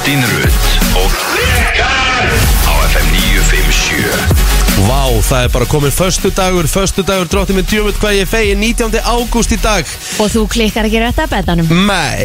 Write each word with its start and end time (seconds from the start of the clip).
Kristín 0.00 0.22
Rutt 0.24 0.94
og 0.96 1.12
Rikar 1.36 2.28
á 2.64 2.72
FM 2.88 3.08
957 3.12 4.86
Vá, 4.86 5.02
það 5.20 5.42
er 5.44 5.50
bara 5.52 5.66
komin 5.68 5.92
förstu 5.92 6.30
dagur, 6.32 6.64
förstu 6.64 7.04
dagur, 7.04 7.28
drótti 7.28 7.52
minn 7.52 7.68
djöfut 7.68 7.98
hvað 8.00 8.16
ég 8.16 8.30
fegi 8.30 8.54
19. 8.56 8.96
ágúst 8.96 9.52
í 9.52 9.58
dag. 9.60 9.84
Og 10.24 10.32
þú 10.32 10.46
klikkar 10.54 10.88
ekki 10.88 11.02
rétt 11.02 11.20
að 11.20 11.34
betanum 11.34 11.68
Mæ, 11.84 12.16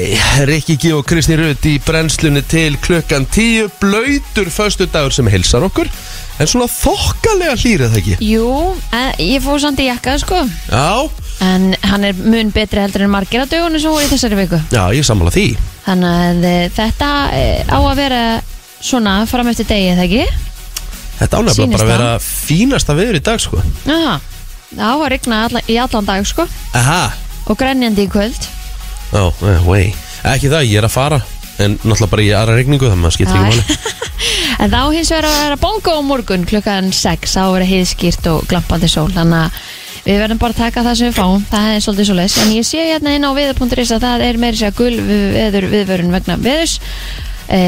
Rikki 0.47 0.77
G 0.79 0.93
og 0.95 1.03
Kristi 1.09 1.35
Rutt 1.35 1.67
í 1.67 1.75
brennslunni 1.83 2.45
til 2.47 2.79
klukkan 2.79 3.27
10 3.27 3.67
Blöytur 3.81 4.47
förstu 4.55 4.87
dagur 4.87 5.11
sem 5.11 5.27
hilsar 5.27 5.67
okkur. 5.67 5.91
En 6.39 6.47
svona 6.47 6.71
þokkalega 6.71 7.59
hlýrið 7.59 7.91
það 7.91 8.01
ekki? 8.05 8.17
Jú, 8.23 8.47
en 8.95 9.11
ég 9.19 9.43
fór 9.43 9.59
samt 9.59 9.83
í 9.83 9.91
jakka 9.91 10.15
sko. 10.23 10.45
Já, 10.71 11.11
En 11.43 11.73
hann 11.83 12.05
er 12.07 12.15
mun 12.15 12.51
betri 12.55 12.79
heldur 12.79 13.03
en 13.05 13.11
margir 13.11 13.43
á 13.43 13.47
dögunum 13.49 13.81
sem 13.81 13.91
voru 13.91 14.05
í 14.05 14.11
þessari 14.11 14.37
viku. 14.39 14.59
Já, 14.71 14.83
ég 14.95 15.05
sammála 15.07 15.33
því. 15.35 15.47
Þannig 15.85 16.19
að 16.21 16.47
eh, 16.49 16.63
þetta 16.75 17.09
eh, 17.35 17.67
á 17.67 17.77
að 17.79 17.97
vera 17.99 18.21
svona 18.79 19.17
fram 19.29 19.51
eftir 19.51 19.67
degi 19.69 19.91
eða 19.93 20.05
ekki? 20.07 20.25
Þetta 21.19 21.41
ánægla 21.41 21.55
Sýnist 21.57 21.79
bara 21.79 21.85
að 21.85 21.91
vera 21.93 22.09
fínasta 22.23 22.95
viður 22.97 23.19
í 23.19 23.23
dag 23.27 23.43
sko. 23.43 23.61
Aha, 23.87 24.15
það 24.71 24.87
á 24.87 24.95
að 24.95 25.07
rigna 25.15 25.43
alla, 25.49 25.63
í 25.71 25.77
allan 25.79 26.09
dag 26.09 26.27
sko. 26.27 26.47
Aha, 26.75 27.03
Og 27.45 27.59
grenjandi 27.59 28.07
í 28.07 28.09
kvöld. 28.09 28.47
Já, 29.13 29.21
eh, 29.29 29.67
wey 29.67 29.91
Ekki 30.25 30.49
það, 30.49 30.63
ég 30.65 30.79
er 30.81 30.87
að 30.87 30.95
fara 30.95 31.19
En 31.61 31.75
náttúrulega 31.77 32.09
bara 32.11 32.23
í 32.25 32.31
aðra 32.35 32.55
regningu 32.57 32.89
þannig 32.89 32.97
að 32.97 33.03
maður 33.03 33.15
skiptir 33.15 33.37
ekki 33.37 33.45
Æ. 33.45 33.51
máli. 33.53 33.93
En 34.63 34.71
þá 34.71 34.81
hins 34.95 35.11
vegar 35.11 35.27
að 35.29 35.37
vera 35.43 35.57
bongo 35.59 35.93
á 35.93 36.01
morgun 36.03 36.45
klukkan 36.47 36.89
6 36.95 37.35
þá 37.35 37.41
verður 37.53 37.69
heiðskýrt 37.69 38.27
og 38.31 38.45
glampandi 38.49 38.89
sól. 38.91 39.09
Þannig 39.13 39.45
að 39.45 39.59
við 40.05 40.19
verðum 40.21 40.41
bara 40.41 40.55
að 40.55 40.61
taka 40.63 40.83
það 40.85 40.99
sem 40.99 41.09
við 41.09 41.17
fáum. 41.19 41.45
Það 41.49 41.69
er 41.71 41.85
svolítið 41.85 42.09
svo 42.09 42.17
leys 42.19 42.37
en 42.43 42.53
ég 42.55 42.67
sé 42.67 42.85
hérna 42.91 43.15
inn 43.15 43.25
á 43.27 43.31
viður.is 43.37 43.95
að 43.95 44.05
það 44.05 44.25
er 44.27 44.41
meiri 44.43 44.61
sér 44.61 44.77
gul 44.77 44.93
viður 45.09 45.67
viðvörun 45.73 46.13
vegna 46.15 46.37
viðus 46.41 46.77
e, 47.49 47.61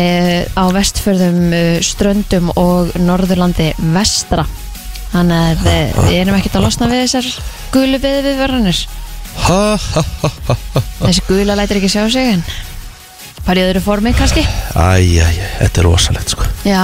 á 0.53 0.63
vestförðum 0.75 1.41
e, 1.51 1.65
ströndum 1.85 2.53
og 2.55 2.93
norðurlandi 3.01 3.73
vestra. 3.95 4.45
Þannig 5.11 5.43
að 5.43 5.67
e, 5.71 5.75
við 5.97 6.15
erum 6.21 6.39
ekkert 6.39 6.59
að 6.59 6.65
losna 6.69 6.89
við 6.91 7.05
þessar 7.07 7.29
gulu 7.73 7.99
viður 7.99 8.31
viðvörunir 8.31 8.87
þessi 11.01 11.23
gula 11.27 11.55
lætir 11.57 11.79
ekki 11.79 11.91
sjá 11.91 12.03
sig 12.11 12.33
en 12.33 12.43
bara 13.47 13.63
í 13.63 13.67
öðru 13.69 13.81
formi 13.85 14.11
kannski? 14.17 14.43
Æ, 14.75 14.99
æ, 14.99 15.23
æ, 15.23 15.45
þetta 15.61 15.81
er 15.81 15.87
rosalegt 15.87 16.33
sko. 16.35 16.47
Já, 16.67 16.83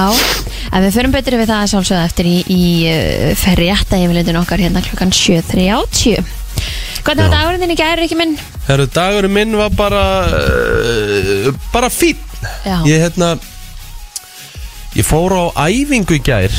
en 0.72 0.86
við 0.86 0.96
förum 0.96 1.14
betri 1.14 1.38
við 1.40 1.50
það 1.52 1.62
að 1.62 1.72
sjálfsögða 1.74 2.08
eftir 2.08 2.30
í, 2.30 2.36
í 2.48 2.64
uh, 2.88 3.30
ferriætta 3.38 4.00
heimilindin 4.00 4.40
okkar 4.40 4.62
hérna 4.64 4.82
klukkan 4.84 5.12
7.30 5.14 6.24
Hvernig 7.04 7.26
var 7.26 7.34
dagurinn 7.34 7.60
þinn 7.60 7.74
í 7.74 7.76
gæri, 7.76 8.04
ekki 8.06 8.16
minn? 8.16 8.36
Herru, 8.64 8.86
dagurinn 8.88 9.34
minn 9.34 9.56
var 9.60 9.74
bara 9.76 10.04
uh, 10.32 11.50
bara 11.74 11.90
fín 11.92 12.16
Já. 12.64 12.78
Ég 12.88 13.02
hérna 13.04 13.34
Ég 14.94 15.04
fór 15.04 15.34
á 15.36 15.68
æfingu 15.68 16.16
í 16.16 16.22
gær 16.24 16.54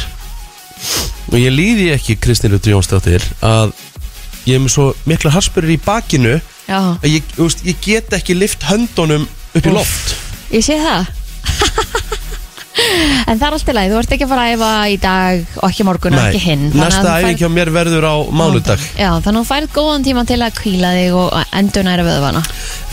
og 1.31 1.38
ég 1.39 1.53
líði 1.53 1.88
ekki 1.95 2.17
Kristín 2.22 2.52
Rutur 2.53 2.76
Jónsdóttir 2.76 3.23
að 3.45 3.72
ég 4.45 4.58
er 4.58 4.61
með 4.61 4.73
svo 4.76 4.89
mikla 5.09 5.31
harspurur 5.33 5.72
í 5.73 5.80
bakinu 5.81 6.36
Já, 6.67 6.80
að 7.00 7.08
ég, 7.09 7.31
ég 7.66 7.80
get 7.81 8.14
ekki 8.17 8.36
lift 8.38 8.66
höndunum 8.67 9.26
upp 9.56 9.66
í 9.72 9.75
loft. 9.75 10.16
Ég 10.53 10.66
sé 10.67 10.80
það. 10.81 11.11
En 13.25 13.39
það 13.39 13.45
er 13.48 13.53
alltaf 13.56 13.75
leið, 13.75 13.92
þú 13.94 13.98
ert 14.02 14.11
ekki 14.14 14.25
að 14.25 14.31
fara 14.34 14.42
að 14.45 14.53
æfa 14.56 14.70
í 14.92 14.95
dag 15.02 15.53
og 15.64 15.70
ekki 15.70 15.86
morgun 15.88 16.16
og 16.20 16.25
ekki 16.28 16.42
hinn. 16.44 16.66
Þannig 16.73 16.84
að 16.84 16.89
næsta 16.92 17.00
þú 17.00 17.08
færð- 17.08 17.23
æfing 17.30 17.39
hjá 17.39 17.50
mér 17.56 17.70
verður 17.73 18.06
á 18.06 18.16
mánudag. 18.36 18.83
Já, 19.00 19.08
þannig 19.23 19.30
að 19.30 19.38
þú 19.39 19.44
færð 19.50 19.70
góðan 19.78 20.06
tíma 20.06 20.23
til 20.28 20.38
að 20.44 20.58
kvíla 20.59 20.92
þig 20.98 21.16
og 21.22 21.56
endur 21.61 21.88
næra 21.88 22.06
vöðvana 22.06 22.44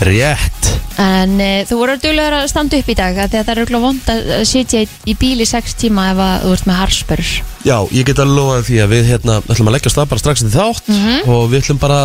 Rétt. 0.07 0.71
En 1.03 1.35
e, 1.43 1.51
þú 1.67 1.77
voru 1.81 1.97
duglegur 1.99 2.37
að 2.39 2.47
standa 2.53 2.79
upp 2.79 2.89
í 2.89 2.95
dag 2.97 3.19
af 3.25 3.29
því 3.33 3.39
að 3.41 3.45
það 3.45 3.53
er 3.53 3.61
auðvitað 3.63 3.85
vond 3.85 4.09
að 4.13 4.31
að 4.39 4.43
sitja 4.53 4.81
í, 4.85 4.89
í 5.09 5.15
bíl 5.19 5.35
í 5.43 5.47
sex 5.51 5.75
tíma 5.83 6.07
ef 6.13 6.23
að 6.25 6.47
þú 6.47 6.55
ert 6.57 6.67
með 6.71 6.79
harspur 6.79 7.23
Já, 7.67 7.77
ég 7.91 8.07
get 8.07 8.19
að 8.23 8.33
lofa 8.37 8.59
því 8.67 8.79
að 8.83 8.91
við 8.95 9.07
hérna 9.11 9.37
ætlum 9.43 9.69
að 9.71 9.75
leggja 9.77 9.93
stað 9.93 10.09
bara 10.13 10.23
strax 10.23 10.43
til 10.45 10.53
þátt 10.53 10.89
Mhm. 10.93 11.29
og 11.33 11.45
við 11.51 11.61
ætlum 11.63 11.79
bara, 11.83 11.99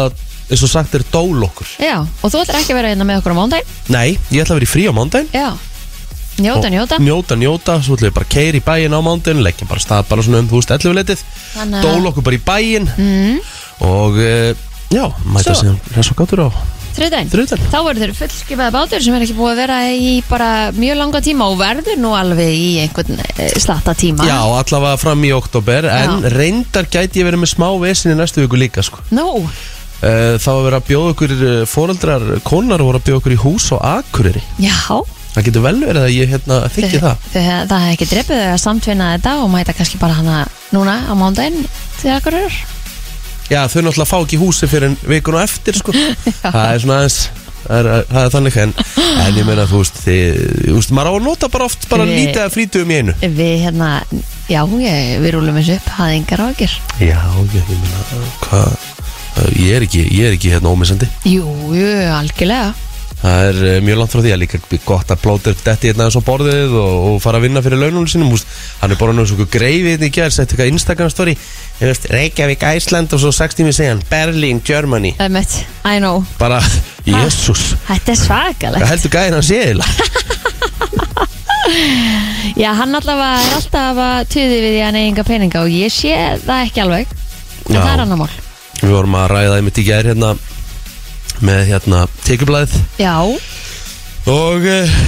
eins 0.49 0.63
og 0.65 0.71
sagt 0.73 0.95
er 0.97 1.05
dól 1.13 1.43
okkur. 1.45 1.67
Já, 1.83 1.97
og 2.01 2.31
þú 2.33 2.41
ætlar 2.43 2.61
ekki 2.63 2.73
að 2.75 2.79
vera 2.81 2.93
hérna 2.95 3.07
með 3.09 3.21
okkur 3.21 3.35
á 3.35 3.39
mándaginn 3.39 3.75
Nei, 3.95 4.09
ég 4.33 4.43
ætla 4.45 4.55
að 4.57 4.61
vera 4.61 4.69
í 4.69 4.73
frí 4.73 4.87
á 4.89 4.93
mándaginn 4.97 5.29
Já, 5.35 5.49
njóta, 6.39 6.71
njóta. 6.73 6.99
Njóta, 7.03 7.37
njóta, 7.37 7.77
svo 7.83 7.97
ætlum 7.99 8.09
við 8.09 8.17
bara 8.17 8.29
að 8.29 8.33
keira 8.37 8.61
í 8.61 8.65
bæinn 8.65 8.97
á 8.97 9.01
mándaginn 9.05 9.45
leggja 9.45 9.69
bara 9.69 9.83
stað 9.85 10.09
bara 10.09 10.25
svona 10.25 10.41
um, 10.45 10.49
þú 10.49 10.61
veist, 10.63 10.73
11 10.79 10.97
letið 11.03 11.27
Þannig 11.57 11.79
að- 11.79 11.87
dól 11.89 12.11
okkur 12.13 12.27
bara 12.29 12.39
í 12.39 12.43
bæinn. 12.49 12.91
Mm, 12.97 13.39
og 13.91 14.19
uh, 14.23 14.67
já, 14.95 15.05
mæta 15.29 15.53
Svo. 15.53 15.61
síðan 15.65 15.81
hress 15.95 16.13
og 16.15 16.21
gátur 16.23 16.45
á 16.47 16.51
Þriðdæn 16.99 17.29
þriðdæn 17.31 17.61
Þá 17.71 17.77
verður 17.87 18.01
þeir 18.03 18.13
fullskipaði 18.19 18.73
bátur 18.75 19.03
sem 19.05 19.15
er 19.15 19.23
ekki 19.23 19.35
búið 19.39 19.53
að 19.53 19.59
vera 19.61 19.77
í 19.95 20.09
bara 20.27 20.49
mjög 20.75 20.97
langa 20.99 21.21
tíma 21.23 21.47
og 21.53 21.59
verður 21.61 22.01
nú 22.03 22.11
alveg 22.19 22.49
í 22.59 22.71
einhvern 22.83 23.21
eh, 23.23 23.53
slatta 23.55 23.95
tíma. 23.95 24.27
Já, 24.27 24.41
allavega 24.43 24.99
fram 24.99 25.23
í 25.23 25.31
oktober 25.37 25.87
en 25.93 26.27
reyndar 26.35 26.89
gæti 26.91 27.21
ég 27.23 27.29
verið 27.29 27.45
með 27.45 27.53
smá 27.53 27.69
vesin 27.85 28.17
í 28.17 28.19
næstu 28.19 28.43
viku 28.43 28.59
líka 28.59 28.83
sko. 28.83 28.99
Nú, 29.15 29.29
þá 29.99 30.51
að 30.55 30.65
vera 30.69 30.81
að 30.81 30.89
bjóða 30.89 31.13
okkur 31.15 31.37
uh, 31.39 31.61
foreldrar, 31.67 32.27
konar 32.47 32.85
voru 32.87 33.01
að 33.01 33.07
bjóða 33.09 33.23
okkur 33.23 33.35
í 33.35 33.41
hús 33.43 33.69
og 33.75 33.83
akureyri. 33.83 34.43
Já. 34.63 35.01
Það 35.35 35.47
getur 35.49 35.65
vel 35.67 35.77
verið 35.83 36.05
að 36.05 36.15
ég 36.15 36.33
hérna, 36.33 36.61
þykki 36.75 37.01
það. 37.03 37.27
Það 37.35 37.75
er 37.79 37.91
ekki 37.93 38.09
þau 38.11 38.39
að 38.39 38.61
samtvinna 38.63 39.11
þetta 39.17 39.35
og 39.43 39.51
mæta 39.53 39.75
kannski 39.77 40.01
bara 40.01 40.17
hana 40.19 40.39
núna 40.75 40.97
á 41.07 41.13
mándaginn 41.19 41.67
akkur 42.15 42.39
er 42.39 42.57
Já, 43.49 43.63
þau 43.65 43.81
náttúrulega 43.87 44.09
fá 44.09 44.17
ekki 44.19 44.39
húsi 44.41 44.69
fyrir 44.69 44.97
vikun 45.09 45.39
og 45.39 45.45
eftir 45.47 45.79
sko. 45.79 45.95
Það 46.43 46.65
er 46.65 46.83
svona 46.83 46.99
aðeins 47.03 47.21
Það 47.69 47.79
er, 47.79 48.05
það 48.09 48.19
er 48.23 48.31
þannig 48.33 48.57
en, 48.63 48.71
en 49.25 49.39
ég 49.39 49.45
meina 49.49 49.65
þú 49.69 49.81
veist 49.83 49.97
þið, 50.05 50.37
þú 50.63 50.77
veist, 50.77 50.93
maður 50.97 51.11
á 51.11 51.13
að 51.19 51.25
nota 51.27 51.51
bara 51.53 51.67
oft 51.69 51.89
bara 51.91 52.07
lítið 52.09 52.41
að 52.45 52.55
frítum 52.55 52.93
í 52.95 53.01
einu. 53.03 53.17
Við 53.21 53.55
hérna, 53.67 53.89
já, 54.49 54.61
ég, 54.87 55.11
við 55.25 55.35
rúlum 55.35 55.59
þessu 55.59 55.77
upp, 55.77 55.91
hafði 55.99 56.21
yngar 56.23 56.45
ágjur 56.47 56.79
Já, 57.03 57.19
ég 57.59 57.75
meina 57.75 58.23
hvað 58.47 58.88
ég 59.59 59.79
er 59.79 59.87
ekki, 59.87 60.05
ég 60.11 60.29
er 60.29 60.37
ekki 60.37 60.53
hérna 60.53 60.73
ómissandi. 60.75 61.09
Jú, 61.29 61.47
jú, 61.77 61.89
algjörlega. 62.17 62.75
Það 63.19 63.49
er 63.49 63.57
uh, 63.67 63.77
mjög 63.83 63.97
langt 63.99 64.13
frá 64.13 64.21
því. 64.23 64.33
Að 64.35 64.41
líka 64.45 64.59
gott 64.87 65.11
að 65.11 65.23
plóta 65.25 65.51
upp 65.51 65.63
detti 65.67 65.91
hérna 65.91 66.07
eins 66.07 66.17
og 66.19 66.25
borðið 66.27 66.75
og, 66.79 66.93
og 67.09 67.17
fara 67.23 67.41
að 67.41 67.49
vinna 67.49 67.63
fyrir 67.65 67.81
laununum 67.83 68.07
sinum 68.11 68.31
úst, 68.37 68.47
Hann 68.79 68.95
er 68.95 69.01
bara 69.01 69.15
náttúrulega 69.17 69.33
svona 69.33 69.55
greifið 69.57 69.91
hérna 69.91 70.07
í 70.07 70.15
gerð 70.15 70.37
Sett 70.37 70.53
eitthvað 70.53 70.71
Instagram 70.71 71.11
story. 71.11 71.35
Ég 71.81 71.91
veist, 71.91 72.07
Reykjavík, 72.15 72.63
Æsland 72.71 73.15
og 73.17 73.23
svo 73.25 73.35
6 73.35 73.59
tími 73.59 73.75
segjan 73.75 74.05
Berlin, 74.11 74.63
Germany. 74.63 75.17
Emmett, 75.19 75.59
I 75.83 75.99
know. 75.99 76.23
Bara, 76.39 76.63
jésús 77.07 77.73
Þetta 77.91 78.15
er 78.15 78.21
svakalegt. 78.23 78.83
Hvað 78.85 78.95
heldur 78.95 79.17
gæðin 79.19 79.39
að 79.41 79.47
sé 79.51 79.63
eiginlega? 79.67 79.93
Já, 82.59 82.71
hann 82.79 82.97
allavega 82.97 83.43
er 83.43 83.55
alltaf 83.59 83.99
að 84.01 84.21
tuði 84.33 84.57
við 84.63 84.71
því 84.71 84.79
að 84.79 84.87
hann 84.87 85.01
eiginga 85.03 85.25
peninga 85.27 85.65
og 85.67 85.75
ég 85.75 85.93
sé 85.93 86.15
það 86.47 86.69
ekki 86.69 86.85
alveg. 86.87 87.17
En 87.69 87.75
Já. 87.77 87.83
það 87.83 87.97
er 87.97 88.05
annar 88.07 88.23
mál 88.23 88.37
Við 88.83 88.93
vorum 88.95 89.17
að 89.19 89.31
ræða 89.35 89.57
einmitt 89.59 89.81
í 89.83 89.87
gerð 89.89 90.13
hérna 90.13 90.35
Með 91.39 91.65
hérna 91.69 92.05
tekjublaðið. 92.27 92.79
Já, 92.99 93.15
Og 94.29 94.65
uh, 94.67 95.01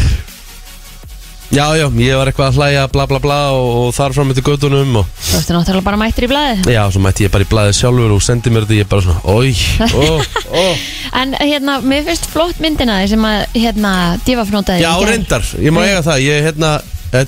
Já, 1.50 1.64
já, 1.74 1.88
ég 1.98 2.14
var 2.14 2.28
eitthvað 2.30 2.52
að 2.52 2.58
hlæja 2.60 2.82
bla 2.92 3.04
bla 3.10 3.18
bla 3.18 3.36
og, 3.56 3.68
og 3.80 3.88
þar 3.96 4.12
fram 4.14 4.28
eftir 4.30 4.44
gödunum 4.46 5.00
og 5.00 5.08
þú 5.18 5.40
ertu 5.40 5.56
náttúrulega 5.56 5.86
bara 5.88 5.98
mættir 5.98 6.28
í 6.28 6.30
blaði 6.30 6.76
Já, 6.76 6.84
svo 6.94 7.02
mætti 7.02 7.26
ég 7.26 7.32
bara 7.34 7.42
í 7.42 7.48
blaðið 7.50 7.74
sjálfur 7.80 8.14
og 8.14 8.22
sendi 8.22 8.52
mér 8.54 8.68
þetta 8.68 8.78
Ég 8.78 8.90
bara 8.92 9.02
svona, 9.02 9.18
oi, 9.34 9.50
ó, 9.90 10.06
ó. 10.54 10.66
En 11.20 11.34
hérna, 11.34 11.80
mér 11.82 12.06
finnst 12.06 12.30
flott 12.30 12.62
myndina 12.62 13.00
því 13.00 13.10
sem 13.16 13.26
að 13.26 13.58
hérna, 13.58 13.94
divafnótaði 14.28 14.84
Já, 14.86 14.92
reyndar, 15.10 15.50
ég 15.58 15.74
má 15.74 15.82
eiga 15.88 16.04
það 16.06 16.22
Ég, 16.28 16.46
hérna, 16.46 16.72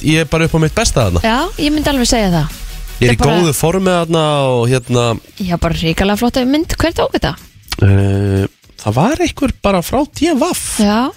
ég 0.07 0.23
er 0.23 0.31
bara 0.31 0.47
upp 0.47 0.55
á 0.55 0.59
mitt 0.63 0.79
besta 0.79 1.09
þarna. 1.09 1.25
Já, 1.27 1.39
ég 1.67 1.75
myndi 1.75 1.91
alveg 1.91 2.13
segja 2.15 2.31
það 2.37 2.62
Ég 3.03 3.09
er 3.11 3.17
í 3.17 3.19
bara- 3.21 3.39
góðu 3.43 3.53
formi 3.59 3.91
þarna 3.91 4.25
og 4.53 4.69
hérna 4.71 5.05
Já, 5.43 5.57
bara 5.61 5.75
ríkalega 5.75 6.19
flotta 6.21 6.45
mynd, 6.47 6.77
hver 6.79 6.93
tók 6.97 7.17
þetta? 7.19 7.35
uh, 7.83 8.47
Það 8.83 8.95
var 8.99 9.17
einhver 9.23 9.53
bara 9.63 9.83
frá 9.83 10.01
DFF 10.07 10.81
Já, 10.83 11.11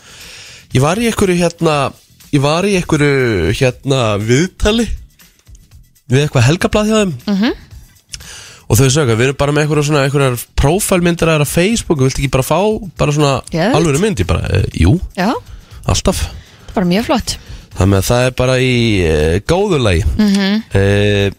Ég 0.74 0.82
var 0.84 0.98
í 1.02 1.08
einhverju 1.10 1.38
hérna 1.40 1.78
Ég 2.34 2.42
var 2.44 2.64
í 2.68 2.76
einhverju 2.80 3.54
hérna 3.56 4.02
viðtali 4.22 4.88
Við 6.10 6.26
eitthvað 6.28 6.48
helgablað 6.50 6.90
hjá 6.92 6.98
þeim 7.04 7.14
Mhm. 7.36 7.54
Og 8.66 8.78
þau 8.80 8.88
sögðu, 8.90 9.14
við 9.14 9.28
erum 9.28 9.36
bara 9.38 9.52
með 9.54 9.62
einhverju 9.68 9.84
svona 9.86 10.04
einhverjar 10.08 10.40
prófælmyndir 10.58 11.30
að 11.30 11.46
Facebook 11.46 12.00
Viltu 12.02 12.18
ekki 12.24 12.32
bara 12.34 12.44
fá 12.44 12.58
bara 12.98 13.12
svona 13.14 13.34
Geðveikt. 13.52 13.76
alvöru 13.78 14.00
mynd 14.02 14.18
Ég 14.24 14.26
bara, 14.26 14.42
e, 14.50 14.64
jú, 14.82 14.96
já, 15.16 15.34
alltaf 15.86 16.24
bara 16.74 16.86
mjög 16.90 17.06
flott 17.06 17.36
Þannig 17.78 18.00
að 18.02 18.08
það 18.10 18.26
er 18.26 18.32
bara 18.40 18.56
í 18.58 18.74
e, 19.06 19.40
góðu 19.46 19.78
lagi 19.84 20.04
mm. 20.18 20.34
-hmm. 20.34 21.36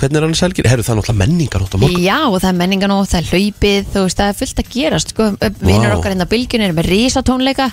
Hvernig 0.00 0.16
er 0.16 0.24
hann 0.24 0.36
selgir? 0.38 0.68
Herru, 0.70 0.84
það 0.84 0.94
er 0.94 0.98
náttúrulega 1.00 1.20
menningar 1.20 1.64
átt 1.66 1.74
á 1.76 1.78
morgun 1.82 2.04
Já, 2.04 2.18
og 2.24 2.38
það 2.40 2.50
er 2.50 2.58
menningan 2.62 2.94
og 2.94 3.02
það 3.10 3.18
er 3.20 3.30
hlaupið 3.34 3.88
Þú 3.92 4.04
veist, 4.06 4.20
það 4.20 4.30
er 4.30 4.38
fullt 4.38 4.62
að 4.62 4.70
gerast 4.74 5.12
sko. 5.12 5.26
Vinnur 5.60 5.96
okkar 5.98 6.14
hérna 6.14 6.28
bylgjun 6.30 6.64
er 6.64 6.76
með 6.76 6.88
risatónleika 6.94 7.66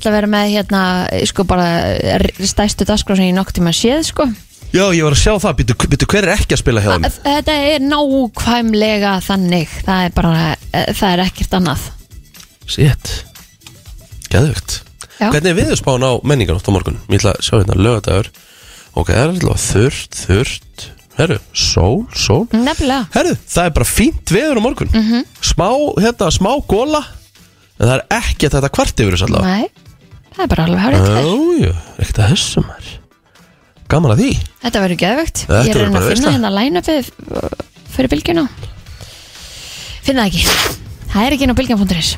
Það 0.00 0.16
vera 0.16 0.30
með 0.32 0.52
hérna 0.56 0.82
sko 1.28 1.44
bara 1.46 1.66
stærstu 2.50 2.86
dagskrá 2.88 3.18
sem 3.18 3.28
ég 3.28 3.36
nokk 3.36 3.54
tíma 3.54 3.74
séð 3.76 4.02
sko 4.10 4.26
Já, 4.70 4.84
ég 4.94 5.02
var 5.02 5.16
að 5.16 5.18
sjá 5.18 5.32
það, 5.42 5.64
býtu, 5.90 6.06
hver 6.06 6.26
er 6.28 6.36
ekki 6.36 6.54
að 6.54 6.60
spila 6.62 6.82
hjá 6.84 6.92
þeim? 6.92 7.06
Þetta 7.24 7.56
er 7.70 7.80
nákvæmlega 7.82 9.14
þannig 9.26 9.72
Það 9.82 10.04
er 10.04 10.12
bara, 10.14 10.44
eh, 10.70 10.92
það 10.94 11.14
er 11.16 11.22
ekkert 11.24 11.56
annað 11.58 11.88
Sitt 12.70 13.10
Geðvögt 14.30 14.76
Já. 15.20 15.26
Hvernig 15.34 15.50
er 15.50 15.58
viðurspán 15.58 16.06
á 16.06 16.12
menninganótt 16.24 16.70
á 16.70 16.72
morgun? 16.72 17.00
Ég 17.10 17.18
ætla 17.18 17.34
að 17.34 17.42
sjá 17.44 17.54
hérna 17.58 17.76
lögadagur 17.76 18.30
Ok, 18.94 19.10
það 19.10 19.20
er 19.20 19.34
alltaf 19.34 19.66
þurrt, 19.66 20.20
þurrt 20.22 20.86
Herru, 21.20 21.36
sól, 21.52 22.06
sól. 22.16 22.46
Nefnilega. 22.56 23.06
Herru, 23.12 23.34
það 23.44 23.66
er 23.68 23.72
bara 23.76 23.88
fínt 23.88 24.32
veður 24.32 24.60
á 24.60 24.62
morgun. 24.64 24.90
Mhm. 24.94 25.24
Smá, 25.44 25.66
hérna, 26.00 26.30
smá 26.32 26.52
góla 26.66 27.02
En 27.80 27.88
það 27.88 27.94
er 27.96 28.02
ekki 28.12 28.48
að 28.48 28.54
þetta 28.58 28.68
kvart 28.76 29.00
yfir 29.00 29.14
þess 29.16 29.24
allavega. 29.24 29.52
Nei, 29.56 29.68
það 30.36 30.42
er 30.44 30.50
bara 30.52 30.64
alveg 30.66 30.82
hárið 30.84 31.04
til 31.06 31.14
Jájú, 31.24 31.70
ekkert 32.04 32.18
að 32.20 32.32
þessum 32.34 32.66
er 32.76 32.88
Gaman 33.90 34.12
að 34.14 34.20
því. 34.20 34.32
Þetta 34.64 34.82
verður 34.84 34.98
geðvögt 35.00 35.38
Þetta 35.40 35.60
Ég 35.64 35.70
er 35.70 35.70
að 35.70 35.80
verður 35.80 35.80
reyna 35.80 35.94
bara 35.94 36.04
að 36.04 36.10
finna 36.10 36.26
veisla. 36.26 36.34
hérna 36.36 36.50
line-upið 36.58 37.08
fyrir 37.94 38.10
bylgjuna. 38.12 38.44
Finna 40.04 40.26
það 40.26 40.28
ekki. 40.30 40.76
Það 41.10 41.24
er 41.26 41.36
ekki 41.36 41.46
inn 41.48 41.54
á 41.54 41.60
bylgjan.is 41.60 42.10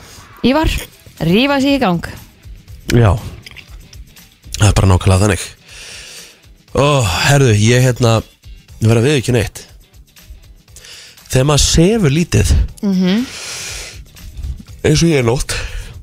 Ívar, 0.42 0.74
rífa 1.30 1.60
sig 1.62 1.76
í 1.78 1.80
gang. 1.80 2.02
Já. 2.92 3.12
Það 4.58 4.66
er 4.68 4.76
bara 4.76 4.90
nákvæmlega 4.90 5.22
þannig. 5.22 5.46
Ó, 6.74 6.84
herðu, 7.30 7.54
ég 7.62 7.86
hérna 7.86 8.16
Ég 8.82 8.88
verð 8.90 8.98
að 9.02 9.06
við 9.06 9.18
ekki 9.20 9.34
neitt. 9.36 9.60
Þegar 11.32 11.46
maður 11.48 11.64
sefur 11.64 12.12
lítið 12.12 12.48
Mhm. 12.82 13.20
eins 14.84 15.02
og 15.02 15.08
ég 15.08 15.20
er 15.22 15.24
nótt 15.24 15.54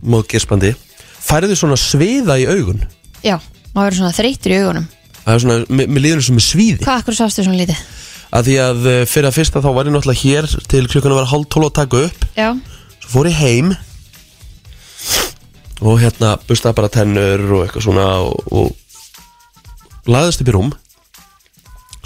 Móð 0.01 0.23
gerspandi 0.31 0.71
Færðu 1.19 1.57
svona 1.59 1.75
sviða 1.77 2.37
í 2.39 2.47
augun? 2.47 2.85
Já, 3.21 3.35
maður 3.75 3.89
verður 3.91 3.97
svona 3.99 4.15
þreytur 4.15 4.51
í 4.55 4.59
augunum. 4.63 4.87
Það 5.25 5.33
er 5.35 5.39
svona, 5.43 5.57
mér 5.69 5.99
líður 6.01 6.21
og 6.23 6.35
með 6.39 6.45
svíði. 6.47 6.79
Hvað 6.87 7.01
akkur 7.03 7.17
sástu 7.19 7.43
svona 7.45 7.59
lítið? 7.59 7.81
að 8.33 8.43
Því 8.47 8.55
að 8.63 8.87
eh, 8.93 9.05
fyrir 9.05 9.27
að 9.29 9.35
fyrsta 9.37 9.61
þá 9.61 9.69
var 9.75 9.85
ég 9.85 9.93
náttúrulega 9.93 10.23
hér 10.23 10.47
Til 10.69 10.87
klukkan 10.87 11.11
að 11.11 11.19
vera 11.19 11.31
hálf 11.33 11.47
tólf 11.49 11.65
að 11.69 11.73
taka 11.73 12.03
upp. 12.07 12.25
Já, 12.37 12.49
Svo 13.03 13.09
fór 13.13 13.29
ég 13.29 13.37
heim 13.43 13.75
Og 15.81 15.99
hérna 16.01 16.37
bustaði 16.47 16.75
bara 16.79 16.89
tennur 16.91 17.43
og 17.55 17.67
eitthvað 17.67 17.85
svona 17.85 18.07
Og, 18.23 18.33
og 18.51 18.75
laðist 20.09 20.41
upp 20.41 20.47
í 20.49 20.55
rúm 20.55 20.71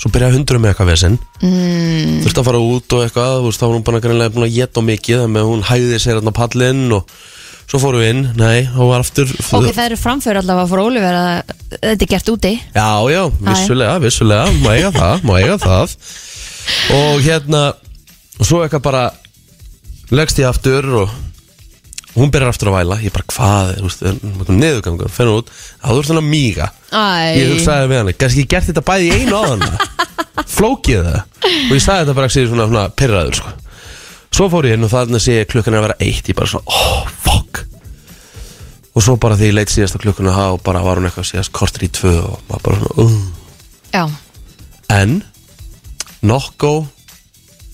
Svo 0.04 0.10
byrjaði 0.12 0.36
hundurum 0.36 0.66
með 0.66 0.74
eitthvað 0.74 0.90
vesen. 0.92 1.14
Mm. 1.40 2.18
Þurfti 2.26 2.42
að 2.42 2.48
fara 2.50 2.60
út 2.60 2.96
og 2.98 3.04
eitthvað 3.06 3.36
Þú 3.38 3.46
veist, 3.46 3.62
þá 3.62 3.64
var 3.64 3.76
hún 3.78 3.86
bara 3.88 4.02
greinlega 4.04 4.34
búin 4.36 4.46
að 4.50 4.58
geta 4.58 4.84
mikið 4.84 5.22
Þannig 5.22 5.40
að 5.40 5.48
hún 5.48 5.64
hægði 5.70 6.00
sér 6.04 6.20
á 6.20 6.34
pallinn 6.36 6.82
Og 6.98 7.14
svo 7.72 7.80
fórum 7.80 8.04
við 8.04 8.10
inn, 8.12 8.24
nei, 8.36 8.66
þá 8.68 8.82
var 8.90 9.02
aftur 9.06 9.30
ok, 9.32 9.70
það 9.72 9.86
eru 9.86 9.98
framför 9.98 10.40
allavega 10.42 10.68
fyrir 10.74 10.84
Óliver 10.84 11.16
að 11.16 11.54
þetta 11.72 11.94
er 12.06 12.10
gert 12.12 12.32
úti. 12.34 12.52
Já, 12.76 12.90
já, 13.14 13.22
vissulega, 13.48 13.94
vissulega 14.04 14.52
Má 14.60 14.68
eiga 14.76 14.92
það, 14.94 15.24
má 15.24 15.34
eiga 15.40 15.56
það. 15.64 15.96
Og 17.00 17.24
hérna 17.24 17.62
Og 18.42 18.50
svo 18.50 18.60
eitthvað 18.66 18.84
bara 18.92 19.06
Leggst 20.14 20.44
ég 20.44 20.52
aftur 20.52 20.90
og 21.06 21.16
Hún 22.14 22.30
byrjar 22.30 22.52
aftur 22.54 22.70
að 22.70 22.76
væla, 22.78 22.98
ég 23.02 23.14
bara 23.16 23.26
hvað 23.34 24.52
Neðugangur, 24.54 25.10
fennur 25.10 25.40
út. 25.42 25.48
Það 25.82 25.96
þú 25.96 26.02
ert 26.04 26.10
svona 26.12 26.24
míga. 26.28 26.68
Æ, 26.94 27.02
Ég 27.40 27.52
hugsaði 27.56 27.90
við 27.90 28.00
hann, 28.02 28.12
kannski 28.22 28.44
ég 28.44 28.52
gert 28.54 28.70
þetta 28.70 28.84
bæði 28.86 29.08
í 29.10 29.16
einu 29.24 29.40
áðan 29.40 29.64
Flókið 30.56 31.02
það. 31.08 31.20
Og 31.50 31.74
ég 31.74 31.82
sagði 31.82 32.04
þetta 32.04 32.16
bara 32.20 32.30
ekki 32.30 32.46
svona, 32.52 32.68
svona 32.70 32.86
pyrraður 33.02 33.40
sko. 33.40 33.54
Svo 34.34 34.48
fór 34.54 34.70
ég 34.70 34.78
inn 34.78 34.86
og 34.86 34.94
þarna 34.94 35.22
sé 35.22 35.40
ég 35.40 35.50
klukkan 35.50 35.74
er 35.74 35.82
að 35.82 35.88
vera 35.88 35.98
eitt 36.06 36.30
Ég 36.30 36.38
bara 36.38 36.50
svona, 36.54 36.70
oh 36.70 37.10
fuck. 37.26 37.64
Og 38.94 39.02
svo 39.02 39.18
bara 39.18 39.38
því 39.38 39.50
ég 39.50 39.58
leit 39.58 39.74
síðast 39.74 39.98
á 39.98 40.04
klukkuna 40.06 40.34
Og 40.54 40.62
bara 40.66 40.84
var 40.86 41.00
hún 41.02 41.10
eitthvað 41.10 41.26
síðast 41.32 41.54
kortur 41.56 41.86
í 41.86 41.90
tvö 41.90 42.14
Og 42.30 42.40
maður 42.50 42.66
bara 42.68 42.82
svona, 42.84 43.08
uh 43.98 44.18
En 44.94 45.24
Nokko 46.22 46.74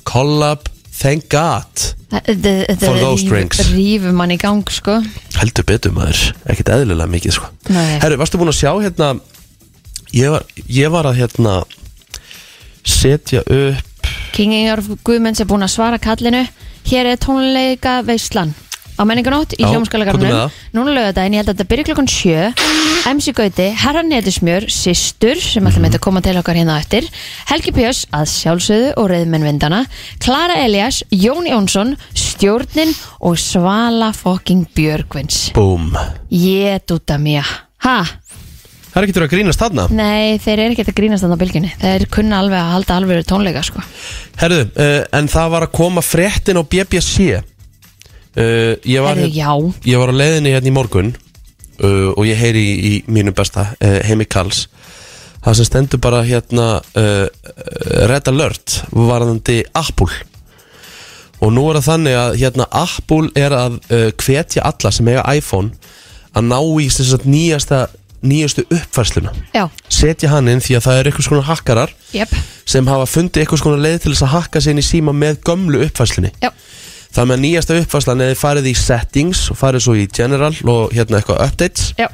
Collab 0.07 0.69
Thank 0.95 1.27
God 1.31 1.98
þetta 2.09 3.69
rífur 3.73 4.15
mann 4.17 4.33
í 4.33 4.39
gang 4.41 4.63
sko. 4.73 4.99
Heldur 5.37 5.67
betur 5.69 5.93
maður. 5.95 6.31
Ekkert 6.49 6.71
eðlilega 6.77 7.11
mikið 7.11 7.35
sko. 7.37 7.51
Nei. 7.69 7.99
Herru, 8.01 8.17
varstu 8.21 8.41
búin 8.41 8.53
að 8.53 8.61
sjá 8.61 8.71
hérna 8.77 9.13
Ég 10.09 10.31
var, 10.33 10.45
ég 10.65 10.89
var 10.89 11.05
að 11.05 11.19
hérna 11.19 11.59
Setja 12.81 13.43
upp 13.45 14.07
King 14.33 14.55
Ingar 14.55 14.81
Guðmunds 15.05 15.41
er 15.41 15.47
búinn 15.49 15.65
að 15.65 15.73
svara 15.73 15.99
kallinu. 16.01 16.45
Hér 16.89 17.11
er 17.11 17.19
tónleika 17.21 17.99
veislan 18.07 18.55
á 18.99 19.03
menninganótt 19.07 19.55
í 19.55 19.63
Já, 19.63 19.69
hljómskalagarnum 19.71 20.19
komdu 20.19 20.27
með 20.27 20.41
það. 20.43 20.57
Núna 20.75 20.93
lögadaginn, 20.97 21.33
ég 21.33 21.39
held 21.41 21.49
að 21.49 21.55
þetta 21.55 21.69
byrja 21.71 21.87
klokkan 21.87 22.09
sjö. 22.11 22.41
MC 23.09 23.31
Gauti, 23.33 23.67
Herra 23.79 24.01
Netusmjör, 24.03 24.67
Sistur 24.69 25.39
sem 25.39 25.63
Mhm. 25.63 25.71
mm 25.79 25.95
að 25.95 25.99
koma 26.03 26.21
til 26.21 26.35
okkar 26.37 26.55
hérna 26.59 26.75
á 26.75 26.81
eftir. 26.83 27.07
Helgi 27.47 27.71
Pjörs 27.71 28.05
að 28.11 28.27
sjálfsögðu 28.27 28.93
og 28.97 29.09
reyðmenn 29.09 29.43
vindana 29.47 29.85
Klara 30.19 30.55
Elias, 30.65 31.03
Jón 31.11 31.47
Jónsson 31.47 31.95
Stjórnin 32.13 32.93
og 33.21 33.37
Svala 33.37 34.11
fokking 34.13 34.67
Björgvins. 34.75 35.51
Búm 35.53 35.95
Ég 36.29 36.79
dúta 36.85 37.17
mér. 37.17 37.45
Ha? 37.79 38.03
Það 38.89 39.03
er 39.03 39.05
ekki 39.07 39.13
að 39.21 39.29
grínast 39.31 39.59
þarna? 39.61 39.83
Nei, 39.93 40.37
þeir 40.41 40.59
eru 40.59 40.73
ekkert 40.73 40.89
að 40.89 40.97
grínast 40.97 41.23
þannig 41.23 41.37
á 41.37 41.41
bylginni 41.43 41.71
Þeir 41.79 42.05
kunna 42.09 42.39
alveg 42.41 42.57
að 42.57 42.71
halda 42.73 42.95
alveg 42.97 43.25
tónleika 43.29 43.61
sko. 43.63 43.83
Herðu, 44.41 44.63
uh, 44.75 45.05
en 45.13 45.27
það 45.27 45.49
var 45.53 45.61
að 45.67 45.71
koma 45.77 46.01
fréttin 46.01 46.57
á 46.57 46.63
BBC 46.65 47.43
uh, 48.39 48.73
ég, 48.87 49.01
var, 49.03 49.19
Herðu, 49.19 49.29
já. 49.35 49.51
ég 49.91 50.01
var 50.01 50.13
á 50.13 50.19
leiðinni 50.19 50.53
hérna 50.55 50.71
í 50.71 50.75
morgun 50.75 51.11
uh, 51.13 52.09
Og 52.15 52.23
ég 52.27 52.39
heyri 52.39 52.63
í, 52.63 52.73
í 52.79 52.93
mínu 53.11 53.33
besta 53.35 53.71
uh, 53.75 53.99
Heimi 54.07 54.27
Karls. 54.29 54.67
Það 55.39 55.55
sem 55.55 55.69
stendur 55.69 56.01
bara 56.03 56.17
hérna 56.27 56.81
Red 58.11 58.27
Alert 58.27 58.81
Varðandi 58.91 59.61
Apple. 59.71 60.11
Og 61.39 61.53
nú 61.55 61.63
er 61.69 61.79
það 61.79 61.85
þannig 61.85 62.17
að 62.19 62.35
hérna 62.41 62.65
Apple 62.75 63.29
er 63.39 63.55
að 63.55 63.77
hvetja 64.19 64.65
alla 64.67 64.91
sem 64.91 65.07
eiga 65.07 65.23
iPhone 65.31 65.71
Að 66.35 66.49
ná 66.51 66.57
í 66.59 66.89
að 66.91 67.23
nýjasta 67.31 67.85
Nýjastu 68.19 68.65
uppfærsluna. 68.67 69.31
Já, 69.55 69.69
Setja 69.87 70.33
hann 70.33 70.49
inn 70.51 70.59
því 70.59 70.75
að 70.75 70.85
það 70.85 70.97
er 70.99 71.07
eitthvað 71.07 71.27
svona 71.29 71.45
hakkarar 71.47 71.93
jöp 72.11 72.33
sem 72.67 72.89
hafa 72.91 73.05
fundið 73.07 73.43
eitthvað 73.43 73.61
svona 73.61 73.79
leið 73.85 74.01
til 74.03 74.11
þess 74.11 74.25
að 74.25 74.33
hakka 74.33 74.61
sér 74.61 74.75
inn 74.75 74.81
í 74.81 74.85
síma 74.85 75.13
með 75.15 75.39
gömlu 75.47 75.79
uppfæslunni 75.85 76.33
Já, 76.43 76.49
það 77.19 77.29
með 77.33 77.41
nýjasta 77.43 77.77
uppfæslan 77.83 78.21
þið 78.23 78.35
farið 78.39 78.67
í 78.71 78.75
settings 78.79 79.45
og 79.51 79.57
farið 79.59 79.83
svo 79.85 79.95
í 79.99 80.05
general 80.15 80.53
og 80.71 80.93
hérna 80.95 81.19
eitthvað 81.19 81.41
updates. 81.45 81.89
Já. 81.99 82.07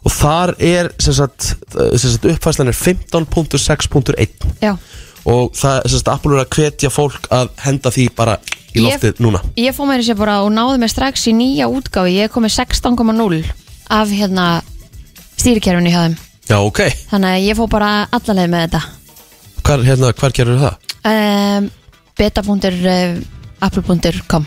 Og 0.00 0.14
þar 0.16 0.54
er 0.64 0.88
sem 0.98 1.12
sagt, 1.14 1.50
sem 1.76 2.10
sagt 2.14 2.24
uppfæslan 2.30 2.70
er 2.72 2.76
15.6.1 2.76 4.46
Já, 4.64 4.72
og 5.28 5.50
það 5.58 5.82
sem 5.90 5.98
sagt 6.00 6.08
Apple 6.14 6.38
er 6.38 6.44
að 6.46 6.54
hvetja 6.56 6.90
fólk 6.92 7.28
að 7.36 7.50
henda 7.66 7.92
því 7.92 8.06
bara 8.16 8.38
í 8.72 8.78
Ég- 8.80 8.86
loftið 8.86 9.20
núna. 9.20 9.42
ég 9.60 9.74
fóð 9.76 9.90
mér 9.90 10.04
sér 10.06 10.16
bara 10.16 10.38
og 10.44 10.52
náði 10.54 10.78
mér 10.80 10.92
strax 10.92 11.26
í 11.28 11.34
nýja 11.36 11.66
útgáfi 11.68 12.14
Ég 12.16 12.30
kom 12.32 12.44
með 12.46 12.54
16,0 12.56 13.44
af 13.90 14.08
hérna 14.08 14.62
stýrikerfinu 15.36 15.90
hjá 15.90 16.00
þeim. 16.06 16.16
Já 16.50 16.56
ok, 16.64 16.80
Þannig 17.10 17.30
að 17.36 17.44
ég 17.46 17.56
fóð 17.58 17.68
bara 17.70 17.90
allaleg 18.10 18.48
með 18.50 18.64
þetta. 18.66 18.80
Hvar, 19.62 19.84
hérna, 19.84 20.12
hvar 20.16 20.32
gerur 20.32 20.58
það? 20.64 20.74
um, 21.04 21.70
beta.apple.com 23.60 24.46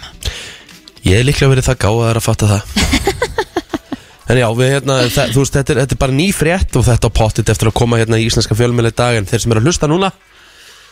Ég 1.03 1.20
er 1.20 1.25
líklega 1.27 1.51
verið 1.51 1.67
það 1.67 1.79
gáðar 1.84 2.20
að 2.20 2.25
fatta 2.25 2.50
það. 2.53 2.62
En 4.32 4.38
já, 4.39 4.46
við, 4.55 4.70
hérna, 4.72 4.96
það, 5.12 5.34
þú 5.36 5.41
veist, 5.41 5.55
þetta 5.58 5.74
er, 5.74 5.79
þetta 5.84 5.93
er 5.93 6.00
bara 6.00 6.13
ný 6.15 6.25
frétt 6.32 6.77
og 6.79 6.86
þetta 6.88 7.10
á 7.12 7.17
pottit 7.20 7.50
eftir 7.51 7.67
að 7.67 7.75
koma 7.75 7.98
hérna 8.00 8.15
í 8.22 8.24
íslenska 8.29 8.55
fjölmjöli 8.55 8.93
dag 8.96 9.17
en 9.20 9.27
þeir 9.27 9.43
sem 9.43 9.51
eru 9.51 9.60
að 9.60 9.67
hlusta 9.67 9.89
núna 9.91 10.10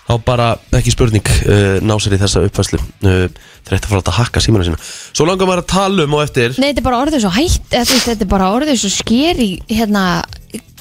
þá 0.04 0.12
bara 0.28 0.48
ekki 0.76 0.92
spurning 0.92 1.32
uh, 1.48 1.78
ná 1.80 1.94
sér 2.04 2.18
í 2.18 2.20
þessa 2.20 2.44
uppfæslu 2.44 2.82
uh, 2.82 3.32
þeir 3.32 3.78
ætti 3.78 3.88
að 3.88 3.94
fara 3.94 4.04
að 4.04 4.18
hakka 4.18 4.44
símanu 4.44 4.68
sína 4.68 4.82
Svo 4.84 5.30
langar 5.30 5.48
maður 5.48 5.64
að 5.64 5.72
tala 5.72 6.06
um 6.10 6.18
og 6.18 6.26
eftir 6.26 6.58
Nei, 6.58 6.74
þetta 6.74 6.84
er 6.84 6.88
bara 6.90 7.02
orðið 7.06 7.24
svo 7.24 7.34
hætt 7.38 7.76
veist, 7.78 8.08
Þetta 8.10 8.28
er 8.28 8.32
bara 8.36 8.52
orðið 8.58 8.82
svo 8.84 8.92
skeri 8.98 9.50
hérna, 9.72 10.06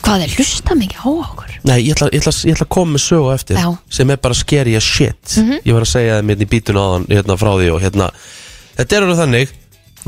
hvað 0.00 0.24
er 0.24 0.34
hlusta 0.36 0.74
mikið 0.78 1.04
á 1.04 1.08
okkur? 1.12 1.54
Nei, 1.68 1.76
ég 1.84 1.94
ætla, 1.94 2.08
ég 2.14 2.22
ætla, 2.22 2.32
ég 2.48 2.56
ætla 2.56 2.66
að 2.66 2.72
koma 2.76 2.96
með 2.96 3.04
sögu 3.04 3.30
eftir 3.34 3.58
Já. 3.60 3.66
Sem 3.98 4.10
er 4.10 4.20
bara 4.24 4.34
scary 4.38 4.74
as 4.78 4.86
shit. 4.86 5.36
Ég 5.66 5.72
var 5.76 5.84
að 5.86 5.92
segja 5.92 6.18
þeim 6.20 6.32
hérna 6.32 6.46
í 6.46 6.50
bítun 6.54 6.80
áðan 6.80 7.06
hérna 7.10 7.36
frá 7.40 7.50
því 7.60 7.68
og 7.74 7.80
hérna. 7.84 8.10
Þetta 8.80 8.96
er 8.96 9.06
alveg 9.06 9.20
þannig 9.24 9.56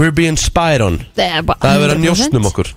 We're 0.01 0.15
being 0.17 0.39
spied 0.41 0.81
on. 0.81 0.95
Það 1.19 1.35
er, 1.37 1.43
bara 1.45 1.61
Það 1.61 1.75
er 1.75 1.83
verið 1.83 1.93
að 1.93 1.99
100%. 2.01 2.07
njóstnum 2.09 2.47
okkur 2.49 2.71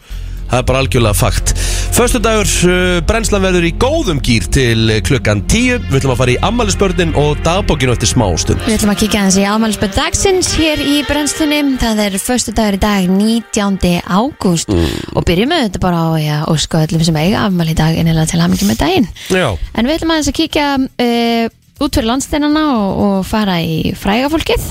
Það 0.51 0.59
er 0.59 0.67
bara 0.69 0.83
algjörlega 0.83 1.17
fakt 1.17 1.55
Föstu 1.95 2.19
dagur, 2.19 2.49
uh, 2.67 2.99
brennslan 3.07 3.43
verður 3.45 3.67
í 3.69 3.71
góðum 3.79 4.19
gýr 4.23 4.45
til 4.51 4.89
uh, 4.91 4.99
klukkan 5.05 5.43
10 5.47 5.87
Við 5.87 5.99
ætlum 6.01 6.13
að 6.15 6.21
fara 6.21 6.33
í 6.35 6.37
ammælisbörnin 6.45 7.15
og 7.19 7.39
dagbókinu 7.45 7.95
eftir 7.95 8.11
smástund 8.11 8.61
Við 8.65 8.77
ætlum 8.77 8.93
að 8.93 9.01
kíkja 9.03 9.21
aðeins 9.21 9.39
í 9.39 9.47
afmælisböð 9.49 9.95
dagsins 9.95 10.51
hér 10.59 10.81
í 10.83 10.95
brennslunni. 11.07 11.61
Það 11.81 12.01
er 12.05 12.17
förstu 12.21 12.53
dagur 12.55 12.77
í 12.77 12.81
dag, 12.81 13.09
19. 13.09 13.91
ágúst 14.03 14.71
og 14.71 15.27
byrjum 15.27 15.53
við 15.55 15.67
þetta 15.67 15.83
bara 15.83 16.01
á 16.03 16.09
já, 16.19 16.37
og 16.51 16.59
sko 16.61 16.81
öllum 16.83 17.03
sem 17.07 17.19
eiga 17.19 17.45
afmæli 17.45 17.75
í 17.75 17.79
dag 17.79 17.99
innilega 17.99 18.31
til 18.31 18.41
hamingi 18.43 18.67
með 18.69 18.81
daginn. 18.83 19.07
Já, 19.31 19.47
En 19.75 19.87
við 19.87 19.97
ætlum 19.97 20.15
aðeins 20.15 20.31
að 20.31 20.37
kíkja 20.41 20.67
uh, 20.81 21.53
út 21.82 21.98
fyrir 21.98 22.08
landsteinana 22.08 22.63
og, 22.75 23.01
og 23.05 23.25
fara 23.27 23.58
í 23.63 23.91
frægafólkið. 24.00 24.70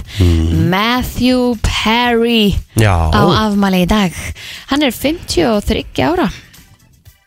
Matthew 0.71 1.55
Perry 1.65 2.55
já 2.81 2.95
á 3.13 3.23
afmæli 3.47 3.85
í 3.85 3.91
dag. 3.91 4.17
Hann 4.71 4.87
er 4.87 4.95
53 4.95 5.85
ára. 6.07 6.31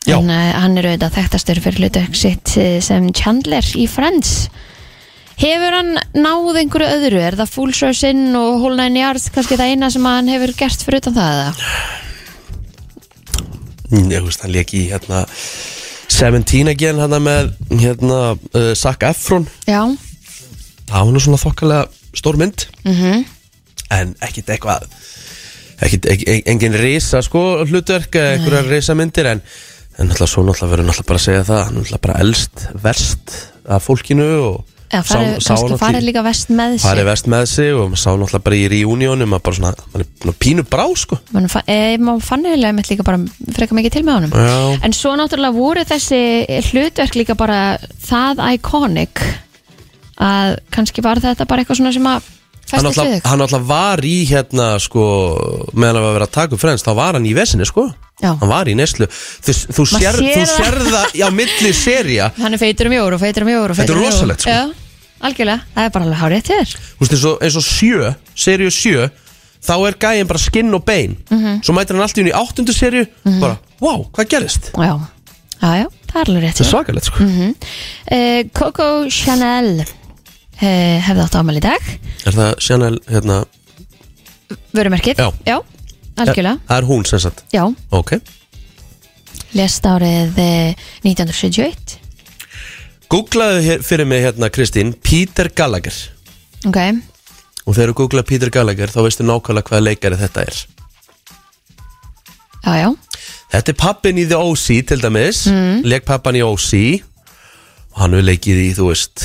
Já. 0.08 0.16
En 0.22 0.32
uh, 0.32 0.54
hann 0.56 0.80
er 0.80 0.88
auðvitað 0.88 1.18
þekktastur 1.18 1.60
fyrir 1.66 1.84
hlutverk 1.84 2.16
sitt 2.16 2.56
eh, 2.62 2.78
sem 2.84 3.10
Chandler 3.12 3.66
í 3.76 3.90
Friends. 3.92 4.48
Hefur 5.38 5.76
hann 5.76 5.98
náð 6.18 6.62
einhverju 6.64 6.88
öðru? 6.96 7.20
Er 7.22 7.36
það 7.38 7.52
Full 7.54 7.74
Source 7.76 8.10
In 8.10 8.32
og 8.40 8.62
Whole 8.64 8.80
Nine 8.80 9.04
Yards 9.04 9.28
kannski 9.36 9.60
það 9.60 9.76
eina 9.76 9.92
sem 9.94 10.08
hann 10.08 10.32
hefur 10.32 10.56
gert 10.58 10.86
fyrir 10.88 11.04
utan 11.04 11.18
það? 11.20 11.42
eða? 11.44 11.52
Ég 14.16 14.24
veist, 14.26 14.42
hann 14.42 14.56
leik 14.56 14.74
í 14.74 14.88
hérna 14.90 15.22
17 16.18 16.72
again 16.72 16.98
hérna 16.98 17.20
með 17.22 17.52
hérna 17.78 18.20
uh, 18.34 18.72
Zac 18.74 19.04
Efron. 19.06 19.44
Já, 19.70 19.84
Það 20.88 21.04
var 21.04 21.12
nú 21.14 21.22
svona 21.22 21.38
þokkalega 21.42 22.16
stór 22.18 22.40
mynd. 22.42 22.64
-hmm. 22.84 23.26
En 23.94 24.16
ekkit 24.22 24.50
eitthvað 24.50 24.88
Ekkit, 25.78 26.06
ekki, 26.10 26.42
engin 26.50 26.74
risa 26.74 27.22
sko 27.22 27.66
hlutverk 27.66 28.16
eða 28.16 28.32
einhverjar 28.34 28.66
risa 28.72 28.96
myndir 28.98 29.26
En, 29.30 29.42
en 30.00 30.08
náttúrulega 30.08 30.32
svo 30.32 30.44
náttúrulega 30.44 30.72
verður 30.72 30.88
náttúrulega 30.88 31.08
bara 31.08 31.20
að 31.20 31.26
segja 31.28 31.44
það 31.44 31.64
Hann 31.64 31.76
náttúrulega 31.78 32.02
bara 32.08 32.20
elst, 32.20 32.68
verst 32.84 33.36
af 33.68 33.84
fólkinu 33.84 34.28
og 34.42 34.66
Já, 34.88 35.02
sá- 35.04 35.20
sá 35.44 35.50
kannski 35.52 35.78
farið 35.82 36.06
líka 36.08 36.22
vest 36.24 36.50
með 36.50 36.78
sig. 36.78 36.86
farið 36.88 37.06
vest 37.10 37.26
með 37.28 37.46
sig 37.52 37.74
og 37.76 37.90
maður 37.92 38.00
sá 38.00 38.12
náttúrulega 38.16 38.44
bara 38.46 38.56
í 38.56 38.68
reunionum 38.72 39.34
að 39.36 39.42
bara 39.44 39.56
svona, 39.58 39.74
hann 39.94 40.04
er 40.06 40.38
pínu 40.40 40.64
brá 40.64 40.86
sko. 40.96 41.18
Maður 41.34 42.22
fann 42.24 42.46
eiginlega 42.48 42.74
mitt 42.78 42.88
líka 42.92 43.04
bara 43.04 43.20
frekar 43.58 43.76
mikið 43.76 43.92
til 43.98 44.04
með 44.08 44.16
honum. 44.22 44.32
Já. 44.32 44.80
En 44.88 44.96
svo 44.96 45.12
náttúrulega 45.20 45.54
voru 45.60 45.84
þessi 45.84 46.22
hlutverk 46.72 47.20
líka 47.20 47.36
bara 47.36 47.78
það 48.08 48.40
iconic 48.54 49.24
að 50.18 50.56
kannski 50.74 51.04
var 51.06 51.20
þetta 51.22 51.46
bara 51.46 51.62
eitthvað 51.64 51.82
svona 51.82 51.94
sem 51.94 52.08
að 52.10 52.34
hann 52.72 52.90
þig 52.92 53.22
hann 53.28 53.40
náttúrulega 53.42 53.68
var 53.70 54.04
í 54.08 54.16
hérna 54.28 54.68
sko, 54.84 55.04
meðan 55.74 56.02
að 56.02 56.10
vera 56.18 56.28
að 56.28 56.34
taka 56.36 56.58
upp 56.58 56.64
frends 56.64 56.84
þá 56.86 56.92
var 56.98 57.18
hann 57.18 57.28
í 57.30 57.34
vesinni 57.38 57.68
sko. 57.68 57.88
Já. 58.18 58.32
hann 58.42 58.50
var 58.50 58.66
í 58.66 58.74
neslu 58.74 59.06
þú, 59.12 59.54
þú, 59.78 59.84
sér, 59.92 60.16
sér 60.18 60.18
þú 60.18 60.42
það. 60.42 60.52
sér 60.56 60.78
það 60.90 61.20
á 61.22 61.30
milli 61.38 61.72
serja 61.78 62.32
Hann 62.42 62.58
er 62.58 62.62
feitur 62.62 62.90
um 62.90 62.96
jóru 62.98 63.14
og 63.20 63.22
feitur 63.22 63.46
um 63.46 63.52
jóru 63.52 63.76
og 63.76 63.78
Þetta 63.78 63.94
er 63.94 64.00
um 64.00 64.06
rosalegt, 64.08 64.42
sko. 64.42 64.56
Já, 64.56 65.20
algjörlega, 65.30 65.68
það 65.76 65.86
er 65.86 65.94
bara 65.94 66.08
alveg 66.08 66.22
hárið 66.24 66.48
til 66.48 66.64
Þú 66.72 67.04
veist, 67.04 67.14
eins 67.46 67.60
og, 67.62 67.68
sjö, 67.68 68.10
serju 68.34 68.74
sjö 68.74 69.06
þá 69.68 69.74
er 69.76 70.00
gæinn 70.02 70.28
bara 70.30 70.42
skinn 70.42 70.74
og 70.74 70.84
bein. 70.88 71.14
Mhm. 71.30 71.62
svo 71.66 71.76
mætir 71.78 71.94
hann 71.98 72.06
alltaf 72.08 72.24
inn 72.24 72.32
í 72.32 72.36
áttundu 72.42 72.74
serju 72.74 73.06
bara, 73.42 73.58
wow, 73.84 74.08
hvað 74.16 74.30
gerist? 74.34 74.72
Já, 74.74 74.98
já, 75.62 75.72
já, 75.84 75.88
það 76.10 76.20
er 76.22 76.32
alveg 76.32 76.44
rétt 76.48 76.58
þetta 76.58 76.66
er 76.66 76.72
svakalegt 76.74 77.10
sko. 77.12 77.30
Uh, 78.10 78.42
Coco 78.58 78.90
Chanel 79.14 79.86
hefði 80.62 81.24
átt 81.26 81.38
ámæli 81.38 81.62
í 81.62 81.66
dag. 81.68 81.92
Er 82.28 82.38
það 82.38 82.52
Chanel, 82.64 82.98
hérna? 83.10 83.38
Vörumerkið, 84.76 85.20
Já. 85.20 85.32
já 85.46 85.58
algjörlega, 86.18 86.58
það 86.68 86.78
er 86.82 86.88
hún 86.88 87.06
sem 87.06 87.22
sagt, 87.22 87.44
já. 87.54 87.64
Ok. 87.94 88.18
Lest 89.58 89.86
árið 89.88 90.40
eh, 90.42 90.88
1971 91.06 91.98
googlaðu 93.12 93.62
hér 93.64 93.84
fyrir 93.88 94.08
mig 94.10 94.24
hérna 94.26 94.50
Kristín 94.52 94.94
Peter 95.00 95.48
Gallagher. 95.56 95.96
Ok, 96.68 96.80
og 97.64 97.76
þegar 97.76 97.92
þú 97.94 97.98
googlaðu 98.02 98.28
Peter 98.32 98.52
Gallagher 98.52 98.92
þá 98.92 99.00
veistu 99.06 99.28
nákvæmlega 99.28 99.72
hvaða 99.72 99.86
leikari 99.86 100.20
þetta 100.20 100.48
er. 100.48 100.64
Já, 102.68 102.74
já. 102.82 102.90
Þetta 103.54 103.72
er 103.72 103.78
pappin 103.80 104.18
í 104.20 104.26
The 104.28 104.40
OC 104.44 104.66
til 104.90 105.00
dæmis. 105.00 105.46
Mm. 105.48 105.86
Leik 105.88 106.04
pappan 106.04 106.36
í 106.36 106.42
OC 106.44 106.72
Og 107.96 108.02
hann 108.02 108.14
hefur 108.18 108.26
leikið 108.28 108.58
í, 108.60 108.66
þú 108.76 108.90
veist 108.90 109.24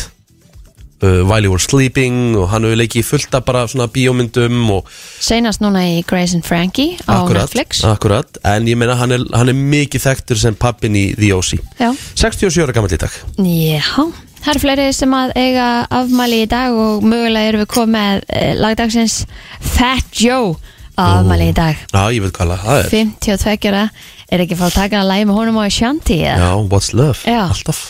uh, 1.03 1.23
While 1.29 1.45
You 1.47 1.53
Were 1.55 1.63
Sleeping 1.63 2.37
Og 2.39 2.49
hann 2.53 2.65
hefur 2.67 2.79
leikið 2.81 3.03
í 3.03 3.07
fullta 3.07 3.41
bara 3.45 3.67
svona 3.71 3.89
bíómyndum 3.93 4.59
Og 4.79 4.89
Seinast 5.23 5.63
núna 5.63 5.85
í 5.91 6.01
Grace 6.09 6.35
and 6.39 6.47
Frankie 6.47 6.97
á 7.07 7.21
akkurat, 7.23 7.47
Netflix. 7.47 7.85
akkurat. 7.85 8.41
En 8.49 8.67
ég 8.71 8.79
meina 8.81 8.97
hann 8.99 9.13
er, 9.19 9.25
hann 9.37 9.53
er 9.53 9.57
mikið 9.59 10.07
þekktur 10.09 10.41
sem 10.43 10.55
pappin 10.59 10.97
í 10.99 11.07
The 11.19 11.33
OC 11.37 11.57
Já, 11.81 11.91
67 12.15 12.63
ára 12.65 12.75
gammal 12.77 12.93
í 12.95 13.01
dag. 13.03 13.17
Já 13.39 14.07
Það 14.43 14.51
eru 14.57 14.61
fleiri 14.65 14.85
sem 14.91 15.13
að 15.15 15.33
eiga 15.39 15.67
afmæli 15.95 16.41
í 16.43 16.47
dag 16.51 16.75
og 16.75 17.05
mögulega 17.07 17.53
erum 17.53 17.61
við 17.63 17.69
komið 17.77 18.25
eh, 18.35 18.49
lagdagsins 18.59 19.21
Fat 19.63 20.19
Joe 20.19 20.57
á 20.99 21.23
afmæli 21.23 21.53
í 21.53 21.55
dag. 21.55 21.79
Já, 21.95 22.03
ég 22.11 22.25
veit 22.25 22.35
hvað 22.35 22.57
það 22.65 22.81
er. 22.81 22.89
52 22.91 23.71
ára. 23.71 23.85
Er 24.33 24.43
ekki 24.43 24.57
að 24.57 24.65
fá 24.65 24.67
að 24.67 24.75
taka 24.81 24.99
að 25.05 25.09
lægi 25.13 25.29
með 25.31 25.39
honum 25.39 25.61
á 25.63 25.65
Shanti 25.71 26.19
eða? 26.27 26.43
Já, 26.43 26.51
What's 26.75 26.91
Love, 26.97 27.23
Já. 27.23 27.43
alltaf. 27.55 27.81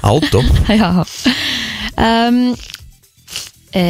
Átó. 0.00 0.40
Já 0.80 0.88
um, 1.98 2.40
e, 3.74 3.84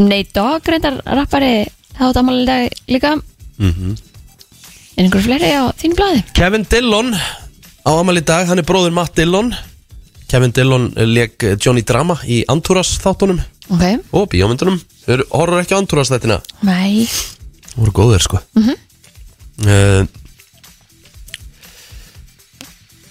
Nate 0.00 0.32
Dogg 0.36 0.70
reyndar 0.70 1.00
rappari 1.04 1.66
afmæli 1.98 2.42
í 2.42 2.48
dag 2.48 2.80
líka. 2.90 3.14
Mhm. 3.58 3.94
Er 4.94 5.04
einhverju 5.04 5.26
fleiri 5.26 5.50
á 5.58 5.62
þínu 5.74 5.98
blaði? 5.98 6.24
Kevin 6.34 6.66
Dillon 6.70 7.14
á 7.14 7.90
amal 7.90 8.18
í 8.18 8.24
dag, 8.24 8.46
hann 8.46 8.58
er 8.62 8.66
bróður 8.66 8.94
Matt 8.94 9.14
Dillon. 9.18 9.52
Kevin 10.30 10.54
Dillon 10.54 10.88
leik 10.96 11.42
Johnny 11.60 11.82
Drama 11.82 12.16
í 12.26 12.44
Antúras 12.48 12.96
þáttunum 13.02 13.42
Ok, 13.70 13.84
og 14.12 14.28
bíómyndunum. 14.32 14.80
Þau 15.06 15.22
horfður 15.30 15.62
ekki 15.62 15.76
á 15.76 15.80
Antúras 15.80 16.10
þettina 16.12 16.40
nei. 16.62 17.06
Það 17.06 17.80
voru 17.82 17.96
góðir 18.00 18.22
sko. 18.24 18.40
Mm 18.56 18.74
Mhm. 19.54 20.08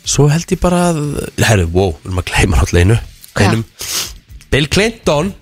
Svo 0.04 0.28
held 0.28 0.52
ég 0.52 0.60
bara 0.60 0.92
að 0.92 0.98
Herru, 1.40 1.68
wow, 1.72 1.94
við 2.04 2.10
erum 2.10 2.20
að 2.20 2.26
gleyma 2.28 2.58
náttúrulega 2.60 2.84
einu? 2.84 2.98
Einum 3.40 3.64
Bill 4.54 4.68
Clinton. 4.70 5.34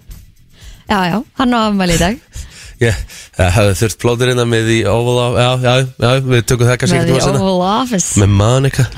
Já, 0.87 0.99
já, 1.11 1.23
hann 1.35 1.51
á 1.51 1.67
afmæli 1.67 1.97
í 1.97 1.99
dag. 1.99 2.19
Ég 2.81 2.95
hefði 3.35 3.73
þurft 3.81 3.97
plóður 3.99 4.29
innan 4.31 4.47
með 4.49 4.69
í 4.71 4.77
Oval 4.87 5.17
of 5.19 5.33
Já, 5.35 5.49
já, 5.61 5.73
já, 5.99 6.11
við 6.25 6.45
tökum 6.47 6.69
það 6.69 6.77
kannski 6.79 6.99
Með 7.01 7.19
seinna. 7.25 7.41
Oval 7.43 7.65
Office. 7.81 8.21
Með 8.21 8.31
Monica. 8.39 8.85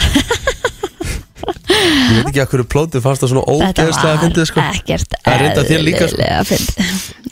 Ég 1.74 2.20
veit 2.20 2.30
ekki 2.30 2.44
að 2.44 2.52
hverju 2.52 2.68
plótið 2.76 3.04
fannst 3.08 3.26
það 3.26 3.32
svona 3.34 3.46
Þetta 3.64 3.88
ógeðslega 3.88 4.12
að 4.12 4.22
fyndið 4.28 4.48
sko. 4.52 4.66
ekkert 4.76 5.16
Það 5.18 5.34
er 5.34 5.42
reyndar 5.44 5.68
þér 5.72 5.84
líka, 5.88 6.12
sko. 6.14 6.60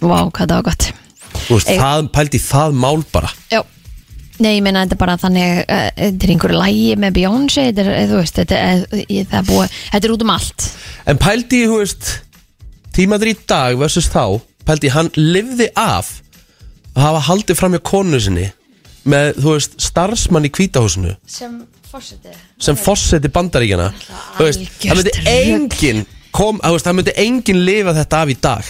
Vá, 0.02 0.18
hvað 0.18 0.42
það 0.42 0.56
var 0.56 0.66
gott. 0.72 0.88
Þú 1.36 1.60
veist, 1.60 1.72
það 1.84 2.10
pældi 2.18 2.42
í 2.42 2.44
það 2.48 2.76
mál 2.82 3.06
bara. 3.14 3.32
Já. 3.54 3.62
Nei, 4.42 4.56
ég 4.56 4.66
meina 4.66 4.88
þetta 4.88 4.98
bara 4.98 5.20
þannig 5.22 5.62
uh, 5.68 5.86
Þetta 6.02 6.26
er 6.26 6.34
einhverju 6.34 6.58
lægi 6.58 6.92
með 6.98 7.16
Beyoncé 7.20 7.68
Þetta 7.70 7.84
er, 7.84 7.90
eh, 7.94 8.10
þú 8.10 8.20
veist, 8.24 8.40
þetta 8.42 8.62
er, 8.72 8.84
ég, 9.06 9.28
það 9.30 9.40
er 9.44 9.48
búið 9.52 9.80
Þetta 9.94 10.08
er 10.08 10.14
út 10.16 10.26
um 10.26 10.32
allt. 10.34 10.68
En 11.14 11.22
pældi 11.22 11.62
í, 11.62 11.68
þú 11.70 11.80
veist 11.84 12.10
Tímaður 12.96 13.32
í 13.32 13.36
dag 13.50 13.78
versus 13.80 14.10
þá 14.12 14.40
Pældi 14.68 14.90
í, 14.90 14.94
hann 14.94 15.10
lifði 15.18 15.70
af 15.80 16.18
Að 16.96 17.04
hafa 17.06 17.22
haldið 17.30 17.60
fram 17.60 17.76
hjá 17.78 17.84
konu 17.92 18.20
sinni 18.22 18.48
Með, 19.10 19.32
þú 19.42 19.54
veist, 19.56 19.78
starfsmann 19.82 20.46
í 20.46 20.52
kvítahúsinu 20.54 21.16
Sem 21.26 21.62
fórsetið 21.90 22.36
Sem 22.62 22.78
fosseti 22.78 23.32
bandaríkjana 23.34 23.88
Þú 24.38 24.48
veist, 24.50 24.68
það 24.84 25.00
myndi 25.02 25.16
engin 25.32 26.04
kom, 26.32 26.62
þú 26.64 26.76
veist, 26.78 26.86
það 26.88 26.96
myndi 26.96 27.14
engin 27.20 27.58
lifa 27.68 27.92
þetta 27.92 28.20
af 28.24 28.30
í 28.32 28.36
dag. 28.40 28.68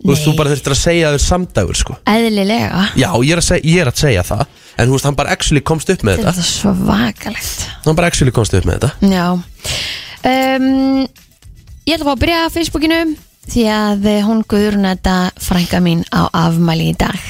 Þú 0.00 0.08
veist, 0.08 0.24
Nei. 0.24 0.24
þú 0.24 0.32
bara 0.34 0.50
þurftir 0.50 0.72
að 0.74 0.78
segja 0.80 1.10
þér 1.14 1.22
samdægur, 1.22 1.78
sko. 1.78 1.94
Eðlilega. 2.10 2.80
Já, 2.98 3.06
ég 3.22 3.30
er, 3.36 3.38
að 3.42 3.46
segja, 3.46 3.62
ég 3.70 3.84
er 3.84 3.90
að 3.92 4.00
segja 4.02 4.24
það 4.26 4.42
En 4.74 4.88
þú 4.90 4.96
veist, 4.96 5.06
hann 5.06 5.18
bara 5.20 5.30
actually 5.36 5.62
komst 5.62 5.92
upp 5.94 6.02
með 6.08 6.18
Þetta 6.18 6.32
þetta. 6.32 6.42
er 6.42 6.48
svo 6.50 6.72
vakalegt. 6.88 7.62
Hann 7.84 7.98
bara 8.00 8.10
actually 8.10 8.34
komst 8.34 8.56
upp 8.58 8.66
með 8.66 8.80
þetta. 8.80 9.14
Já. 9.14 9.26
Um, 10.26 11.06
Ég 11.84 11.94
ætla 11.94 12.02
að 12.02 12.08
fá 12.08 12.14
að 12.16 12.22
byrja 12.24 12.42
Facebookinu 12.56 12.98
Því 13.44 13.64
að 13.70 14.06
eh, 14.10 14.20
hún 14.24 14.42
guður 14.48 14.78
þetta 14.80 15.16
frænka 15.42 15.80
mín 15.84 16.04
á 16.10 16.28
afmæli 16.32 16.90
í 16.92 16.98
dag. 16.98 17.20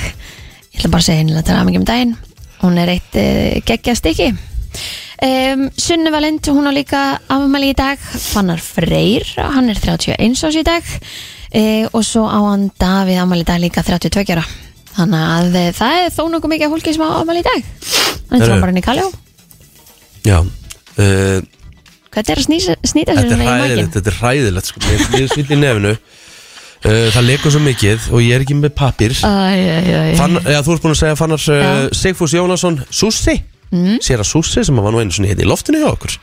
Ég 0.70 0.80
ætla 0.80 0.92
bara 0.92 1.02
að 1.02 1.08
segja 1.08 1.22
henni 1.22 1.42
til 1.42 1.56
aðmyggjum 1.56 1.84
um 1.84 1.88
daginn. 1.90 2.16
Hún 2.64 2.80
er 2.80 2.92
eitt 2.94 3.16
uh, 3.20 3.62
geggja 3.66 3.94
stykki. 3.98 4.28
Um, 5.24 5.68
Sunni 5.78 6.10
Valent, 6.10 6.48
hún 6.50 6.66
á 6.66 6.72
líka 6.74 7.02
afmæli 7.30 7.72
í 7.74 7.78
dag. 7.78 8.00
Fannar 8.00 8.62
Freyr, 8.62 9.26
hann 9.38 9.70
er 9.72 9.80
31 9.80 10.46
ás 10.46 10.58
í 10.58 10.64
dag. 10.66 10.94
Uh, 11.54 11.86
Og 11.92 12.02
svo 12.06 12.24
á 12.26 12.38
hann 12.50 12.70
Davíð 12.80 13.20
afmæli 13.22 13.44
í 13.44 13.50
dag 13.50 13.60
líka 13.62 13.84
32 13.86 14.34
ára 14.34 14.46
Þannig 14.94 15.22
að 15.26 15.56
eh, 15.58 15.70
það 15.74 16.00
er 16.00 16.12
þó 16.14 16.22
nokkuð 16.30 16.52
mikið 16.52 16.72
fólki 16.74 16.92
sem 16.94 17.02
á 17.02 17.10
afmæli 17.18 17.42
í 17.42 17.46
dag. 17.46 17.64
Hann 18.30 18.38
er 18.38 18.46
trómbarinn 18.46 18.78
í 18.78 18.84
Kaljó. 18.84 19.08
Já 20.24 20.38
uh, 20.38 21.40
Hvað 22.14 22.30
er 22.30 22.38
að 22.38 22.46
snýsa, 22.46 22.74
snýta 22.86 23.14
sér 23.16 23.26
svona 23.26 23.44
í 23.44 23.48
hræðilegt, 23.48 23.96
þetta 23.96 24.12
er 24.12 24.18
hræðilegt 24.20 24.68
sko. 24.70 24.82
Mér 24.84 25.24
er 25.24 25.32
svill 25.32 25.48
í 25.50 25.58
nefnu 25.58 25.90
uh, 25.94 27.08
Það 27.14 27.26
lekur 27.26 27.54
svo 27.54 27.62
mikið 27.64 28.06
og 28.12 28.22
ég 28.22 28.36
er 28.36 28.44
ekki 28.44 28.56
með 28.60 28.74
pappir 28.78 29.16
Þú 29.18 29.26
ert 30.54 30.84
búin 30.84 30.94
að 30.94 31.00
segja 31.00 31.18
Fannars 31.18 31.48
uh, 31.50 31.58
Já. 31.58 31.72
Sigfús 31.98 32.36
Jónasson 32.36 32.78
Sussi. 32.94 33.34
Mm. 33.74 33.98
Sér 34.04 34.22
að 34.22 34.30
Sussi 34.30 34.62
sem 34.62 34.78
var 34.78 34.94
nú 34.94 35.00
einu 35.02 35.14
svona 35.16 35.32
hérna 35.32 35.42
í 35.42 35.50
loftinu 35.50 35.80
hjá 35.82 35.88
okkur. 35.90 36.14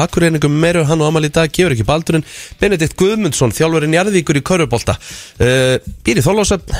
Akureiningum 0.00 0.54
meiru 0.62 0.86
hann 0.88 1.02
og 1.04 1.10
Amal 1.10 1.26
í 1.28 1.32
dag 1.34 1.52
gefur 1.52 1.74
ekki 1.76 1.84
baldurinn. 1.84 2.24
Benedikt 2.62 2.96
Guðmundsson 2.96 3.52
þjálfarinn 3.52 3.96
Jarðvíkur 3.98 4.40
í 4.40 4.44
Körubólta 4.46 4.96
uh, 4.96 5.76
Býr 6.06 6.22
í 6.22 6.24
Þorlásöfn 6.24 6.72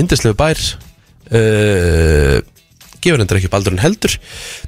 Indislegu 0.00 0.38
bær. 0.38 0.62
Gefur 2.98 3.20
hendur 3.20 3.38
ekki 3.38 3.50
baldurinn 3.52 3.82
heldur. 3.82 4.14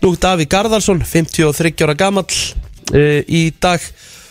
Nú 0.03 0.13
Daví 0.21 0.45
Garðarsson 0.51 1.01
53 1.07 1.87
ára 1.87 1.97
gamall 1.99 2.29
uh, 2.95 3.21
í 3.27 3.43
dag 3.63 3.85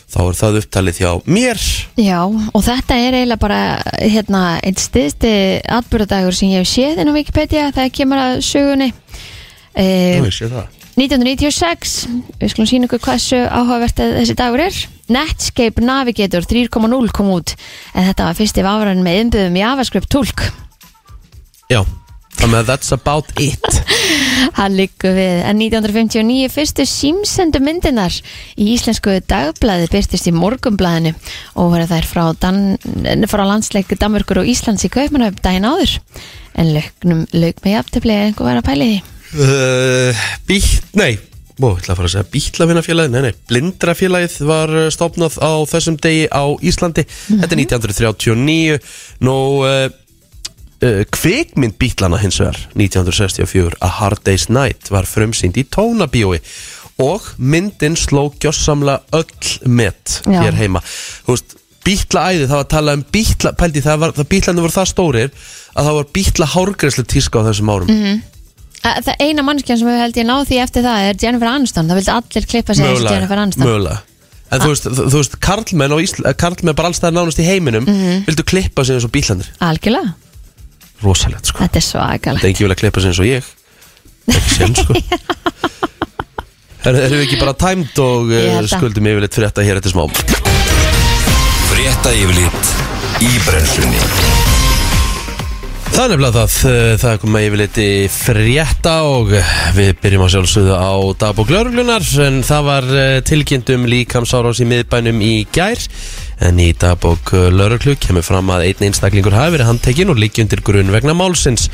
þá 0.09 0.19
er 0.23 0.37
það 0.39 0.59
upptalið 0.63 1.01
hjá 1.03 1.11
mér. 1.29 1.61
Já, 2.01 2.19
og 2.25 2.63
þetta 2.65 2.97
er 2.97 3.19
eiginlega 3.19 3.43
bara 3.43 3.61
hérna, 4.01 4.43
einn 4.65 4.79
stiðsti 4.79 5.33
atbyrðadagur 5.77 6.35
sem 6.35 6.53
ég 6.55 6.63
hef 6.63 6.71
séð 6.71 7.03
inn 7.03 7.13
á 7.13 7.17
Wikipedia 7.17 7.69
þegar 7.75 7.95
kemur 7.99 8.23
að 8.23 8.35
sögunni. 8.47 8.89
Nú, 8.89 9.85
eh, 9.85 10.17
ég 10.17 10.33
sé 10.33 10.49
það. 10.49 10.75
1996 10.99 11.91
við 12.41 12.49
skulum 12.51 12.67
sína 12.67 12.89
ykkur 12.89 13.03
hversu 13.05 13.37
áhugavert 13.47 14.01
þessi 14.01 14.35
dagur 14.35 14.65
er. 14.65 14.79
Netscape 15.09 15.81
Navigator 15.81 16.45
3.0 16.45 17.13
kom 17.15 17.31
út 17.33 17.55
en 17.95 18.05
þetta 18.09 18.27
var 18.27 18.37
fyrsti 18.37 18.65
vafran 18.65 19.01
með 19.05 19.23
innbyggðum 19.23 19.57
JavaScript 19.57 20.11
tólk 20.13 20.43
Já, 21.69 21.81
Þannig 22.39 22.61
að 22.61 22.69
that's 22.69 22.93
about 22.95 23.31
it. 23.35 23.79
Hann 24.59 24.77
liggur 24.77 25.11
við. 25.17 25.41
En 25.43 25.59
1959 25.59 26.47
fyrstu 26.53 26.85
símsendu 26.87 27.59
myndinar 27.63 28.15
í 28.55 28.69
íslensku 28.75 29.17
dagblæði 29.27 29.89
byrtist 29.91 30.29
í 30.31 30.35
morgumblæðinu 30.35 31.11
og 31.59 31.73
voru 31.73 31.87
þær 31.89 32.07
frá, 32.07 32.23
Dan, 32.39 32.77
frá 33.27 33.43
landsleik 33.43 33.91
Danmörkur 33.99 34.39
og 34.43 34.51
Íslands 34.51 34.87
í 34.87 34.91
Kaupmannhöfn 34.93 35.43
daginn 35.43 35.67
áður. 35.67 35.97
En 36.55 36.73
lögnum 36.77 37.25
lög 37.35 37.59
með 37.65 37.75
jafntefli 37.75 38.15
eða 38.15 38.29
einhver 38.29 38.49
var 38.49 38.61
að 38.61 38.69
pæli 38.71 38.91
því. 38.93 39.01
Uh, 39.29 40.27
Bít, 40.47 40.71
nei. 40.97 41.13
Ó, 41.59 41.75
ég 41.75 41.81
ætla 41.81 41.91
að 41.91 41.97
fara 41.99 42.07
að 42.07 42.13
segja 42.13 42.29
bítlafinnafélagið, 42.31 43.11
nei, 43.11 43.23
nei, 43.25 43.39
blindrafélagið 43.51 44.35
var 44.47 44.71
uh, 44.71 44.85
stofnað 44.95 45.35
á 45.43 45.51
þessum 45.67 45.97
degi 45.99 46.29
á 46.31 46.47
Íslandi, 46.63 47.03
þetta 47.27 47.49
er 47.51 47.61
1939, 47.65 48.77
nú 49.27 49.35
uh, 50.83 51.03
kvikmynd 51.15 51.77
bítlana 51.81 52.17
hins 52.21 52.39
vegar, 52.41 52.57
1964, 52.75 53.77
A 53.81 53.87
Hard 53.99 54.21
Day's 54.27 54.49
Night 54.49 54.89
var 54.93 55.07
frumsýnd 55.09 55.57
í 55.59 55.65
tónabíói 55.69 56.39
og 56.99 57.29
myndin 57.39 57.95
sló 57.95 58.25
gjössamla 58.43 58.99
öll 59.15 59.69
met 59.71 60.19
Já. 60.27 60.41
hér 60.43 60.57
heima, 60.59 60.81
þú 61.25 61.35
veist, 61.35 61.55
bítlaæði, 61.87 62.43
það 62.49 62.57
var 62.57 62.65
að 62.65 62.73
tala 62.73 62.93
um 62.97 63.05
bítla, 63.15 63.53
pældi, 63.55 63.81
það 63.85 64.01
var, 64.03 64.11
það 64.17 64.27
bítlandi 64.33 64.61
voru 64.65 64.75
það 64.75 64.89
stórir 64.91 65.29
að 65.79 65.87
það 65.87 65.95
var 65.99 66.09
bítla 66.17 66.45
hárgræslu 66.55 67.05
tíska 67.07 67.39
á 67.39 67.47
þessum 67.47 67.71
árum. 67.71 67.93
Að 68.79 68.99
Það 69.09 69.23
eina 69.25 69.43
mannskjan 69.43 69.79
sem 69.79 69.87
hefur 69.89 69.99
held 70.05 70.17
ég 70.19 70.27
náð 70.27 70.45
því 70.51 70.59
eftir 70.63 70.83
það 70.85 71.07
er 71.07 71.17
Jennifer 71.23 71.49
Aniston, 71.51 71.87
það 71.89 71.97
vildi 71.99 72.13
allir 72.15 72.45
klippa 72.51 72.75
sig 72.77 72.85
og 72.87 73.01
Jennifer 73.03 73.41
Aniston. 73.41 73.65
mögulega. 73.67 73.97
En 74.51 74.61
þú 74.63 74.69
veist, 74.71 74.85
þú, 74.87 75.03
þú 75.13 75.19
veist 75.19 75.35
karlmenn, 75.45 75.95
Ísla, 76.03 76.33
karlmenn 76.39 76.75
bara 76.75 76.89
allstæðar 76.89 77.15
nánast 77.17 77.39
í 77.43 77.47
heiminum 77.47 77.83
Mhm. 77.85 78.23
vildu 78.27 78.43
klippa 78.47 78.85
sig 78.85 78.95
eins 78.95 79.05
og 79.05 79.11
bílandir 79.11 79.49
Algjörlega, 79.59 80.13
Rosalegt 81.03 81.45
sko. 81.51 81.63
Þetta 81.63 81.79
er 81.79 81.85
svakalegt. 81.85 82.41
Það 82.43 82.49
er 82.49 82.53
ekki 82.53 82.65
vilja 82.67 82.79
klippa 82.81 83.03
sig 83.03 83.13
eins 83.13 83.21
og 83.23 83.29
ég. 83.29 83.49
Ekki 84.29 84.55
sem 84.57 84.75
sko. 84.75 84.93
Erum 86.89 87.17
við 87.19 87.25
ekki 87.25 87.39
bara 87.41 87.53
tæmt 87.59 87.97
og 88.03 88.29
Ég 88.31 88.45
uh, 88.45 88.53
held 88.55 88.65
að. 88.65 88.73
skuldum 88.77 89.09
yfirleitt 89.11 89.35
fyrir 89.35 89.49
þetta 89.51 89.65
hér 89.67 89.79
eftir 89.81 89.91
smá? 89.91 90.03
Frétta 91.69 92.13
yfirlit 92.15 92.71
í 93.25 93.31
brennslunni 93.45 93.99
Það 95.89 96.03
er 96.03 96.11
nefnilega 96.13 96.33
það, 96.35 96.55
uh, 96.69 96.91
það 97.01 97.11
er 97.11 97.19
komið 97.23 97.45
yfirleitt 97.47 97.77
í 97.81 97.91
frétta 98.13 98.93
og 99.09 99.31
við 99.75 99.89
byrjum 100.03 100.23
að 100.25 100.31
sjálfsögðu 100.35 100.75
á 100.77 100.91
dagbók 101.23 101.53
lauruglunar 101.53 102.05
en 102.25 102.37
það 102.45 102.67
var 102.69 102.87
uh, 102.93 103.05
tilkynnt 103.27 103.71
um 103.73 103.87
líkamsárás 103.89 104.61
í 104.63 104.67
miðbænum 104.69 105.19
í 105.25 105.33
gær 105.55 105.81
en 106.45 106.61
í 106.63 106.69
dagbók 106.79 107.33
lauruglu 107.51 107.97
kemur 107.99 108.23
fram 108.23 108.53
að 108.55 108.67
einn 108.69 108.85
einstaklingur 108.87 109.35
hafi 109.35 109.57
verið 109.57 109.71
handtekinn 109.73 110.13
og 110.13 110.21
líki 110.21 110.45
undir 110.45 110.63
grunn 110.63 110.93
vegna 110.93 111.17
málsins. 111.17 111.67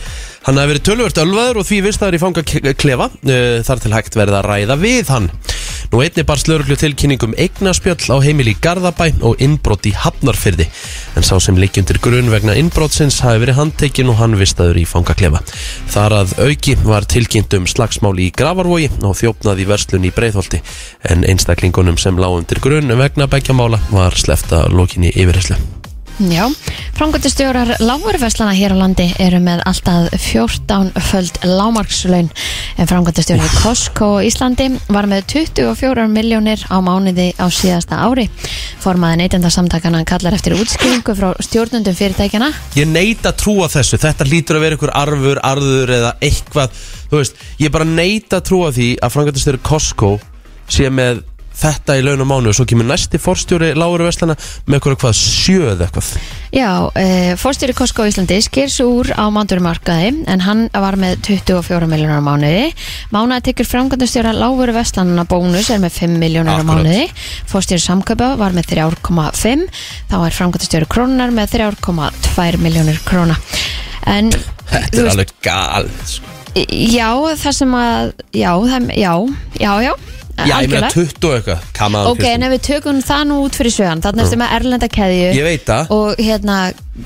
Hann 0.48 0.58
hafi 0.58 0.74
verið 0.74 0.88
tölvört 0.90 1.22
ölvaður 1.22 1.62
og 1.62 1.70
því 1.70 1.84
vistaður 1.86 2.18
í 2.18 2.24
fanga 2.24 2.46
klefa 2.74 3.12
þar 3.68 3.84
til 3.84 3.94
hægt 3.94 4.18
verið 4.18 4.40
að 4.40 4.50
ræða 4.50 4.80
við 4.82 5.14
hann. 5.14 5.30
Nú 5.92 6.02
einni 6.04 6.24
barst 6.28 6.50
lauruglu 6.50 6.76
tilkynningum 6.80 7.36
eignaspjöll 7.40 8.10
á 8.12 8.18
heimili 8.24 8.56
í 8.56 8.60
Garðabæ 8.62 9.22
og 9.28 9.42
innbrott 9.44 9.86
í 9.90 9.94
Hafnarfyrði 9.96 10.68
en 11.16 11.26
sá 11.28 11.36
sem 11.44 11.58
líki 11.62 11.84
undir 11.84 12.00
grunn 12.04 12.32
vegna 12.34 12.56
innbrottsins 12.60 13.22
hafi 13.26 13.44
verið 13.46 13.60
handtekinn 13.60 14.12
og 14.14 14.20
hann 14.20 14.38
vistaður 14.40 14.82
í 14.82 14.86
fangaklefa. 14.90 15.44
Þar 15.94 16.18
að 16.22 16.36
auki 16.48 16.78
var 16.84 17.08
tilkynnt 17.10 17.56
um 17.60 17.70
slagsmál 17.70 18.16
í 18.20 18.32
Gravarvogi 18.36 18.92
og 19.02 19.18
þjófnað 19.22 19.64
í 19.64 19.70
verslun 19.72 20.10
í 20.10 20.14
Breiðholti 20.16 20.62
en 21.12 21.26
einstaklingunum 21.30 22.00
sem 22.02 22.20
lág 22.22 22.42
undir 22.42 22.64
grunn 22.64 22.98
vegna 23.00 23.30
beggjamála 23.32 23.82
var 23.92 24.18
slefta 24.20 24.66
lokinni 24.74 25.14
yfirherslu. 25.16 25.60
Já, 26.20 26.48
framgöndustjórar 26.96 27.76
lágurverslana 27.84 28.54
hér 28.56 28.72
á 28.72 28.80
landi 28.80 29.10
eru 29.20 29.42
með 29.44 29.66
alltaf 29.68 30.14
14 30.16 30.94
föld 31.10 31.42
lámarkslaun 31.44 32.30
en 32.80 32.88
framgöndustjóri 32.88 33.50
Costco 33.60 34.22
Íslandi 34.24 34.70
var 34.88 35.10
með 35.12 35.26
24 35.34 36.08
miljónir 36.08 36.64
á 36.72 36.80
mánuði 36.80 37.34
á 37.36 37.52
síðasta 37.52 38.00
ári. 38.00 38.30
Formaði 38.80 39.26
neytenda 39.26 39.52
samtakana 39.52 40.06
kallar 40.08 40.40
eftir 40.40 40.56
útskýringu 40.56 41.18
frá 41.20 41.34
stjórnundum 41.44 42.00
fyrirtækjana 42.00 42.54
Ég 42.80 42.88
neita 42.88 43.34
að 43.34 43.42
trúa 43.44 43.68
þessu, 43.76 44.00
þetta 44.00 44.32
lítur 44.32 44.62
að 44.62 44.68
vera 44.70 44.80
ykkur 44.80 44.96
arfur, 44.96 45.44
arður 45.44 45.96
eða 46.00 46.16
eitthvað. 46.24 46.84
Þú 47.12 47.20
veist, 47.20 47.46
ég 47.60 47.76
bara 47.76 47.92
neita 47.92 48.40
að 48.40 48.48
trúa 48.54 48.72
því 48.72 48.94
að 49.04 49.18
frangatastöru 49.20 49.66
Costco 49.68 50.16
sé 50.72 50.88
með 50.88 51.26
þetta 51.56 51.96
í 52.00 52.04
launum 52.06 52.30
mánu 52.30 52.52
og 52.52 52.58
svo 52.58 52.66
kemur 52.68 52.88
næsti 52.90 53.20
forstjóri 53.22 53.72
Láru 53.78 54.06
Vestlana 54.06 54.36
með 54.68 54.78
eitthvað 54.78 54.98
hvað 55.04 55.16
sjöð 55.20 55.84
eitthvað? 55.86 56.10
Já, 56.56 56.70
e, 57.00 57.08
fórstjóri 57.40 57.76
Costco 57.76 58.04
á 58.04 58.10
Íslandi 58.10 58.38
sker 58.44 58.70
svo 58.72 58.88
úr 59.02 59.12
á 59.16 59.26
mándurumarkaði 59.34 60.12
en 60.32 60.44
hann 60.46 60.66
var 60.72 60.96
með 61.00 61.18
24 61.28 61.90
miljónar 61.92 62.22
á 62.22 62.28
mánuði. 62.28 62.70
Mánuði 63.16 63.46
tekur 63.50 63.70
framkvæmdastjóra 63.72 64.36
lágveru 64.36 64.76
vestlanana 64.76 65.26
bónus 65.28 65.72
er 65.74 65.82
með 65.84 65.98
5 66.00 66.20
miljónar 66.22 66.64
á 66.64 66.68
mánuði. 66.68 67.08
Fórstjóri 67.52 67.84
samköpa 67.84 68.34
var 68.40 68.56
með 68.56 68.72
3,5 68.76 69.66
þá 70.12 70.18
er 70.22 70.38
framkvæmdastjóri 70.40 70.90
krónar 70.92 71.36
með 71.36 71.58
3,2 71.58 72.62
miljónir 72.64 73.02
króna. 73.08 73.36
En 74.06 74.32
Þetta 74.70 75.02
er 75.02 75.12
alveg 75.12 75.32
gal 75.46 75.90
sko. 76.08 76.32
já, 76.56 77.10
það 77.38 77.56
sem 77.60 77.74
að 77.78 78.14
já, 78.34 78.52
það, 78.70 78.92
já, 78.96 79.12
já, 79.60 79.72
já 79.90 79.94
Já, 80.36 80.58
ég 80.62 80.70
meina 80.70 80.88
algjörlega. 80.90 81.10
20 81.16 81.28
og 81.30 81.36
eitthvað. 81.38 82.08
Ok, 82.12 82.24
en 82.28 82.44
ef 82.44 82.52
við 82.56 82.62
tökum 82.68 82.98
það 83.08 83.22
nú 83.30 83.36
út 83.46 83.56
fyrir 83.56 83.72
sögan 83.72 84.02
þannig 84.04 84.26
ertu 84.26 84.40
með 84.42 84.56
erlenda 84.58 84.88
keðju 84.92 85.30
Ég 85.38 85.46
veit 85.48 85.66
það. 85.70 85.92
og 85.96 86.20
hérna 86.20 86.58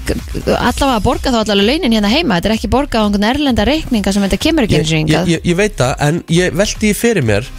g- 0.08 0.16
allavega 0.58 0.96
að 0.98 1.04
borga 1.06 1.30
þá 1.36 1.38
allavega 1.44 1.68
launin 1.70 1.94
hérna 1.94 2.10
heima. 2.14 2.40
Þetta 2.40 2.50
er 2.50 2.56
ekki 2.58 2.72
borga 2.74 3.00
á 3.00 3.06
einhvern 3.06 3.28
erlenda 3.30 3.66
reikninga 3.70 4.14
sem 4.16 4.26
þetta 4.26 4.40
kemur 4.48 4.66
ekki 4.66 4.78
ég, 4.80 4.82
eins 4.82 4.90
og 4.92 4.98
ég, 4.98 5.06
yngað 5.06 5.32
ég, 5.36 5.46
ég 5.52 5.56
veit 5.62 5.78
það, 5.78 5.94
en 6.08 6.24
ég 6.40 6.58
veldi 6.64 6.80
því 6.88 6.94
fyrir 7.06 7.24
mér 7.30 7.50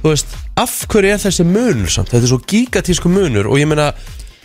Þú 0.00 0.08
veist, 0.14 0.30
af 0.56 0.76
hverju 0.88 1.10
er 1.12 1.18
þessi 1.20 1.44
munur 1.44 1.90
samt? 1.92 2.08
Þetta 2.08 2.24
er 2.24 2.30
svo 2.30 2.38
gigatísku 2.48 3.10
munur 3.12 3.50
og 3.52 3.58
ég 3.60 3.66
meina 3.68 3.90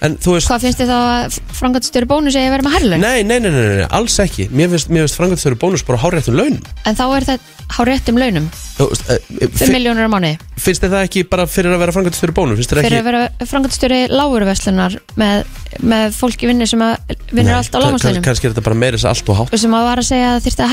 En 0.04 0.18
þú 0.20 0.34
veist 0.36 0.50
hvað 0.52 0.64
finnst 0.66 0.80
þið 0.82 0.90
þá 0.92 0.98
að 1.00 1.36
frangatstjóri 1.56 2.08
bónus 2.10 2.36
eða 2.36 2.52
verið 2.52 2.66
með 2.68 2.74
herrlaun 2.76 3.00
Nei, 3.06 3.24
nei, 3.24 3.38
nei, 3.40 3.50
nei, 3.52 3.68
nei, 3.80 3.86
alls 3.96 4.18
ekki. 4.20 4.50
Mér 4.52 4.68
finnst, 4.74 4.90
finnst 4.92 5.16
frangatistöru 5.16 5.56
bónus 5.62 5.86
bara 5.88 6.02
háréttum 6.04 6.36
laun 6.36 6.58
en 6.86 6.98
þá 7.00 7.06
er 7.16 7.24
það 7.30 7.40
há 7.76 7.80
réttum 7.88 8.20
launum. 8.20 8.50
Þú 8.78 8.86
veist, 8.92 9.08
eh, 9.10 9.18
5 9.40 9.56
fi- 9.58 9.72
miljónur 9.74 10.06
á 10.06 10.12
mánu 10.12 10.34
Finnst 10.60 10.84
þið 10.84 10.92
það 10.94 11.06
ekki 11.08 11.24
bara 11.32 11.46
fyrir 11.50 11.72
að 11.74 11.80
vera 11.86 11.96
frangatistöru 11.96 12.36
bónus? 12.36 12.60
Finnst 12.60 12.74
þið 12.76 12.82
fyrir 12.84 12.98
ekki 13.00 13.02
að 13.02 13.10
vera 13.10 13.48
frangatstjóri 13.54 14.02
lágurveslunar 14.12 15.00
með, 15.18 15.46
með 15.82 16.14
fólki 16.20 16.46
vinni 16.52 16.68
sem 16.70 16.84
að 16.86 16.98
vinnur 17.32 17.54
Nei, 17.56 17.58
allt 17.58 17.72
á 17.74 17.80
lágurslaunum 17.80 18.20
kann- 18.22 18.28
Kannski 18.30 18.46
er 18.46 18.54
þetta 18.54 18.68
bara 18.68 18.76
að 18.76 18.84
allt 19.10 19.30
og 19.32 19.36
hátt. 19.40 19.58
Sem 19.58 19.72
að 19.80 19.88
var 19.90 19.98
að 20.04 20.10
segja 20.12 20.30
að 20.36 20.44
þyrfti 20.46 20.64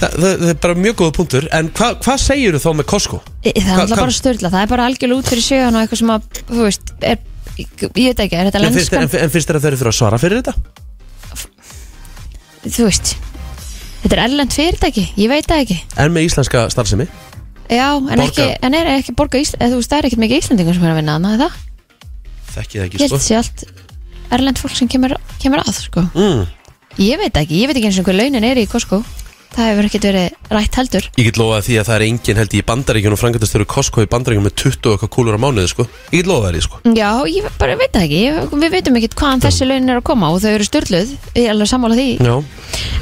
það 0.00 0.14
það, 0.16 0.34
það 0.42 0.52
er 0.54 0.58
bara 0.64 0.74
mjög 0.84 0.96
góða 1.00 1.14
punktur 1.18 1.46
En 1.60 1.68
hva, 1.76 1.88
hvað 2.04 2.18
segir 2.24 2.56
þú 2.56 2.60
þá 2.64 2.70
með 2.80 2.86
Costco? 2.92 3.20
Í- 3.44 3.52
Það 3.54 3.60
er 3.60 3.70
Hva- 3.70 3.80
alltaf 3.84 3.96
hva- 3.96 4.04
bara 4.04 4.16
störla, 4.18 4.50
það 4.54 4.62
er 4.66 4.70
bara 4.74 4.86
algjörlega 4.90 5.20
út 5.22 5.30
fyrir 5.32 5.44
sjöðan 5.46 5.76
og 5.76 5.82
eitthvað 5.84 6.00
sem 6.02 6.12
að, 6.16 6.28
þú 6.50 6.60
veist, 6.66 6.92
er, 7.02 7.18
ég 7.60 7.90
veit 7.94 8.22
ekki, 8.26 8.36
er 8.40 8.50
þetta 8.50 8.60
En 8.64 8.72
finnst, 8.72 8.92
lenskan? 8.94 9.02
en, 9.08 9.24
en 9.26 9.30
finnst 9.34 9.48
þér 9.50 9.58
að 9.60 9.66
þeir 9.68 9.76
eru 9.78 9.92
að 9.92 9.98
svara 10.00 10.18
fyrir 10.22 10.40
þetta? 10.42 10.54
Þú 12.66 12.86
veist, 12.86 13.14
þetta 14.02 14.16
er 14.16 14.22
erlend 14.26 14.52
fyrirtæki, 14.54 15.04
ég 15.20 15.30
veit 15.32 15.46
það 15.48 15.62
ekki. 15.64 15.78
En 16.02 16.12
með 16.14 16.26
íslenska 16.28 16.66
starfsemi? 16.72 17.06
Já, 17.70 17.86
en, 17.96 18.04
Borga- 18.10 18.26
ekki, 18.26 18.46
en 18.66 18.74
er 18.74 18.88
ekki 18.98 19.14
borga 19.16 19.38
Ísland, 19.40 19.62
þú 19.70 19.78
veist, 19.78 19.90
það 19.92 19.98
er 20.02 20.08
ekkert 20.08 20.22
mikið 20.24 20.40
Íslandingar 20.42 20.74
sem 20.76 20.84
er 20.88 20.90
að 20.90 20.98
vinna 21.00 21.16
að 21.20 21.44
það, 21.44 21.58
Þekki 22.50 22.74
það 22.74 22.80
ég 22.80 22.88
ekki, 22.88 22.98
held 22.98 23.12
sko 23.12 23.20
sé 23.22 23.36
allt 23.38 23.64
erlend 24.34 24.58
fólk 24.58 24.74
sem 24.74 24.88
kemur, 24.90 25.14
kemur 25.42 25.62
að, 25.62 25.76
sko. 25.84 26.02
mm. 26.14 26.40
Ég 26.98 27.20
veit 27.22 27.36
ekki, 27.38 27.60
ég 27.62 27.70
veit 27.70 27.78
ekki 27.78 27.86
eins 27.92 28.00
og 28.02 28.08
hver 28.10 28.18
launin 28.18 28.44
er 28.48 28.58
í 28.58 28.66
Costco, 28.66 28.98
það 29.54 29.68
hefur 29.70 29.88
ekkert 29.88 30.06
verið 30.08 30.54
rætt 30.54 30.78
heldur. 30.80 31.06
Ég 31.18 31.28
get 31.28 31.40
lofa 31.40 31.60
því 31.66 31.78
að 31.80 31.88
það 31.88 31.96
er 31.96 32.04
enginn 32.06 32.40
held 32.40 32.54
í 32.54 32.62
bandaríkjunum 32.70 33.20
frangatistöru 33.20 33.66
Costco 33.70 34.04
í 34.04 34.10
bandaríkjunum 34.10 34.48
með 34.48 34.56
20 34.62 34.88
og 34.90 34.96
eitthvað 34.96 35.12
kúlur 35.16 35.38
á 35.38 35.40
mánuði, 35.42 35.70
sko. 35.72 35.86
Ég 36.10 36.22
get 36.22 36.30
lofa 36.30 36.46
það 36.46 36.56
því, 36.56 36.62
sko. 36.66 36.80
Já, 36.96 37.10
ég 37.30 37.48
bara 37.60 37.76
veit 37.80 37.92
það 37.94 38.06
ekki, 38.06 38.20
ég, 38.26 38.54
við 38.64 38.74
veitum 38.76 39.00
ekkert 39.00 39.18
hvaðan 39.20 39.44
þessi 39.46 39.68
launin 39.68 39.94
er 39.94 40.00
að 40.00 40.06
koma 40.10 40.30
og 40.30 40.40
þau 40.44 40.50
eru 40.52 40.68
störluð, 40.68 41.14
ég 41.34 41.46
er 41.46 41.54
alveg 41.54 41.70
sammála 41.70 41.98
því. 41.98 42.08
Já. 42.30 42.34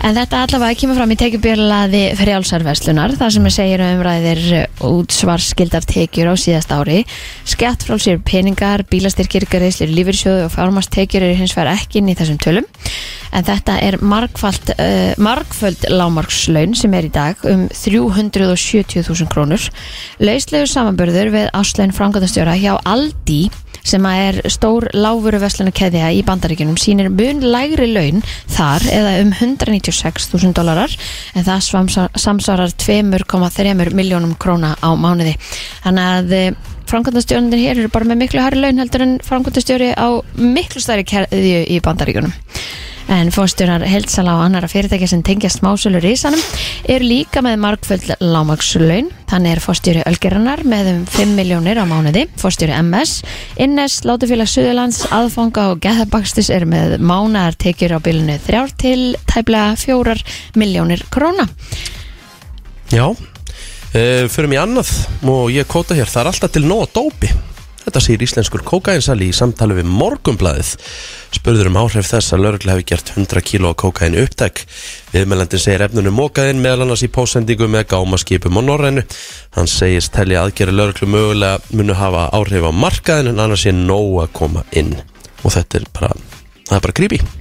En 0.09 0.15
þetta 0.17 0.43
allavega 0.47 0.79
kemur 0.79 0.99
fram 0.99 1.13
í 1.13 1.19
tekjubjörlaði 1.21 2.03
frjálsarverslunar 2.19 3.17
þar 3.19 3.35
sem 3.35 3.49
er 3.49 3.55
segir 3.55 3.83
um 3.85 3.99
umræðir 3.99 4.43
útsvarskildar 4.89 5.87
tekjur 5.91 6.31
á 6.33 6.35
síðast 6.39 6.73
ári. 6.73 7.03
Skatt 7.49 7.85
frá 7.87 7.99
sér 8.01 8.23
peningar, 8.25 8.87
bílastyrkir, 8.89 9.49
greiðslir, 9.51 9.93
lífyrsjóðu 9.93 10.47
og 10.47 10.55
fjármastekjur 10.55 11.27
eru 11.27 11.39
hins 11.41 11.57
vegar 11.59 11.75
ekki 11.75 12.01
inn 12.01 12.13
í 12.13 12.17
þessum 12.19 12.39
tölum 12.43 12.69
en 13.33 13.47
þetta 13.47 13.79
er 13.85 13.99
margfald, 14.01 14.75
uh, 14.79 15.13
margföld 15.21 15.89
lámarkslaun 15.93 16.77
sem 16.79 16.95
er 16.95 17.09
í 17.09 17.13
dag 17.15 17.47
um 17.49 17.67
370.000 17.73 19.31
krónur. 19.33 19.69
Lauslegur 20.23 20.71
samanbörður 20.71 21.33
við 21.35 21.49
áslaun 21.57 21.95
framkvæmdastjóra 21.97 22.59
hjá 22.61 22.77
Aldi 22.89 23.49
sem 23.89 24.05
er 24.11 24.41
stór 24.51 24.89
láfuru 24.97 25.41
keðja 25.73 26.11
í 26.13 26.23
bandaríkjunum 26.27 26.77
sýnir 26.81 27.09
mun 27.13 27.41
lægri 27.41 27.89
laun 27.93 28.23
þar 28.51 28.85
eða 28.93 29.13
um 29.23 29.31
196.000 29.33 30.53
dólarar 30.57 30.93
en 31.35 31.45
það 31.47 31.63
svamsa- 31.65 32.09
samsvarar 32.15 32.75
2,3 32.77 33.95
miljónum 33.95 34.35
króna 34.37 34.75
á 34.77 34.91
mánuði. 34.93 35.37
Þannig 35.85 36.11
að 36.19 36.33
eh, 36.33 36.53
framkvæmdastjórnir 36.89 37.63
hér 37.63 37.79
eru 37.83 37.93
bara 37.93 38.09
með 38.09 38.23
miklu 38.25 38.43
hærri 38.43 38.61
laun 38.63 38.83
heldur 38.83 39.05
en 39.05 39.17
framkvæmdastjóri 39.25 39.95
á 39.97 40.09
miklu 40.37 40.83
stærri 40.83 41.05
kerðju 41.09 41.65
í 41.69 41.81
bandaríkunum 41.85 42.35
en 43.09 43.31
fórstjórar 43.33 43.85
heilsala 43.89 44.35
og 44.37 44.45
annara 44.45 44.69
fyrirtækja 44.69 45.09
sem 45.11 45.23
tengjast 45.25 45.63
smásölu 45.63 46.01
risanum 46.03 46.43
eru 46.89 47.09
líka 47.09 47.41
með 47.45 47.57
margföld 47.63 48.09
lámakslaun 48.21 49.09
þannig 49.29 49.55
er 49.55 49.63
fórstjóri 49.65 50.05
Ölgeranar 50.09 50.63
með 50.69 50.91
um 50.93 51.01
5 51.09 51.35
miljónir 51.37 51.81
á 51.81 51.85
mánuði, 51.89 52.27
fórstjóri 52.41 52.77
MS 52.77 53.23
Innes, 53.65 54.01
Látufélag 54.09 54.51
Suðurlands 54.53 55.03
aðfanga 55.15 55.71
og 55.73 55.83
geðabakstis 55.85 56.53
eru 56.55 56.69
með 56.69 56.99
mánar 57.01 57.57
tekjur 57.57 57.97
á 57.97 57.99
bylunu 58.05 58.39
þrjár 58.45 58.73
til 58.81 59.01
tæplega 59.29 59.75
4 59.81 60.17
miljónir 60.61 61.05
króna. 61.13 61.49
Já, 62.93 63.05
uh, 63.09 64.25
förum 64.33 64.57
í 64.57 64.61
annað. 64.61 64.93
Og 65.29 65.53
ég 65.53 65.69
kóta 65.69 65.97
hér, 65.97 66.09
það 66.09 66.25
er 66.25 66.33
alltaf 66.33 66.57
til 66.57 66.65
nóg 66.69 66.89
dópi 66.97 67.33
Þetta 67.89 68.03
segir 68.05 68.23
íslenskur 68.27 68.61
kókainsali 68.69 69.31
í 69.31 69.33
samtali 69.33 69.79
við 69.79 69.87
Morgunblæðið 69.89 70.75
spurður 71.33 71.71
um 71.71 71.79
áhrif 71.81 72.11
þess 72.11 72.35
að 72.37 72.43
laurugla 72.45 72.75
hefur 72.75 72.85
gert 72.91 73.13
100 73.15 73.43
kíló 73.49 73.71
kókain 73.81 74.19
upptæk 74.21 74.61
Viðmælendin 75.15 75.63
segir 75.63 75.87
efnunum 75.87 76.19
mókaðinn 76.21 76.61
meðal 76.61 76.85
annars 76.85 77.07
í 77.07 77.09
pósendingu 77.09 77.71
með 77.73 77.87
gámaskipum 77.95 78.61
og 78.61 78.69
norrænu. 78.69 79.07
Hann 79.57 79.73
segist 79.73 80.13
telja 80.13 80.45
aðgera 80.45 80.77
lauruglu 80.77 81.09
mögulega 81.09 81.65
munu 81.73 81.97
hafa 81.97 82.29
áhrif 82.37 82.69
á 82.69 82.73
markaðin 82.77 83.33
en 83.33 83.45
annars 83.47 83.65
sé 83.65 83.73
nóg 83.73 84.21
að 84.27 84.33
koma 84.37 84.69
inn. 84.77 84.93
Og 85.41 85.57
þetta 85.57 85.81
er 85.81 85.93
bara, 85.97 86.17
það 86.69 86.81
er 86.83 86.89
bara 86.91 87.01
creepy 87.01 87.38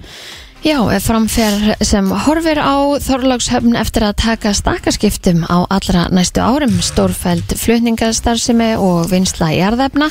Já, 0.67 0.81
framferð 0.99 1.77
sem 1.79 2.07
horfir 2.25 2.59
á 2.59 2.75
Þorlákshöfn 2.99 3.77
eftir 3.79 4.03
að 4.03 4.17
taka 4.19 4.51
stakkarskiptum 4.51 5.45
á 5.47 5.63
allra 5.71 6.09
næstu 6.11 6.43
árum 6.43 6.73
stórfæld 6.83 7.53
flutningastarfsemi 7.55 8.73
og 8.75 9.07
vinsla 9.07 9.47
jarðefna 9.55 10.09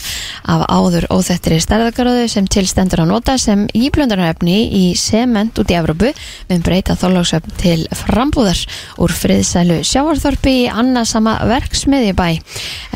af 0.48 0.62
áður 0.72 1.04
óþettri 1.12 1.58
stærðagaróðu 1.60 2.30
sem 2.32 2.48
tilstendur 2.48 3.02
að 3.04 3.10
nota 3.10 3.34
sem 3.36 3.66
íblöndarefni 3.76 4.54
í 4.72 4.80
sement 4.96 5.60
út 5.60 5.74
í 5.74 5.76
Evrópu 5.76 6.14
við 6.48 6.64
breyta 6.64 6.96
Þorlákshöfn 6.96 7.52
til 7.60 7.84
frambúðar 8.06 8.64
úr 8.96 9.12
friðsælu 9.12 9.82
sjáarþorpi 9.84 10.56
í 10.62 10.64
annasama 10.72 11.36
verksmiðjubæ. 11.52 12.30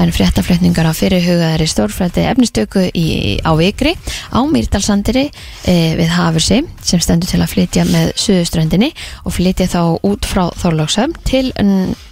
En 0.01 0.17
fréttaflutningar 0.17 0.89
á 0.89 0.97
fyrirhugaðari 0.97 1.69
stórfældi 1.69 2.25
efnistöku 2.33 2.89
í, 2.89 3.37
á 3.45 3.53
Vikri 3.61 3.93
á 4.33 4.41
Mýrdalsandiri 4.49 5.29
e, 5.29 5.79
við 6.01 6.17
Hafursi 6.17 6.63
sem 6.81 7.05
stendur 7.05 7.29
til 7.29 7.43
að 7.45 7.50
flytja 7.51 7.85
með 7.89 8.13
Suðuströndinni 8.21 8.91
og 9.25 9.35
flytja 9.37 9.69
þá 9.71 9.81
út 10.07 10.29
frá 10.29 10.43
Þorlóksöfn 10.61 11.17
til 11.29 11.51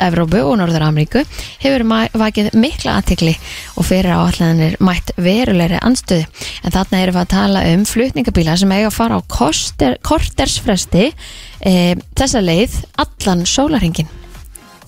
Evrópu 0.05 0.42
og 0.44 0.59
Norður 0.61 0.88
Ameríku 0.88 1.24
hefur 1.62 1.87
vakið 2.18 2.53
mikla 2.59 2.98
aðtikli 2.98 3.35
og 3.79 3.88
fyrir 3.88 4.12
áallanir 4.18 4.79
mætt 4.85 5.14
verulegri 5.16 5.81
anstöðu 5.81 6.27
en 6.62 6.74
þarna 6.74 7.03
erum 7.03 7.18
við 7.18 7.24
að 7.24 7.35
tala 7.35 7.64
um 7.72 7.88
flutningabíla 7.88 8.59
sem 8.61 8.77
eiga 8.77 8.90
að 8.90 8.98
fara 8.98 9.18
á 9.18 9.22
koster, 9.31 9.98
kortersfresti 10.05 11.09
e, 11.09 11.74
þessa 12.18 12.44
leið 12.44 12.81
allan 12.98 13.46
sólarhingin 13.48 14.11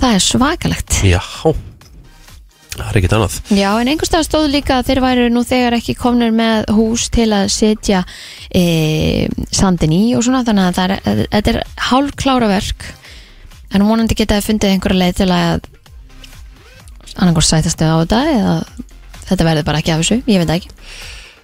það 0.01 0.17
er 0.17 0.25
svakalegt. 0.25 1.03
Já, 1.05 1.21
það 2.81 2.91
er 2.91 2.99
ekkert 3.01 3.17
annað. 3.17 3.37
Já, 3.57 3.69
en 3.81 3.91
einhverstað 3.93 4.27
stóð 4.27 4.47
líka 4.55 4.79
að 4.79 4.91
þeir 4.91 5.03
væru 5.05 5.27
nú 5.33 5.43
þegar 5.47 5.77
ekki 5.79 5.97
komnir 5.99 6.33
með 6.35 6.71
hús 6.77 7.09
til 7.13 7.29
að 7.37 7.51
setja 7.55 8.03
e, 8.49 8.65
sandin 9.55 9.95
í 9.97 10.03
og 10.19 10.25
svona 10.27 10.43
þannig 10.47 10.71
að 10.71 10.81
það 10.81 10.97
er, 10.97 11.23
þetta 11.37 11.55
er 11.55 11.61
hálf 11.91 12.17
klára 12.21 12.51
verk. 12.51 12.89
En 13.71 13.87
vonandi 13.87 14.19
geta 14.19 14.41
að 14.41 14.49
fundið 14.49 14.75
einhverja 14.75 15.03
leið 15.05 15.21
til 15.21 15.31
að 15.35 15.69
annarkor 17.21 17.47
sætastu 17.47 17.87
á 17.87 18.03
þetta 18.03 18.21
eða 18.35 18.59
þetta 19.31 19.47
verður 19.47 19.67
bara 19.69 19.81
ekki 19.81 19.95
af 19.95 20.03
þessu, 20.03 20.21
ég 20.27 20.43
veit 20.43 20.55
ekki. 20.57 20.75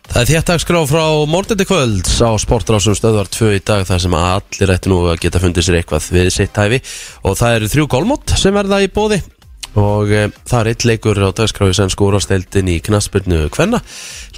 Það 0.06 0.20
er 0.20 0.28
þéttagskrá 0.30 0.80
frá 0.86 1.04
Mórdendi 1.26 1.64
kvölds 1.66 2.18
á 2.22 2.30
Sportrásum 2.38 2.94
stöðvar 2.94 3.30
2 3.32 3.56
í 3.56 3.62
dag 3.66 3.82
þar 3.88 4.02
sem 4.04 4.14
allir 4.14 4.72
ætti 4.76 4.92
nú 4.92 5.00
að 5.10 5.18
geta 5.24 5.40
fundið 5.42 5.66
sér 5.66 5.78
eitthvað 5.80 6.10
við 6.14 6.28
sitt 6.34 6.60
hæfi. 6.60 6.78
Og 7.26 7.34
það 7.38 7.56
eru 7.56 7.70
þrjú 7.72 7.88
gólmót 7.90 8.36
sem 8.38 8.54
verða 8.54 8.84
í 8.84 8.90
bóði 8.92 9.18
og 9.76 10.12
e, 10.12 10.26
það 10.48 10.60
er 10.60 10.70
eitt 10.72 10.86
leikur 10.88 11.20
á 11.20 11.30
dagskráfi 11.36 11.76
sem 11.76 11.92
skórasteldin 11.92 12.70
í 12.72 12.78
knaspurnu 12.84 13.46
Kvenna. 13.52 13.82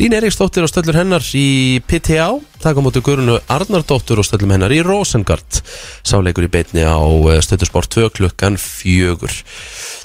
Lín 0.00 0.16
Eriksdóttir 0.18 0.66
og 0.66 0.72
stöllur 0.72 0.98
hennar 0.98 1.24
í 1.38 1.80
PTA 1.86 2.32
taka 2.62 2.82
mútið 2.82 3.04
Guðrunu 3.06 3.38
Arnardóttur 3.50 4.20
og 4.22 4.26
stöllum 4.26 4.54
hennar 4.54 4.72
í 4.74 4.80
Rosengard. 4.84 5.60
Sáleikur 6.06 6.48
í 6.48 6.50
beitni 6.52 6.82
á 6.82 6.98
stöldursport 7.44 7.92
2 7.94 8.10
klukkan 8.16 8.58
fjögur. 8.58 9.32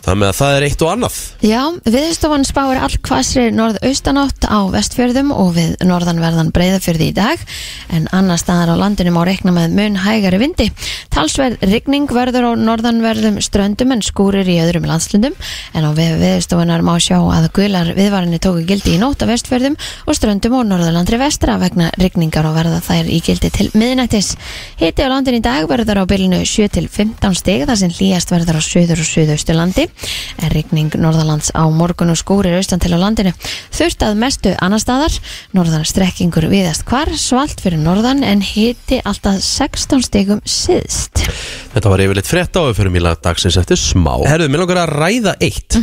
Með 0.03 0.27
að 0.27 0.35
það 0.35 0.53
er 0.57 0.63
eitt 0.67 0.81
og 0.83 0.89
annað. 0.91 1.17
Já, 1.47 1.61
viðstofan 1.87 2.43
spáir 2.43 2.81
all 2.83 2.97
hvassri 3.07 3.45
norðaustanátt 3.55 4.47
á 4.51 4.59
vestfjörðum 4.73 5.31
og 5.31 5.53
við 5.55 5.77
norðanverðan 5.87 6.51
breyðafjörði 6.55 7.07
í 7.07 7.13
dag 7.15 7.45
en 7.87 8.09
annar 8.11 8.41
staðar 8.41 8.73
á 8.75 8.81
landinu 8.81 9.13
má 9.15 9.21
reikna 9.23 9.53
með 9.55 9.77
mun 9.77 9.95
hægari 10.03 10.41
vindi. 10.41 10.67
Talsverð 11.13 11.63
rigning 11.71 12.11
verður 12.11 12.51
á 12.51 12.59
norðanverðum 12.59 13.39
ströndum 13.45 13.95
en 13.95 14.03
skúrir 14.03 14.49
í 14.51 14.59
öðrum 14.59 14.89
landslundum 14.89 15.37
en 15.71 15.87
á 15.87 15.91
við 15.95 16.19
viðstofanar 16.19 16.83
má 16.83 16.97
sjá 16.99 17.21
að 17.21 17.47
gular 17.55 17.93
viðvarinni 17.95 18.41
tóku 18.43 18.67
gildi 18.67 18.97
í 18.97 18.99
nótt 18.99 19.23
á 19.23 19.31
vestfjörðum 19.31 19.79
og 20.03 20.19
ströndum 20.19 20.59
og 20.59 20.67
norðurlandri 20.67 21.21
vestra 21.21 21.55
vegna 21.63 21.93
rigningar 21.95 22.42
og 22.49 22.56
verða 22.58 22.79
þær 22.84 23.10
í 23.12 23.19
gildi 23.23 23.49
til 23.53 23.67
miðnættis. 23.77 24.34
Hiti 24.79 25.06
á 25.06 25.12
landinu 25.12 25.39
í 25.39 25.43
dag 25.43 25.67
verður 25.69 26.01
á 26.01 26.10
bylunu 26.10 26.41
7 26.47 26.69
til 26.75 26.86
15 26.88 27.38
stig 27.39 27.65
þar 27.69 27.79
sem 27.82 27.93
hlýjast 27.93 28.34
verður 28.34 28.60
á 28.60 28.62
söður 28.63 29.03
og 29.03 29.10
söðausturlandi 29.10 29.88
en 29.89 30.53
rigning 30.53 30.97
norðalands 30.99 31.53
á 31.56 31.63
morgun 31.73 32.13
og 32.13 32.19
skúrir 32.19 32.58
austan 32.60 32.84
til 32.84 32.93
á 32.95 32.99
landinu. 33.01 33.34
Þurft 33.73 34.06
að 34.08 34.19
mestu 34.21 34.56
annar 34.60 34.84
staðar, 34.84 35.17
norðan 35.56 35.88
strekkingur 35.88 36.49
viðast 36.51 36.86
hvar, 36.89 37.12
svalt 37.17 37.63
fyrir 37.63 37.82
norðan 37.82 38.23
en 38.27 38.43
hiti 38.45 39.01
alltaf 39.03 39.41
16 39.43 40.08
stigum 40.08 40.43
siðst. 40.45 41.25
Þetta 41.73 41.91
var 41.91 42.03
yfirleitt 42.03 42.29
frétt 42.29 42.58
á 42.60 42.62
við 42.67 42.75
fyrir 42.77 42.93
mýla 42.93 43.15
dagsins 43.17 43.58
eftir 43.60 43.79
smá 43.79 44.15
Herðu, 44.27 44.49
mér 44.51 44.63
langar 44.63 44.84
að 44.84 44.93
ræða 44.93 45.36
eitt 45.41 45.77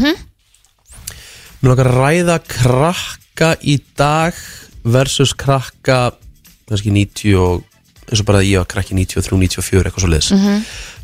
Mér 1.61 1.75
langar 1.75 1.90
að 1.90 1.99
ræða 2.01 2.37
krakka 2.49 3.51
í 3.61 3.77
dag 3.99 4.37
versus 4.85 5.35
krakka 5.37 6.12
kannski 6.70 6.94
90 6.94 7.37
og 7.40 7.66
eins 8.11 8.22
og 8.22 8.26
bara 8.30 8.42
ég 8.46 8.59
var 8.62 8.68
krakki 8.70 8.96
93, 8.98 9.37
94 9.38 9.85
eitthvað 9.90 10.04
svo 10.06 10.11
liðs 10.11 10.30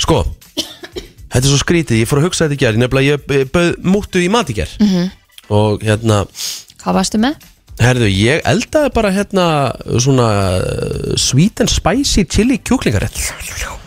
Sko, 0.03 0.23
þetta 0.57 1.43
er 1.45 1.51
svo 1.53 1.61
skrítið 1.63 2.01
ég 2.03 2.09
fór 2.11 2.23
að 2.23 2.29
hugsa 2.31 2.47
þetta 2.47 2.57
í 2.59 2.63
gerð, 2.65 2.81
nefnilega 2.83 3.19
ég 3.19 3.51
bauð 3.55 3.77
múttu 3.87 4.23
í 4.25 4.31
mat 4.33 4.51
í 4.51 4.57
gerð 4.59 4.81
og 5.53 5.85
hérna 5.87 6.25
Hvað 6.81 6.99
varstu 7.01 7.19
með? 7.23 7.37
Herðu, 7.77 8.07
ég 8.09 8.41
eldaði 8.49 8.91
bara 8.97 9.11
hérna 9.13 9.47
svona 10.01 10.27
uh, 10.57 11.17
sweet 11.21 11.61
and 11.61 11.69
spicy 11.73 12.25
chili 12.25 12.57
kjúklingarett 12.65 13.19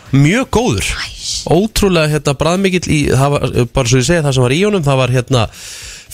Mjög 0.09 0.47
góður. 0.53 0.87
Ótrúlega 1.53 2.09
hérna 2.15 2.33
bræðmikill 2.37 2.85
í 2.89 2.99
var, 3.13 3.43
uh, 3.49 3.65
bara 3.73 3.89
svo 3.89 4.01
ég 4.01 4.07
segi 4.07 4.23
það 4.25 4.35
sem 4.37 4.45
var 4.45 4.55
í 4.55 4.61
honum 4.65 4.85
það 4.85 4.99
var 5.01 5.13
hérna 5.13 5.43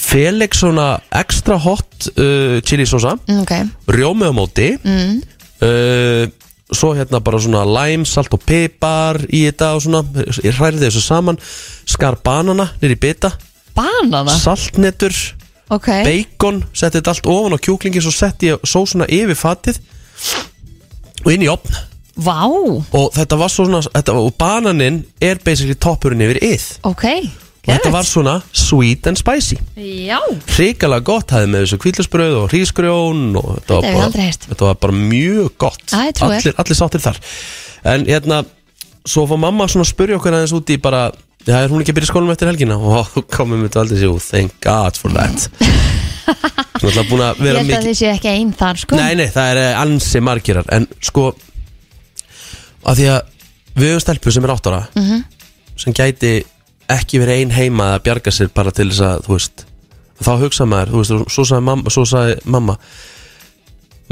Felix 0.06 0.60
svona 0.60 0.88
extra 1.16 1.56
hot 1.64 2.10
uh, 2.16 2.58
chili 2.68 2.88
sosa 2.88 3.16
Ok, 3.36 3.54
rjómi 3.92 4.28
á 4.28 4.34
móti. 4.36 4.74
Mm. 4.84 5.20
Uh, 5.64 6.26
svo 6.72 6.92
hérna 6.98 7.22
bara 7.24 7.40
svona 7.40 7.64
lime, 7.68 8.08
salt 8.10 8.34
og 8.34 8.44
pipar 8.44 9.22
í 9.30 9.46
þetta 9.48 9.74
og 9.78 9.86
svona, 9.86 10.04
ég 10.44 10.58
hræði 10.58 10.88
þessu 10.88 11.04
saman. 11.06 11.40
Skar 11.86 12.20
banana 12.26 12.70
nýri 12.82 12.98
bita. 13.00 13.32
Banana? 13.76 14.36
Saltnetur. 14.40 15.16
Ok, 15.74 15.88
bacon, 16.06 16.60
setti 16.78 17.00
þetta 17.00 17.16
allt 17.16 17.28
ofan 17.32 17.56
á 17.58 17.60
kjúklingi 17.66 18.02
svo 18.04 18.12
setti 18.14 18.52
ég 18.52 18.68
sósuna 18.70 19.08
yfir 19.10 19.38
fatið 19.40 19.80
og 21.26 21.32
inn 21.34 21.46
í 21.46 21.50
opn 21.50 21.74
vá. 22.22 22.46
Og 22.46 23.08
þetta 23.16 23.40
var 23.40 23.52
svona 23.52 23.82
þetta, 23.84 24.14
og 24.14 24.36
bananinn 24.40 25.02
er 25.18 25.42
basically 25.44 25.76
toppurinn 25.76 26.22
yfir 26.22 26.40
yð 26.46 26.68
Ok, 26.88 27.06
og 27.66 27.72
þetta 27.74 27.92
var 27.96 28.06
svona 28.08 28.36
sweet 28.54 29.08
and 29.10 29.18
spicy 29.20 29.58
Já, 29.76 30.20
hrikalega 30.56 31.04
gott, 31.08 31.34
hæði 31.36 31.50
með 31.54 31.66
þessu 31.66 31.80
kvíðlusbröð 31.84 32.36
og 32.44 32.48
hrísgrjón 32.54 33.24
og 33.42 33.48
þetta 33.58 33.80
Þetta 33.82 33.82
hef 33.82 33.82
var, 33.82 33.90
ég 33.90 33.96
bara, 33.96 34.06
aldrei 34.10 34.26
heyrt. 34.30 34.48
þetta 34.52 34.70
var 34.70 34.80
bara 34.86 34.98
mjög 35.00 35.52
gott 35.66 35.86
Æ, 35.92 36.00
ég 36.10 36.18
trúi 36.20 36.30
þér. 36.30 36.40
allir, 36.40 36.58
allir 36.64 36.80
sáttir 36.82 37.06
þar 37.06 37.22
en 37.96 38.06
hérna, 38.10 38.42
svo 39.06 39.26
fór 39.30 39.42
mamma 39.42 39.68
svona 39.70 39.86
að 39.86 39.92
spyrja 39.94 40.18
okkur 40.20 40.38
aðeins 40.40 40.56
út 40.58 40.74
í 40.74 40.80
bara 40.82 41.06
Já, 41.46 41.60
er 41.62 41.70
hún 41.70 41.84
ekki 41.84 41.94
að 41.94 41.98
byrja 42.00 42.08
í 42.08 42.10
skólanum 42.10 42.32
eftir 42.34 42.50
helgina? 42.50 42.76
Og 42.82 43.10
þú 43.14 43.22
komum 43.30 43.60
við 43.68 43.76
aldrei 43.78 44.00
sér, 44.02 44.16
thank 44.32 44.56
God 44.66 44.98
for 44.98 45.14
that 45.14 45.44
Svona 46.82 46.90
alltaf 46.90 47.10
búin 47.12 47.22
að 47.22 47.38
ég 47.38 47.44
vera 47.46 47.60
held 47.60 47.62
að 47.62 47.68
mikið 47.70 47.86
þið 47.92 47.98
séu 48.00 48.10
ekki 48.16 48.32
einn 48.32 48.54
þar 48.58 48.80
sko 48.82 48.98
Nei, 48.98 49.12
nei, 49.20 49.28
það 49.30 49.50
er 49.52 49.60
eh, 49.62 49.76
ansi 49.84 50.22
margirar 50.26 50.66
En 50.74 50.88
sko 51.06 51.28
að 52.86 53.00
Því 53.00 53.08
að 53.14 53.22
við 53.76 53.92
höfum 53.92 54.04
stelpu 54.06 54.34
sem 54.34 54.48
er 54.48 54.54
átt 54.56 54.70
ára 54.72 54.82
Mhm. 54.98 55.24
Sem 55.86 55.94
gæti 55.94 56.34
ekki 56.92 57.22
verið 57.22 57.42
ein 57.42 57.54
heima 57.56 57.92
Að 57.96 58.04
bjarga 58.08 58.34
sér 58.36 58.52
bara 58.56 58.74
til 58.76 58.90
þess 58.92 59.04
að 59.06 59.26
Þú 59.28 59.36
veist, 59.38 59.66
þá 60.22 60.32
hugsa 60.44 60.68
maður 60.70 60.94
Þú 60.94 61.02
veist, 61.02 61.36
svo 61.36 61.46
sagði 61.50 61.68
mamma, 61.70 61.94
svo 61.94 62.06
sagði 62.10 62.38
mamma 62.56 62.78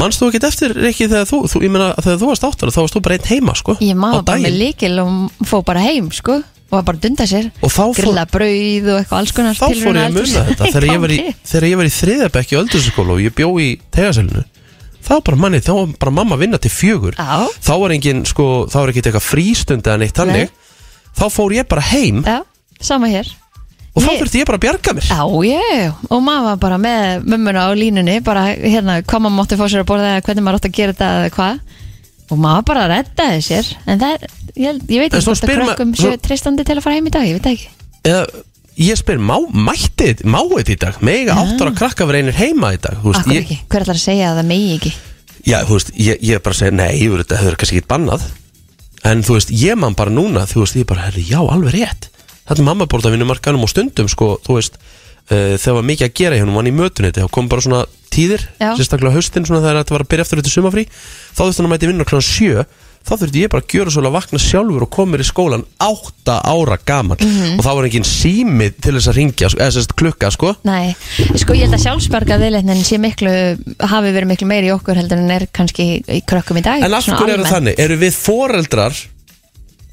Manst 0.01 0.17
þú 0.23 0.31
ekkert 0.31 0.47
eftir 0.49 0.73
ekki 0.89 1.05
þegar 1.05 1.27
þú, 1.29 1.43
þú 1.51 1.61
Ég 1.67 1.73
meina, 1.73 1.91
þegar 2.01 2.17
þú 2.23 2.31
varst 2.31 2.47
átt 2.47 2.65
ára 2.65 2.73
Þá 2.73 2.81
varst 2.81 2.97
þú 2.97 3.03
bara 3.05 3.19
einn 3.19 3.29
heima, 3.29 3.55
sko 3.59 3.77
Ég 3.83 3.99
maður 3.99 4.25
bara 4.29 4.43
með 4.47 4.57
líkil 4.63 4.95
og 5.03 5.45
fó 5.49 5.59
bara 5.65 5.85
heim 5.85 6.09
sko 6.15 6.41
og 6.73 6.79
var 6.79 6.85
bara 6.87 6.97
að 6.97 7.03
dunda 7.03 7.25
sér 7.29 7.49
fór- 7.69 7.91
grilla 7.93 8.23
brauð 8.25 8.87
og 8.89 8.95
eitthvað 8.97 9.19
alls 9.19 9.33
konar 9.37 9.57
Þá 9.59 9.65
fór 9.77 9.97
ég 9.99 10.07
að 10.07 10.15
munna 10.15 10.45
þetta. 10.47 10.69
Þegar 10.73 10.87
ég 10.87 11.01
var 11.03 11.11
í, 11.13 11.17
í 11.91 11.93
þriðabekki 11.99 12.57
öldurskóla 12.57 13.13
og 13.13 13.21
ég 13.21 13.35
bjó 13.37 13.51
í 13.61 13.67
tegasælinu 13.93 14.41
þá 15.03 15.13
bara 15.27 15.37
manni, 15.39 15.59
þá 15.61 15.73
var 15.75 15.93
bara 15.99 16.15
mamma 16.15 16.37
að 16.37 16.43
vinna 16.45 16.59
til 16.63 16.71
fjögur. 16.71 17.17
Já. 17.19 17.45
þá 17.61 17.73
var 17.83 17.93
engin, 17.93 18.23
sko, 18.25 18.47
þá 18.71 18.77
var 18.79 18.93
ekki 18.93 19.03
eitthvað 19.03 19.25
frístund 19.27 19.89
eða 19.89 19.99
neitt 20.01 20.17
þannig. 20.17 20.53
Þá 21.13 21.25
fór 21.29 21.55
ég 21.57 21.67
bara 21.69 21.83
heim 21.91 22.23
Já, 22.25 22.39
sama 22.83 23.09
hér. 23.11 23.27
Og 23.93 24.01
þá 24.01 24.09
Ég- 24.09 24.21
þurfti 24.23 24.39
ég 24.41 24.47
bara 24.49 24.57
að 24.57 24.63
bjarga 24.65 24.93
mér. 24.97 25.05
Já, 25.05 25.21
já, 25.45 25.93
og 26.09 26.21
maður 26.25 26.45
var 26.47 26.55
bara 26.63 26.77
með 26.81 27.25
mömmuna 27.29 27.65
á 27.65 27.69
línunni, 27.77 28.15
bara 28.25 28.45
hérna 28.55 28.95
hvað 29.05 29.21
maður 29.21 29.35
mátti 29.37 29.57
fá 29.59 29.65
sér 29.69 29.83
að 29.83 29.89
borða 29.91 30.07
eða 30.15 30.23
hvernig 30.25 30.43
maður 30.47 30.57
átti 30.59 30.69
að 30.71 30.77
gera 30.79 30.93
þetta 30.95 31.09
eða 31.19 31.33
hvað. 31.35 31.59
Og 32.33 32.39
maður 32.41 32.63
bara 32.71 32.87
reddaði 32.89 33.43
sér. 33.45 33.69
En 33.85 33.99
það 34.01 34.15
er, 34.15 34.33
ég, 34.55 34.79
ég 34.89 35.03
veit 35.03 35.13
En 35.13 35.19
ekki 35.19 35.21
svo 35.27 35.35
hvort 35.35 35.43
að 35.43 35.51
spyr 35.51 35.59
ma- 35.61 35.67
krökkum 35.75 35.93
svo- 35.99 36.09
séu 36.15 36.21
treystandi 36.25 36.65
til 36.65 36.77
að 36.79 36.81
fara 36.87 36.95
heim 36.97 37.05
í 37.05 37.13
dag, 37.13 37.27
ég 37.29 37.37
veit 37.37 37.45
það 37.45 37.53
ekki. 37.53 37.69
Eða, 38.09 38.23
ég 38.87 38.97
spyr, 38.97 39.19
má, 39.21 39.35
mætti 39.53 40.07
þetta 40.09 40.25
má 40.33 40.39
þetta 40.49 40.73
í 40.73 40.79
dag, 40.81 40.97
mega 41.05 41.35
átt 41.43 41.61
ára 41.61 41.75
krakka 41.77 42.07
verið 42.09 42.23
einir 42.23 42.39
heima 42.41 42.71
í 42.73 42.79
dag, 42.81 42.97
þú 43.03 43.11
veist, 43.13 43.19
Akkur 43.21 43.33
ég, 43.37 43.43
ekki, 43.45 43.59
hver 43.69 43.85
ætlar 43.85 43.99
að 43.99 44.05
segja 44.07 44.31
að 44.31 44.39
það 44.41 44.49
megi 44.49 44.71
ekki? 44.79 44.93
Já, 45.45 45.57
þú 45.67 45.77
veist, 45.77 45.91
ég, 45.99 46.17
ég 46.23 46.41
bara 46.41 46.55
segja, 46.57 46.73
nei, 46.73 46.97
þú 46.97 47.11
veist, 47.13 47.27
þetta 47.29 47.41
hefur 47.43 47.59
kannski 47.61 47.77
ekki 47.77 47.91
bannað. 47.93 48.25
En 49.03 49.21
þú 49.21 49.37
veist, 49.37 49.51
ég 49.53 49.77
man 49.77 49.93
bara 49.93 50.09
núna 50.09 50.47
þú 50.49 50.63
veist, 50.63 50.75
ég 50.81 50.87
bara, 50.89 51.05
herri, 51.11 51.21
já, 51.29 51.37
alveg 51.43 51.75
rétt 51.77 52.09
þetta 52.47 52.59
er 52.59 52.67
mamma 52.67 52.85
bórða 52.91 53.11
vinnumarkanum 53.15 53.63
og 53.65 53.71
stundum, 53.71 54.07
sko, 54.11 54.37
þú 54.45 54.57
veist 54.59 54.77
uh, 54.79 55.55
þegar 55.57 55.77
var 55.79 55.89
mikið 55.91 56.07
að 56.09 56.15
gera 56.21 56.39
hún 56.43 56.55
var 56.57 56.67
í 56.69 56.75
mötuniti 56.75 57.23
og 57.23 57.31
kom 57.31 57.47
bara 57.51 57.61
svona 57.65 57.83
tíðir 58.13 58.43
Já. 58.61 58.73
sérstaklega 58.77 59.15
haustin, 59.15 59.45
svona 59.47 59.63
þegar 59.63 59.81
þetta 59.83 59.95
var 59.97 60.03
að 60.05 60.09
byrja 60.13 60.25
eftir 60.27 60.41
þetta 60.43 60.53
sumafrí 60.53 60.87
þá 60.87 61.39
þurfti 61.45 61.61
hann 61.63 61.69
að 61.69 61.75
mæti 61.77 61.87
vinna 61.89 62.05
kláðan 62.05 62.27
sjö 62.29 62.65
þá 63.03 63.11
þurfti 63.19 63.41
ég 63.43 63.49
bara 63.51 63.63
að 63.65 63.73
gjöra 63.73 63.91
svolítið 63.91 64.07
að 64.07 64.13
vakna 64.15 64.39
sjálfur 64.39 64.83
og 64.85 64.89
koma 64.95 65.11
mér 65.11 65.23
í 65.23 65.25
skólan 65.27 65.63
átta 65.83 66.35
ára 66.47 66.77
gaman 66.87 67.17
Mhm. 67.19 67.57
og 67.59 67.65
þá 67.65 67.71
var 67.75 67.87
engin 67.89 68.05
sími 68.07 68.67
til 68.79 68.93
þess 68.95 69.09
að 69.11 69.17
ringja 69.17 69.49
eða 69.57 69.71
sérst 69.75 69.95
klukka, 69.99 70.29
sko 70.31 70.53
Nei, 70.63 70.93
sko 71.35 71.51
ég 71.57 71.65
held 71.65 71.75
að 71.75 71.83
sjálfsbarga 71.83 72.37
viðleitnin 72.39 72.85
sé 72.87 72.99
miklu, 73.03 73.33
hafi 73.91 74.13
verið 74.15 74.29
miklu 74.31 74.47
meiri 74.47 74.69
í 74.69 74.75
okkur 74.77 74.95
heldur 75.01 75.19
en 75.19 75.33
er 75.35 75.47
kannski 75.51 75.89
í 75.99 76.21
krökkum 76.23 76.61
í 76.61 76.63
dag 76.63 76.79
en 76.85 76.93
af 76.95 77.03
svona 77.03 77.19
hverju 77.19 77.33
eru 77.33 77.43
almennt. 77.43 77.55
þannig? 77.57 77.79
Eru 77.83 77.97
við 78.05 78.13
foreldrar 78.23 78.95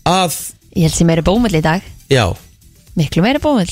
að, 0.06 0.36
Ég 0.76 0.86
held 0.86 0.94
sem 1.00 1.08
meiri 1.10 1.24
bómull 1.26 1.56
í 1.58 1.62
dag, 1.64 1.82
já. 2.10 2.24
Miklu 2.98 3.22
meiri 3.24 3.40
bómull. 3.42 3.70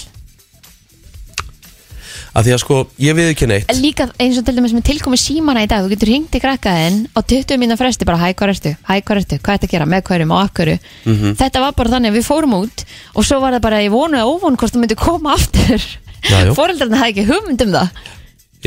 Að 2.38 2.44
því 2.46 2.53
að 2.55 2.61
sko, 2.62 2.77
ég 3.03 3.14
við 3.16 3.29
ekki 3.33 3.46
neitt 3.51 3.70
Líka 3.81 4.05
eins 4.20 4.37
og 4.38 4.44
til 4.46 4.53
dæmis 4.55 4.74
með 4.77 4.85
tilkomi 4.90 5.16
símana 5.18 5.62
í 5.64 5.68
dag 5.70 5.83
Þú 5.83 5.88
getur 5.94 6.11
hringt 6.12 6.37
í 6.37 6.40
krakkaðinn 6.42 6.98
á 7.16 7.20
20 7.24 7.57
mínúna 7.59 7.79
fresti 7.81 8.07
bara 8.07 8.20
hæ, 8.20 8.35
hvað 8.37 8.53
ertu, 8.53 8.72
hæ, 8.85 8.92
hvað 9.01 9.20
ertu, 9.22 9.38
hvað 9.42 9.57
ertu 9.57 9.66
að 9.66 9.72
gera? 9.72 9.87
Með 9.88 10.03
hverjum 10.07 10.35
og 10.37 10.42
akkurju 10.44 10.77
Mhm. 11.09 11.33
Þetta 11.40 11.62
var 11.64 11.72
bara 11.79 11.92
þannig 11.94 12.12
að 12.12 12.18
við 12.18 12.27
fórum 12.29 12.55
út 12.61 12.85
og 13.16 13.24
svo 13.27 13.40
var 13.42 13.57
það 13.57 13.64
bara 13.64 13.81
í 13.83 13.88
vonu 13.90 14.20
eða 14.20 14.29
óvonu 14.29 14.61
hvort 14.61 14.74
þú 14.77 14.83
myndir 14.85 15.01
koma 15.01 15.35
aftur. 15.35 15.81
Já, 16.29 16.37
já. 16.44 16.53
Fóreldrarna 16.55 17.01
hafði 17.01 17.14
ekki 17.16 17.27
hugmynd 17.33 17.64
um 17.64 17.72
það. 17.74 17.88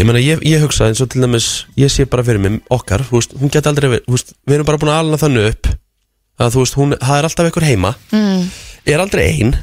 Ég 0.02 0.06
meina, 0.10 0.20
ég, 0.26 0.44
ég 0.48 0.62
hugsa 0.66 0.88
eins 0.90 1.02
og 1.04 1.10
til 1.12 1.22
dæmis 1.22 1.48
Ég 1.78 1.92
sé 1.92 2.06
bara 2.10 2.24
fyrir 2.24 2.40
mig 2.40 2.62
okkar 2.72 3.04
þú 3.04 3.20
veist, 3.20 3.34
Hún 3.36 3.52
geti 3.52 3.68
aldrei 3.68 3.90
verið 3.92 4.06
þú 4.08 4.16
veist, 4.16 4.34
Við 4.48 4.56
erum 4.58 4.66
bara 4.70 4.80
búin 4.82 4.92
að 4.92 5.00
alna 5.04 5.20
þannig 5.22 5.48
upp 5.52 5.72
að 6.42 6.54
þú 6.56 6.62
veist, 6.64 6.76
hún, 6.80 6.96
það 6.98 7.18
er 7.20 7.26
alltaf 7.28 7.46
einhver 7.46 7.68
heima. 7.68 7.90
Mm. 8.12 8.46
Er 8.86 9.00
aldrei 9.04 9.28
ein 9.42 9.56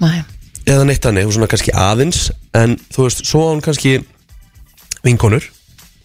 Nei. 0.00 0.22
Eða 0.66 0.84
neitt 0.88 1.02
þannig, 1.04 1.26
hún 1.28 1.34
svona 1.36 1.48
kannski 1.50 1.72
aðeins 1.76 2.30
En 2.56 2.76
þú 2.92 3.06
veist, 3.06 3.24
svo 3.28 3.46
á 3.46 3.50
hún 3.54 3.62
kannski 3.64 3.98
Vinkonur 5.04 5.46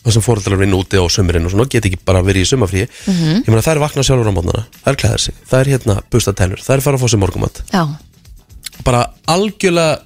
Það 0.05 0.13
sem 0.13 0.21
fóreldrar 0.25 0.59
vinna 0.61 0.77
úti 0.77 0.99
á 1.01 1.05
sömurinn 1.09 1.47
og 1.47 1.53
svona 1.55 1.65
Geti 1.71 1.89
ekki 1.91 2.01
bara 2.05 2.21
verið 2.25 2.45
í 2.45 2.49
sömafríi 2.53 2.87
Mhm. 3.09 3.43
Ég 3.45 3.47
meina, 3.49 3.61
það 3.65 3.75
er 3.75 3.83
vakna 3.85 4.03
sjálfur 4.05 4.29
á 4.29 4.33
mótnana 4.35 4.65
Það 4.83 4.91
er 4.93 4.99
klæðar 5.01 5.23
sig, 5.25 5.35
það 5.49 5.59
er 5.63 5.71
hérna 5.73 5.95
busta 6.13 6.33
tennur 6.37 6.61
Það 6.61 6.75
er 6.77 6.83
fara 6.85 6.97
að 6.99 7.05
fá 7.05 7.07
sér 7.13 7.23
morgumat 7.23 7.61
Já, 7.73 7.83
Bara 8.85 9.05
algjörlega 9.31 10.01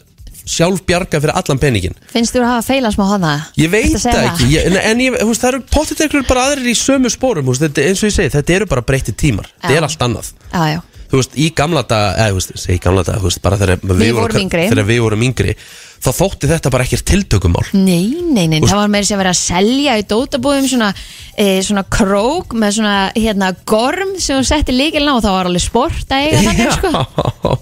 sjálf 0.49 0.81
bjarga 0.87 1.19
fyrir 1.21 1.35
allan 1.37 1.59
peningin 1.61 1.93
finnst 2.09 2.33
þú 2.33 2.39
að 2.41 2.47
hafa 2.49 2.63
feila 2.65 2.89
smá 2.89 3.03
hana? 3.11 3.31
Ég 3.59 3.69
veit 3.69 3.91
það 4.01 4.23
ekki, 4.31 4.47
ég, 4.55 4.77
en, 4.81 5.01
ég, 5.03 5.17
húst, 5.27 5.43
það 5.43 5.51
eru 5.51 5.59
pottit 5.69 5.99
ekkur 6.07 6.23
bara 6.25 6.47
aðrir 6.47 6.71
í 6.71 6.73
sömu 6.79 7.11
spórum 7.13 7.45
húst, 7.51 7.61
þetta, 7.61 7.83
eins 7.85 8.01
og 8.01 8.09
ég 8.09 8.15
segi, 8.15 8.31
þetta 8.33 8.55
eru 8.55 8.65
bara 8.71 8.81
breytti 8.87 9.13
tímar 9.13 9.45
þetta 9.59 9.75
Já. 9.75 9.77
er 9.77 9.85
allt 9.85 10.05
annað 10.07 10.31
Já, 10.49 10.63
já, 10.73 10.79
þú 11.09 11.21
veist, 11.21 11.37
í 11.37 11.49
gamla 11.57 11.83
daga, 11.89 12.15
eða, 12.15 12.31
þú 12.31 12.39
veist, 12.39 12.55
segi 12.61 12.81
gamla 12.83 13.03
daga 13.07 13.21
þú 13.21 13.29
veist, 13.29 13.41
bara 13.45 13.59
þegar 13.61 13.85
við, 13.85 14.11
vorum 14.17 14.43
yngri. 14.43 14.65
þegar 14.71 14.89
við 14.89 14.99
vorum 15.05 15.23
yngri 15.29 15.55
þá 15.99 16.09
þótti 16.15 16.49
þetta 16.49 16.71
bara 16.71 16.85
ekkert 16.87 17.05
tiltökumál. 17.09 17.65
Nei, 17.75 18.13
nei, 18.23 18.45
nei, 18.47 18.59
það 18.63 18.77
var 18.79 18.91
meira 18.93 19.07
sem 19.07 19.17
að 19.17 19.23
vera 19.23 19.33
að 19.33 19.39
selja 19.41 19.97
í 19.99 20.05
dótabúðum 20.07 20.69
svona, 20.71 20.91
e, 21.35 21.47
svona 21.65 21.83
krók 21.91 22.55
með 22.55 22.77
svona 22.77 22.93
hérna 23.17 23.49
gorm 23.67 24.13
sem 24.21 24.39
þú 24.39 24.47
setti 24.47 24.75
líkilna 24.75 25.17
og 25.17 25.25
það 25.25 25.35
var 25.35 25.49
alveg 25.51 25.65
sport 25.65 26.15
að 26.15 26.29
eiga 26.29 26.45
þannig 26.47 26.71
sko. 26.77 27.57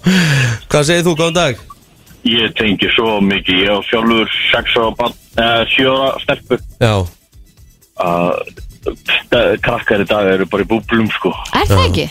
Hvað 0.70 0.86
segir 0.90 1.08
þú, 1.08 1.16
góðan 1.18 1.40
dag? 1.40 1.66
Ég 2.28 2.54
tengi 2.58 2.90
svo 2.94 3.18
mikið, 3.24 3.60
ég 3.64 3.74
á 3.74 3.78
sjálfur 3.88 4.32
6 4.52 4.78
ára 4.78 4.94
barn, 4.98 5.18
eða 5.38 5.68
7 5.74 5.92
ára 5.94 6.08
stelpu 6.22 6.58
Já, 6.82 6.94
að 7.98 8.56
krakkar 9.64 10.04
í 10.04 10.08
dag 10.08 10.30
eru 10.36 10.46
bara 10.50 10.64
í 10.64 10.68
búblum 10.68 11.08
sko. 11.14 11.32
Er 11.56 11.66
það 11.68 11.84
ekki? 11.88 12.08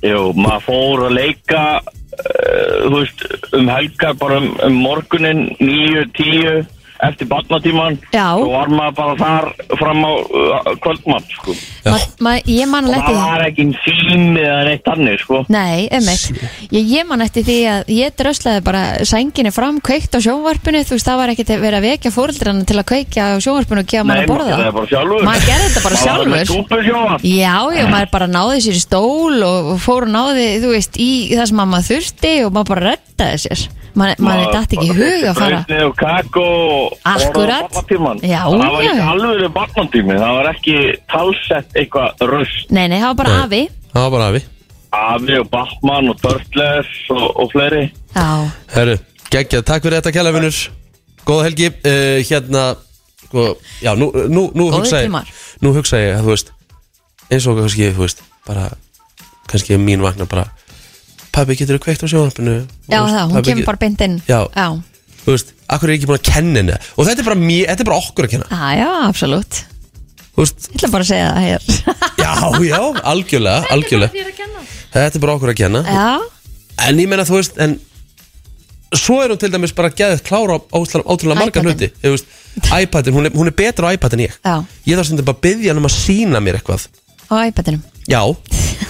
Jú, 0.00 0.20
maður 0.32 0.62
fór 0.64 1.02
að 1.08 1.16
leika 1.18 1.62
uh, 1.80 2.86
veist, 2.94 3.24
um 3.56 3.68
helgar 3.68 4.14
bara 4.20 4.38
um, 4.40 4.52
um 4.64 4.78
morgunin 4.80 5.50
9-10 5.60 6.64
eftir 7.06 7.28
barnatíman 7.30 7.98
Já. 8.12 8.26
og 8.36 8.50
var 8.52 8.70
maður 8.72 8.96
bara 8.98 9.14
þar 9.20 9.46
fram 9.80 10.02
á 10.04 10.12
uh, 10.12 10.70
kvöldmatt 10.84 11.30
sko. 11.32 11.54
Ma, 11.86 11.96
ma, 12.26 12.32
ég 12.44 12.68
man 12.70 12.88
og 12.90 12.96
það 12.96 13.18
var 13.20 13.44
ekki 13.46 13.66
sími 13.84 14.42
eða 14.42 14.58
neitt 14.68 14.84
þannig 14.86 15.22
sko. 15.22 15.40
Nei, 15.52 15.88
einmitt. 15.88 16.42
Ég, 16.74 16.90
ég 16.92 17.08
man 17.08 17.24
eftir 17.24 17.46
því 17.46 17.56
að 17.72 17.92
ég 17.96 18.16
dröslaði 18.20 18.64
bara 18.66 18.82
sænginni 19.08 19.52
fram, 19.54 19.80
kveikt 19.84 20.16
á 20.16 20.20
sjónvarpinu 20.20 20.82
þú 20.84 20.96
veist, 20.98 21.08
það 21.08 21.20
var 21.22 21.34
ekkert 21.34 21.54
verið 21.56 21.78
að 21.80 21.88
vekja 21.88 22.14
fóreldrarna 22.14 22.68
til 22.68 22.78
að 22.80 22.88
kveikja 22.92 23.30
á 23.32 23.36
sjónvarpinu 23.40 23.84
og 23.84 23.90
gefa 23.94 24.04
Nei, 24.04 24.12
að 24.12 24.20
maður 24.20 24.32
borða 24.34 24.50
gerði 24.50 24.68
það. 24.68 24.76
bara 24.78 24.92
sjálfur. 24.92 25.26
Maður 25.30 25.48
gerði 25.50 25.68
þetta 25.70 25.84
bara 25.88 26.00
Maður 26.00 26.86
sjálfur. 26.90 27.26
Já, 27.30 27.56
já, 27.80 27.84
maður 27.90 28.12
bara 28.14 28.30
náði 28.30 28.62
sér 28.66 28.76
í 28.78 28.84
stól 28.84 29.42
og, 29.48 29.74
fór 29.82 30.06
og 30.08 30.14
náði, 30.14 30.48
þú 30.62 30.72
veist, 30.76 31.00
í 31.00 31.10
það 31.32 31.50
sem 31.50 31.62
maður 31.64 31.88
þurfti 31.90 32.32
og 32.44 32.54
maður 32.56 32.72
bara 32.74 32.90
reddaði 32.92 33.44
sér 33.46 33.66
maður 33.98 34.40
er 34.44 34.52
dætt 34.54 34.74
ekki 34.76 34.86
í 34.86 34.96
hug 34.96 35.24
að 35.30 35.38
fara 35.40 35.58
Brauðni 35.66 35.84
og 35.86 35.94
kakó 35.98 36.44
og 36.44 36.96
Akkurat. 37.10 37.78
Já, 38.22 38.40
Það 38.46 38.72
var 38.74 38.84
ekki 38.86 39.04
alveg 39.12 39.52
barnatími 39.56 40.16
Það 40.20 40.34
var 40.38 40.48
ekki 40.52 40.76
talsett 41.10 41.78
eitthvað 41.80 42.24
röst 42.30 42.70
Nei, 42.74 42.86
nei, 42.92 42.98
það 43.00 43.08
var 43.10 43.18
bara 43.22 43.34
Nei. 43.34 43.44
afi. 43.44 43.62
Það 43.90 44.02
var 44.06 44.12
bara 44.16 44.28
afi. 44.30 44.42
Afi 45.00 45.38
og 45.38 45.48
Batman 45.50 46.10
og 46.10 46.20
Turtles 46.22 46.92
og, 47.14 47.26
og 47.44 47.50
fleiri. 47.52 47.82
Já, 48.14 48.26
Herru, 48.74 48.96
geggjað, 49.30 49.66
takk 49.68 49.84
fyrir 49.86 50.00
þetta 50.00 50.14
kælafinur 50.18 50.60
Góða 51.28 51.44
helgi, 51.46 51.68
uh, 51.70 52.18
hérna 52.26 52.64
sko, 53.26 53.44
Já, 53.84 53.92
nú, 53.98 54.10
nú, 54.30 54.48
nú 54.54 54.70
Góðir 54.70 54.80
hugsa 54.80 55.02
ég 55.04 55.10
tímar. 55.10 55.30
Nú 55.62 55.74
hugsa 55.76 56.00
ég, 56.00 56.16
að, 56.16 56.24
þú 56.26 56.34
veist 56.34 56.54
eins 57.30 57.46
og 57.46 57.60
kannski, 57.60 57.92
þú 57.94 58.02
veist, 58.02 58.24
bara 58.48 58.64
kannski 59.50 59.78
mín 59.78 60.02
vagnar 60.02 60.26
bara 60.30 60.48
Pabbi, 61.34 61.56
getur 61.58 61.78
þú 61.78 61.84
kveikt 61.84 62.04
á 62.04 62.08
sjónvarpinu? 62.10 62.54
Já 62.90 63.00
veist, 63.00 63.16
það, 63.16 63.34
hún 63.34 63.44
kemur 63.46 63.68
bara 63.68 63.80
beint 63.84 64.04
inn. 64.06 64.16
Já. 64.28 64.40
já, 64.56 64.66
Þú 65.20 65.34
veist, 65.34 65.52
akkur 65.70 65.90
er 65.90 65.94
ég 65.94 66.00
ekki 66.00 66.08
búin 66.10 66.18
að 66.20 66.30
kenna 66.30 66.62
henni? 66.62 66.78
Og 66.96 67.06
þetta 67.06 67.22
er 67.22 67.28
bara, 67.28 67.40
mér, 67.40 67.66
þetta 67.70 67.84
er 67.84 67.90
bara 67.90 68.00
okkur 68.00 68.26
að 68.26 68.32
kenna. 68.34 68.48
Já, 68.50 68.70
já 68.80 68.88
absolutt. 69.06 69.60
Þú 70.30 70.42
veist, 70.44 70.66
Ég 70.70 70.78
ætla 70.80 70.90
bara 70.94 71.06
að 71.06 71.10
segja 71.10 71.28
það 71.30 71.46
hér. 71.46 71.68
Já, 72.24 72.34
já, 72.64 72.80
algjörlega, 73.10 73.70
algjörlega. 73.74 74.26
Þetta 74.94 75.18
er 75.18 75.22
bara 75.22 75.36
okkur 75.36 75.52
að 75.52 75.58
kenna. 75.60 75.84
Já, 75.86 76.10
En 76.80 77.00
ég 77.02 77.08
meina, 77.10 77.26
þú 77.28 77.38
veist, 77.40 77.58
en 77.60 77.78
Svo 78.90 79.20
er 79.22 79.30
hún 79.30 79.38
til 79.38 79.52
dæmis 79.52 79.70
bara 79.76 79.92
geðið 79.94 80.22
klára 80.26 80.56
á 80.58 80.76
ótrúlega, 80.82 81.38
marga 81.38 81.62
hluti. 81.62 81.92
Þú 82.02 82.10
veist, 82.16 82.32
iPadin, 82.74 83.14
hún 83.14 83.28
er, 83.28 83.34
hún 83.38 83.46
er 83.46 83.54
betra 83.54 83.86
á 83.86 83.94
iPad 83.94 84.16
en 84.16 84.24
ég. 84.24 84.34
Já, 84.42 84.56
Ég 84.88 84.98
þarf 84.98 85.06
stundum 85.06 85.28
bara 85.28 85.38
að 85.38 85.44
byggja 85.46 85.70
hann 85.70 85.78
um 85.82 85.86
að 85.86 85.94
sína 85.94 86.40
mér 86.42 86.58
eitthvað. 86.58 86.88
Á 87.30 87.34
iPadinum. 87.46 87.84
Já, 88.10 88.22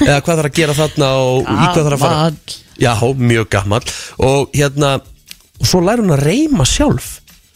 eða 0.07 0.21
hvað 0.25 0.41
þarf 0.41 0.51
að 0.51 0.59
gera 0.59 0.77
þarna 0.79 1.09
og 1.21 1.41
í 1.45 1.57
hvað 1.61 1.81
þarf 1.87 1.97
að 1.97 2.05
fara. 2.05 2.59
Já, 2.81 2.93
mjög 3.21 3.49
gammal 3.53 3.83
Og 4.25 4.55
hérna, 4.57 4.95
og 5.61 5.69
svo 5.69 5.83
læri 5.85 6.05
hún 6.05 6.15
að 6.17 6.23
reyma 6.25 6.65
sjálf. 6.69 7.11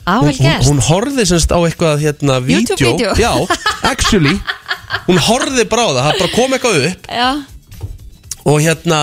Á, 0.05 0.21
hún, 0.21 0.29
vel 0.29 0.35
hún, 0.37 0.45
gert. 0.45 0.67
hún 0.69 0.83
horfði 0.85 1.25
semst 1.31 1.53
á 1.55 1.59
eitthvað 1.65 2.03
hérna, 2.05 2.37
vídeo. 2.45 2.77
YouTube-vídeó. 2.77 3.15
Já, 3.17 3.33
actually 3.89 4.37
Hún 5.09 5.19
horfði 5.25 5.65
bara 5.69 5.87
á 5.89 5.91
það, 5.91 6.01
það 6.05 6.19
bara 6.21 6.35
kom 6.35 6.57
eitthvað 6.57 6.81
upp. 6.91 7.09
Já, 7.09 7.31
Og 8.45 8.59
hérna, 8.61 8.99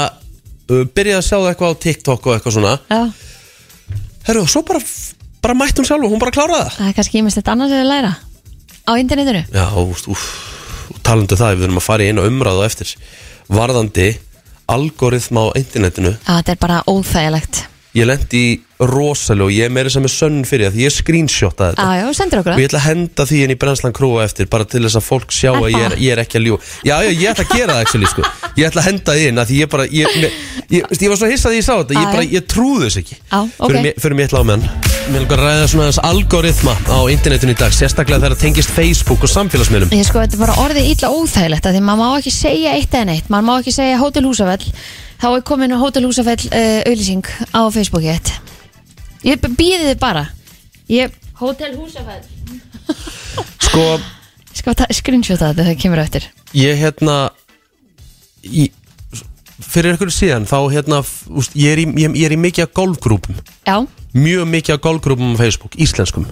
uh, 0.70 0.84
byrjaði 0.94 1.18
að 1.18 1.26
sjá 1.26 1.38
það 1.40 1.48
eitthvað 1.52 1.74
á 1.74 1.82
TikTok 1.86 2.28
og 2.30 2.36
eitthvað 2.36 2.56
svona. 2.60 2.76
Já, 2.92 3.02
Herru, 4.28 4.44
og 4.46 4.52
svo 4.54 4.62
bara, 4.68 4.82
bara 5.42 5.56
mætti 5.58 5.82
hún 5.82 5.88
sjálf 5.90 6.06
og 6.06 6.14
hún 6.14 6.22
bara 6.22 6.34
kláraði 6.36 6.62
það. 6.68 6.76
Það 6.78 6.92
er 6.92 6.98
kannski 7.00 7.22
ímest 7.24 7.40
þetta 7.40 7.56
annars 7.56 7.74
að 7.74 7.88
læra. 7.90 8.12
Á 8.86 8.92
internetinu. 9.02 9.42
Já, 9.58 9.66
úst, 9.82 10.10
úf, 10.14 10.28
talandu 11.02 11.38
það, 11.40 11.56
við 11.58 11.66
þurfum 11.66 11.82
að 11.82 11.88
fara 11.88 12.06
í 12.06 12.12
einu 12.14 12.28
umræðu 12.30 12.62
á 12.62 12.70
eftir 12.70 12.94
Varðandi 13.52 14.14
algoritma 14.72 15.50
á 15.52 15.60
internetinu. 15.60 16.14
Já, 16.16 16.40
þetta 16.40 16.54
er 16.54 16.60
bara 16.62 16.82
óþægilegt. 16.88 17.66
Ég 17.98 18.08
lendi 18.08 18.42
í 18.48 18.52
rosalega 18.90 19.48
og 19.48 19.54
ég 19.54 19.68
er 19.68 19.74
meira 19.74 19.92
sem 19.94 20.06
er 20.08 20.14
sönn 20.14 20.42
fyrir 20.48 20.70
það 20.70 20.78
því 20.78 20.86
ég 20.86 20.96
screenshotta 20.96 21.70
þetta. 21.72 21.86
Já, 21.86 22.02
já, 22.02 22.06
og 22.42 22.62
ég 22.62 22.70
ætla 22.70 22.82
að 22.82 22.88
henda 22.88 23.28
því 23.30 23.42
inn 23.46 23.54
í 23.54 23.58
brennslan 23.62 23.96
krúa 23.96 24.26
eftir 24.26 24.50
bara 24.52 24.68
til 24.70 24.84
þess 24.86 25.00
að 25.00 25.08
fólk 25.08 25.36
sjá 25.36 25.52
að 25.54 25.70
ég 25.70 25.88
er, 25.88 25.98
ég 26.02 26.16
er 26.16 26.24
ekki 26.24 26.40
að 26.40 26.48
ljú 26.48 26.60
já, 26.88 26.96
já, 27.06 27.12
ég 27.12 27.28
ætla 27.34 27.46
að 27.48 27.56
gera 27.58 27.78
það 27.78 27.84
actually, 27.86 28.12
sko. 28.12 28.26
ég 28.58 28.70
ætla 28.70 28.84
að 28.84 28.90
henda 28.90 29.18
því 29.18 29.28
inn 29.32 29.42
að 29.42 29.52
því 29.52 29.60
ég 29.62 29.74
bara 29.76 29.90
ég, 29.92 30.16
ég, 30.72 30.88
ég, 30.88 31.10
var 31.12 31.20
svo 31.20 31.30
hissað 31.32 31.56
því 31.56 31.62
ég 31.62 31.68
sá 31.68 31.74
þetta. 31.76 31.98
Ég, 31.98 32.08
Já, 32.08 32.14
bara, 32.16 32.30
ég 32.38 32.48
trúði 32.50 32.88
þess 32.88 33.02
ekki. 33.04 33.20
Já, 33.22 33.40
ok. 33.42 33.78
fyrir, 34.02 34.18
mér 34.18 34.32
ætla 34.32 34.42
á 34.42 34.46
meðan 34.50 34.90
Mér 35.12 35.26
að 35.26 35.42
ræða 35.42 35.64
svona 35.68 35.88
þess 35.90 36.02
algoritma 36.06 36.76
á 36.88 37.00
internetinu 37.10 37.56
í 37.56 37.58
dag 37.58 37.74
sérstaklega 37.74 38.22
þegar 38.22 38.36
það 38.36 38.44
tengist 38.46 38.74
Facebook 38.76 39.26
og 39.26 39.32
samfélagsmiðlum. 39.34 39.92
Ég 39.98 40.08
sko, 40.08 40.22
þetta 40.22 40.38
er 40.38 40.44
bara 40.44 40.58
orðið 40.62 40.92
illa 40.92 41.10
óþægilegt 41.12 41.68
að 41.68 41.76
því 41.76 41.82
maður 41.88 42.02
má 42.04 42.20
ekki 42.20 42.34
segja 42.36 42.76
eitt 42.78 42.94
eða 42.94 43.10
neitt. 43.10 43.34
Maður 43.34 43.48
má 43.50 43.54
ekki 43.58 43.76
segja 43.76 43.98
Hótel 44.00 44.24
Húsafell. 44.30 44.72
Þá 45.22 45.28
er 45.34 45.44
komin 45.50 45.76
Hótel 45.82 46.06
Húsafell 46.06 46.40
uh, 46.48 46.80
auðlýsing 46.86 47.34
á 47.50 47.62
Facebooki 47.74 48.14
Ég 49.28 49.42
býði 49.44 49.92
þið 49.92 50.00
bara. 50.02 50.26
Ég, 50.92 51.14
Hótel 51.40 51.76
Húsafell. 51.78 52.24
Sko, 53.62 53.86
Ég 54.52 54.76
ta- 54.78 54.88
screenshota 54.92 55.52
þetta 55.52 55.64
þegar 55.64 55.72
það 55.76 55.82
kemur 55.82 56.02
á 56.02 56.04
eftir. 56.04 56.26
ég 56.58 56.78
hérna 56.82 57.16
í, 58.44 58.66
fyrir 59.62 59.96
ykkur 59.96 60.12
síðan 60.12 60.46
þá 60.50 60.58
hérna, 60.74 61.00
úst, 61.32 61.56
ég, 61.56 61.72
er 61.72 61.80
í, 61.84 61.86
ég, 62.02 62.16
ég 62.20 62.26
er 62.28 62.36
í 62.36 62.40
mikið 62.42 62.66
af 62.68 62.74
golfgrúpum. 62.76 63.38
Já, 63.66 63.78
mjög 64.14 64.48
mikið 64.52 64.76
af 64.76 64.82
golfgrúpum 64.84 65.36
á 65.38 65.40
Facebook, 65.40 65.78
íslenskum. 65.80 66.28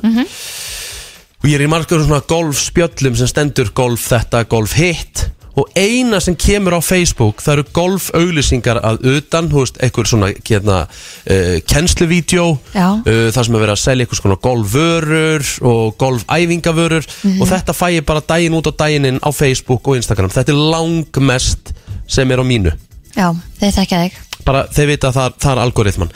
Og 1.39 1.47
ég 1.47 1.55
er 1.55 1.63
í 1.63 1.69
margar 1.71 2.01
svona 2.03 2.19
golfspjöllum 2.27 3.15
sem 3.15 3.29
stendur 3.31 3.69
golf 3.71 4.09
þetta, 4.11 4.43
golf 4.51 4.73
hitt 4.75 5.29
og 5.59 5.69
eina 5.77 6.19
sem 6.23 6.37
kemur 6.39 6.77
á 6.77 6.81
Facebook 6.83 7.43
það 7.43 7.57
eru 7.57 7.65
golfauglýsingar 7.75 8.79
að 8.85 9.07
utan 9.15 9.49
þú 9.51 9.63
veist, 9.63 9.79
einhver 9.83 10.09
svona 10.09 10.31
hérna, 10.37 10.79
uh, 10.85 11.55
kennsluvídeó 11.69 12.47
Já. 12.73 12.87
uh, 12.99 13.27
það 13.33 13.41
sem 13.41 13.57
er 13.57 13.63
verið 13.65 13.75
að 13.75 13.83
selja 13.83 14.07
einhvers 14.07 14.23
konar 14.23 14.41
golfvörur 14.45 15.51
og 15.69 15.97
golfæfingavörur 16.01 17.09
og 17.35 17.45
þetta 17.49 17.75
fæ 17.75 17.85
ég 17.97 18.07
bara 18.07 18.23
daginn 18.25 18.57
út 18.57 18.71
á 18.71 18.73
daginn 18.85 19.09
inn 19.09 19.21
á 19.23 19.29
Facebook 19.35 19.87
og 19.87 19.99
Instagram. 19.99 20.31
Þetta 20.33 20.53
er 20.53 20.63
langmest 20.73 21.73
sem 22.09 22.31
er 22.31 22.41
á 22.41 22.45
mínu. 22.45 22.73
Já, 23.15 23.29
þeir 23.59 23.75
þekkja 23.79 24.01
þig. 24.03 24.19
Bara 24.47 24.65
þeir 24.73 24.91
vita 24.93 25.09
að 25.09 25.17
það, 25.17 25.39
það 25.43 25.51
er 25.51 25.63
algoritman. 25.65 26.13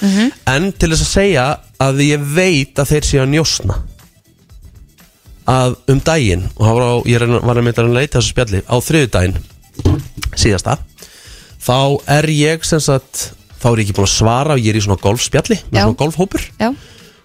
En 0.49 0.69
til 0.71 0.91
þess 0.93 1.05
að 1.05 1.11
segja 1.11 1.47
að 1.83 2.05
ég 2.05 2.29
veit 2.35 2.79
að 2.79 2.93
þeir 2.93 3.09
séu 3.09 3.23
að 3.23 3.33
njósna 3.33 3.79
að 5.49 5.75
um 5.91 5.99
daginn 5.99 6.47
og 6.55 6.65
var 6.67 6.83
á, 6.83 6.93
ég 7.09 7.27
var 7.43 7.57
að 7.57 7.65
mynda 7.65 7.83
að 7.83 7.95
leita 7.97 8.19
þessu 8.19 8.33
spjalli 8.33 8.63
á 8.63 8.75
þriðu 8.79 9.09
daginn 9.11 9.37
síðasta 10.39 10.77
þá 11.63 11.79
er 12.17 12.29
ég 12.31 12.65
sem 12.67 12.81
sagt 12.83 13.33
þá 13.63 13.69
er 13.71 13.81
ég 13.81 13.85
ekki 13.87 13.97
búin 13.97 14.09
að 14.09 14.15
svara 14.17 14.55
og 14.57 14.63
ég 14.63 14.73
er 14.73 14.79
í 14.79 14.83
svona 14.83 15.01
golfspjalli 15.03 15.59
með 15.69 15.77
Já. 15.79 15.83
svona 15.85 15.99
golfhópur. 15.99 16.47
Já, 16.59 16.71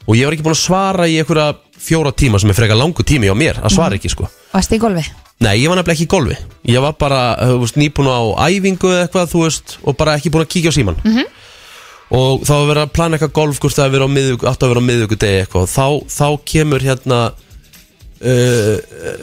og 0.07 0.17
ég 0.17 0.29
var 0.29 0.37
ekki 0.37 0.45
búin 0.47 0.57
að 0.57 0.63
svara 0.63 1.09
í 1.11 1.17
einhverja 1.21 1.49
fjóra 1.79 2.13
tíma 2.15 2.41
sem 2.41 2.53
er 2.53 2.59
frekar 2.59 2.79
langu 2.79 3.07
tími 3.07 3.31
á 3.31 3.35
mér 3.39 3.59
að 3.63 3.75
svara 3.75 3.99
ekki 3.99 4.13
sko. 4.13 4.29
Varst 4.53 4.75
í 4.75 4.79
golfi? 4.83 5.05
Nei, 5.43 5.55
ég 5.61 5.71
var 5.71 5.79
nefnilega 5.79 5.95
ekki 5.95 6.07
í 6.09 6.11
golfi. 6.11 6.37
Ég 6.67 6.83
var 6.83 6.95
bara, 6.99 7.21
þú 7.39 7.59
veist, 7.63 7.77
nýbúin 7.79 8.11
á 8.11 8.19
æfingu 8.49 8.91
eða 8.91 9.05
eitthvað, 9.07 9.29
þú 9.31 9.43
veist, 9.45 9.77
og 9.85 9.99
bara 9.99 10.17
ekki 10.19 10.33
búin 10.35 10.47
að 10.47 10.51
kíkja 10.55 10.73
á 10.75 10.79
síman 10.79 10.97
-hmm. 11.03 11.27
Og 12.11 12.41
þá 12.41 12.53
var 12.57 12.69
verið 12.69 12.83
að 12.83 12.93
plana 12.97 13.17
eitthvað 13.17 13.33
golf, 13.33 13.59
hvort 13.61 13.77
það 13.77 13.85
að 13.85 13.93
vera 13.93 14.05
á 14.09 14.15
miðvik, 14.17 14.45
átt 14.49 14.63
að 14.63 14.69
vera 14.69 14.81
á 14.81 14.89
miðvíku 14.89 15.17
degi 15.17 15.41
eitthvað. 15.43 15.63
Og 15.63 15.69
þá, 15.69 15.87
þá 16.09 16.29
kemur 16.45 16.81
hérna 16.81 17.33
uh, 18.23 18.77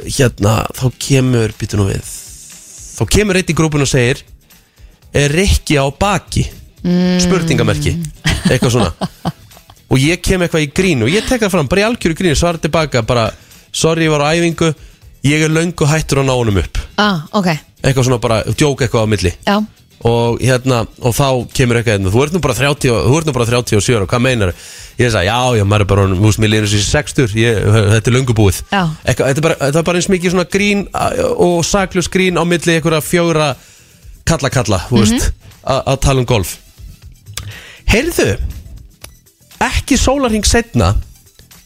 Hérna, 0.06 0.56
þá 0.76 0.86
kemur, 1.08 1.54
býtu 1.60 1.80
nú 1.80 1.88
við. 1.90 2.14
Þá 2.96 3.04
kemur 3.12 3.40
eitt 3.40 3.52
í 3.52 3.58
grúpun 3.58 3.84
og 3.84 3.90
segir 3.92 4.22
Er 5.16 5.32
Rikki 5.32 5.78
á 5.80 5.86
baki? 5.92 6.46
Spurningamerki. 7.24 7.96
Eitthvað 8.52 8.76
svona. 8.76 9.32
Og 9.90 10.02
ég 10.02 10.20
kem 10.24 10.44
eitthvað 10.44 10.66
í 10.66 10.74
grín 10.76 11.06
og 11.06 11.12
ég 11.12 11.26
tek 11.28 11.44
það 11.46 11.54
fram, 11.54 11.70
bara 11.72 11.84
í 11.84 11.88
algjöru 11.88 12.18
grín 12.18 12.36
Svara 12.38 12.60
tilbaka, 12.62 13.04
bara, 13.08 13.30
sorry, 13.72 14.08
ég 14.08 14.14
var 14.14 14.26
á 14.28 14.34
æfingu 14.36 14.74
Ég 15.26 15.42
er 15.42 15.50
löngu 15.50 15.88
hættur 15.90 16.22
að 16.22 16.28
ná 16.28 16.36
honum 16.38 16.60
upp. 16.62 16.78
Ah, 17.02 17.24
ok, 17.34 17.48
Eitthvað 17.82 18.06
svona 18.06 18.22
bara, 18.22 18.44
djók 18.54 18.84
eitthvað 18.86 19.08
á 19.08 19.10
milli. 19.10 19.32
Já 19.48 19.56
og 20.04 20.40
hérna, 20.42 20.82
og 21.02 21.14
þá 21.16 21.28
kemur 21.56 21.78
eitthvað 21.80 21.96
hérna, 22.00 22.12
þú 22.14 22.24
ert 22.26 22.34
nú 22.36 22.42
bara 22.44 22.54
30, 22.54 22.90
og- 22.92 23.06
þú 23.10 23.18
ert 23.18 23.26
nú 23.30 23.34
bara 23.34 23.46
37 23.46 24.02
og 24.02 24.08
hvað 24.10 24.22
meinar? 24.22 24.52
Ég 25.00 25.12
sagði, 25.12 25.28
já, 25.28 25.40
já, 25.58 25.64
maður 25.66 25.82
er 25.82 25.86
bara 25.86 26.04
þú 26.08 26.20
veist, 26.26 26.40
mér 26.40 26.50
línur 26.54 26.68
sér 26.72 26.84
60, 26.88 27.34
ég, 27.36 27.58
þetta 27.96 28.08
er 28.12 28.16
löngu 28.16 28.34
búið. 28.36 28.62
Já. 28.72 28.84
eitthvað, 29.06 29.28
þetta 29.32 29.38
er 29.38 29.42
bara, 29.48 29.56
þetta 29.56 29.80
er 29.80 29.84
bara 29.84 29.98
eins 30.00 30.10
mikið 30.10 30.32
svona 30.36 30.46
grín 30.52 30.88
a- 30.94 31.14
og 31.36 31.64
saklus 31.66 32.08
grín 32.10 32.38
á 32.40 32.44
milli 32.46 32.76
einhverja 32.80 33.02
fjóra 33.02 33.56
kalla 34.26 34.50
kalla, 34.50 34.80
þú 34.90 35.00
veist 35.02 35.32
a- 35.66 35.84
að 35.84 36.00
tala 36.02 36.20
um 36.20 36.26
golf. 36.26 36.58
Heyrðu 37.90 38.38
ekki 39.62 39.98
sólarhing 39.98 40.46
setna 40.46 40.96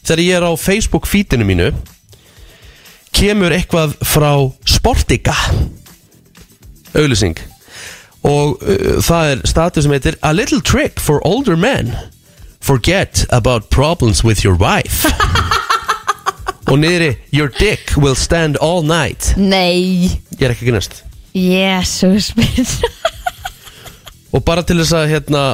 þegar 0.04 0.22
ég 0.24 0.36
er 0.36 0.42
á 0.46 0.52
Facebook 0.56 1.06
feedinu 1.06 1.44
mínu 1.44 1.72
kemur 3.12 3.50
eitthvað 3.52 3.94
frá 4.06 4.30
Sportika 4.64 5.34
auðlýsing 6.94 7.36
og 8.26 8.60
uh, 8.62 8.98
það 9.04 9.30
er 9.34 9.44
status 9.48 9.86
sem 9.86 9.94
heitir 9.94 10.16
A 10.22 10.32
little 10.36 10.60
trick 10.60 11.00
for 11.00 11.20
older 11.26 11.56
men. 11.56 11.94
Forget 12.60 13.24
about 13.32 13.70
problems 13.70 14.22
with 14.24 14.44
your 14.44 14.56
wife. 14.60 15.08
Og 16.70 16.76
niðri 16.78 17.14
Your 17.34 17.48
dick 17.58 17.96
will 17.96 18.14
stand 18.14 18.58
all 18.60 18.84
night. 18.86 19.32
Nei, 19.36 20.10
Ég 20.36 20.44
er 20.44 20.52
ekki 20.52 20.66
að 20.66 20.68
grínast. 20.68 21.00
Jésús 21.34 22.30
minn. 22.36 22.68
Og 24.36 24.44
bara 24.46 24.62
til 24.62 24.76
þess 24.78 24.94
að 24.94 25.08
hérna 25.10 25.44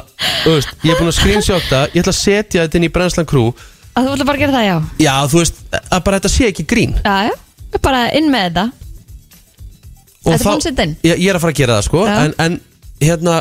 veist, 0.44 0.74
Ég 0.85 0.92
er 0.92 0.98
búin 0.98 1.09
að 1.09 1.16
screenshota 1.16 1.87
Ég 1.94 2.02
ætla 2.02 2.12
að 2.12 2.18
setja 2.18 2.66
þetta 2.66 2.81
inn 2.81 2.88
í 2.88 2.92
Brennslan 2.92 3.29
Crew. 3.31 3.55
Að 3.96 4.11
þú 4.11 4.16
ætla 4.16 4.26
bara 4.29 4.37
að 4.37 4.42
gera 4.44 4.57
það, 4.59 4.66
já. 4.66 4.76
Já, 5.07 5.14
þú 5.33 5.40
veist, 5.40 5.62
að 5.79 6.02
bara 6.05 6.18
þetta 6.18 6.33
sé 6.35 6.50
ekki 6.50 6.66
grín. 6.68 6.98
Já, 7.00 7.31
já, 7.31 7.79
bara 7.87 8.02
inn 8.18 8.29
með 8.35 8.50
þetta 8.50 8.66
Þetta 10.27 10.39
er 10.41 10.49
búin 10.51 10.61
að 10.61 10.67
setja 10.69 10.87
inn? 10.89 10.97
ég, 11.07 11.21
ég 11.23 11.29
er 11.33 11.39
að 11.39 11.45
fara 11.47 11.55
að 11.55 11.61
gera 11.62 11.77
það 11.79 11.87
sko 11.89 12.07
Já. 12.07 12.17
en, 12.25 12.35
en 12.47 12.61
hérna 13.05 13.37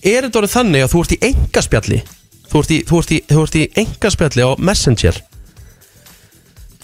Er 0.00 0.22
þetta 0.28 0.38
orðið 0.40 0.52
þannig 0.54 0.84
að 0.86 0.92
þú 0.94 1.00
ert 1.04 1.12
í 1.16 1.20
engaspjalli 1.30 2.00
Þú 2.50 2.60
ert 2.64 2.70
í, 2.70 2.78
þú 2.86 2.98
ert 3.02 3.10
í, 3.10 3.18
þú 3.30 3.42
ert 3.46 3.56
í 3.60 3.64
engaspjalli 3.84 4.46
á 4.46 4.50
Messenger 4.70 5.18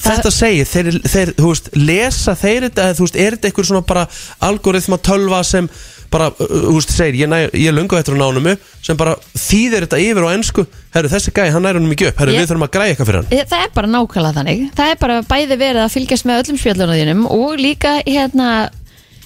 Þetta 0.06 0.30
segir, 0.30 0.66
þeir, 0.68 0.88
þeir, 1.08 1.30
þú 1.38 1.50
veist, 1.50 1.68
lesa 1.80 2.34
þeir 2.36 2.66
þetta, 2.66 2.82
eða, 2.84 2.96
þú 2.98 3.04
veist, 3.06 3.16
er 3.16 3.34
þetta 3.36 3.48
eitthvað 3.48 3.68
svona 3.70 3.84
bara 3.88 4.02
algoritma 4.44 4.98
tölva 5.02 5.38
sem 5.48 5.68
bara, 6.12 6.28
uh, 6.36 6.50
þú 6.66 6.74
veist, 6.76 6.92
segir, 6.94 7.16
ég, 7.22 7.30
næ, 7.32 7.38
ég 7.56 7.74
löngu 7.74 7.96
eftir 7.98 8.14
að 8.14 8.20
ná 8.20 8.26
honum 8.28 8.50
upp, 8.52 8.66
sem 8.84 8.98
bara 9.00 9.14
þýðir 9.32 9.86
þetta 9.86 10.00
yfir 10.04 10.28
á 10.28 10.30
ennsku, 10.36 10.66
herru, 10.94 11.10
þessi 11.14 11.32
gæði, 11.34 11.54
hann 11.56 11.64
nær 11.66 11.80
honum 11.80 11.94
ekki 11.96 12.10
upp, 12.10 12.20
herru, 12.20 12.36
Ég- 12.36 12.44
við 12.44 12.52
þurfum 12.52 12.66
að 12.68 12.72
græja 12.76 12.92
eitthvað 12.94 13.10
fyrir 13.10 13.20
hann. 13.22 13.32
Ég- 13.40 13.48
Það 13.50 13.64
er 13.64 13.72
bara 13.80 13.92
nákvæmlega 13.96 14.36
þannig 14.36 14.62
Það 14.76 14.92
er 14.92 15.00
bara 15.06 15.16
bæði 15.32 15.58
verið 15.64 15.82
að 15.86 15.94
fylgjast 15.96 16.28
með 16.28 16.42
öllum 16.44 16.60
spjallunum 16.60 17.00
þínum 17.00 17.26
og 17.32 17.56
líka 17.64 17.96
hérna 18.04 18.50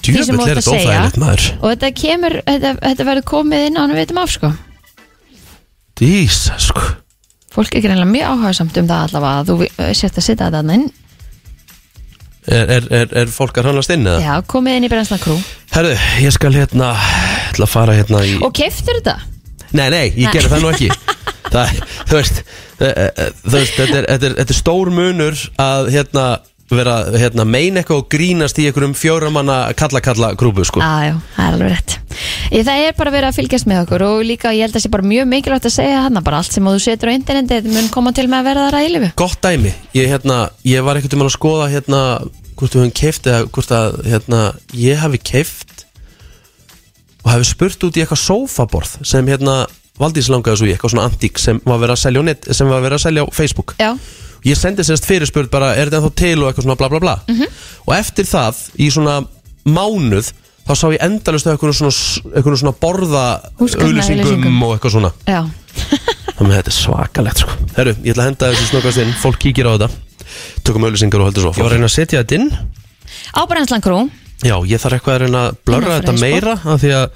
þú 0.07 0.17
er 0.17 0.57
þetta 0.57 0.75
óþægilegt, 0.75 1.21
maður. 1.21 1.47
og 1.61 1.69
þetta 1.75 1.93
kemur, 2.01 2.37
þetta, 2.47 2.75
þetta 2.87 3.07
verður 3.11 3.29
komið 3.31 3.67
inn 3.69 3.79
á 3.79 3.83
hann 3.85 3.97
veitum 3.99 4.23
af 4.23 4.35
sko 4.35 4.53
Dísa, 6.01 6.55
sko. 6.57 6.81
Fólk 7.53 7.75
er 7.77 7.83
greinlega 7.85 8.09
mjög 8.09 8.31
áhugasamt 8.31 8.79
um 8.81 8.87
það 8.89 9.03
allavega 9.05 9.41
að 9.43 9.51
þú 9.51 9.57
eh, 9.67 9.91
sért 9.99 10.17
að 10.17 10.27
setja 10.27 10.49
þetta 10.49 10.77
inn 10.79 10.89
Er, 12.51 12.71
er, 12.73 12.87
er, 12.89 13.11
er 13.21 13.29
fólk 13.31 13.59
að 13.61 13.69
hannast 13.69 13.93
inn 13.93 14.07
eða? 14.09 14.21
Já, 14.25 14.47
komið 14.49 14.79
inn 14.79 14.87
í 14.87 14.91
Brensla 14.91 15.19
Crew 15.21 15.37
Herru, 15.75 15.93
ég 16.25 16.33
skal 16.35 16.55
hérna, 16.57 16.95
ætla 17.51 17.67
að 17.67 17.73
fara 17.75 17.97
hérna 17.99 18.23
í... 18.25 18.39
Og 18.41 18.55
keiftur 18.57 18.97
þetta? 18.97 19.19
Nei, 19.77 19.87
nei, 19.93 20.07
ég 20.17 20.25
Nei. 20.25 20.33
gerði 20.33 20.53
það 20.55 20.65
nú 20.65 20.71
ekki 20.73 20.89
það, 21.55 21.75
Þú 22.09 22.17
veist 22.17 22.41
eh, 22.41 22.89
eh, 22.89 23.29
Þú 23.45 23.53
veist, 23.59 23.77
þetta 23.77 23.99
er, 24.01 24.09
þetta 24.09 24.31
er, 24.31 24.37
þetta 24.41 24.57
er 24.57 24.61
stór 24.63 24.93
munur 24.97 25.45
að 25.63 25.93
hérna 25.95 26.25
vera 26.79 26.97
hérna, 27.19 27.47
meina 27.49 27.81
eitthvað 27.81 28.03
og 28.03 28.09
grínast 28.13 28.59
í 28.61 28.67
einhverjum 28.69 28.95
fjóramanna 28.99 29.59
kalla-kalla 29.79 30.33
grúpu 30.39 30.65
sko. 30.69 30.83
Já, 30.83 31.11
já, 31.11 31.15
það 31.37 31.47
er 31.47 31.57
alveg 31.57 31.73
rétt. 31.75 31.97
Ég, 32.51 32.67
Það 32.67 32.85
er 32.85 32.97
bara 32.99 33.15
verið 33.15 33.29
að 33.31 33.39
fylgjast 33.39 33.69
með 33.71 33.83
okkur 33.85 34.05
og 34.07 34.23
líka 34.27 34.53
ég 34.55 34.67
held 34.67 34.75
að 34.75 34.79
það 34.79 34.85
sé 34.85 34.93
bara 34.93 35.09
mjög 35.11 35.29
mikilvægt 35.31 35.69
að 35.71 35.75
segja 35.77 36.05
hann 36.07 36.23
bara 36.27 36.41
allt 36.43 36.55
sem 36.55 36.71
þú 36.71 36.77
setur 36.83 37.11
á 37.11 37.17
interneti 37.17 37.59
þetta 37.59 37.75
mun 37.77 37.91
koma 37.95 38.13
til 38.17 38.27
með 38.27 38.41
að 38.41 38.49
verða 38.51 38.65
það 38.67 38.75
ræðilifu 38.77 39.11
Gott 39.21 39.41
dæmi, 39.47 39.75
ég, 39.95 40.11
hérna, 40.11 40.39
ég 40.67 40.87
var 40.87 40.99
einhvern 40.99 41.15
veginn 41.15 41.31
að 41.31 41.37
skoða 41.37 41.69
hérna, 41.71 42.01
hvort 42.59 42.75
við 42.75 42.83
höfum 42.83 42.97
keift 43.01 43.31
eða 43.31 43.45
hvort 43.55 43.75
að 43.79 44.01
hérna, 44.11 44.41
ég 44.75 45.03
hafi 45.03 45.23
keift 45.31 45.85
og 47.23 47.31
hafi 47.35 47.51
spurt 47.51 47.87
út 47.87 47.99
í 47.99 48.03
eitthvað 48.03 48.25
sófaborð 48.25 48.99
sem 49.07 49.31
hérna 49.31 49.61
Valdís 50.01 50.31
langaði 50.33 50.57
svo 50.57 50.69
í 50.69 50.73
eitthvað 50.73 50.95
svona 50.95 51.07
antík 51.11 51.41
sem 51.41 51.59
var 51.67 51.81
verið 51.83 51.93
að 51.93 52.03
selja 52.07 52.23
á, 52.25 52.29
net, 52.31 52.47
sem 52.57 52.71
var 52.71 52.81
verið 52.81 52.97
að 52.97 53.03
selja 53.05 53.25
á 53.25 53.29
Facebook. 53.37 53.75
Já, 53.77 53.91
ég 54.47 54.59
sendi 54.59 54.85
sérst 54.87 55.09
fyrirspurð 55.09 55.51
bara 55.53 55.73
er 55.77 55.91
þetta 55.91 56.01
ennþá 56.01 56.13
til? 56.21 56.37
og 56.43 56.51
eitthvað 56.51 56.67
svona 56.67 56.79
bla 56.81 56.89
bla 56.93 57.01
bla. 57.03 57.17
Og 57.87 57.95
eftir 57.97 58.29
það 58.29 58.63
í 58.81 58.91
svona 58.95 59.17
mánuð 59.69 60.31
þá 60.69 60.73
sá 60.79 60.87
ég 60.95 61.03
endalust 61.05 61.49
eitthvað 61.51 61.75
svona, 61.77 61.95
eitthvað 62.35 62.61
svona 62.63 62.77
borða 62.81 63.25
auglýsingum. 63.61 64.63
og 64.63 64.77
eitthvað 64.77 64.95
svona. 64.97 65.13
Já, 65.27 65.43
þannig 66.37 66.53
að 66.53 66.57
þetta 66.59 66.73
er 66.73 66.79
svakalegt 66.79 67.43
sko. 67.45 67.57
Herru, 67.77 67.97
ég 68.05 68.15
ætla 68.15 68.27
að 68.27 68.31
henda 68.31 68.53
þessu 68.53 68.71
snöggast 68.71 69.03
inn, 69.05 69.13
fólk 69.23 69.41
kíkir 69.43 69.69
á 69.69 69.73
þetta. 69.75 69.91
Tökum 70.67 70.87
auglýsingar 70.87 71.23
og 71.25 71.31
heldur 71.31 71.49
svo 71.49 71.55
ég 71.57 71.65
var 71.65 71.73
að 71.73 71.79
reyna 71.79 71.91
að 71.91 71.97
setja 71.97 72.23
þetta 72.23 72.39
inn. 72.39 72.51
Á 73.35 73.41
Brenslan 73.51 73.83
Crew. 73.85 74.07
Já, 74.47 74.55
ég 74.65 74.81
þarf 74.81 74.97
eitthvað 74.97 75.17
að 75.17 75.23
reyna 75.25 75.41
að 75.49 75.59
blörra 75.69 75.97
þetta 75.99 76.15
meira 76.21 76.55
af 76.63 76.81
því 76.81 76.93
að 76.97 77.09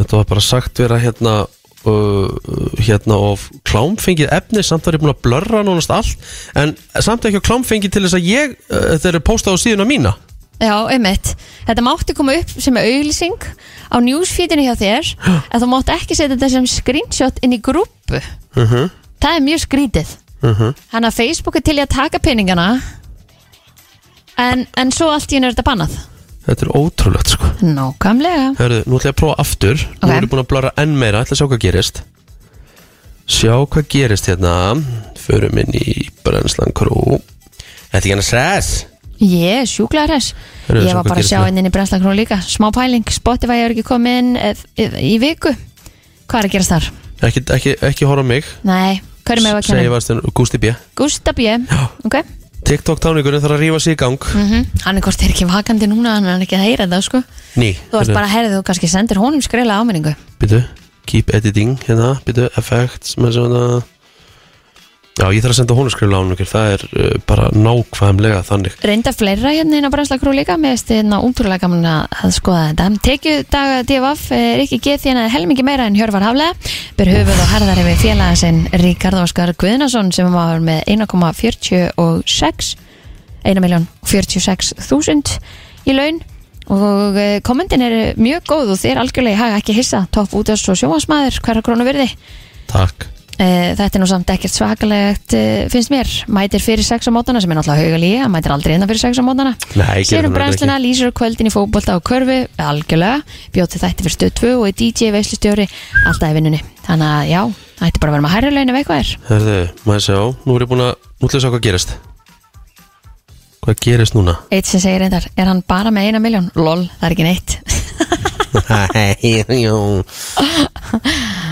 þetta 0.00 0.16
var 0.18 0.30
bara 0.32 0.44
sagt 0.46 0.80
vera 0.82 0.98
hérna 1.02 1.34
hérna 1.82 3.16
og 3.18 3.42
klámfengið 3.66 4.30
efni 4.34 4.62
samt 4.62 4.86
var 4.86 4.96
ég 4.96 5.02
búin 5.02 5.14
að 5.14 5.22
blörra 5.24 5.62
nánast 5.66 5.90
allt 5.94 6.28
en 6.58 6.76
samt 7.02 7.26
ekki 7.26 7.42
á 7.42 7.48
klámfengið 7.48 7.94
til 7.94 8.04
þess 8.04 8.18
að 8.18 8.28
ég 8.28 8.54
uh, 8.54 8.84
þetta 8.94 9.10
eru 9.10 9.24
postað 9.26 9.58
á 9.58 9.62
síðuna 9.64 9.88
mína 9.88 10.14
Já, 10.62 10.76
einmitt. 10.94 11.32
Þetta 11.66 11.82
mátti 11.82 12.14
koma 12.14 12.36
upp 12.38 12.50
sem 12.62 12.76
auglýsing 12.78 13.46
á 13.90 13.98
newsfeedinu 13.98 14.62
hjá 14.68 14.76
þér 14.78 15.08
en 15.26 15.62
þú 15.62 15.68
mátti 15.72 15.94
ekki 15.96 16.14
setja 16.14 16.36
þetta 16.36 16.50
sem 16.52 16.68
screenshot 16.70 17.40
inn 17.42 17.56
í 17.56 17.58
grúpu. 17.58 18.20
uh 18.54 18.74
Það 19.22 19.36
er 19.38 19.42
mjög 19.42 19.60
skrítið. 19.62 20.12
Þannig 20.42 21.08
að 21.08 21.18
Facebook 21.18 21.58
er 21.58 21.64
til 21.66 21.76
í 21.78 21.82
að 21.82 21.92
taka 21.94 22.18
peningana 22.22 22.68
en, 24.38 24.66
en 24.74 24.94
svo 24.94 25.10
allt 25.10 25.30
í 25.30 25.38
hennu 25.38 25.50
er 25.50 25.54
þetta 25.54 25.66
bannað. 25.66 25.98
Þetta 26.46 26.66
er 26.66 26.72
ótrúlegt 26.74 27.28
sko 27.36 27.50
Nákvæmlega. 27.62 28.46
Hörðu, 28.58 28.80
nú 28.90 28.98
ætla 28.98 29.10
ég 29.10 29.14
að 29.14 29.20
prófa 29.20 29.36
aftur 29.44 29.76
Nú 29.78 30.08
Ok. 30.08 30.14
er 30.16 30.22
ég 30.26 30.30
búin 30.32 30.42
að 30.42 30.48
blöra 30.50 30.72
enn 30.82 30.96
meira, 30.98 31.20
ætla 31.22 31.36
að 31.36 31.40
sjá 31.42 31.46
hvað 31.52 31.62
gerist 31.66 32.02
Sjá 33.30 33.54
hvað 33.70 33.86
gerist 33.94 34.26
hérna 34.30 34.54
Förum 35.22 35.60
inn 35.62 35.76
í 35.78 36.08
brennslan 36.26 36.74
krú 36.74 37.20
Þetta 37.92 37.94
er 37.94 38.00
ekki 38.02 38.14
hann 38.16 38.24
að 38.24 38.30
sess 38.32 38.86
Ég 39.22 39.60
er 39.60 39.68
sjúklega 39.70 40.08
hress. 40.10 40.32
Heyrðu, 40.66 40.80
Ég 40.82 40.90
svo 40.90 40.96
var 40.98 41.04
hvað 41.04 41.06
bara 41.06 41.14
að 41.14 41.20
gerist 41.20 41.30
sjá 41.30 41.38
með? 41.38 41.44
henni 41.46 41.60
inn 41.62 41.68
í 41.68 41.70
brennslakrón 41.76 42.16
líka. 42.18 42.38
Smá 42.42 42.64
pæling, 42.74 43.04
Spotify 43.14 43.58
er 43.62 43.70
ekki 43.76 43.84
komið 43.86 44.16
inn 44.18 44.30
eh, 44.34 44.64
í 44.98 45.12
viku. 45.22 45.52
Hvað 46.26 46.40
er 46.40 46.48
að 46.48 46.54
gerast 46.56 46.72
þar? 46.74 46.88
ekki, 47.28 47.42
ekki, 47.54 47.74
ekki 47.86 48.08
horfa 48.10 48.24
á 48.26 48.30
mig 48.32 48.48
Nei, 48.66 48.98
hverjum 49.22 49.46
hefur 49.46 49.60
að 49.60 49.68
Segja 49.68 49.78
kenna? 49.84 49.92
varst 49.94 50.10
en 50.10 50.22
Gústi 50.34 50.58
B 50.58 50.72
Gustaf 50.98 51.38
B. 51.38 51.54
Ok. 52.08 52.18
TikTok 52.62 53.00
táningurinn 53.02 53.42
þarf 53.42 53.56
að 53.56 53.62
rífa 53.64 53.80
sig 53.82 53.96
í 53.96 54.00
gang 54.00 54.26
Mm 54.32 54.66
Hann 54.84 54.98
er 54.98 55.04
hvort 55.04 55.22
er 55.22 55.32
ekki 55.34 55.46
vakandi 55.50 55.88
núna, 55.90 56.16
hann 56.18 56.28
er 56.30 56.44
ekki 56.44 56.56
að 56.58 56.66
heyra 56.66 56.86
þetta, 56.86 57.00
sko. 57.02 57.22
Ný 57.58 57.72
Þú 57.90 57.98
varst 57.98 58.14
bara 58.14 58.26
að 58.28 58.34
herðið 58.36 58.58
og 58.60 58.66
kannski 58.68 58.90
sendir 58.90 59.20
honum 59.22 59.42
skreila 59.42 59.80
áminningu. 59.82 60.14
Býtu, 60.40 60.62
keep 61.06 61.32
editing 61.34 61.76
hérna 61.86 62.14
Býtu, 62.26 62.48
effects 62.58 63.16
með 63.18 63.38
svona 63.38 63.62
Já, 65.12 65.26
ég 65.28 65.42
þarf 65.44 65.52
að 65.52 65.58
senda 65.58 65.74
honum 65.76 65.92
skrifla 65.92 66.18
áningir 66.22 66.48
Það 66.48 66.70
er 66.72 66.82
uh, 66.88 67.08
bara 67.28 67.50
nákvæmlega 67.52 68.38
þannig. 68.48 68.76
Reynda 68.80 69.12
fleira 69.12 69.50
hérna 69.52 69.76
inn 69.76 69.84
á 69.84 69.92
Brennslakrú 69.92 70.32
líka. 70.32 70.56
Með 70.60 70.88
hérna 70.88 71.18
útrúlega 71.26 71.66
gaman 71.66 71.84
að 71.84 72.32
skoða 72.32 72.62
þetta. 72.70 72.86
Tekju 73.04 73.34
daga 73.52 73.82
DFF 73.88 74.32
er 74.38 74.62
ekki 74.64 74.80
geð 74.86 75.04
því 75.04 75.10
að 75.12 75.28
helmingi 75.36 75.66
meira 75.68 75.84
en 75.90 75.98
Hjörvar 75.98 76.24
Haflega. 76.24 76.72
Ber 76.96 77.12
höfuð 77.12 77.44
og 77.44 77.52
harðar 77.52 77.82
yfir 77.84 78.00
félaga 78.06 78.40
sinn 78.40 78.64
Ríkard 78.72 79.20
Óskar 79.20 79.52
Guðnason 79.60 80.08
sem 80.16 80.32
var 80.32 80.64
með 80.64 80.80
1,46 80.96 82.72
1.046.000 83.42 85.38
í 85.92 85.96
laun. 85.98 86.24
Og 86.72 87.16
eh, 87.20 87.40
kommentin 87.44 87.84
er 87.84 88.14
mjög 88.16 88.46
góð 88.48 88.76
og 88.76 88.80
þér 88.80 89.02
algjörlega 89.02 89.36
í 89.36 89.42
haga 89.44 89.58
ekki 89.60 89.76
hissa 89.76 90.06
topp 90.14 90.32
útast 90.40 90.70
og 90.72 90.78
sjónvarsmaður 90.78 91.42
hverja 91.44 91.66
krónu 91.66 91.84
virði. 91.84 92.08
Takk 92.70 93.12
Þetta 93.38 93.96
er 93.96 94.02
nú 94.02 94.06
samt 94.10 94.30
ekkert 94.30 94.54
svakalegt 94.54 95.34
eh, 95.34 95.64
finnst 95.72 95.90
mér, 95.92 96.08
mætir 96.30 96.62
fyrir 96.62 96.84
sex 96.86 97.08
á 97.08 97.12
mótana 97.14 97.40
sem 97.42 97.50
er 97.50 97.58
náttúrulega 97.58 97.88
hauga 97.88 98.00
líka, 98.02 98.28
mætir 98.30 98.52
aldrei 98.54 98.74
innan 98.76 98.90
fyrir 98.90 99.02
sex 99.02 99.18
á 99.18 99.24
mótana. 99.24 99.52
Nei, 99.78 100.04
Sér 100.04 100.20
gerum 100.20 100.30
um 100.30 100.34
það 100.34 100.38
brennsluna, 100.38 100.76
lýsir 100.82 101.14
kvöldin 101.16 101.48
í 101.48 101.54
fótbolta 101.54 101.96
og 101.98 102.04
körfu 102.06 102.38
algjörlega, 102.60 103.18
bjóti 103.56 103.80
þætti 103.82 104.06
fyrir 104.06 104.16
stöð 104.18 104.32
2 104.42 104.52
og 104.60 104.64
er 104.68 104.76
DJ 104.78 105.10
veislustjóri, 105.16 105.66
alltaf 106.04 106.28
í 106.28 106.36
vinnunni. 106.38 106.60
Þannig 106.86 107.08
að 107.08 107.24
já, 107.32 107.42
ætti 107.88 108.02
bara 108.02 108.10
að 108.12 108.16
vera 108.18 108.26
með 108.26 108.34
hærri 108.36 108.50
laun 108.52 108.72
ef 108.72 108.80
eitthvað 108.82 109.02
er. 109.02 109.08
Herðu, 109.32 109.58
maður 109.88 110.06
sjá, 110.06 110.18
nú 110.44 110.50
er 110.54 110.62
ég 110.66 110.70
búin 110.72 110.86
að 110.86 110.94
sjá 111.32 111.48
hvað 111.48 111.66
gerist. 111.66 111.90
Hvað 113.62 113.76
gerist 113.86 114.14
núna? 114.18 114.34
Eitt 114.50 114.66
sem 114.66 114.82
segir 114.82 115.00
reyndar, 115.04 115.24
er 115.38 115.46
hann 115.46 115.62
bara 115.66 115.90
með 115.94 116.10
eina 116.10 116.20
miljón? 116.22 116.48
Lol, 116.58 116.82
það 116.98 117.06
er 117.06 117.14
ekki 117.14 117.26
neitt 117.28 117.50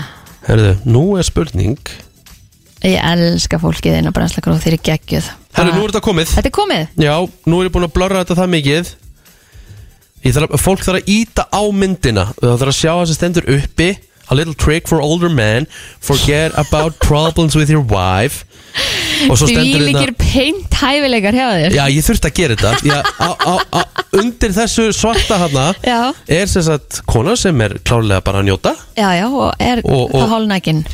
Herðu, 0.47 0.71
nú 0.89 1.03
er 1.19 1.27
spurning. 1.27 1.91
Ég 2.81 2.97
elska 2.97 3.59
fólkið 3.61 3.99
inn 3.99 4.09
á 4.09 4.15
brennslakróð 4.15 4.63
þeir 4.63 4.73
eru 4.73 4.83
geggjöð 4.87 5.27
Herðu, 5.53 5.73
nú 5.75 5.83
er 5.83 5.91
þetta 5.91 6.01
komið. 6.05 6.29
Þetta 6.31 6.49
er 6.49 6.55
komið? 6.55 6.85
Já, 7.03 7.15
nú 7.51 7.59
er 7.59 7.67
ég 7.67 7.73
búin 7.75 7.85
að 7.85 7.93
blurra 7.97 8.21
þetta 8.23 8.37
það 8.39 8.53
mikið. 8.55 8.91
Þarf 10.21 10.61
fólk 10.61 10.85
þarf 10.85 11.01
að 11.01 11.11
íta 11.11 11.45
á 11.51 11.61
myndina. 11.75 12.23
Það 12.39 12.55
þarf 12.61 12.71
að 12.71 12.77
sjá 12.79 12.91
það 12.91 13.05
sem 13.09 13.17
stendur 13.19 13.49
uppi 13.57 13.89
A 14.31 14.35
little 14.35 14.53
trick 14.55 14.87
for 14.87 15.01
older 15.03 15.29
men. 15.29 15.67
Forget 15.99 16.53
about 16.57 16.97
problems 17.11 17.55
with 17.55 17.69
your 17.69 17.83
wife. 17.83 18.45
Og 19.29 19.35
svo 19.37 19.45
Því 19.49 19.53
stendur 19.57 19.81
hérna- 19.83 19.87
líkir 19.91 20.13
peint 20.17 20.75
hæfileikar 20.79 21.35
hjá 21.35 21.47
þér. 21.59 21.73
Já, 21.75 21.83
ég 21.91 22.05
þurfti 22.07 22.29
að 22.31 22.37
gera 22.39 22.55
þetta. 22.55 22.71
Já, 22.87 22.99
á, 23.19 23.29
á, 23.35 23.53
á, 23.75 23.81
Undir 24.21 24.51
þessu 24.55 24.89
svarta 24.95 25.37
hana 25.39 25.65
Já. 25.87 25.99
Er 26.27 26.47
sem 26.51 26.63
sagt 26.65 27.01
kona 27.07 27.35
sem 27.39 27.61
er 27.63 27.77
klárlega 27.87 28.23
bara 28.23 28.41
að 28.41 28.47
njóta. 28.49 28.73
Já, 28.97 29.09
já, 29.19 29.27
og 29.27 29.53
er 29.59 29.81
Og- 29.85 30.09
og- 30.15 30.21
það 30.23 30.31
hálnækin 30.35 30.85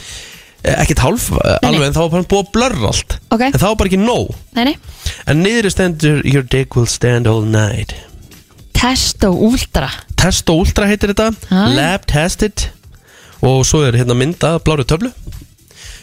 Eh, 0.67 0.73
Ekkert 0.83 0.99
hálf, 0.99 1.27
eh, 1.31 1.37
Nei, 1.61 1.69
nei. 1.71 1.79
alveg 1.79 1.87
En 1.87 1.93
þá 1.93 1.99
var 2.01 2.09
bara 2.09 2.23
búið 2.23 2.43
að 2.47 2.51
blurra 2.51 2.87
allt. 2.89 3.17
Ok. 3.31 3.41
En 3.45 3.51
það 3.53 3.67
var 3.69 3.75
bara 3.75 3.89
ekki 3.89 3.99
nóg. 4.01 4.35
Nei, 4.57 4.63
nei, 4.65 4.75
En 5.27 5.43
niður 5.43 5.69
stendur 5.71 6.25
Your 6.25 6.41
dick 6.43 6.75
will 6.75 6.87
stand 6.89 7.27
all 7.27 7.41
night. 7.45 7.93
Testo 8.73 9.31
Ultra. 9.33 9.87
Test 10.17 10.49
og 10.49 10.65
Ultra 10.65 10.87
heitir 10.89 11.13
þetta. 11.13 11.29
Ah. 11.51 11.69
Lab 11.73 12.05
tested 12.09 12.67
Og 13.45 13.65
svo 13.67 13.83
er 13.85 13.97
hérna 13.99 14.17
mynda 14.17 14.57
bláru 14.63 14.87
töflu. 14.87 15.11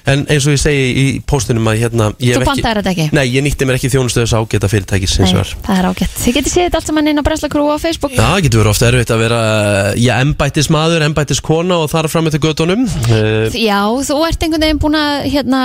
En 0.05 0.26
eins 0.28 0.45
og 0.45 0.53
ég 0.53 0.61
segi 0.61 0.89
í 1.01 1.05
póstunum 1.24 1.64
að 1.70 1.78
hérna 1.80 2.11
ég 2.20 2.37
Þú 2.37 2.43
hef 2.43 2.49
pantaðir 2.51 2.80
þetta 2.82 2.91
ekki? 2.93 3.07
Nei, 3.16 3.22
ég 3.32 3.45
nýtti 3.47 3.64
mér 3.64 3.78
ekki 3.78 3.89
þjónustöðu 3.95 4.28
sá 4.28 4.37
geta 4.53 4.68
fyrirtækis 4.68 5.14
Nei, 5.22 5.30
það 5.64 5.78
er 5.78 5.89
ágætt. 5.89 6.18
Þið 6.20 6.37
getið 6.37 6.53
séð 6.53 6.66
þetta 6.66 6.80
allt 6.80 6.91
saman 6.91 7.09
inn 7.09 7.22
á 7.24 7.24
Brennslakrú 7.24 7.64
á 7.72 7.76
Facebook. 7.80 8.12
Já, 8.12 8.20
það 8.20 8.43
getur 8.45 8.61
verið 8.61 8.72
ofta 8.74 8.91
erfitt 8.91 9.14
að 9.14 9.22
vera 9.24 9.41
Já, 9.97 10.12
embættis 10.20 10.68
maður, 10.74 11.07
embættis 11.09 11.41
kona 11.45 11.80
og 11.80 11.89
þar 11.95 12.11
fram 12.12 12.28
eftir 12.28 12.45
göttunum 12.45 12.85
uh, 12.85 13.57
Já, 13.57 13.80
þú 14.05 14.20
ert 14.28 14.45
einhvern 14.45 14.66
veginn 14.66 14.82
búin 14.85 15.01
að 15.01 15.30
hérna, 15.32 15.62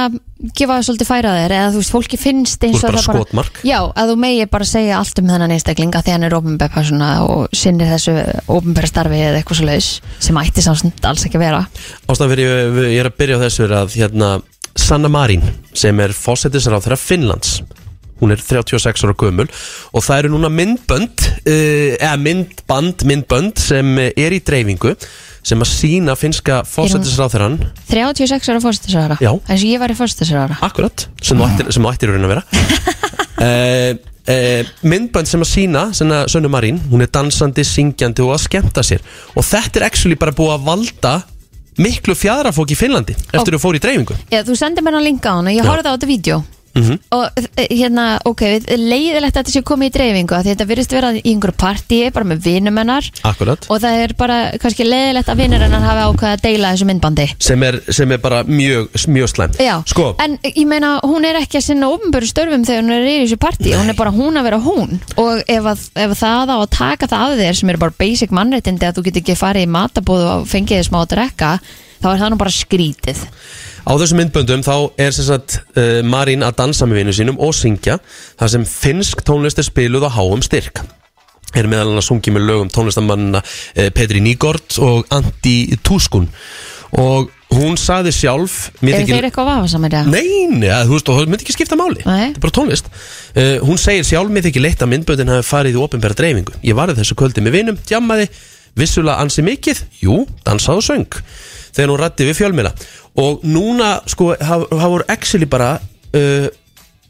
gefa 0.56 0.78
svolítið 0.86 1.10
færa 1.10 1.32
þér 1.36 1.54
eða 1.56 1.72
þú 1.74 1.82
veist, 1.82 1.94
fólki 1.94 2.20
finnst 2.20 2.64
eins 2.64 2.80
og 2.80 2.86
bara 2.88 3.02
það 3.02 3.18
skotmark. 3.18 3.60
Já, 3.68 3.80
að 3.92 4.12
þú 4.12 4.18
megi 4.24 4.46
bara 4.54 4.68
segja 4.70 5.00
allt 5.00 5.20
um 5.20 5.32
þennan 5.34 5.56
einstaklinga 5.56 6.04
því 6.06 6.14
hann 6.16 6.28
er 6.28 6.36
ofnbæð 6.38 6.72
persóna 6.76 7.10
og 7.26 7.58
sinnir 7.60 7.92
þessu 7.92 8.16
ofnbæra 8.56 8.92
starfi 8.92 9.20
eða 9.20 9.42
eitthvað 9.42 9.60
svo 9.60 9.68
laus 9.68 9.90
sem 10.24 10.40
ætti 10.44 10.64
samt 10.64 11.10
alls 11.10 11.28
ekki 11.28 11.40
að 11.42 11.46
vera 11.46 11.66
Ástæðan 12.08 12.32
fyrir 12.34 12.48
ég, 12.48 12.80
ég 12.96 13.04
er 13.04 13.12
að 13.12 13.20
byrja 13.20 13.42
á 13.42 13.44
þessu 13.44 13.66
er 13.68 13.76
að 13.82 14.00
hérna, 14.00 14.32
Sanna 14.80 15.12
Marín 15.12 15.44
sem 15.76 16.00
er 16.00 16.16
fósettisráð 16.16 16.88
þeirra 16.88 17.02
Finnlands 17.04 17.60
hún 18.20 18.34
er 18.36 18.42
36 18.44 19.06
ára 19.08 19.16
gömul 19.16 19.48
og 19.48 20.04
það 20.04 20.24
eru 20.24 20.34
núna 20.34 20.52
myndbönd 20.52 21.26
uh, 21.48 21.96
eða 21.96 22.16
myndband, 22.20 23.06
myndbönd 23.08 23.60
sem 23.64 23.92
er 24.10 24.36
í 24.36 24.42
dreifingu 24.44 24.96
sem 25.46 25.64
að 25.64 25.72
sína 25.72 26.16
finska 26.20 26.62
fósettisráð 26.68 27.34
þeirran 27.36 27.58
36 27.90 28.52
ára 28.52 28.62
fórstisraðara 28.64 29.18
Já. 29.24 29.32
eins 29.48 29.64
og 29.64 29.70
ég 29.70 29.82
var 29.82 29.94
í 29.94 29.98
fórstisraðara 29.98 30.60
akkurat, 30.66 31.08
sem 31.24 31.40
þú 31.40 31.92
ættir, 31.94 32.12
í 32.12 32.14
raun 32.14 32.28
að 32.28 32.34
vera. 32.36 32.44
Uh, 33.40 33.92
uh, 34.36 34.72
myndbönd 34.84 35.32
sem 35.32 35.44
að 35.46 35.52
sína 35.54 35.88
Sönnu 35.96 36.52
Marín, 36.52 36.80
hún 36.92 37.06
er 37.06 37.12
dansandi, 37.14 37.66
syngjandi 37.68 38.26
og 38.26 38.36
að 38.36 38.46
skemmta 38.46 38.86
sér. 38.86 39.04
Og 39.36 39.46
þetta 39.48 39.82
er 39.82 39.90
actually 39.90 40.20
bara 40.20 40.36
búið 40.36 40.58
að 40.58 40.70
valda 40.70 41.16
miklu 41.80 42.16
fjadrafók 42.18 42.74
í 42.74 42.78
Finnlandi 42.78 43.16
eftir 43.16 43.54
að 43.54 43.58
þú 43.58 43.64
fór 43.64 43.80
í 43.80 43.84
dreifingu. 43.84 44.16
Já, 44.34 44.44
þú 44.44 44.58
sendir 44.60 44.84
mér 44.84 44.98
ná 44.98 45.04
linka 45.06 45.32
á 45.32 45.40
hana, 45.40 45.56
ég 45.56 45.68
horfði 45.68 45.88
á 45.88 45.96
þetta 45.96 46.10
vídeo 46.10 46.42
Mhm. 46.76 47.00
og 47.16 47.40
eh, 47.58 47.68
hérna, 47.72 48.20
ok, 48.26 48.42
leiðilegt 48.78 49.36
að 49.36 49.40
þetta 49.40 49.54
sé 49.56 49.62
komið 49.66 49.90
í 49.90 49.94
dreifingu 49.98 50.40
því 50.40 50.54
þetta 50.54 50.68
virðist 50.70 50.94
vera 50.96 51.12
í 51.18 51.22
einhverju 51.34 51.58
partíi 51.60 52.12
bara 52.14 52.28
með 52.30 52.44
vinumennar 52.46 53.10
Akkurat. 53.24 53.66
Og 53.70 53.82
það 53.82 54.04
er 54.04 54.14
bara 54.20 54.38
kannski 54.62 54.86
leiðilegt 54.88 55.30
að 55.32 55.42
vinur 55.44 55.64
hennar 55.66 55.84
hafi 55.84 56.06
ákveða 56.08 56.36
að 56.38 56.44
deila 56.46 56.72
þessu 56.74 56.88
myndbandi. 56.90 57.28
Sem 57.44 57.64
er, 57.68 57.80
sem 57.96 58.12
er 58.16 58.22
bara 58.24 58.44
mjög, 58.48 58.90
mjög 59.12 59.32
slæmt. 59.34 59.60
Já, 59.60 59.76
Sko, 59.90 60.14
en 60.24 60.38
ég 60.46 60.66
meina 60.70 61.00
hún 61.04 61.26
er 61.28 61.42
ekki 61.42 61.60
að 61.60 61.66
sinna 61.70 61.90
ofnböru 61.92 62.30
störfum 62.30 62.66
þegar 62.68 62.84
hún 62.86 62.96
er 62.96 63.10
í 63.10 63.18
þessu 63.24 63.40
partí. 63.42 63.74
Hún 63.76 63.92
er 63.92 63.98
bara 64.00 64.14
hún 64.16 64.40
að 64.40 64.50
vera 64.50 64.62
hún. 64.64 65.00
Og 65.20 65.44
ef, 65.46 65.70
að, 65.74 65.86
ef 66.06 66.16
það 66.20 66.54
á 66.54 66.58
að 66.60 66.70
taka 66.78 67.10
það 67.12 67.26
af 67.34 67.38
þér 67.44 67.60
sem 67.60 67.74
er 67.74 67.82
bara 67.82 67.98
basic 68.00 68.34
mannréttindi 68.36 68.88
að 68.88 69.00
þú 69.00 69.06
getur 69.10 69.24
ekki 69.26 69.38
farið 69.40 69.68
í 69.68 69.74
matabúð 69.76 70.26
og 70.34 70.50
fengið 70.50 70.80
þér 70.80 70.90
smá 70.90 71.00
að 71.04 71.12
drekka 71.16 71.52
þá 72.00 72.08
er 72.14 72.22
það 72.24 72.30
nú 72.34 72.40
bara 72.42 72.54
skrítið 72.56 73.24
á 73.90 73.92
þessum 73.98 74.20
myndböndum 74.22 74.64
þá 74.68 74.74
er 75.02 75.16
sagt 75.16 75.60
uh, 75.80 76.00
Marín 76.06 76.44
að 76.46 76.58
dansa 76.62 76.88
með 76.90 77.02
vinnu 77.02 77.16
sínum 77.16 77.40
og 77.42 77.56
syngja 77.58 78.00
þar 78.40 78.54
sem 78.56 78.68
finnsk 78.70 79.24
tónlist 79.28 79.60
er 79.62 79.68
spiluð 79.70 80.08
á 80.08 80.12
háum 80.20 80.44
styrk 80.46 80.84
er 81.58 81.66
meðal 81.66 81.90
hann 81.90 81.98
að 82.02 82.06
sungja 82.06 82.34
með 82.36 82.46
lögum 82.52 82.70
tónlistamannina 82.76 83.40
uh, 83.42 83.90
Petri 83.96 84.22
Nýgård 84.22 84.78
og 84.86 85.08
Andi 85.16 85.56
Túskun 85.82 86.28
og 87.00 87.30
hún 87.54 87.76
saði 87.82 88.12
sjálf 88.14 88.70
Er 88.82 89.00
þykir- 89.02 89.10
þeir 89.16 89.26
eitthvað 89.30 89.48
vafasamir? 89.50 89.94
eða? 89.98 90.10
Nei, 90.14 90.46
neða, 90.54 90.84
þú 90.86 90.94
veist, 90.96 91.10
það 91.10 91.30
myndi 91.34 91.46
ekki 91.48 91.56
skipta 91.58 91.78
máli 91.78 92.02
Nei. 92.06 92.28
Þetta 92.30 92.38
er 92.38 92.44
bara 92.46 92.56
tónlist 92.60 92.90
uh, 92.94 93.58
Hún 93.66 93.82
segir 93.82 94.06
sjálf 94.06 94.30
mér 94.34 94.46
þykir 94.46 94.64
leitt 94.68 94.86
að 94.86 94.92
myndböndin 94.94 95.32
hafi 95.34 95.48
farið 95.50 95.78
í 95.78 95.82
opinbera 95.82 96.18
dreifingu 96.18 96.54
Ég 96.66 96.78
varði 96.78 96.98
þessu 97.02 97.18
kvöldi 97.18 97.42
með 97.46 97.58
vinum, 97.60 97.78
djammaði 97.90 98.30
Vissulega 98.78 99.20
ansi 99.24 99.44
mikið, 99.46 99.84
jú, 100.04 100.22
dansað 100.46 100.82
og 100.82 100.86
söng 100.86 101.20
Þegar 101.74 101.92
hún 101.94 102.02
rætti 102.02 102.28
við 102.30 102.40
fjölmila 102.42 102.74
Og 103.20 103.44
núna, 103.44 104.00
sko, 104.10 104.34
hafa 104.40 104.90
voru 104.90 105.06
actually 105.10 105.50
bara 105.50 105.78
uh, 105.80 106.48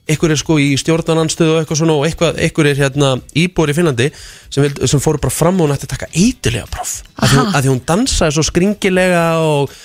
Ekkur 0.09 0.33
er 0.33 0.39
sko 0.41 0.55
í 0.57 0.71
stjórnananstöðu 0.81 1.53
og 1.53 1.59
eitthvað 1.61 1.81
svona 1.83 1.95
Og 1.99 2.07
eitthvað, 2.07 2.39
ekkur 2.47 2.69
er 2.71 2.79
hérna 2.81 3.11
íbúar 3.37 3.69
í 3.69 3.75
Finnlandi 3.77 4.07
sem, 4.49 4.63
vild, 4.63 4.81
sem 4.89 5.01
fóru 5.03 5.21
bara 5.21 5.33
fram 5.33 5.59
og 5.61 5.67
hún 5.67 5.75
ætti 5.75 5.85
að 5.85 5.93
taka 5.93 6.09
eitilega 6.17 6.65
próf. 6.73 6.95
Að 7.21 7.35
því, 7.35 7.43
að 7.45 7.59
því 7.61 7.69
hún 7.69 7.81
dansaði 7.91 8.35
svo 8.37 8.45
skringilega 8.47 9.25
og 9.45 9.75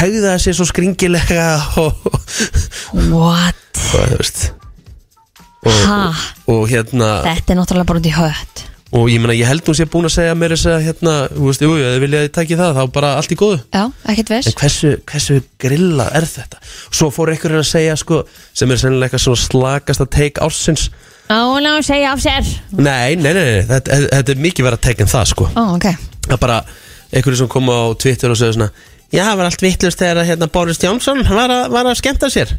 hegðaði 0.00 0.42
sér 0.42 0.56
svo 0.58 0.66
skringilega 0.66 1.46
og, 1.84 2.08
og, 2.10 2.18
What? 3.12 3.84
veist. 4.16 4.48
Og, 5.62 5.78
Ha? 5.86 6.00
og 6.50 6.66
hérna 6.70 7.12
Þetta 7.26 7.54
er 7.54 7.58
náttúrulega 7.60 7.88
bara 7.92 8.02
út 8.02 8.10
í 8.10 8.14
hött 8.18 8.64
og 8.92 9.10
ég 9.12 9.20
meina 9.20 9.36
ég 9.36 9.48
held 9.48 9.66
hún 9.68 9.76
sé 9.76 9.84
búin 9.90 10.08
að 10.08 10.14
segja 10.14 10.36
mér 10.38 10.54
þess 10.54 10.70
að 10.72 10.84
hérna, 10.86 11.14
þú 11.34 11.48
veist, 11.50 11.64
jú, 11.64 11.74
ef 11.76 11.92
þið 11.92 12.04
viljaði 12.04 12.30
tæki 12.38 12.58
það 12.58 12.78
þá 12.78 12.82
bara 12.94 13.10
allt 13.18 13.34
í 13.34 13.38
góðu. 13.38 13.58
Já, 13.74 13.82
ekkert 14.08 14.32
En 14.32 14.38
veist 14.38 14.60
hversu, 14.62 14.92
hversu 15.10 15.38
grilla 15.60 16.08
er 16.16 16.28
þetta? 16.28 16.62
Svo 16.88 17.10
fór 17.12 17.34
einhverjum 17.34 17.60
að 17.60 17.68
segja 17.68 17.98
sko 18.00 18.22
sem 18.56 18.72
er 18.72 18.80
sennilega 18.80 19.10
eitthvað 19.10 19.24
svona 19.26 19.42
slakast 19.44 20.04
að 20.04 20.12
take 20.16 20.44
ársins. 20.44 20.88
Áná, 21.28 21.74
segja 21.84 22.14
af 22.14 22.22
sér. 22.24 22.52
Nei, 22.72 23.16
nei, 23.20 23.32
nei, 23.36 23.42
nei 23.44 23.64
þetta, 23.68 24.02
þetta 24.08 24.32
er 24.32 24.44
mikið 24.46 24.68
verið 24.70 24.80
að 24.80 24.86
take 24.88 25.04
en 25.04 25.12
það 25.12 25.32
sko. 25.34 25.50
Ó, 25.52 25.62
ok. 25.76 25.90
Það 26.24 26.38
er 26.38 26.44
bara 26.46 26.62
einhverju 27.12 27.42
sem 27.42 27.50
kom 27.52 27.68
á 27.68 27.80
Twitter 28.00 28.32
og 28.32 28.40
segja 28.40 28.56
svona 28.56 28.72
Já, 29.08 29.22
það 29.24 29.38
var 29.40 29.46
allt 29.48 29.62
vittlust 29.64 30.02
þegar 30.02 30.26
hérna, 30.28 30.46
Boris 30.52 30.80
Johnson 30.82 31.22
var 31.24 31.48
að, 31.48 31.62
var 31.72 31.86
að 31.88 31.94
skemmta 31.96 32.28
sér. 32.32 32.50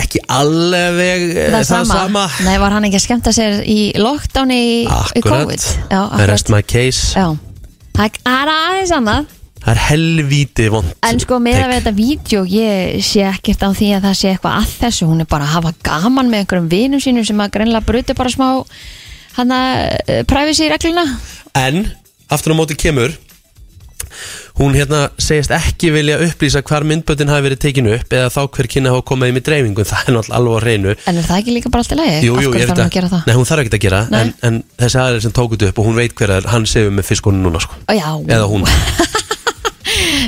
Ekki 0.00 0.18
alveg 0.34 1.28
eh, 1.30 1.52
Það, 1.54 1.84
sama. 1.86 2.24
Nei, 2.42 2.56
var 2.58 2.74
hann 2.74 2.88
ekki 2.88 2.98
að 2.98 3.04
skemmta 3.04 3.34
sér 3.36 3.60
í 3.62 3.92
lockdowni 4.02 4.58
í, 4.58 4.80
í 4.88 5.22
COVID? 5.22 5.68
Já, 5.92 6.00
Rest 6.26 6.50
my 6.50 6.58
case. 6.66 7.12
Já. 7.14 7.30
Það 7.94 8.18
það 8.24 8.40
er 8.40 8.52
aðeins 8.56 8.94
annað. 8.96 9.30
Það 9.62 9.70
er 9.76 9.80
helvíti 9.86 10.64
vond 10.74 11.04
En 11.06 11.20
sko 11.22 11.36
með 11.38 11.60
að 11.60 11.72
þetta 11.76 11.92
vídeo 11.94 12.40
ég 12.50 12.96
sé 13.06 13.22
ekkert 13.28 13.62
á 13.62 13.70
því 13.70 13.90
að 13.94 14.08
það 14.08 14.16
sé 14.18 14.32
eitthvað 14.32 14.56
að 14.58 14.72
þessu. 14.80 15.06
Hún 15.06 15.22
er 15.22 15.28
bara 15.30 15.46
að 15.46 15.54
hafa 15.54 15.72
gaman 15.86 16.32
með 16.32 16.42
einhverjum 16.42 16.70
vinum 16.72 17.02
sínum 17.04 17.26
sem 17.28 17.44
að 17.44 17.52
greinlega 17.60 17.86
bruti 17.86 18.16
bara 18.18 18.32
smá 18.34 18.48
hann 19.36 19.54
að 19.54 20.24
privacy 20.28 20.66
regluna 20.68 21.06
En, 21.56 21.84
aftur 22.32 22.56
á 22.56 22.58
móti 22.58 22.76
kemur 22.80 23.14
Hún 24.58 24.74
hérna 24.76 24.98
segist 25.16 25.50
ekki 25.56 25.88
vilja 25.94 26.18
upplýsa 26.26 26.60
hvar 26.68 26.84
myndböndin 26.84 27.30
hafi 27.32 27.44
verið 27.46 27.60
tekinu 27.64 27.94
upp 27.96 28.12
eða 28.12 28.28
þá 28.34 28.40
hver 28.52 28.66
kynna 28.74 28.90
hafa 28.92 29.04
komið 29.08 29.30
í 29.32 29.34
með 29.38 29.44
dreifingu 29.48 29.86
það 29.90 30.02
er 30.10 30.16
náttúrulega 30.18 30.36
alveg 30.38 30.52
á 30.52 30.60
hreinu 30.66 30.92
En 31.08 31.20
er 31.22 31.26
það 31.30 31.38
ekki 31.40 31.54
líka 31.56 31.72
bara 31.72 31.84
alltaf 31.86 32.00
leið? 32.02 32.18
Jú, 32.26 32.34
jú, 32.36 32.50
Af 32.52 32.60
ég 32.60 32.68
veit 32.68 32.82
að? 32.84 33.16
Nei, 33.26 33.34
hún 33.38 33.48
þarf 33.48 33.64
ekki 33.64 33.72
að 33.78 33.84
gera 33.86 34.02
en, 34.20 34.34
en 34.50 34.60
þessi 34.82 35.00
aðeins 35.02 35.26
sem 35.28 35.34
tók 35.40 35.54
þetta 35.56 35.70
upp 35.72 35.80
og 35.82 35.88
hún 35.88 35.96
veit 36.02 36.14
hver 36.20 36.34
er 36.36 36.50
hann 36.52 36.68
segur 36.68 36.92
með 36.98 37.08
fiskunum 37.08 37.46
núna 37.48 37.64
sko. 37.64 37.80
Já, 37.96 38.08
eða 38.28 38.50
hún 38.52 38.68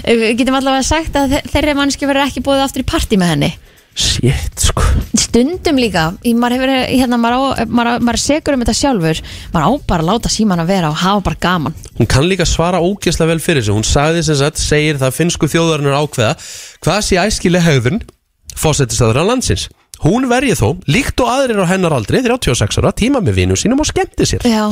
Við 0.05 0.35
getum 0.41 0.57
allavega 0.59 0.85
sagt 0.85 1.15
að 1.17 1.37
þe- 1.37 1.45
þeirri 1.53 1.75
mannski 1.79 2.09
verður 2.09 2.27
ekki 2.29 2.43
búið 2.45 2.65
aftur 2.65 2.83
í 2.85 2.89
partí 2.89 3.19
með 3.21 3.31
henni 3.35 3.53
Shit, 3.95 4.59
sko. 4.59 4.83
Stundum 5.15 5.77
líka, 5.79 6.09
í, 6.27 6.33
maður, 6.35 6.57
hefur, 6.59 6.73
hérna, 6.91 7.19
maður, 7.23 7.37
á, 7.39 7.67
maður, 7.71 7.91
á- 7.95 8.03
maður 8.03 8.19
er 8.19 8.23
segur 8.25 8.57
um 8.57 8.65
þetta 8.65 8.75
sjálfur. 8.81 9.21
Maður 9.55 9.67
á 9.67 9.71
bara 9.87 10.03
að 10.03 10.09
láta 10.11 10.33
síman 10.35 10.63
að 10.65 10.73
vera 10.73 10.91
og 10.91 10.99
hafa 10.99 11.23
bara 11.29 11.39
gaman. 11.47 11.77
Hún 12.01 12.11
kann 12.11 12.27
líka 12.27 12.47
svara 12.49 12.81
ógeðslega 12.83 13.31
vel 13.31 13.39
fyrir 13.45 13.63
sig. 13.63 13.75
Hún 13.75 13.87
sagði 13.87 14.25
sem 14.27 14.39
sagt, 14.43 14.59
segir 14.59 14.99
það 14.99 15.15
finnsku 15.21 15.47
þjóðarinnar 15.51 16.01
ákveða 16.03 16.35
Hvað 16.85 17.01
sé 17.07 17.21
æskileg 17.23 17.63
hegðun 17.63 18.03
Fósettistaður 18.59 19.23
landsins 19.31 19.69
Hún 20.03 20.27
verið 20.29 20.59
þó, 20.59 20.67
líkt 20.91 21.21
og 21.23 21.29
aðrir 21.33 21.61
á 21.65 21.71
hennar 21.71 21.95
aldri 21.97 22.19
36 22.21 22.77
ára, 22.83 22.91
tíma 22.93 23.23
með 23.25 23.37
vinum 23.39 23.57
sínum 23.57 23.81
og 23.81 23.87
skemmti 23.89 24.27
sér. 24.29 24.43
Já, 24.45 24.67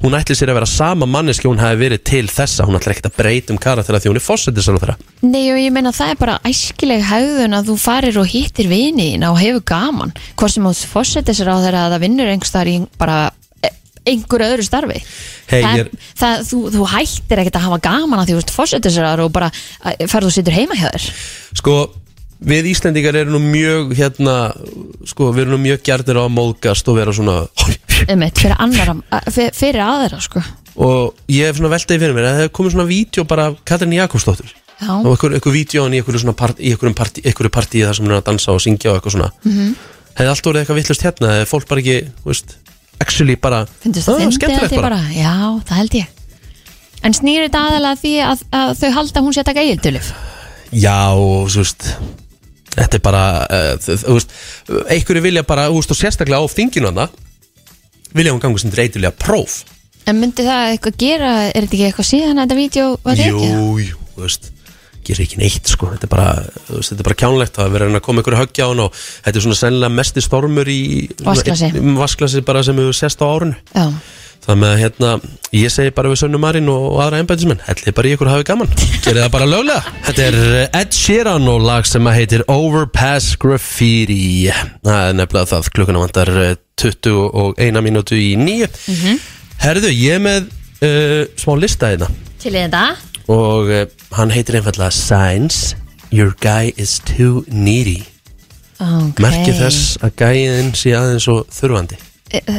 Hún 0.00 0.14
ætli 0.16 0.36
sér 0.38 0.52
að 0.52 0.60
vera 0.60 0.68
sama 0.70 1.04
manneski 1.10 1.48
hún 1.50 1.58
hafi 1.60 1.76
verið 1.82 2.04
til 2.08 2.28
þessa. 2.30 2.64
Hún 2.64 2.78
ætli 2.78 2.94
ekkert 2.94 3.10
að 3.10 3.16
breyta 3.18 3.52
um 3.52 3.58
karakter 3.60 3.98
því 3.98 4.12
hún 4.12 4.20
er 4.20 4.24
fósettistaður 4.24 4.84
þeirra 4.86 4.96
nei 5.28 5.50
og 5.52 5.58
ég 5.60 5.72
meina 5.74 5.90
það 5.92 6.12
er 6.14 6.20
bara 6.22 6.38
æskileg 6.46 7.02
hegðun 7.10 7.58
að 7.58 7.68
þú 7.72 7.76
farir 7.82 8.18
og 8.22 8.30
hittir 8.32 8.70
viniðina 8.70 9.32
og 9.34 9.40
hefur 9.42 9.64
gaman. 9.66 10.14
Hvort 10.38 10.54
sem 10.54 10.64
þú 10.70 10.74
fórsetir 10.94 11.36
sér 11.36 11.50
á 11.52 11.56
þeirra 11.58 11.84
að 11.88 11.96
það 11.96 12.04
vinnur 12.06 12.32
einhverstaðar 12.32 12.70
í 12.72 12.76
bara 13.02 13.18
e- 13.66 13.74
einhverju 14.08 14.48
öðru 14.54 14.64
starfi. 14.70 15.02
Hey, 15.50 15.62
það, 15.64 15.74
ég 15.74 15.84
er- 15.84 15.90
er- 15.90 16.10
það, 16.22 16.44
þú, 16.48 16.62
þú 16.78 16.88
hættir 16.94 17.42
ekkert 17.44 17.58
að 17.60 17.66
hafa 17.68 17.80
gaman 17.90 18.20
að 18.22 18.30
því 18.30 18.38
þú 18.40 18.56
fórsetir 18.62 18.94
sér 18.94 19.24
og 19.26 19.32
bara 19.34 19.50
eh, 19.84 20.06
ferð 20.06 20.30
og 20.30 20.36
situr 20.38 20.54
heima 20.54 20.78
hjá 20.78 20.88
þér. 20.94 21.08
Sko, 21.58 21.76
við 22.38 22.68
Íslendingar 22.70 23.16
erum 23.18 23.34
nú 23.34 23.40
mjög 23.50 23.94
hérna, 23.98 24.34
sko, 25.10 25.32
við 25.34 25.42
erum 25.46 25.56
nú 25.56 25.60
mjög 25.66 25.82
gjarnir 25.88 26.20
á 26.20 26.22
að 26.22 26.34
móðgast 26.36 26.88
og 26.90 26.98
vera 27.00 27.12
svona 27.16 27.40
Einmitt, 28.10 28.38
fyrir, 28.38 28.54
annara, 28.62 28.94
fyrir, 29.26 29.54
fyrir 29.58 29.82
aðra 29.82 30.20
sko. 30.22 30.42
og 30.78 31.18
ég 31.32 31.48
hef 31.50 31.58
svona 31.58 31.72
veltaði 31.74 31.98
fyrir 32.04 32.14
mér 32.14 32.28
að 32.28 32.32
það 32.36 32.40
hefur 32.44 32.54
komið 32.60 32.74
svona 32.76 32.88
vídeo 32.92 33.24
bara 33.26 33.46
af 33.50 33.56
Katrin 33.66 33.96
Jakobsdóttur 33.96 34.52
Já. 34.78 34.92
og 34.94 35.08
einhver, 35.10 35.34
einhver 35.34 35.52
vídeo 35.56 35.88
í 35.90 35.98
einhverju 35.98 36.94
partí, 36.94 37.50
partíi 37.50 37.82
þar 37.82 37.94
sem 37.98 38.06
hún 38.06 38.14
er 38.14 38.20
að 38.20 38.28
dansa 38.30 38.54
og 38.54 38.62
syngja 38.62 38.92
og 38.92 39.00
eitthvað 39.00 39.16
svona 39.16 39.30
mm 39.42 39.50
Mhm. 39.50 39.58
-hmm. 39.58 39.74
hefði 40.14 40.30
allt 40.30 40.46
orðið 40.46 40.60
eitthvað 40.62 40.78
vittlust 40.78 41.02
hérna 41.02 41.32
hefði 41.34 41.48
fólk 41.50 41.66
bara 41.68 41.80
ekki, 41.80 41.98
veist, 42.24 42.56
actually 43.00 43.36
bara 43.36 43.66
Finnst 43.82 44.06
það 44.06 44.14
"Ah, 44.14 44.20
fyndið 44.20 44.38
skemmtilegt 44.38 44.72
ég 44.72 44.80
bara? 44.82 45.00
Já, 45.10 45.34
það 45.66 45.76
held 45.76 45.94
ég 45.94 46.06
En 47.02 47.12
snýr 47.14 47.46
þetta 47.46 47.58
aðalega 47.58 47.92
að 47.94 48.00
því 48.02 48.14
að, 48.26 48.38
að 48.52 48.70
þau 48.80 48.90
halda 48.92 49.20
hún 49.20 49.32
sé 49.34 49.40
að 49.40 49.44
taka 49.44 49.60
eigildulif 49.60 50.12
Já, 50.72 51.10
og 51.14 51.48
þú 51.48 51.56
veist 51.62 51.96
Þetta 52.78 52.98
er 52.98 53.02
bara, 53.04 53.22
uh, 53.46 53.72
veist 54.14 54.34
Einhverju 54.94 55.24
vilja 55.24 55.42
bara, 55.48 55.66
þú 55.72 55.80
veist, 55.80 55.94
og 55.94 55.98
sérstaklega 55.98 56.38
á 56.38 56.46
þinginu 56.52 56.92
hana 56.92 57.08
Vilja 58.14 58.34
hún 58.34 58.42
gangu 58.42 58.60
sem 58.60 58.72
dreitulega 58.72 59.12
próf 59.18 59.64
En 60.08 60.16
myndi 60.20 60.44
það 60.46 60.74
eitthvað 60.74 61.00
gera, 61.02 61.32
er 61.50 61.66
þetta 61.66 61.76
ekki 61.76 61.88
eitthvað 61.90 62.08
síðan 62.08 62.38
að 62.38 62.46
þetta 62.46 62.60
vídeo 62.62 62.86
var 63.04 63.18
tekið? 63.18 63.50
Jú, 63.50 63.66
jú, 63.84 63.98
þú 64.14 64.24
veist 64.24 64.48
Gerir 65.08 65.24
ekki 65.24 65.40
neitt, 65.40 65.68
sko 65.72 65.90
Þetta 65.94 66.08
er 66.08 66.12
bara, 66.12 66.28
veist, 66.68 66.92
þetta 66.92 67.02
er 67.02 67.08
bara 67.10 67.18
kjánlegt 67.24 67.60
að 67.64 67.74
vera 67.74 67.90
að 67.90 68.00
koma 68.06 68.22
einhverju 68.22 68.40
höggja 68.42 68.68
á 68.68 68.70
hann 68.70 68.84
og 68.86 68.96
þetta 69.00 69.34
er 69.34 69.44
svona 69.48 69.58
sennilega 69.60 69.96
mesti 69.98 70.24
stormur 70.24 70.70
í 70.72 70.80
Vatnsglasi. 71.24 71.70
Vasklasi 71.98 72.44
bara 72.46 72.64
sem 72.66 72.80
hefur 72.80 72.96
sest 72.96 73.24
á 73.24 73.26
árinu 73.28 73.56
Já, 73.74 73.86
Með 74.48 74.70
að 74.70 74.78
hérna, 74.80 75.08
ég 75.52 75.72
segi 75.72 75.92
bara 75.92 76.08
við 76.08 76.22
Sönnu 76.22 76.38
Marín 76.40 76.70
og, 76.72 76.84
og 76.94 77.00
aðra 77.04 77.18
embætismenn 77.20 77.60
Hellið 77.66 77.94
bara 77.98 78.08
í 78.08 78.12
ykkur 78.16 78.30
hafi 78.32 78.46
gaman, 78.48 78.70
gerið 79.04 79.20
það 79.26 79.32
bara 79.34 79.48
löglega. 79.50 79.92
Þetta 80.06 80.24
er 80.24 80.38
Ed 80.80 80.96
Sheeran 80.96 81.50
og 81.52 81.66
lag 81.66 81.88
sem 81.88 82.08
að 82.08 82.16
heitir 82.16 82.44
Overpass 82.48 83.36
Graffiti. 83.40 84.48
Það 84.86 85.02
er 85.02 85.18
nefnilega 85.18 85.50
það, 85.52 85.68
klukkuna 85.76 86.04
vantar 86.06 86.32
eh, 86.46 86.54
21 86.78 87.82
mínútu 87.84 88.16
í 88.16 88.30
nýju 88.38 88.70
Herðu, 89.58 89.90
ég 89.90 90.16
er 90.16 90.22
með 90.22 90.50
uh, 90.86 91.22
smá 91.36 91.56
lista 91.58 91.90
hérna. 91.90 92.08
Til 92.38 92.54
þetta. 92.54 92.84
Og 93.28 93.72
uh, 93.74 93.84
hann 94.16 94.32
heitir 94.32 94.60
einfallega 94.60 94.94
Signs 94.94 95.74
Your 96.14 96.32
guy 96.40 96.72
is 96.80 96.98
too 97.04 97.44
needy. 97.52 98.06
Okay. 98.78 99.20
Merkið 99.20 99.58
þess 99.58 99.98
að 100.06 100.14
gæðin 100.22 100.70
sé 100.78 100.94
aðeins 100.96 101.26
og 101.28 101.48
þurfandi. 101.52 101.98
Eh, 101.98 102.07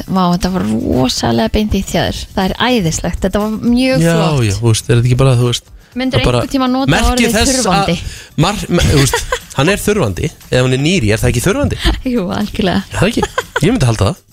Vá, 0.09 0.23
þetta 0.33 0.49
var 0.55 0.63
rosalega 0.65 1.51
beint 1.53 1.75
í 1.77 1.83
þér. 1.85 2.17
Það 2.33 2.45
er 2.49 2.53
æðislegt, 2.69 3.19
þetta 3.25 3.41
var 3.43 3.51
mjög 3.61 4.01
Já, 4.01 4.13
flott. 4.15 4.39
já, 4.47 4.53
þú 4.57 4.65
veist, 4.71 4.87
er 4.89 4.95
þetta 4.97 5.09
ekki 5.11 5.17
bara, 5.19 5.35
þú 5.37 5.49
veist 5.51 5.67
bara- 5.69 6.15
einhvern 6.19 6.49
tímann 6.53 6.71
nota 6.73 7.01
orðið 7.11 7.35
þurfandi? 7.37 7.95
að- 7.99 8.37
Mar, 8.45 8.55
þú 8.55 8.97
veist, 9.03 9.35
hann 9.59 9.69
er 9.69 9.77
þurfandi. 9.83 10.29
Ef 10.49 10.61
hann 10.63 10.73
er 10.73 10.81
nýri, 10.81 11.11
er 11.13 11.21
það 11.21 11.29
ekki 11.33 11.43
þurfandi? 11.45 11.79
Jú, 12.13 12.25
algjörlega. 12.33 12.83
Er 12.89 12.97
Það 12.97 13.09
ekki, 13.11 13.23
ég 13.61 13.73
myndi 13.75 13.89
halda 13.89 14.09
það. 14.09 14.25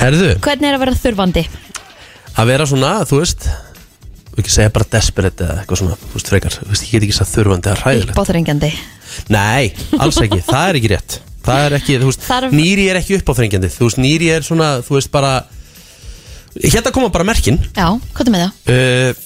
Herðu, 0.00 0.30
Hvernig 0.44 0.68
er 0.68 0.74
að 0.76 0.82
vera 0.84 0.96
þurfandi? 1.04 1.44
að 2.34 2.48
vera 2.50 2.66
svona, 2.66 2.92
þú 3.06 3.20
veist 3.22 3.44
ekki 4.34 4.50
segja 4.50 4.72
bara 4.74 4.88
desperate 4.90 5.44
eða 5.46 5.60
eitthvað 5.62 5.78
svona 5.78 5.96
Þú 6.00 6.16
veist, 6.16 6.30
frekar, 6.32 6.56
þú 6.58 6.72
veist, 6.72 6.82
ég 6.88 6.90
get 6.96 7.04
ekki 7.06 7.14
sagt 7.20 7.30
þurfandi 7.36 7.70
að 7.70 7.82
hræðilegt. 7.84 8.16
Uppáþrengjandi. 8.16 8.70
Nei, 9.30 9.72
alls 10.02 10.18
ekki, 10.24 10.40
það 10.42 10.68
er 10.72 10.78
ekki 10.80 10.90
rétt 10.96 11.20
Það 11.44 11.64
er 11.66 11.76
ekki, 11.78 11.98
þú 12.00 12.08
veist, 12.08 12.22
Þarf- 12.24 12.54
nýri 12.56 12.86
er 12.88 12.98
ekki 13.02 13.18
uppáþrengjandi. 13.20 13.68
Þú 13.74 13.88
veist, 13.88 13.98
nýri 14.00 14.30
er 14.32 14.46
svona, 14.46 14.70
þú 14.86 14.96
veist, 14.98 15.10
bara 15.12 15.34
Hérna 16.54 16.92
koma 16.94 17.08
bara 17.10 17.24
merkin. 17.26 17.56
Já, 17.74 17.88
hvað 18.14 18.28
er 18.28 18.32
með 18.34 18.42
það? 18.44 18.74
uh, 18.74 19.22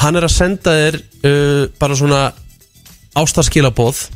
Hann 0.00 0.16
er 0.16 0.24
að 0.26 0.32
senda 0.32 0.72
þér 0.74 0.96
uh, 1.28 1.66
bara 1.78 1.94
svona 1.98 2.20
ástarskilabóð 3.20 4.06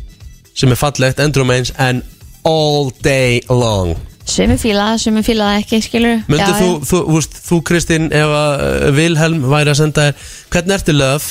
sem 0.59 0.73
er 0.75 0.79
fallegt, 0.81 1.21
endurum 1.23 1.53
eins 1.55 1.71
en 1.79 2.01
all 2.49 2.89
day 3.05 3.43
long. 3.53 3.93
Sumi 4.29 4.57
fíla 4.61 4.91
sumi 5.01 5.23
fíla 5.25 5.55
ekki, 5.61 5.79
skilur 5.85 6.19
Möndu 6.29 6.49
þú, 6.59 6.71
þú, 6.83 6.99
þú, 7.07 7.15
veist, 7.15 7.37
þú 7.47 7.59
Kristín 7.69 8.09
ef 8.13 8.33
að 8.41 8.65
uh, 8.65 8.89
Vilhelm 8.97 9.45
væri 9.49 9.73
að 9.73 9.79
senda 9.85 10.09
þér 10.09 10.27
hvernig 10.53 10.75
ertu 10.81 10.97
löf 10.97 11.29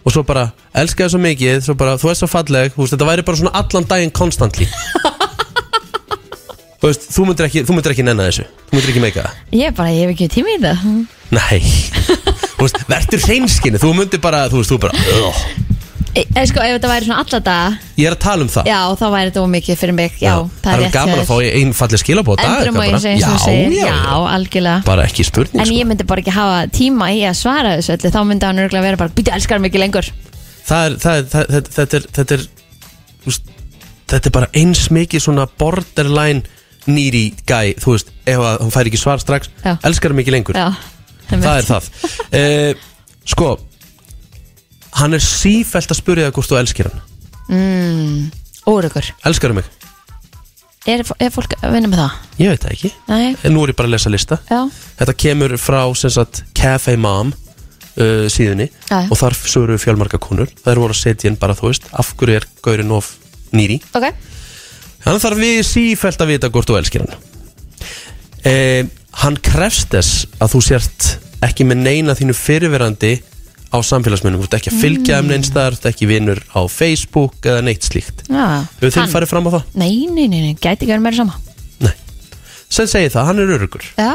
og 0.00 0.14
svo 0.14 0.22
bara, 0.24 0.46
elska 0.80 1.04
þér 1.04 1.12
svo 1.12 1.20
mikið 1.20 1.58
svo 1.66 1.74
bara, 1.76 1.96
þú 2.00 2.12
ert 2.14 2.20
svo 2.22 2.28
falleg, 2.32 2.72
veist, 2.78 2.94
þetta 2.94 3.08
væri 3.10 3.26
bara 3.28 3.40
svona 3.42 3.52
allan 3.60 3.88
daginn 3.90 4.14
constantly 4.16 4.68
Þú 6.80 6.88
veist, 6.88 7.02
þú 7.12 7.24
myndir 7.28 7.46
ekki, 7.50 7.62
þú 7.68 7.74
myndir 7.76 7.92
ekki 7.94 8.04
nenna 8.06 8.24
þessu. 8.30 8.44
Þú 8.70 8.76
myndir 8.78 8.92
ekki 8.94 9.00
meika 9.04 9.24
það. 9.26 9.40
Ég 9.60 9.74
bara, 9.76 9.90
ég 9.92 10.06
hef 10.06 10.12
ekki 10.14 10.28
tíma 10.32 10.54
í 10.54 10.60
það. 10.62 10.86
Nei. 11.36 11.58
Þú 12.60 12.64
veist, 12.66 12.78
verður 12.90 13.22
hreinskinu 13.24 13.80
Þú 13.80 13.90
myndir 13.96 14.20
bara, 14.20 14.40
þú 14.52 14.58
veist, 14.60 14.72
þú 14.72 14.78
bara 14.82 14.92
"Ugh." 14.98 15.42
e, 16.12 16.24
e, 16.26 16.42
Sko, 16.50 16.60
ef 16.64 16.74
þetta 16.74 16.88
væri 16.90 17.06
svona 17.06 17.20
alla 17.22 17.40
daga 17.46 17.68
Ég 18.00 18.08
er 18.08 18.16
að 18.16 18.20
tala 18.24 18.44
um 18.44 18.50
það. 18.50 18.66
Já, 18.68 18.78
þá 19.00 19.04
væri 19.14 19.30
þetta 19.30 19.44
ómikið 19.46 19.78
fyrir 19.80 19.96
mig. 19.96 20.16
Já, 20.20 20.34
það 20.64 20.72
er 20.72 20.82
rétt 20.82 20.96
gaman 20.96 21.20
að 21.22 21.28
fá 21.30 21.34
þér. 21.36 21.56
einfalli 21.60 22.00
skilabóta 22.02 22.48
Endurum 22.48 22.80
og 22.80 22.84
eins 22.88 23.06
eins 23.12 23.26
og 23.28 23.38
segir. 23.44 23.76
Já, 23.78 23.94
algjörlega. 24.34 24.84
Bara 24.88 25.06
ekki 25.06 25.24
spurning 25.28 25.60
En 25.62 25.68
sko. 25.70 25.76
ég 25.78 25.88
myndi 25.92 26.08
bara 26.10 26.24
ekki 26.24 26.34
hafa 26.34 26.60
tíma 26.74 27.10
í 27.14 27.20
að 27.28 27.36
svara 27.40 27.76
þessu 27.78 27.94
öllu. 27.96 28.12
Þá 28.16 28.20
myndi 28.32 28.48
hann 28.50 28.62
örgulega 28.64 28.86
vera 28.88 29.00
bara 29.04 29.14
Býtu, 29.14 29.32
elskar 29.36 29.60
mig 29.62 29.70
ekki 29.72 29.84
lengur. 29.84 30.10
Það 30.66 30.84
er, 30.90 30.96
það 31.04 31.20
er, 31.20 31.28
það, 31.32 31.50
þetta, 31.54 31.76
þetta 31.78 32.00
er, 32.00 32.08
þetta 32.18 32.34
er 32.40 32.46
þú 33.20 33.30
veist, 33.32 33.52
Þetta 34.10 34.26
er 34.26 34.34
bara 34.34 34.48
eins 34.58 34.88
mikið 34.90 35.22
svona 35.22 35.44
borderline 35.60 36.42
needy 36.88 37.34
guy 37.48 37.74
Þú 37.80 37.96
veist, 37.96 38.12
ef 38.30 38.40
að 38.40 38.60
hún 38.64 38.72
fær 38.74 38.88
ekki 38.90 39.00
svar 39.00 39.20
strax 39.22 39.50
Já. 39.64 39.74
Elskar 39.84 40.14
mig 40.16 40.24
ekki 40.26 40.34
lengur. 40.36 40.56
Já, 40.56 40.70
Það 41.30 41.50
er 41.60 41.66
það. 41.68 41.90
Uh, 42.30 42.86
Sko 43.30 43.50
Hann 45.00 45.14
er 45.14 45.22
sífælt 45.22 45.92
að 45.92 46.00
spyrja 46.00 46.28
það 46.30 46.38
hvort 46.38 46.50
þú 46.50 46.58
elskir 46.60 46.88
hann 46.90 47.02
mm, 47.50 48.24
Órugur 48.70 49.12
Elskar 49.28 49.54
mig? 49.56 49.68
er, 50.88 51.04
er 51.20 51.30
fólk 51.30 51.54
að 51.60 51.74
vinna 51.76 51.90
með 51.92 52.00
það? 52.02 52.16
Ég 52.40 52.50
veit 52.54 52.64
það 52.64 52.72
ekki. 52.74 52.90
Nei, 53.10 53.36
En 53.46 53.54
nú 53.54 53.62
er 53.66 53.70
ég 53.74 53.76
bara 53.78 53.90
að 53.90 53.94
lesa 53.94 54.10
lista. 54.10 54.38
Já, 54.48 54.62
Þetta 54.98 55.14
kemur 55.22 55.54
frá 55.60 55.82
sem 56.00 56.10
sagt 56.16 56.40
Cafe 56.56 56.96
Mom 56.98 57.30
uh, 57.34 58.26
síðunni. 58.32 58.70
Já. 58.88 59.02
og 59.04 59.20
þar 59.20 59.36
sögur 59.38 59.78
fjölmarga 59.82 60.18
konur. 60.22 60.50
Eru 60.64 60.86
voru 60.86 60.96
að 60.96 61.02
setja 61.04 61.30
inn 61.30 61.38
bara 61.40 61.54
þú 61.58 61.68
veist 61.70 61.86
af 61.92 62.14
hverju 62.16 62.40
er 62.40 62.48
gaurinn 62.64 62.94
of 62.96 63.12
nýri? 63.54 63.78
Ok 63.94 64.08
Hann 65.06 65.20
þarf 65.22 65.38
við 65.40 65.60
sífælt 65.64 66.20
að 66.24 66.32
vita 66.34 66.50
hvort 66.52 66.68
þú 66.70 66.78
elskir 66.80 67.04
hann. 67.06 67.18
Eh, 68.44 68.84
Hann 69.20 69.36
krefst 69.42 69.90
þess 69.90 70.26
að 70.40 70.52
þú 70.54 70.60
sért 70.62 71.06
ekki 71.44 71.64
með 71.66 71.80
neina 71.82 72.14
þínu 72.14 72.34
fyrirverandi 72.38 73.10
á 73.74 73.78
samfélagsminnum, 73.82 74.38
þú 74.40 74.46
ert 74.46 74.54
ekki 74.60 74.70
að 74.70 74.78
fylgja 74.84 75.18
um 75.20 75.26
neins 75.30 75.50
þar, 75.50 75.74
þú 75.74 75.80
ert 75.82 75.88
ekki 75.90 76.06
vinur 76.10 76.38
á 76.54 76.60
Facebook 76.70 77.34
eða 77.42 77.64
neitt 77.66 77.82
slíkt. 77.88 78.22
Já, 78.30 78.66
Hefur 78.78 78.86
þið 78.94 79.00
hann- 79.02 79.12
farið 79.16 79.30
fram 79.32 79.46
á 79.46 79.50
það? 79.56 79.64
Nei, 79.82 80.06
nei, 80.14 80.26
nei, 80.30 80.40
nei, 80.46 80.54
gæti 80.54 80.86
ekki 80.86 80.92
verið 80.94 81.02
meira 81.08 81.16
sama. 81.16 81.34
Nei. 81.80 81.92
Sem 82.70 82.86
segir 82.86 83.10
það, 83.10 83.26
hann 83.26 83.38
er 83.42 83.52
örugur 83.58 83.84
Já, 83.98 84.10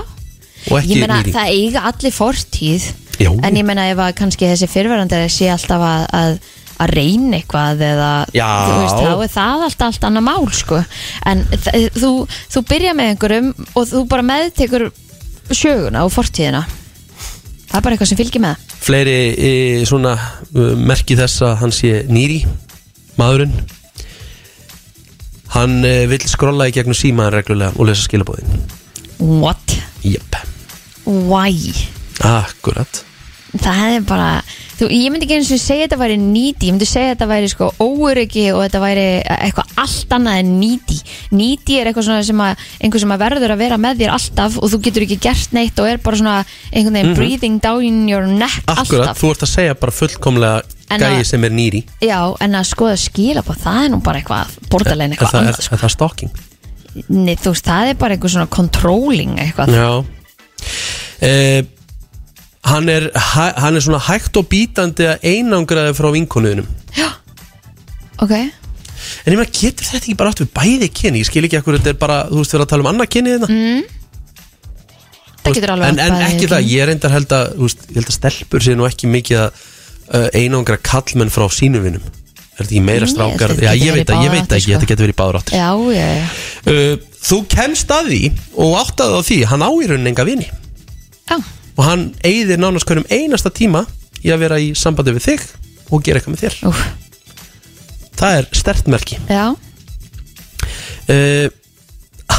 og 0.71 0.79
ekki 0.79 0.95
ég 0.95 1.03
meina 1.03 1.19
nýri 1.21 1.35
það 1.35 1.53
eiga 1.59 1.83
allir 1.91 2.15
fortíð. 2.15 2.87
Já. 3.19 3.29
En 3.43 3.55
ég 3.59 3.65
meina 3.67 3.89
ef 3.91 3.97
að 3.99 4.13
kannski 4.15 4.47
þessi 4.47 4.67
fyrirverandi 4.71 5.21
sé 5.29 5.51
alltaf 5.51 5.81
að, 5.91 6.07
að, 6.23 6.39
að 6.81 6.93
reyna 6.97 7.39
eitthvað 7.39 7.83
eða 7.87 8.09
veist, 8.31 8.99
þá 8.99 9.11
er 9.13 9.31
það 9.31 9.65
alltaf 9.67 9.85
allt 9.87 10.07
annað 10.09 10.25
mál 10.27 10.47
sko. 10.55 10.81
en 11.25 11.43
þú, 11.95 12.11
þú 12.51 12.63
byrja 12.71 12.95
með 12.97 13.11
einhverjum 13.13 13.53
og 13.73 13.87
þú 13.91 14.03
bara 14.11 14.27
meðtekur 14.31 14.89
söguna 15.51 16.05
og 16.05 16.13
fortíðina. 16.13 16.65
Það 17.65 17.79
er 17.79 17.85
bara 17.85 17.95
eitthvað 17.95 18.11
sem 18.11 18.19
fylgir 18.19 18.43
með. 18.43 18.67
Fleiri 18.85 19.15
e, 19.33 19.53
svona 19.89 20.13
uh, 20.15 20.75
merki 20.77 21.17
þess 21.17 21.43
að 21.45 21.55
hann 21.63 21.73
sé 21.75 22.03
nýri 22.09 22.43
maðurinn. 23.19 23.55
Hann 25.55 25.79
e, 25.87 26.03
vill 26.11 26.23
skrolla 26.27 26.67
í 26.67 26.73
gegnum 26.75 26.97
símaðan 26.97 27.37
reglulega 27.37 27.79
og 27.79 27.87
lesa 27.87 28.03
skilabóðin 28.03 28.65
What? 29.23 29.77
Jep, 30.03 30.35
Why? 31.05 31.71
akkurat 32.19 33.03
það 33.61 33.95
er 33.95 34.03
bara 34.07 34.29
þú, 34.75 34.87
ég 34.91 35.11
myndi 35.13 35.25
ekki 35.27 35.37
eins 35.37 35.51
og 35.55 35.61
segja 35.61 35.85
þetta 35.85 35.99
væri 36.01 36.15
nýti 36.19 36.67
ég 36.69 36.75
myndi 36.75 36.87
segja 36.89 37.13
þetta 37.13 37.27
væri 37.29 37.49
sko 37.51 37.69
óöryggi 37.79 38.45
og 38.53 38.61
þetta 38.65 38.81
væri 38.83 39.05
eitthvað 39.35 39.73
allt 39.83 40.15
annað 40.17 40.39
en 40.41 40.53
nýti 40.59 40.97
nýti 41.35 41.77
er 41.79 41.89
eitthvað 41.91 42.07
svona 42.09 42.25
sem 42.27 42.41
að 42.45 42.63
einhver 42.81 43.03
sem 43.05 43.13
að 43.15 43.23
verður 43.25 43.53
að 43.55 43.61
vera 43.63 43.79
með 43.81 44.01
þér 44.03 44.13
alltaf 44.17 44.57
og 44.59 44.71
þú 44.73 44.79
getur 44.87 45.05
ekki 45.07 45.19
gert 45.27 45.55
neitt 45.55 45.79
og 45.83 45.89
er 45.91 46.01
bara 46.03 46.19
svona 46.21 46.37
einhvern 46.71 46.97
veginn 46.99 47.15
breathing 47.19 47.59
down 47.63 48.01
your 48.09 48.27
neck. 48.27 48.63
Akkurat, 48.67 49.11
alltaf 49.11 49.21
þú 49.23 49.31
ert 49.35 49.45
að 49.47 49.53
segja 49.53 49.77
bara 49.79 49.95
fullkomlega 49.95 50.61
að- 50.89 51.05
gæi 51.05 51.23
sem 51.25 51.43
er 51.43 51.55
nýri 51.55 51.83
já, 52.03 52.19
en 52.39 52.51
að 52.59 52.67
skoða 52.69 52.97
skilabóð 53.01 53.61
það 53.63 53.79
er 53.85 53.89
nú 53.95 54.01
bara 54.03 54.19
eitthvað 54.21 54.57
bordarlegin 54.69 55.13
Er 55.13 55.17
eitthvað 55.17 55.33
er, 55.33 55.47
annað 55.47 55.61
sko. 55.65 55.75
er 55.75 55.81
það 55.85 55.95
stalking? 55.95 56.35
Nei, 57.09 57.35
þú 57.35 57.51
veist, 57.55 57.65
það 57.67 57.89
er 57.89 57.97
bara 57.99 58.15
einhver 58.15 58.31
svona 58.31 58.47
controlling 58.51 59.39
eitthvað 59.39 59.73
Já 59.75 59.89
eh, 61.21 61.63
hann, 62.65 62.89
er, 62.89 63.09
hann 63.15 63.75
er 63.77 63.83
svona 63.85 64.01
hægt 64.07 64.37
og 64.41 64.47
bítandi 64.51 65.05
að 65.11 65.25
einangraði 65.31 65.95
frá 65.97 66.09
vinkonuðinum 66.15 66.69
ok, 68.23 68.31
En 69.25 69.33
ég 69.33 69.37
meina, 69.37 69.51
getur 69.53 69.85
þetta 69.85 69.99
ekki 70.01 70.15
bara 70.17 70.31
átt 70.33 70.41
við 70.41 70.49
bæði 70.55 70.87
kynni? 70.97 71.19
Ég 71.21 71.27
skil 71.29 71.43
ekki 71.45 71.57
akkur 71.59 71.75
þetta 71.77 71.91
er 71.93 71.97
bara, 72.01 72.15
þú 72.29 72.39
veist, 72.41 72.53
vera 72.55 72.65
að 72.65 72.71
tala 72.71 72.85
um 72.85 72.89
annað 72.93 73.09
kynni 73.13 73.33
þetta 73.35 73.49
Mm. 73.51 73.81
það 75.45 75.57
getur 75.59 75.73
alveg 75.75 75.87
en, 75.91 75.99
átt 75.99 76.05
en 76.15 76.25
ekki 76.25 76.47
það, 76.49 76.67
ég 76.71 76.87
reyndar 76.89 77.13
held 77.13 77.33
að 77.37 77.49
veist, 77.61 77.83
ég 77.91 77.97
held 77.99 78.09
að 78.09 78.15
stelpur 78.17 78.63
séu 78.65 78.77
nú 78.79 78.87
ekki 78.89 79.09
mikið 79.13 79.41
að 79.43 79.59
uh, 80.15 80.27
einangra 80.39 80.77
kallmenn 80.81 81.33
frá 81.33 81.45
sínum 81.53 81.85
vinnum 81.85 82.05
Er 82.55 82.63
þetta 82.63 82.71
ekki 82.71 82.81
meira 82.87 83.05
Ég 83.05 83.11
strákar? 83.11 83.51
að 83.51 83.59
þetta 83.59 83.67
Já, 83.67 83.83
ég 83.83 83.93
veit 83.99 84.09
að, 84.15 84.23
ég 84.23 84.31
veit 84.31 84.53
ekki, 84.55 84.63
sko. 84.63 84.71
þetta 84.77 84.89
getur 84.93 85.05
verið 85.05 85.17
báður 85.19 85.37
áttir 85.41 85.57
já, 85.59 85.69
já, 85.91 86.07
já, 86.15 86.27
uh, 86.71 86.95
Þú 87.25 87.39
kemst 87.51 87.91
að 87.91 88.09
því 88.13 88.21
og 88.65 88.75
áttaði 88.79 89.17
á 89.19 89.21
því, 89.29 89.37
hann 89.51 89.65
á 89.65 89.69
í 89.75 89.89
rauninni 89.91 90.11
enga 90.13 90.25
vini 90.29 90.47
já. 91.29 91.37
Og 91.75 91.83
hann 91.87 92.05
eigðir 92.25 92.59
nánast 92.61 92.87
hverjum 92.87 93.07
einasta 93.11 93.51
tíma 93.53 93.83
í 94.23 94.31
að 94.33 94.41
vera 94.45 94.59
í 94.63 94.71
sambandi 94.77 95.13
við 95.15 95.25
þig 95.29 95.45
og 95.91 96.03
gera 96.05 96.19
eitthvað 96.21 96.35
með 96.35 96.43
þér. 96.45 96.57
Úf, 96.71 96.85
Það 98.15 98.37
er 98.39 98.45
stertmerki 98.55 99.17
já. 99.27 99.45
uh, 101.11 101.47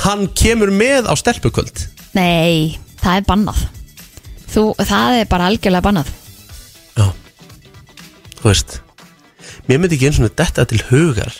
Hann 0.06 0.26
kemur 0.38 0.70
með 0.74 1.06
á 1.10 1.14
stelpukvöld. 1.18 1.82
Nei, 2.16 2.78
það 3.02 3.20
er 3.20 3.26
bannað. 3.28 3.60
Þú, 4.52 4.62
það 4.88 5.18
er 5.20 5.28
bara 5.30 5.48
algjörlega 5.50 5.84
bannað. 5.84 6.10
Já. 6.96 7.06
Þú 8.40 8.48
veist 8.48 8.80
Mér 9.66 9.80
myndi 9.82 9.96
ekki 9.98 10.06
eins 10.08 10.18
og 10.22 10.28
þetta 10.38 10.64
til 10.70 10.78
hugar 10.90 11.34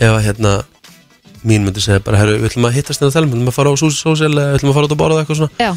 Ef 0.00 0.08
að 0.08 0.22
hérna 0.26 0.52
Mín 1.44 1.66
myndi 1.66 1.82
segja 1.84 2.00
bara, 2.02 2.20
herru, 2.22 2.38
við 2.40 2.48
ætlum 2.52 2.68
að 2.68 2.76
hittast 2.78 3.02
hérna 3.02 3.10
að 3.12 3.16
tala 3.18 3.28
Við 3.28 3.34
ætlum 3.36 3.50
að 3.52 3.56
fara 3.58 3.72
á 3.72 3.74
eða 4.26 4.46
við 4.48 4.56
ætlum 4.58 4.70
að 4.72 4.76
fara 4.78 4.88
út 4.88 4.94
að 4.94 5.00
borða 5.02 5.22
eitthvað 5.22 5.38
svona. 5.40 5.56
Já, 5.58 5.72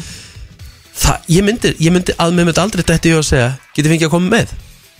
Það, 0.96 1.26
ég 1.28 1.44
myndi, 1.44 1.72
ég 1.84 1.92
myndi 1.92 2.14
að 2.16 2.32
mér 2.36 2.46
myndi 2.48 2.62
aldrei 2.62 2.82
þetta 2.86 3.10
í 3.10 3.12
að 3.18 3.26
segja 3.28 3.48
Getið 3.76 3.92
fengið 3.92 4.06
að 4.08 4.14
koma 4.14 4.30
með 4.32 4.54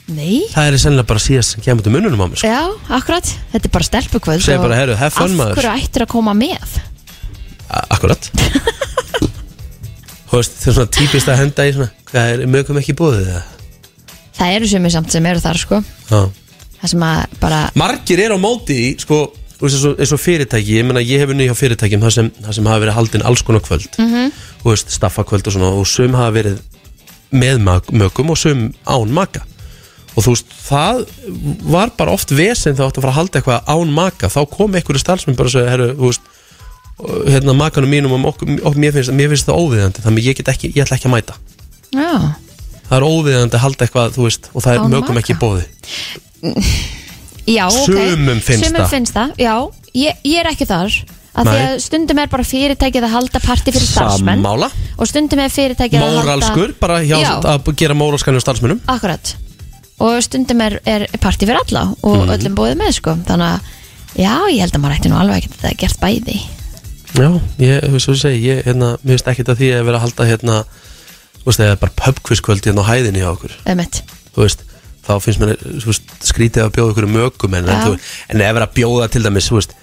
nei 0.07 0.43
Það 0.53 0.69
er 0.69 0.77
sennilega 0.79 1.09
bara 1.11 1.23
síðast 1.25 1.55
sem 1.57 1.63
kemur 1.65 1.83
til 1.87 1.93
mununum 1.95 2.21
á 2.23 2.27
mér 2.31 2.39
sko. 2.39 2.47
Já, 2.51 2.61
akkurat, 2.99 3.31
þetta 3.55 3.67
er 3.67 3.73
bara 3.75 3.87
stelpukvöld 3.89 4.45
og 4.53 4.61
bara, 4.67 4.77
heyrðu, 4.79 4.97
have 5.01 5.11
fun, 5.17 5.33
Af 5.33 5.39
maður. 5.41 5.57
hverju 5.59 5.73
ættir 5.87 6.05
að 6.05 6.11
koma 6.13 6.35
með? 6.37 6.77
A- 7.73 7.87
Akkurat 7.97 8.29
Þú 10.27 10.41
veist, 10.41 10.57
það 10.61 10.69
er 10.71 10.77
svona 10.77 10.93
típist 10.99 11.31
að 11.33 11.41
henda 11.41 11.67
í 11.67 11.73
svona 11.75 11.89
Hvað 12.11 12.33
er, 12.35 12.45
mögum 12.51 12.79
ekki 12.81 12.95
búið 12.99 13.25
það? 13.31 13.53
Það 14.37 14.55
eru 14.59 14.69
sumir 14.71 14.93
samt 14.95 15.15
sem 15.15 15.27
eru 15.33 15.43
þar 15.43 15.61
sko 15.65 15.81
Já 16.11 16.21
Það 16.77 16.91
sem 16.93 17.05
að 17.09 17.37
bara 17.41 17.61
margir 17.81 18.21
er 18.21 18.35
á 18.37 18.39
móti 18.39 18.75
í, 18.77 18.89
sko, 19.01 19.21
þú 19.57 19.65
veist, 19.65 19.77
eins 19.79 19.87
og, 19.89 19.95
eins 20.05 20.13
og 20.13 20.21
fyrirtæki 20.21 20.75
ég 20.77 20.85
meina 20.85 21.01
ég 21.03 21.23
hefur 21.23 21.39
nýja 21.39 21.55
á 21.57 21.59
fyrirtækjum 21.59 22.03
það 22.05 22.13
sem, 22.19 22.29
það 22.45 22.57
sem 22.59 22.69
hafa 22.69 22.83
verið 22.85 22.99
haldin 22.99 23.25
alls 23.31 23.43
konar 23.47 23.63
kvöld. 23.65 23.89
-hmm. 23.97 24.27
Þú 24.63 24.73
veist, 24.73 24.95
staffakvöld 24.95 25.47
og 25.47 25.57
svona 25.57 25.75
og 25.75 25.87
sum 25.91 26.17
hafa 26.19 26.35
verið 26.39 26.63
með 27.37 27.61
mögum 27.93 28.33
og 28.33 28.41
sum 28.41 28.71
án 28.87 29.13
maka. 29.15 29.43
Og 30.17 30.25
þú 30.25 30.33
veist, 30.33 30.55
það 30.69 31.03
var 31.69 31.93
bara 31.99 32.15
oft 32.17 32.33
vesen 32.33 32.79
þá 32.79 32.87
átt 32.87 33.01
að 33.01 33.05
fara 33.05 33.13
að 33.13 33.19
halda 33.21 33.41
eitthvað 33.41 33.71
án 33.75 33.93
maka. 33.93 34.33
Þá 34.33 34.41
kom 34.55 34.79
einhverju 34.79 35.03
starfsmenn 35.03 35.37
bara 35.37 35.53
að 35.53 35.59
segja 35.59 35.75
herru, 35.75 35.93
þú 35.99 36.11
veist 36.13 36.33
hérna 37.29 37.53
makanum 37.53 37.93
mínum 37.93 38.15
og, 38.17 38.31
okkur, 38.33 38.55
og 38.65 38.77
mér, 38.81 38.95
finnst, 38.97 39.13
mér 39.13 39.29
finnst 39.29 39.49
það 39.51 39.61
óviðandi 39.61 40.05
þannig 40.07 40.29
ég 40.31 40.39
get 40.39 40.49
ekki, 40.49 40.71
ég 40.73 40.87
ætla 40.87 40.97
ekki 40.97 41.11
að 41.11 41.17
mæta. 41.19 41.37
Já, 41.93 42.13
það 42.87 42.97
er 42.97 43.07
óviðandi 43.11 43.59
að 43.59 43.65
halda 43.67 43.85
eitthvað, 43.85 44.15
þú 44.17 44.25
veist 44.25 44.49
og 44.55 44.65
það 44.65 44.79
er 44.79 44.95
mögum 44.95 45.21
ekki 45.21 45.37
bóði 45.41 45.67
já 47.47 47.67
ok. 47.69 47.85
Sumum 47.85 48.41
finnst 48.43 48.67
Sumum 48.67 48.89
finnst 48.91 49.17
það, 49.17 49.35
já. 49.41 49.55
Ég, 49.97 50.19
ég 50.27 50.41
er 50.43 50.51
ekki 50.51 50.67
þar 50.69 50.97
að 51.37 51.49
Því 51.51 51.57
að 51.67 51.79
stundum 51.85 52.19
er 52.23 52.29
bara 52.33 52.45
fyrirtækið 52.49 53.07
að 53.07 53.13
halda 53.17 53.41
parti 53.45 53.73
fyrir 53.75 53.87
starfsmenn 53.91 54.41
Sammála. 54.43 54.71
Og 54.99 55.09
stundum 55.11 55.43
er 55.45 55.53
fyrirtækið 55.53 56.01
að 56.01 56.07
halda 56.07 56.23
móralskur, 56.25 56.75
bara 56.81 57.01
hjá, 57.05 57.17
Já. 57.21 57.33
að 57.53 57.73
gera 57.77 57.95
móralskan 57.95 58.35
hjá 58.39 58.41
starfsmönnum. 58.47 58.81
Akkurat. 58.89 59.35
Og 60.01 60.19
stundum 60.25 60.61
er, 60.61 60.81
er 60.85 61.07
partí 61.21 61.47
fyrir 61.49 61.61
alla 61.63 61.87
Og 62.03 62.17
Mhm. 62.27 62.33
öllum 62.37 62.55
búið 62.57 62.77
með 62.81 62.93
sko. 63.01 63.17
Þannig 63.29 63.53
að 63.53 63.61
Já, 64.17 64.33
ég 64.49 64.61
held 64.65 64.73
að 64.73 64.81
maður 64.81 64.97
ætti 64.97 65.09
nú 65.13 65.17
alveg 65.21 65.37
ekki 65.45 65.51
þetta 65.61 65.77
gert 65.77 66.01
bæði. 66.01 66.37
Já, 67.17 67.29
ég, 67.61 67.83
þú 67.85 67.93
veist, 67.93 68.09
þú 68.09 68.15
segi, 68.17 68.41
ég, 68.49 68.63
hérna, 68.65 68.89
mér 69.05 69.13
finnst 69.17 69.29
ekkert 69.29 69.49
að 69.53 69.59
því 69.61 69.69
að 69.77 69.85
vera 69.85 69.99
að 69.99 70.05
halda 70.07 70.25
hérna, 70.31 70.57
þú 71.43 71.45
veist, 71.51 71.61
eða 71.61 71.77
bara 71.81 71.93
pubquizkvöld 72.01 72.65
hérna 72.65 72.81
á 72.85 72.89
hæðinni 72.91 73.21
hjá 73.23 73.29
okkur, 73.33 73.53
Ömmit 73.69 74.01
þú 74.35 74.41
veist 74.45 74.65
þá 75.07 75.13
finnst 75.23 75.41
mér, 75.41 75.53
þú 75.61 75.87
veist, 75.93 76.03
skrítið 76.33 76.65
að 76.65 76.73
bjóða 76.77 76.93
okkur 76.97 77.09
mögum 77.13 77.55
en, 77.57 77.69
en, 77.69 77.77
Já. 77.77 77.85
þú, 77.87 78.01
en 78.35 78.41
ef 78.49 78.57
er 78.57 78.65
að 78.67 78.75
bjóða 78.81 79.11
til 79.13 79.23
dæmis, 79.23 79.49
þú 79.53 79.59
veist 79.61 79.77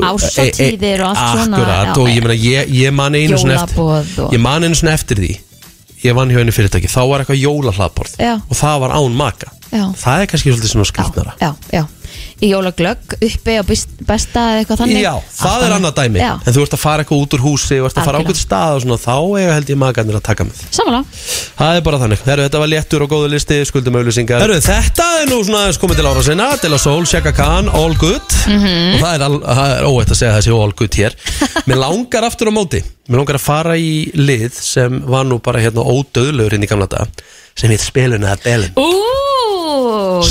Árshátíðir 0.00 1.02
og 1.04 1.10
allt 1.10 1.38
svona, 1.40 1.60
Akkurat, 1.60 1.96
og 1.98 2.08
ég 2.08 2.22
meina, 2.24 2.36
ég, 2.38 2.68
ég 2.80 2.92
man 2.94 3.14
einu 3.18 3.38
svona 3.40 3.56
eftir 3.62 3.76
Jólaboð 3.80 4.18
og- 4.24 4.34
ég 4.34 4.40
man 4.40 4.62
einu 4.64 4.74
svona 4.78 4.92
eftir 4.94 5.16
því 5.18 5.32
ég 6.04 6.14
vann 6.16 6.30
hjá 6.30 6.38
einu 6.40 6.52
fyrirtæki, 6.52 6.88
þá 6.88 7.00
var 7.10 7.20
eitthvað 7.24 7.42
jólahlaðborð 7.44 8.14
Já. 8.18 8.34
og 8.48 8.56
það 8.56 8.78
var 8.80 8.90
án 8.96 9.16
maka 9.16 9.50
Já. 9.72 9.84
það 9.94 10.20
er 10.22 10.26
kannski 10.26 10.52
svolítið 10.52 10.72
svona 10.74 10.84
já, 10.86 10.92
skrítnara 10.92 11.34
já, 11.40 11.50
já 11.72 11.84
Í 12.40 12.48
jólaglögg 12.54 13.16
uppi 13.20 13.54
á 13.60 13.62
best- 13.68 13.90
besta 14.08 14.40
eða 14.54 14.60
eitthvað 14.62 14.78
þannig? 14.80 15.02
Já, 15.04 15.12
það 15.36 15.50
Allt 15.50 15.64
er 15.66 15.72
annað 15.76 15.94
dæmi. 16.00 16.20
Já, 16.22 16.32
En 16.46 16.54
þú 16.56 16.62
ert 16.64 16.74
að 16.76 16.80
fara 16.80 17.04
eitthvað 17.04 17.20
út 17.24 17.34
úr 17.36 17.42
húsi 17.44 17.76
og 17.80 17.88
ert 17.90 17.98
að 18.00 18.04
fara 18.08 18.16
á 18.16 18.20
Algjörlega. 18.20 18.30
eitthvað 18.30 18.44
stað 18.46 18.74
og 18.76 18.82
svona 18.84 18.98
Þá 19.00 19.16
eiga 19.40 19.52
held 19.58 19.68
ég 19.74 19.78
magarnir 19.82 20.16
að 20.16 20.22
taka 20.30 20.44
með. 20.48 20.62
Samanlá 20.70 21.00
Það 21.60 21.76
er 21.76 21.80
bara 21.88 21.98
þannig. 22.00 22.22
Heru, 22.24 22.42
Þetta 22.48 22.58
var 22.62 22.68
léttur 22.72 23.02
og 23.04 23.10
góðu 23.10 23.28
listi, 23.34 23.58
skuldum 23.68 23.98
auðlýsingar 24.00 24.40
Heru, 24.40 24.54
Þetta 24.60 25.06
er 25.20 25.26
nú 25.28 25.40
svona 25.44 25.60
aðeins 25.66 25.80
komið 25.84 25.96
til 26.00 26.06
ára 26.08 26.22
sinna. 26.24 26.48
Til 26.56 26.70
að 26.70 26.80
Soul, 26.80 27.04
Shaka 27.06 27.32
Khan, 27.36 27.68
All 27.68 27.94
Good. 27.94 28.28
Mhm. 28.48 28.94
Og 28.94 29.00
það 29.04 29.14
er, 29.14 29.22
al, 29.28 29.36
það 29.40 29.74
er 29.76 29.84
óætt 29.90 30.10
að 30.14 30.20
segja 30.22 30.36
þessi 30.38 30.56
All 30.56 30.72
Good 30.72 30.94
hér. 30.96 31.12
Mér 31.68 31.76
langar 31.84 32.24
aftur 32.24 32.48
á 32.48 32.52
móti. 32.56 32.80
Mér 33.10 33.20
langar 33.20 33.36
að 33.36 33.44
fara 33.44 33.74
í 33.76 34.10
lið 34.14 34.52
sem 34.54 35.00
var 35.06 35.24
nú 35.26 35.40
bara 35.42 35.58
hérna 35.60 35.82
ódöðlegur 35.84 36.54
inn 36.54 36.62
í 36.64 36.68
gamla 36.70 36.86
dag 36.86 37.08
Sem 37.58 37.68
heit 37.72 37.82
Spelun 37.82 38.22
eða 38.22 38.36
Belun 38.44 38.70
Ú, 38.78 38.86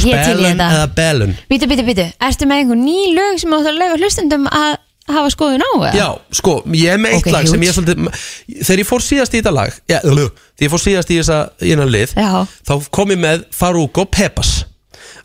ég 0.06 0.22
til 0.24 0.36
í 0.36 0.44
Spelun 0.44 0.46
þetta 0.52 0.70
eða 0.76 0.92
Belun 1.00 1.34
Býtu, 1.50 1.72
býtu, 1.72 1.88
býtu, 1.88 2.06
ertu 2.30 2.50
með 2.50 2.64
einhver 2.64 2.80
ný 2.84 3.00
lög 3.18 3.42
sem 3.42 3.58
ætlar 3.58 3.74
að 3.74 3.82
löga 3.84 4.00
hlustendum 4.00 4.48
að 4.50 4.72
hafa 5.10 5.34
skoðun 5.34 5.66
á? 5.66 5.72
eða? 5.74 5.92
Já, 5.98 6.08
sko, 6.38 6.56
ég 6.78 6.94
er 6.94 7.02
með 7.02 7.18
eitt 7.18 7.26
Ok, 7.26 7.34
lag 7.34 7.50
sem 7.50 7.64
ég 7.66 7.74
svolítið 7.74 8.10
Þegar 8.62 8.84
ég 8.84 8.90
fór 8.90 9.06
síðast 9.06 9.34
í 9.34 9.40
þetta 9.42 9.56
lag 9.56 9.78
já, 9.90 10.00
Þegar 10.06 10.66
ég 10.66 10.74
fór 10.74 10.84
síðast 10.86 11.14
í 11.14 11.22
þessa 11.22 11.40
innan 11.66 11.94
lið 11.94 12.14
Já. 12.14 12.30
Þá 12.70 12.74
kom 12.94 13.16
ég 13.16 13.24
með 13.24 13.48
Faruk 13.58 14.04
og 14.04 14.12
Pepas 14.14 14.60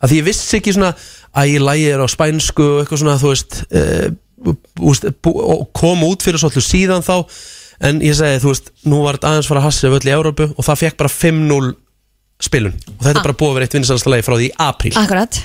að 0.05 0.13
því 0.13 0.21
ég 0.21 0.27
vissi 0.29 0.59
ekki 0.59 0.75
svona 0.77 0.93
að 1.35 1.51
ég 1.55 1.65
lægi 1.65 1.91
er 1.91 2.05
á 2.05 2.09
spænsku 2.11 2.65
og 2.65 2.81
eitthvað 2.83 3.03
svona 3.03 3.19
þú 3.21 3.31
veist, 3.33 3.61
uh, 3.75 4.55
úst, 4.85 5.07
bú, 5.25 5.33
og 5.41 5.69
kom 5.77 6.05
út 6.07 6.25
fyrir 6.25 6.41
svolítið 6.43 6.67
síðan 6.67 7.07
þá 7.07 7.17
en 7.89 8.03
ég 8.05 8.17
segi 8.19 8.43
þú 8.43 8.53
veist 8.53 8.71
nú 8.87 9.01
var 9.05 9.19
þetta 9.19 9.33
aðeins 9.33 9.49
fara 9.51 9.63
að 9.63 9.69
hassi 9.69 9.89
af 9.89 9.97
öll 9.99 10.11
í 10.11 10.15
Európu 10.15 10.51
og 10.53 10.67
það 10.67 10.83
fekk 10.85 11.01
bara 11.01 11.15
5-0 11.15 11.73
spilun. 12.45 12.75
Og 12.99 13.01
þetta 13.07 13.15
er 13.17 13.23
Ah. 13.23 13.27
bara 13.29 13.39
búið 13.41 13.51
að 13.51 13.55
vera 13.59 13.67
eitt 13.69 13.77
vinnisalasta 13.79 14.11
lagi 14.13 14.27
frá 14.27 14.37
því 14.39 14.51
í 14.51 14.55
apríl. 14.61 14.95
Akkurat. 15.01 15.41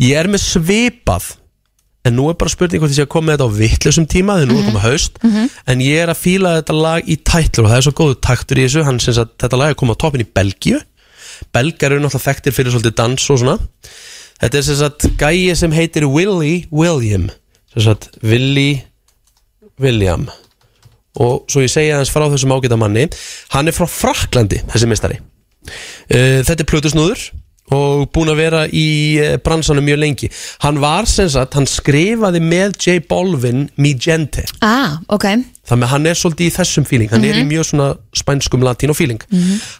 Ég 0.00 0.16
er 0.16 0.28
með 0.30 0.42
svipað 0.46 1.30
en 2.06 2.14
nú 2.16 2.28
er 2.30 2.36
bara 2.40 2.48
spurning 2.52 2.80
hvort 2.80 2.92
ég 2.94 2.96
sé 3.00 3.04
að 3.04 3.10
koma 3.12 3.28
með 3.28 3.36
þetta 3.36 3.48
á 3.50 3.56
vittlusum 3.60 4.06
tíma 4.08 4.36
þegar 4.38 4.48
nú 4.48 4.58
er 4.60 4.68
komið 4.70 4.84
haust 4.86 5.18
en 5.68 5.82
ég 5.84 5.98
er 6.00 6.08
að 6.08 6.20
fíla 6.22 6.52
þetta 6.62 6.76
lag 6.80 7.02
í 7.10 7.16
tætlur 7.20 7.66
og 7.66 7.70
það 7.72 7.76
er 7.80 7.84
svo 7.88 7.92
góðu 7.98 8.16
taktur 8.24 8.56
í 8.60 8.64
þessu. 8.64 8.84
Hann 8.86 9.00
syns 9.02 9.18
að 9.20 9.34
þetta 9.42 9.58
lag 9.60 9.70
er 9.74 9.74
komið 9.82 9.98
á 9.98 10.02
toppin 10.04 10.24
í 10.24 10.28
Belgíu. 10.38 10.80
Belgar 11.52 11.92
eru 11.92 12.00
náttúrulega 12.04 12.28
þekktir 12.28 12.52
fyrir 12.56 12.72
svolítið 12.72 12.94
dans 13.00 13.30
og 13.30 13.38
svona. 13.42 13.58
Þetta 14.40 14.56
er 14.58 14.62
sem 14.62 14.76
sagt 14.80 15.08
gæi 15.20 15.56
sem 15.56 15.72
heitir 15.76 16.06
Willie 16.08 16.66
William. 16.72 17.28
Sem 17.74 17.82
sagt 17.84 18.08
Willie 18.22 18.84
William. 19.80 20.28
Og 21.20 21.44
svo 21.50 21.60
ég 21.64 21.72
segja 21.72 21.96
aðeins 21.98 22.12
frá 22.14 22.24
þessum 22.30 22.54
ágæta 22.54 22.78
manni. 22.78 23.08
Hann 23.50 23.68
er 23.68 23.72
frá 23.76 23.84
Fraklandi, 23.90 24.62
þessi 24.70 24.88
mistari 24.88 25.18
þetta 26.10 26.58
er 26.60 26.68
Plutusnúður 26.70 27.28
og 27.74 28.08
búin 28.14 28.30
að 28.32 28.40
vera 28.40 28.62
í 28.66 28.86
uh, 29.20 29.34
bransanum 29.44 29.84
mjög 29.86 30.00
lengi. 30.02 30.30
Hann 30.64 30.80
var 30.82 31.08
sem 31.10 31.28
sagt, 31.30 31.54
hann 31.58 31.68
skrifaði 31.70 32.42
með 32.42 32.74
J 32.82 33.04
Balvin 33.10 33.68
Migente. 33.80 34.44
Ah, 34.64 34.98
ok. 35.12 35.28
Þannig 35.70 35.86
að 35.86 35.92
hann 35.94 36.08
er 36.10 36.18
svolítið 36.18 36.48
í 36.48 36.54
þessum 36.56 36.86
feeling. 36.88 37.12
Hann 37.12 37.26
er 37.28 37.38
í 37.38 37.44
mjög 37.46 37.68
svona 37.70 37.92
spænskum 38.16 38.64
latínó 38.66 38.96
feeling. 38.98 39.22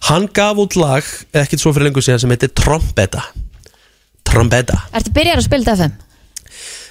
Hann 0.07 0.28
gaf 0.36 0.61
út 0.62 0.78
lag 0.78 1.07
ekkert 1.34 1.62
svo 1.62 1.72
fyrir 1.74 1.88
lengur 1.88 2.07
síðan 2.07 2.22
sem 2.22 2.30
heitir 2.30 2.53
Trombetta. 2.55 3.24
Trombetta. 4.30 4.84
Ertu 4.95 5.16
byrjar 5.16 5.43
að 5.43 5.49
spila 5.49 5.66
þetta 5.66 5.91
FM? 5.91 5.99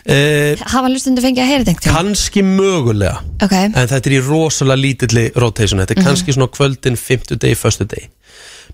uh, 0.10 0.68
Hafa 0.74 0.92
hlustundu 0.92 1.24
fengið 1.24 1.46
að 1.46 1.52
heyra 1.54 1.70
þetta 1.70 1.96
kannski 1.96 2.44
mögulega. 2.44 3.22
Ok, 3.46 3.56
en 3.56 3.80
þetta 3.80 4.04
er 4.04 4.18
í 4.18 4.22
rosalega 4.28 4.84
lítilli 4.84 5.28
rotation. 5.40 5.80
Þetta 5.80 5.96
er 5.96 6.10
kannski 6.10 6.36
svona 6.36 6.52
kvöldin, 6.52 7.00
fimmtudegi, 7.00 7.56
föstudegi 7.56 8.10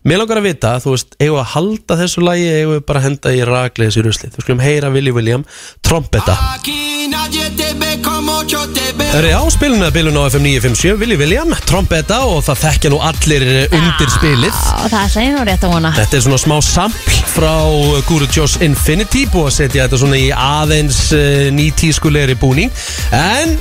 Mér 0.05 0.19
langar 0.21 0.37
að 0.37 0.45
vita, 0.45 0.71
þú 0.83 0.91
veist, 0.93 1.15
eigum 1.17 1.33
við 1.33 1.41
að 1.41 1.47
halda 1.55 1.95
þessu 2.03 2.21
lagi, 2.21 2.45
eigum 2.59 2.75
við 2.75 2.83
bara 2.85 2.99
að 3.01 3.05
henda 3.07 3.31
í 3.33 3.39
ragli 3.49 3.87
þessu 3.87 4.03
rusli. 4.05 4.29
Þú 4.35 4.43
skulum 4.43 4.61
heyra 4.61 4.91
Willi 4.93 5.13
William, 5.15 5.45
veo. 8.99 9.09
Það 9.09 9.25
er 9.25 9.27
á 9.33 9.43
spilinu 9.49 9.87
að 9.87 9.95
bilinu 9.97 10.21
á 10.21 10.29
FM 10.29 10.45
957, 10.45 10.95
Willi 11.01 11.17
William, 11.17 11.57
trompeta 11.65 12.21
og 12.29 12.43
það 12.45 12.61
þekkja 12.67 12.93
nú 12.93 13.01
allir 13.09 13.45
eh, 13.49 13.75
undir 13.79 14.13
spilið. 14.13 14.63
og 14.83 14.89
það 14.93 15.11
segir 15.17 15.33
nú 15.33 15.43
rétt 15.49 15.65
að 15.65 15.73
vona 15.73 15.93
Þetta 15.97 16.19
er 16.19 16.25
svona 16.27 16.41
smá 16.45 16.57
sampl 16.69 17.21
frá 17.33 17.53
Guru 18.05 18.29
Joss 18.29 18.61
Infinity 18.61 19.25
búið 19.33 19.49
að 19.49 19.55
setja 19.57 19.87
þetta 19.87 20.01
svona 20.05 20.21
í 20.21 20.29
aðeins 20.29 20.99
uh, 21.17 21.47
nýtískulegri 21.57 22.37
búning 22.37 22.69
en 23.09 23.57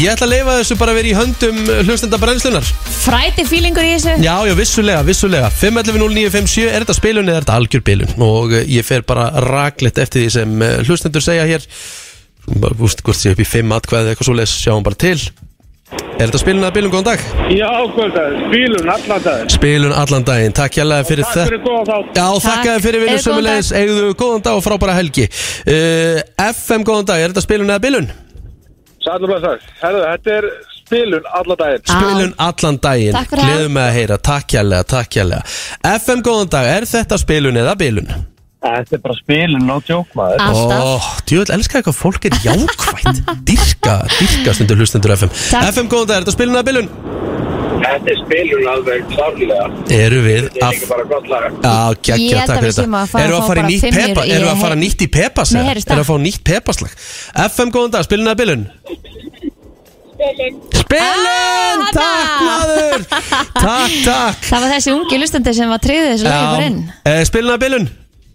ég 0.00 0.10
ætla 0.10 0.26
að 0.26 0.32
leifa 0.32 0.54
þessu 0.58 0.76
bara 0.80 0.90
að 0.94 0.98
vera 0.98 1.10
í 1.10 1.14
höndum 1.18 1.58
hlustenda 1.86 2.18
brennslunar 2.18 2.66
Fræti 3.04 3.44
fílingur 3.46 3.84
í 3.86 3.92
þessu? 3.94 4.14
Já, 4.24 4.34
já, 4.48 4.54
vissulega, 4.58 5.02
vissulega. 5.06 5.50
511-0957, 5.60 6.64
er 6.70 6.80
þetta 6.84 6.96
spilun 6.96 7.28
eða 7.28 7.36
er 7.36 7.44
þetta 7.44 7.58
algjör 7.60 7.82
bilun? 7.84 8.12
Og 8.24 8.48
uh, 8.54 8.62
ég 8.70 8.86
fer 8.86 9.02
bara 9.06 9.26
raklegt 9.44 9.98
eftir 10.00 10.24
því 10.24 10.30
sem 10.32 10.50
uh, 10.64 10.66
hlustendur 10.86 11.22
segja 11.24 11.44
hér. 11.48 11.62
Bara, 12.48 12.74
úst, 12.80 12.98
hvort 13.04 13.18
sé 13.20 13.28
upp 13.34 13.42
í 13.44 13.46
5 13.48 13.74
atkvæði 13.76 14.08
eitthvað 14.14 14.28
svo 14.30 14.36
les, 14.38 14.52
sjáum 14.64 14.84
bara 14.86 14.98
til. 15.04 15.18
Er 16.14 16.26
þetta 16.30 16.40
spilun 16.40 16.64
eða 16.64 16.74
bilun, 16.78 16.92
góðan 16.94 17.08
dag? 17.10 17.20
Já, 17.52 17.70
það 17.92 18.16
er, 18.22 18.34
spílun 18.48 18.88
allan 18.96 19.22
daginn. 19.28 19.48
Spilun 19.52 19.94
allan 20.00 20.24
daginn, 20.26 20.54
takk 20.56 20.72
hérlega 20.80 21.04
fyrir 21.10 21.24
Takk 21.28 21.34
þetta 21.36 21.48
fyrir 21.50 21.62
góða 21.68 21.84
þátt. 21.90 22.08
Já, 22.08 22.24
Takk. 22.24 22.44
þakka 22.48 22.70
Sælum 29.04 29.34
að 29.36 29.42
það. 29.48 29.64
Herðu, 29.82 30.02
þetta 30.10 30.36
er 30.38 30.46
spílun 30.78 31.26
allan 31.38 31.58
daginn. 31.60 31.82
Spilun 31.88 32.34
allan 32.46 32.78
daginn 32.86 33.16
Takk 33.16 33.32
fyrir 33.32 33.42
það. 33.42 33.50
Gleðum 33.54 33.74
með 33.78 33.88
að 33.88 33.96
heyra, 33.98 34.18
takk 34.30 34.54
hérlega, 34.58 34.86
takk 34.94 35.18
hérlega 35.18 35.42
FM 36.04 36.22
góðan 36.28 36.52
dag, 36.54 36.70
er 36.78 36.86
þetta 36.94 37.18
spilun 37.20 37.60
eða 37.64 37.74
bilun? 37.80 38.14
Þetta 38.64 38.96
er 38.96 39.00
bara 39.04 39.16
spílun, 39.18 39.66
no 39.68 39.76
joke 39.84 40.16
maður. 40.16 40.40
Alltaf 40.40 40.84
Ó, 40.88 41.20
djúvel, 41.28 41.50
elska 41.58 41.80
eitthvað 41.82 41.98
fólk 41.98 42.28
er 42.30 42.38
jákvætt 42.46 43.20
Dyrka, 43.50 43.98
dyrka 44.16 44.54
stundur 44.56 44.80
hlustendur 44.80 45.16
FM 45.18 45.34
Takk. 45.36 45.68
FM 45.74 45.92
góðan 45.92 46.08
dag, 46.08 46.16
er 46.16 46.24
þetta 46.24 46.36
spilun 46.38 46.56
eða 46.56 46.68
bilun? 46.70 46.88
Þetta 47.84 48.10
er 48.14 48.18
spílun 48.22 48.66
alveg 48.72 49.02
klárlega. 49.12 49.64
Eru 49.92 50.20
við 50.24 50.42
Þetta 50.46 50.58
er 50.58 50.64
að 50.64 50.74
líka 50.74 50.88
bara 50.92 51.04
gott 51.12 51.26
laga. 51.28 51.48
Já, 51.64 51.74
Ég 51.84 52.00
geggja, 52.08 52.38
held 52.38 52.48
takk 52.48 52.54
að 52.54 52.60
fyrir 52.60 52.70
við 52.70 52.78
séum 52.80 52.96
að 53.00 53.08
fara 53.12 53.24
Eru 53.24 53.34
að 53.34 53.36
að 53.36 53.44
fá 53.44 53.48
fara 53.50 53.60
bara 53.60 53.68
nýtt 53.68 53.84
fimmjur 53.84 54.06
pepa 54.14 54.24
í- 54.24 54.32
Eru 54.38 54.46
að 54.54 54.60
fara 54.64 54.78
nýtt 54.84 55.00
í 55.04 55.08
pepas 55.18 55.52
Nei, 55.54 55.62
heyrðu, 55.68 55.84
Eru 55.94 56.04
að 56.04 56.08
fá 56.10 56.16
nýtt 56.24 56.42
pepaslag 56.48 56.92
FM 57.48 57.68
góðan 57.76 57.92
dag, 57.94 58.04
spilun 58.08 58.30
eða 58.32 58.40
bilun? 58.42 58.62
Spilun 60.74 61.82
Ah, 61.84 61.90
Takk 61.92 61.98
þarna. 61.98 62.44
maður 62.46 63.04
Takk, 63.58 63.94
takk 64.06 64.46
Það 64.48 64.62
var 64.64 64.70
þessi 64.74 64.92
ungi 64.94 65.18
lustandi 65.20 65.54
sem 65.56 65.68
var 65.72 65.82
tryggðið 65.84 66.10
þessu 66.14 66.28
lagi 66.30 66.46
bara 66.54 66.66
inn 66.70 66.78
Eh, 67.10 67.20
Spilun 67.28 67.50
eða 67.54 67.62
bilun? 67.64 67.86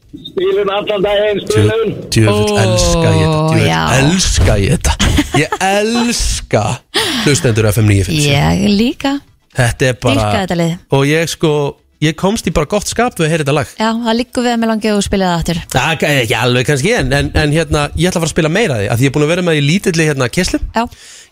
Spílun 0.09 0.69
allan 0.73 1.03
daginn, 1.05 1.39
spílun. 1.45 1.91
Djöfull 2.09 2.49
Ó, 2.49 2.61
elska 2.63 3.09
ég 3.13 3.25
þetta 3.29 3.41
Djöfull 3.53 3.65
já. 3.69 3.81
elska 3.99 4.53
ég 4.57 4.69
þetta 4.75 4.93
Ég 5.39 5.49
elska 5.69 6.63
hlustendur 7.25 7.69
FM 7.71 7.87
957 7.93 8.29
Ég 8.33 8.77
líka 8.79 9.11
Þetta 9.59 9.91
er 9.91 10.01
bara 10.01 10.15
Dýrka 10.15 10.41
þetta 10.45 10.59
lið. 10.63 10.73
Og 10.95 11.05
ég 11.09 11.31
sko 11.35 11.53
Ég 11.99 12.15
komst 12.15 12.45
í 12.47 12.51
bara 12.55 12.69
gott 12.71 12.87
skap 12.87 13.17
við 13.19 13.25
að 13.25 13.31
heyra 13.33 13.43
þetta 13.43 13.53
lag. 13.57 13.71
Já, 13.75 13.89
það 14.05 14.15
líkur 14.15 14.45
við 14.45 14.53
að 14.53 14.59
mér 14.61 14.69
langið 14.71 14.93
og 14.95 15.01
spila 15.03 15.25
það 15.27 15.39
aftur. 15.41 15.57
Það 15.73 16.03
er 16.07 16.19
ekki 16.21 16.35
alveg 16.39 16.67
kannski 16.69 16.93
en, 16.95 17.09
en, 17.17 17.31
en 17.41 17.55
hérna, 17.57 17.81
ég 17.99 18.07
ætla 18.07 18.21
að 18.21 18.23
fara 18.23 18.29
að 18.29 18.35
spila 18.37 18.51
meira 18.55 18.77
af 18.77 18.85
því 18.85 18.93
að 18.93 19.03
ég 19.03 19.11
er 19.11 19.15
búin 19.17 19.25
að 19.25 19.33
vera 19.33 19.43
með 19.49 19.59
í 19.59 19.63
lítilli 19.65 20.05
hérna 20.07 20.29
kesslu 20.31 20.61
Já, 20.63 20.85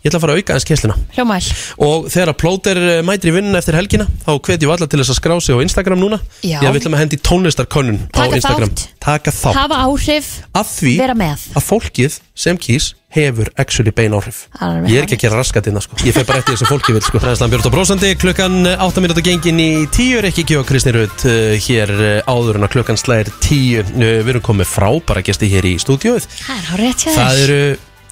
Ég 0.03 0.09
ætla 0.11 0.19
að 0.19 0.23
fara 0.25 0.35
að 0.35 0.41
auka 0.41 0.55
aðeins 0.55 0.67
kessluna 0.69 0.97
hljómæl 1.17 1.39
Og 1.87 2.09
þegar 2.13 2.31
að 2.33 2.39
plóter 2.43 2.81
eh, 2.81 2.99
mætir 3.07 3.31
í 3.31 3.35
vinnuna 3.37 3.61
eftir 3.61 3.77
helgina 3.79 4.05
Þá 4.27 4.31
hvetjum 4.37 4.69
við 4.69 4.75
alla 4.75 4.89
til 4.91 5.01
þess 5.01 5.13
að 5.13 5.19
skrá 5.21 5.35
sig 5.41 5.55
á 5.55 5.63
Instagram 5.63 6.01
núna. 6.01 6.19
Já. 6.43 6.59
Ég 6.61 6.77
ætlum 6.77 6.95
að 6.97 7.03
hendi 7.03 7.19
tónlistarkönnun 7.23 7.99
á 8.11 8.17
Taka 8.17 8.39
Instagram. 8.39 8.71
þátt. 8.75 8.87
Taka 9.07 9.33
þátt. 9.33 9.57
Hafa 9.57 9.81
áhrif, 9.87 10.29
Að 10.53 10.71
því 10.75 10.93
vera 10.99 11.15
með. 11.17 11.43
að 11.55 11.67
fólkið 11.67 12.17
sem 12.37 12.59
kýs 12.59 12.93
hefur 13.17 13.49
actually 13.57 13.93
bein 13.95 14.13
áhrif. 14.13 14.43
Alveg. 14.59 14.91
Ég 14.91 14.99
er 14.99 15.07
ekki 15.07 15.15
að 15.17 15.23
gera 15.23 15.39
raskat 15.39 15.69
innan 15.71 15.81
sko. 15.85 15.95
Ég 16.03 16.13
fer 16.13 16.27
bara 16.27 16.41
eftir 16.43 16.57
þessu 16.57 16.67
fólki 16.67 16.93
vil 16.93 17.03
sko. 17.05 17.21
Ræðslan 17.23 17.53
Björn 17.53 17.69
og 17.69 17.73
Brósandi 17.73 18.11
Klukkan 18.19 18.57
8 18.75 19.03
minúti 19.03 19.23
gengin 19.25 19.61
í 19.63 19.69
10 19.87 20.19
er 20.19 20.27
ekki 20.29 20.43
ekki 20.43 20.59
og 20.59 20.67
Kristi 20.67 20.93
Rutt 20.95 21.23
uh, 21.25 21.55
Hér 21.55 21.93
uh, 21.95 22.11
áður 22.27 22.59
en 22.59 22.67
að 22.67 22.73
klukkan 22.75 22.99
slæðir 22.99 23.31
10 23.47 23.79
uh, 23.79 24.01
Við 24.27 24.33
erum 24.35 24.45
komið 24.51 24.73
frábæra 24.75 25.23
gesti 25.25 25.49
hér 25.55 25.69
í 25.71 25.77
stúdíóið. 25.81 26.27
Það 26.43 26.57
er 26.59 26.67
hár 26.73 26.83
rétt 26.83 27.07
hjá 27.07 27.15
Það 27.15 27.43
eru 27.47 27.61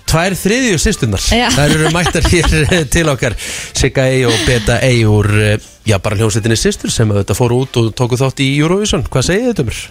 tvær 0.10 0.36
þriðju 0.39 0.80
sýstunar. 0.82 1.24
Það 1.56 1.76
eru 1.78 1.91
mættar 1.93 2.28
hér 2.32 2.56
eh, 2.64 2.84
til 2.91 3.08
okkar. 3.12 3.36
Sigga 3.76 4.08
Ey 4.12 4.26
og 4.30 4.36
Beta 4.47 4.80
Ey 4.86 5.03
úr 5.10 5.30
uh, 5.34 5.56
Já 5.86 5.99
bara 6.01 6.18
hljómsveitinni 6.18 6.58
sýstur 6.58 6.89
sem 6.89 7.12
þetta 7.14 7.36
fóru 7.38 7.60
út 7.62 7.78
og 7.78 7.91
tóku 7.97 8.18
þátt 8.18 8.41
í 8.41 8.47
Eurovision. 8.58 9.06
Hvað 9.12 9.28
segið 9.28 9.51
um 9.51 9.70
þér? 9.70 9.82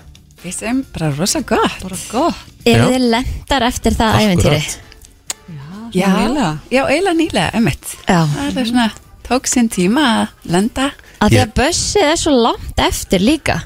Við 0.45 0.57
segjum 0.57 0.81
bara 0.95 1.11
rosa 1.15 1.43
gott. 1.47 1.77
Bara 1.85 2.01
gott. 2.11 2.41
Eru 2.65 2.89
Já. 2.89 2.89
þið 2.95 3.07
lendar 3.13 3.67
eftir 3.69 3.99
það 3.99 4.19
æventýri? 4.23 4.63
Já, 5.95 6.09
eiginlega. 6.11 6.49
já 6.75 6.81
eiginlega 6.89 7.15
nýlega, 7.15 7.51
emmitt 7.55 7.93
Já. 8.09 8.25
Það 8.33 8.57
er 8.59 8.67
svona, 8.73 8.87
tók 9.29 9.47
sinn 9.47 9.69
tíma 9.71 10.07
að 10.09 10.51
lenda. 10.57 10.89
Að 11.23 11.37
því 11.37 11.41
að 11.45 11.55
bössið 11.61 12.09
er 12.09 12.19
svo 12.19 12.35
langt 12.35 12.83
eftir 12.83 13.23
líka 13.23 13.61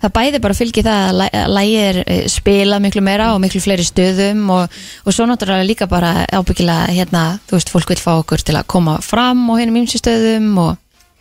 Það 0.00 0.12
bæði 0.16 0.38
bara 0.40 0.56
fylgir 0.56 0.84
það 0.86 1.00
að 1.10 1.16
læ- 1.20 1.34
að 1.42 1.50
lægið 1.58 1.82
er 1.88 1.98
eh, 2.06 2.20
spilað 2.32 2.82
miklu 2.86 3.02
meira 3.04 3.26
og 3.34 3.40
miklu 3.42 3.60
fleiri 3.60 3.84
stöðum 3.84 4.46
og, 4.54 4.78
og 5.04 5.12
svo 5.16 5.26
náttúrulega 5.28 5.66
líka 5.68 5.88
bara 5.90 6.12
ábyggilega 6.32 6.86
hérna, 6.96 7.24
þú 7.50 7.58
veist, 7.58 7.72
fólk 7.74 7.92
vil 7.92 8.00
fá 8.00 8.12
okkur 8.22 8.40
til 8.48 8.56
að 8.56 8.68
koma 8.72 8.94
fram 9.04 9.42
og 9.52 9.60
hérna 9.60 9.76
mýmsi 9.76 10.00
stöðum 10.00 10.48
og 10.62 10.78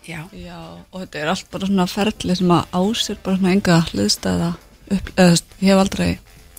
já. 0.07 0.21
Já, 0.31 0.55
og 0.93 1.03
þetta 1.03 1.19
er 1.25 1.33
allt 1.33 1.49
bara 1.51 1.67
svona 1.67 1.87
ferli 1.91 2.35
sem 2.39 2.53
að 2.55 2.79
ásir 2.79 3.19
bara 3.25 3.37
svona 3.41 3.51
enga 3.57 3.81
hliðstæða 3.91 4.49
upp, 4.95 5.11
eða, 5.19 5.35
Ég 5.59 5.73
hef 5.73 5.83
aldrei 5.83 6.07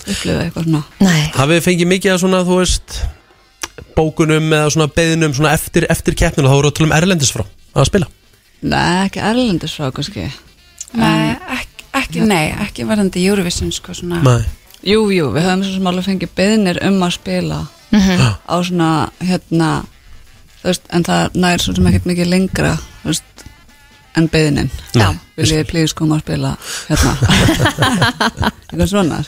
upplifað 0.04 0.44
eitthvað 0.44 0.68
svona. 0.68 0.82
Nei, 1.00 1.22
Hafið 1.34 1.56
þið 1.58 1.64
fengið 1.70 1.90
mikið 1.94 2.12
að 2.14 2.20
svona, 2.26 2.42
þú 2.46 2.60
veist 2.60 3.00
bókunum 3.96 4.52
eða 4.54 4.68
svona 4.74 4.90
beðinum 4.94 5.34
svona 5.36 5.54
eftir, 5.56 5.86
eftir 5.92 6.14
keppnina? 6.18 6.48
Þá 6.52 6.56
voru 6.60 6.70
að 6.70 6.76
tala 6.78 6.88
um 6.90 6.94
erlendis 7.00 7.32
frá 7.34 7.42
að 7.74 7.88
spila. 7.88 8.08
Nei, 8.60 9.06
ekki 9.08 9.22
erlendis 9.24 9.74
frá 9.76 9.88
kannski. 9.96 10.26
Nei, 11.00 11.34
ekki, 11.56 11.69
ekki, 12.11 12.26
nei, 12.28 12.50
ekki 12.66 12.86
verðandi 12.88 13.24
Eurovision 13.30 13.72
sko 13.74 13.94
svona 13.96 14.20
Nei. 14.26 14.42
Jú, 14.80 15.06
jú, 15.12 15.30
við 15.34 15.44
höfum 15.46 15.64
svo 15.66 15.74
sem 15.76 15.88
alveg 15.90 16.06
fengið 16.08 16.34
beðnir 16.38 16.78
um 16.88 17.00
að 17.04 17.16
spila 17.18 17.62
á 17.90 18.56
svona, 18.64 18.90
hérna 19.24 19.70
þú 20.61 20.68
veist, 20.70 20.86
en 20.94 21.04
það 21.08 21.40
nær 21.42 21.64
svo 21.64 21.74
sem 21.76 21.88
ekkert 21.90 22.06
mikið 22.08 22.30
lengra 22.30 22.70
þú 23.02 23.11
veist, 23.11 23.44
en 24.18 24.28
beðinin 24.30 24.70
Já. 24.96 25.08
Viljið 25.40 25.61
þið 25.61 25.68
plíðis 25.70 25.94
koma 25.96 26.18
að 26.18 26.22
spila 26.24 26.52
hérna 26.88 27.12
eitthvað 28.70 28.88
svona. 28.90 29.20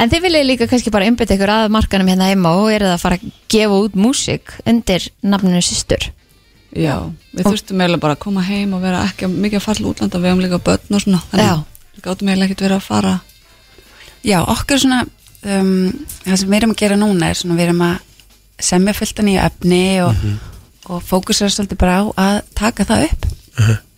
En 0.00 0.10
þið 0.12 0.24
viljið 0.26 0.46
líka 0.48 0.68
kannski 0.70 0.92
bara 0.94 1.06
einbytta 1.08 1.36
ykkur 1.36 1.52
að 1.52 1.68
markanum 1.76 2.10
hérna 2.10 2.30
heima 2.30 2.54
og 2.58 2.70
eru 2.72 2.88
það 2.88 2.96
að 2.96 3.04
fara 3.04 3.18
að 3.20 3.26
gefa 3.54 3.80
út 3.84 3.98
músík 4.06 4.54
undir 4.66 5.06
nafninu 5.22 5.62
systur 5.64 6.08
Já, 6.76 6.96
við 7.32 7.46
þurftum 7.46 7.80
eiginlega 7.80 8.02
bara 8.02 8.16
að 8.18 8.24
koma 8.26 8.42
heim 8.44 8.74
og 8.76 8.82
vera 8.84 9.04
ekki 9.06 9.30
mikið 9.32 9.60
að 9.60 9.64
fara 9.64 9.78
til 9.80 9.88
útlanda 9.92 10.20
við 10.20 10.28
höfum 10.32 10.42
líka 10.44 10.58
börn 10.66 10.98
og 10.98 11.04
svona 11.04 11.22
Já. 11.32 11.54
Við 11.96 12.02
gátum 12.06 12.28
eiginlega 12.28 12.50
ekkert 12.50 12.64
verið 12.66 12.76
að 12.76 12.86
fara. 12.86 13.14
Já, 14.26 14.38
okkur 14.42 14.80
svona 14.82 15.00
um, 15.46 15.70
það 16.24 16.36
sem 16.40 16.50
við 16.50 16.58
erum 16.60 16.74
að 16.74 16.80
gera 16.82 16.96
núna 17.00 17.30
er 17.30 17.38
svona 17.38 17.56
við 17.58 17.68
erum 17.68 17.82
að 17.86 17.96
semja 18.66 18.94
fullt 18.96 19.18
af 19.20 19.26
nýju 19.28 19.40
efni 19.44 19.82
og, 20.04 20.14
Mhm. 20.16 20.36
og 20.88 21.02
fókusera 21.02 21.50
svolítið 21.50 21.78
bara 21.78 21.96
á 22.00 22.04
að 22.16 22.36
taka 22.54 22.84
það 22.84 23.08
upp. 23.10 23.26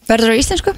Verður 0.09 0.30
það 0.30 0.34
á 0.34 0.40
íslensku? 0.42 0.74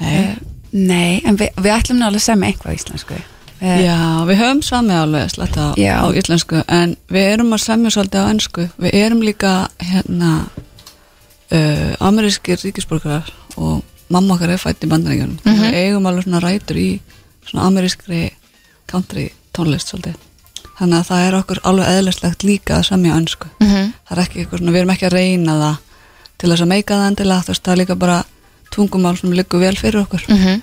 Nei, 0.00 0.36
Nei 0.72 1.20
en 1.26 1.36
við, 1.36 1.50
við 1.58 1.72
ætlum 1.74 1.98
náttúrulega 1.98 2.22
að 2.22 2.28
semja 2.30 2.48
einhvað 2.50 2.70
á 2.72 2.78
íslensku. 2.78 3.20
Uh, 3.60 3.80
Já, 3.84 3.96
við 4.24 4.38
höfum 4.40 4.62
sami 4.64 4.94
alveg 4.96 5.30
sletta 5.34 5.74
á, 5.76 6.06
íslensku 6.16 6.62
en 6.68 6.96
við 7.12 7.26
erum 7.34 7.50
að 7.52 7.60
semja 7.66 7.90
svolítið 7.92 8.22
á 8.24 8.30
ennsku 8.32 8.68
við 8.80 8.94
erum 8.96 9.20
líka 9.20 9.50
hérna 9.84 10.30
uh, 11.52 11.92
amerískir 12.00 12.56
ríkisborgarar 12.64 13.28
og 13.60 13.82
mamma 14.10 14.34
okkar 14.36 14.50
er 14.54 14.58
fætt 14.62 14.84
í 14.84 14.88
bandaríkjunum 14.90 15.38
mm 15.44 15.52
Mhm. 15.52 15.62
við 15.62 15.74
eigum 15.82 16.06
alveg 16.10 16.24
svona 16.26 16.40
rætur 16.44 16.76
í 16.76 17.00
svona 17.46 17.66
amerískri 17.68 18.30
country 18.90 19.30
tónlist 19.54 19.92
svolítið 19.92 20.16
þannig 20.80 20.98
að 21.00 21.06
það 21.10 21.26
er 21.28 21.34
okkur 21.40 21.58
alveg 21.64 21.88
eðlislegt 21.94 22.42
líka 22.44 22.78
að 22.80 22.86
semja 22.90 23.14
á 23.14 23.18
ennsku 23.20 23.48
Mhm. 23.60 23.92
það 24.08 24.18
er 24.18 24.22
ekki 24.24 24.38
eitthvað 24.44 24.58
svona, 24.58 24.72
við 24.72 24.80
erum 24.80 24.90
ekki 24.94 25.06
að 25.06 25.12
reyna 25.18 25.52
það 25.62 25.76
til 26.38 26.50
þess 26.50 26.62
að 26.62 26.68
meika 26.74 26.94
það 26.94 27.08
endilega 27.10 27.42
þú 27.44 27.48
veist, 27.52 27.62
það 27.62 27.72
er 27.72 27.80
líka 27.84 27.98
bara 27.98 28.24
tungumál 28.70 29.16
sem 29.20 29.30
liggur 29.32 29.60
vel 29.60 29.76
fyrir 29.76 30.00
okkur 30.06 30.22
Mhm. 30.28 30.62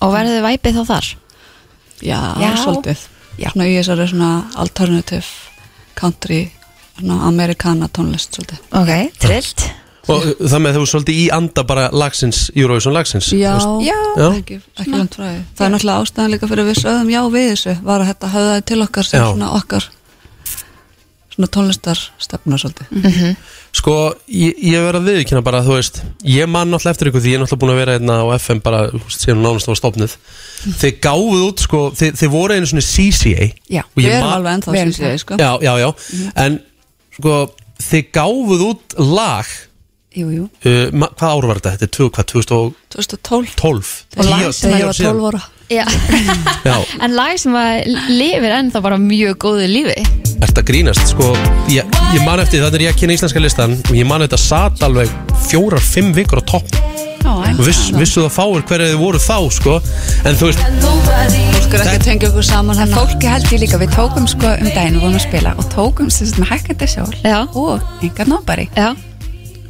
Og 0.00 0.12
verður 0.14 0.34
þið 0.36 0.46
væpið 0.48 0.74
þá 0.78 0.84
þar? 0.86 1.06
Já, 2.02 2.20
Já. 2.40 2.56
svolítið 2.64 2.98
Já. 3.38 3.50
Svona 3.52 3.64
í 3.70 3.78
þessari 3.78 4.08
svona 4.10 4.44
alternative 4.56 5.24
country 5.94 6.50
svona 6.98 7.22
amerikana 7.28 7.88
tónlist 7.88 8.34
svolítið 8.34 8.58
Ok, 8.72 9.12
trillt 9.18 9.70
Og 10.08 10.24
það 10.40 10.62
með 10.64 10.76
þú 10.78 10.84
svolítið 10.88 11.18
í 11.20 11.26
anda 11.36 11.62
bara 11.68 11.88
lagsins, 11.92 12.38
Eurovision 12.56 12.94
lagsins 12.96 13.28
Já. 13.36 13.52
Já, 13.84 13.96
Já. 14.16 14.28
ekki, 14.38 14.60
ekki 14.80 14.94
langt 14.94 15.14
frá 15.18 15.26
því 15.28 15.42
Það 15.58 15.66
er 15.66 15.74
náttúrulega 15.74 16.00
ástæðan 16.06 16.32
líka 16.34 16.48
fyrir 16.48 16.64
að 16.64 16.70
við 16.72 16.80
sögðum 16.82 17.10
já 17.12 17.20
við 17.34 17.46
þessu 17.52 17.74
var 17.84 18.00
að 18.04 18.10
þetta 18.12 18.32
höfðaði 18.34 18.64
til 18.72 18.82
okkar 18.86 19.08
sem 19.10 19.20
Já. 19.20 19.26
svona 19.32 19.50
okkar 19.58 19.88
svona 21.38 21.48
tónlistar 21.54 22.00
stefna 22.18 22.56
svolítið 22.58 22.86
Mhm. 22.90 23.36
Sko, 23.78 24.14
ég, 24.32 24.54
ég 24.64 24.80
verð 24.80 24.96
að 25.02 25.08
viðkynna 25.12 25.42
bara, 25.44 25.60
þú 25.62 25.74
veist 25.76 26.00
Ég 26.24 26.48
man 26.48 26.70
náttúrulega 26.72 26.90
eftir 26.96 27.10
ykkur 27.10 27.20
því 27.20 27.28
ég 27.30 27.36
er 27.36 27.42
náttúrulega 27.44 27.60
búin 27.60 27.72
að 27.74 27.80
vera 27.82 27.98
hérna 27.98 28.16
á 28.24 28.26
FM 28.40 28.60
bara, 28.64 28.80
síðan 29.12 29.42
nánast 29.44 29.68
var 29.68 29.76
stopnið 29.76 30.16
Þið 30.80 30.96
gáfuð 31.04 31.42
út, 31.50 31.60
sko, 31.60 31.82
þið, 31.94 32.16
þið 32.22 32.32
voru 32.32 32.54
einu 32.56 32.66
svona 32.66 32.86
CCA 32.88 33.46
Já, 33.68 33.82
Og 33.84 34.00
ég 34.02 34.08
Við 34.08 34.16
erum 34.16 34.32
alveg 34.32 34.56
ennþá 34.56 34.92
sé 34.96 35.12
sko. 35.20 35.36
Já, 35.38 35.50
já, 35.62 35.72
já 35.84 35.92
En, 36.34 36.58
sko, 37.18 37.36
þið 37.90 38.08
gáfuð 38.16 38.64
út 38.72 38.98
lag 38.98 39.46
jú, 40.18 40.28
jú. 40.34 40.44
Uh, 40.66 41.06
Hvað 41.18 41.28
ár 41.34 41.46
var 41.50 41.60
þetta? 41.60 41.72
Þetta 41.76 41.86
er 41.88 41.92
tvö, 41.96 42.08
hvað, 42.16 42.26
2012 42.32 42.74
2012 42.94 43.92
Og 44.18 44.24
lag 44.28 44.42
Tíu- 44.42 44.52
sem 44.52 44.70
tíu 44.70 44.74
Þegar 44.74 44.78
ég 44.78 44.82
ár 44.82 44.90
var 44.90 44.98
síðan. 44.98 45.18
12 45.18 45.30
ára. 45.30 45.42
Já. 45.68 45.84
Já, 46.64 46.76
En 47.04 47.14
lag 47.18 47.34
sem 47.42 47.56
að 47.60 47.88
lifir 48.08 48.54
ennþá 48.58 48.80
bara 48.86 48.96
mjög 49.02 49.34
góðu 49.44 49.66
lífi. 49.68 49.98
Ert 50.40 50.56
að 50.62 50.68
grínast? 50.70 51.10
Sko, 51.12 51.32
ég, 51.72 51.84
ég 52.14 52.22
man 52.24 52.40
eftir, 52.40 52.62
þetta 52.64 52.78
er 52.80 52.86
ég 52.86 52.94
að 52.94 53.00
kynna 53.02 53.16
íslenska 53.18 53.42
listan 53.42 53.74
Og 53.90 53.94
ég 53.98 54.06
man 54.08 54.22
þetta 54.24 54.38
sat 54.40 54.80
alveg 54.86 55.10
fjórar, 55.48 55.82
fimm 55.82 56.14
vikur 56.16 56.40
á 56.40 56.44
topp. 56.48 56.70
Já, 57.18 57.32
en 57.50 57.58
Og 57.58 57.66
viss, 57.66 57.88
vissu 57.98 58.22
það 58.24 58.32
fáir 58.38 58.62
hverju 58.70 58.92
þið 58.94 59.00
voru 59.02 59.20
þá, 59.20 59.36
sko. 59.58 59.74
En 60.24 60.38
þú 60.38 60.48
veist, 60.52 60.62
Fólk 61.68 61.74
er 61.74 61.82
ekki 61.82 61.98
að 61.98 62.04
tengja 62.06 62.28
okkur 62.30 62.46
saman 62.46 62.78
hérna. 62.78 62.96
fólki 62.96 63.28
held 63.28 63.50
ég 63.52 63.60
líka, 63.60 63.80
við 63.82 63.90
tókum 63.92 64.28
sko 64.30 64.54
um 64.54 64.70
daginn 64.72 64.96
og 64.96 65.04
vorum 65.04 65.18
að 65.18 65.26
spila 65.26 65.52
og 65.58 65.68
tókum 65.74 66.08
sem 66.14 66.30
sagt 66.30 66.40
með 66.40 66.54
hækkandi 66.54 66.88
Já. 67.26 67.42
og 67.52 67.82
engar 68.00 68.30
nóbari 68.30 68.68
Já 68.78 68.94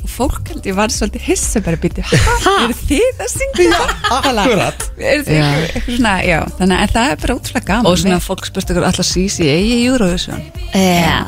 og 0.09 0.12
fólk 0.16 0.48
held 0.50 0.64
ég 0.66 0.74
var 0.78 0.88
svolítið 0.92 1.24
hissa 1.28 1.61
bara 1.64 1.76
býti, 1.80 2.02
eru 2.09 2.74
þið 2.88 3.20
að 3.20 3.30
syngja? 3.34 3.80
Akkurat. 4.16 4.84
Eru 4.98 5.22
þið 5.26 5.36
Já. 5.36 5.44
eitthvað, 5.44 5.66
eitthvað 5.68 5.96
svona, 5.98 6.12
já, 6.24 6.38
þannig 6.59 6.80
að 6.86 6.92
það 6.96 7.11
er 7.12 7.20
bara 7.22 7.36
útrúlega 7.38 7.66
gaman 7.68 7.88
Og 7.92 7.98
svona 8.00 8.18
fólk 8.24 8.48
spurt 8.48 8.72
ykkur 8.72 8.86
alltaf 8.88 9.09
CCA 9.12 9.56
í 9.61 9.76
Eurovision? 9.84 10.42
Já. 10.72 11.18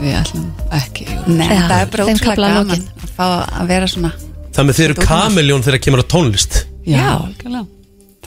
Við 0.00 0.14
ætlum 0.20 0.46
ekki 0.80 1.06
í 1.06 1.10
Eurovision. 1.14 1.40
Nei, 1.40 1.48
Já, 1.50 1.62
það 1.70 1.80
er 1.80 1.90
bara 1.94 2.06
þeim 2.10 2.20
útrúlega 2.20 2.36
kafla 2.36 2.52
gaman 2.54 2.70
lokið. 2.70 2.86
að 3.00 3.14
fá 3.16 3.26
að 3.60 3.72
vera 3.72 3.90
svona 3.94 4.12
Það 4.50 4.66
með 4.68 4.78
þið 4.80 4.84
eru 4.90 5.06
kameljón 5.06 5.62
þegar 5.66 5.80
kemur 5.86 6.00
að 6.04 6.08
tónlist. 6.10 6.56
Já, 6.90 7.04
algjörlega. 7.16 7.66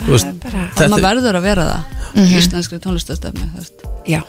Þú 0.03 0.09
veist, 0.13 0.25
það 0.25 0.33
er 0.33 0.39
bara, 0.43 0.61
Þetta- 0.73 0.89
maður 0.93 1.03
verður 1.07 1.37
að 1.37 1.43
vera 1.47 1.63
það 1.69 1.81
Mhm. 2.13 2.37
íslenskri 2.39 2.79
tónlistastöfni 2.83 3.45
þú 3.49 3.57
veist. 3.59 3.83
já, 4.07 4.21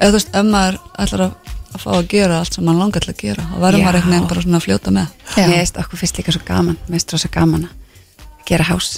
eða 0.00 0.08
þú 0.10 0.16
veist, 0.16 0.30
ef 0.36 0.44
maður 0.50 0.78
ætlar 0.98 1.22
að, 1.26 1.32
að 1.76 1.82
fá 1.84 1.90
að 1.94 2.08
gera 2.12 2.38
allt 2.40 2.56
sem 2.56 2.66
maður 2.66 2.82
langar 2.84 3.04
til 3.04 3.12
að 3.12 3.20
gera. 3.22 3.44
Þá 3.50 3.58
verður 3.64 3.84
maður 3.84 3.98
einhvern 3.98 4.14
veginn 4.14 4.30
bara 4.30 4.44
svona 4.46 4.60
að 4.60 4.64
fljóta 4.66 4.94
með. 4.96 5.12
Já. 5.36 5.42
mér 5.42 5.60
veist 5.60 5.82
okkur 5.82 6.00
fyrst 6.02 6.20
líka 6.20 6.34
svo 6.34 6.46
gaman 6.46 6.78
mér 6.86 6.96
veist 6.96 7.14
rosa 7.14 7.30
gaman 7.36 7.68
að 7.68 8.40
gera 8.48 8.68
hás. 8.70 8.88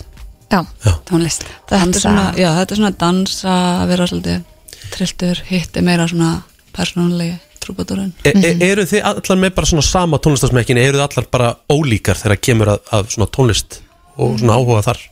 Já. 0.48 0.60
Tónlist, 1.08 1.44
þetta 1.44 1.76
er, 1.76 1.82
dansa. 1.82 2.00
svona, 2.06 2.22
já, 2.38 2.48
þetta 2.56 2.74
er 2.74 2.80
svona 2.80 2.92
að 2.94 3.00
dansa 3.02 3.56
að 3.82 3.90
vera 3.90 4.06
svolítið 4.08 4.38
trilltur, 4.94 5.42
hitt 5.50 5.76
er 5.76 5.84
meira 5.84 6.06
svona 6.08 6.30
persónulegi 6.72 7.34
trúbadurinn 7.60 8.14
e 8.24 8.32
e 8.32 8.54
eru 8.70 8.86
þið 8.88 9.02
allar 9.10 9.40
með 9.42 9.52
bara 9.58 9.68
svona 9.68 9.84
sama 9.84 10.20
tónlistasmekkin 10.22 10.80
Eru 10.80 10.96
þið 10.96 11.04
allar 11.04 11.26
bara 11.28 11.50
ólíkar 11.68 12.16
þegar 12.16 12.40
kemur 12.40 12.72
að, 12.72 12.80
að 12.96 13.10
svona 13.12 13.28
tónlist 13.34 13.80
Og 14.18 14.38
svona 14.40 14.56
áhuga 14.58 14.82
þar? 14.82 15.02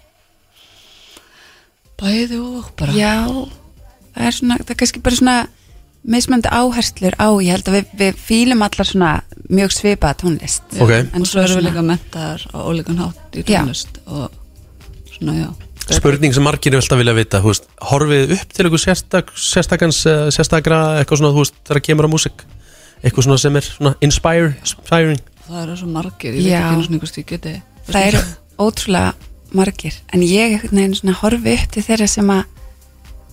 Bæði 1.97 2.41
og 2.43 2.73
bara. 2.77 2.93
Já, 2.93 3.15
það 4.13 4.27
er 4.29 4.35
svona, 4.37 4.59
það 4.61 4.73
er 4.75 4.79
kannski 4.83 5.03
bara 5.05 5.19
svona 5.21 5.37
mismöndi 6.07 6.51
áherslur 6.53 7.17
á, 7.19 7.29
ég 7.43 7.53
held 7.57 7.69
að 7.71 7.77
við, 7.79 7.93
við 8.01 8.19
fýlum 8.29 8.65
allar 8.67 8.89
svona 8.89 9.13
mjög 9.51 9.75
svipaða 9.75 10.19
tónlist 10.23 10.77
Ok. 10.79 10.93
og 11.19 11.29
svo 11.29 11.43
erum 11.43 11.61
við 11.61 11.69
líka 11.69 11.85
mentaðar 11.87 12.45
á 12.55 12.59
ólíkan 12.63 13.01
hátt 13.03 13.39
í 13.39 13.45
Já. 13.45 13.61
tónlist 13.63 14.03
og 14.07 14.31
svona, 15.17 15.39
já 15.45 15.49
Spurning 15.87 16.35
sem 16.35 16.43
margir 16.43 16.75
er 16.75 16.81
alltaf 16.81 16.99
vilja 16.99 17.15
vita 17.15 17.39
þú 17.39 17.53
veist, 17.53 17.69
Horfið 17.91 18.33
upp 18.35 18.55
til 18.57 18.65
einhver 18.67 18.83
sérstak, 18.83 19.29
sérstakans 19.39 20.01
eh, 20.11 20.25
Sérstakra 20.35 20.81
eitthvað 20.99 21.21
svona 21.21 21.31
þú 21.37 21.45
veist 21.45 21.61
Þegar 21.63 21.83
kemur 21.87 22.09
að 22.09 22.15
músik 22.17 22.43
Eitthvað 23.05 23.29
svona 23.29 23.39
sem 23.39 23.59
er 23.61 23.69
svona 23.69 23.93
inspire, 24.03 24.49
inspiring 24.65 25.23
það 25.47 25.63
eru 25.63 25.77
svo 25.79 25.89
margir, 25.95 26.35
ég 26.35 26.43
veit 26.43 26.51
Já. 26.51 26.59
ekki 26.59 26.75
einu 26.75 26.87
svona 26.87 26.99
einhvers 26.99 27.17
geti 27.31 27.55
það 27.87 28.07
eru 28.11 28.23
ótrúlega 28.67 29.13
margir 29.57 29.99
en 30.13 30.25
ég 30.27 30.57
veginn 30.73 30.97
svona 30.99 31.15
horfi 31.21 31.55
upp 31.55 31.75
til 31.77 31.85
þeirra 31.87 32.09
sem 32.11 32.33
að 32.35 32.43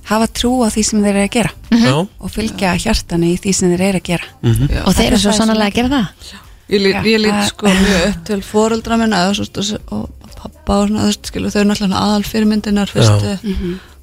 hafa 0.10 0.28
trú 0.36 0.52
á 0.64 0.68
því 0.74 0.84
sem 0.88 1.04
þeir 1.04 1.14
eru 1.16 1.26
að 1.28 1.34
gera. 1.38 1.52
Já, 1.72 1.94
og 2.04 2.32
fylgja 2.34 2.74
hjartanu 2.84 3.30
í 3.32 3.38
því 3.40 3.54
sem 3.58 3.72
þeir 3.74 3.86
eru 3.90 4.02
að 4.02 4.10
gera. 4.10 4.32
Já. 4.44 4.82
Og 4.84 4.98
þeir 4.98 5.08
eru 5.12 5.22
svo 5.24 5.36
sannlega 5.38 5.70
að 5.72 5.78
gera 5.80 5.94
það? 5.94 6.34
Ég, 6.74 6.80
lít, 6.80 6.96
Já, 6.96 7.02
ég 7.12 7.20
lít 7.22 7.42
sko 7.50 7.72
mjög 7.76 8.06
upp 8.10 8.22
til 8.30 8.40
foreldra 8.48 8.98
minna 8.98 9.26
og 9.30 10.10
pappa 10.44 10.78
og 10.82 10.88
svona, 10.90 11.04
þú 11.04 11.10
veist, 11.12 11.28
skilu, 11.30 11.52
þau 11.52 11.60
eru 11.62 11.70
náttúrulega 11.70 12.00
aðal 12.04 12.26
fyrirmyndinar 12.28 12.92
fyrstu, 12.92 13.36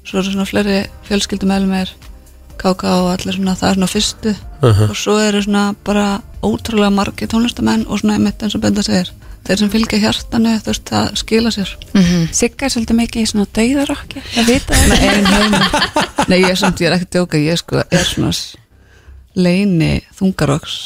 svo 0.07 0.21
eru 0.21 0.31
svona 0.33 0.45
fleiri 0.49 0.77
fjölskyldum 1.09 1.53
elmeir, 1.53 1.91
KK 2.61 2.83
og 2.89 3.09
allir 3.15 3.37
svona, 3.37 3.55
það 3.57 3.69
er 3.69 3.77
svona 3.79 3.89
fyrstu. 3.91 4.33
Og 4.87 4.95
svo 4.97 5.17
eru 5.21 5.41
svona 5.45 5.63
bara 5.85 6.05
ótrúlega 6.45 6.91
margi 6.93 7.27
tónlistamenn 7.29 7.85
og 7.87 8.01
svona 8.01 8.17
mitt 8.21 8.41
eins 8.41 8.55
og 8.57 8.61
benda 8.63 8.81
segir, 8.85 9.11
þeir 9.47 9.61
sem 9.61 9.71
fylgja 9.73 9.99
hjartanu 10.05 10.55
þú 10.61 10.71
veist, 10.71 10.89
það 10.91 11.11
skila 11.21 11.51
sér. 11.55 11.73
Sigga 12.35 12.67
er 12.67 12.73
svolítið 12.75 12.99
mikið 13.01 13.21
í 13.23 13.29
svona 13.31 13.47
dauðarokki 13.57 14.23
það 14.35 14.51
vita 14.51 14.81
það 14.81 16.27
Nei, 16.29 16.37
ég 16.43 16.51
er 16.53 16.59
samt, 16.59 16.81
ég 16.83 16.91
er 16.91 16.97
ekki 16.97 17.09
að 17.09 17.15
djóka, 17.17 17.41
ég 17.41 17.61
sko 17.61 17.81
er 17.83 18.05
svona 18.07 18.33
leini 19.35 19.93
þungaroks 20.19 20.77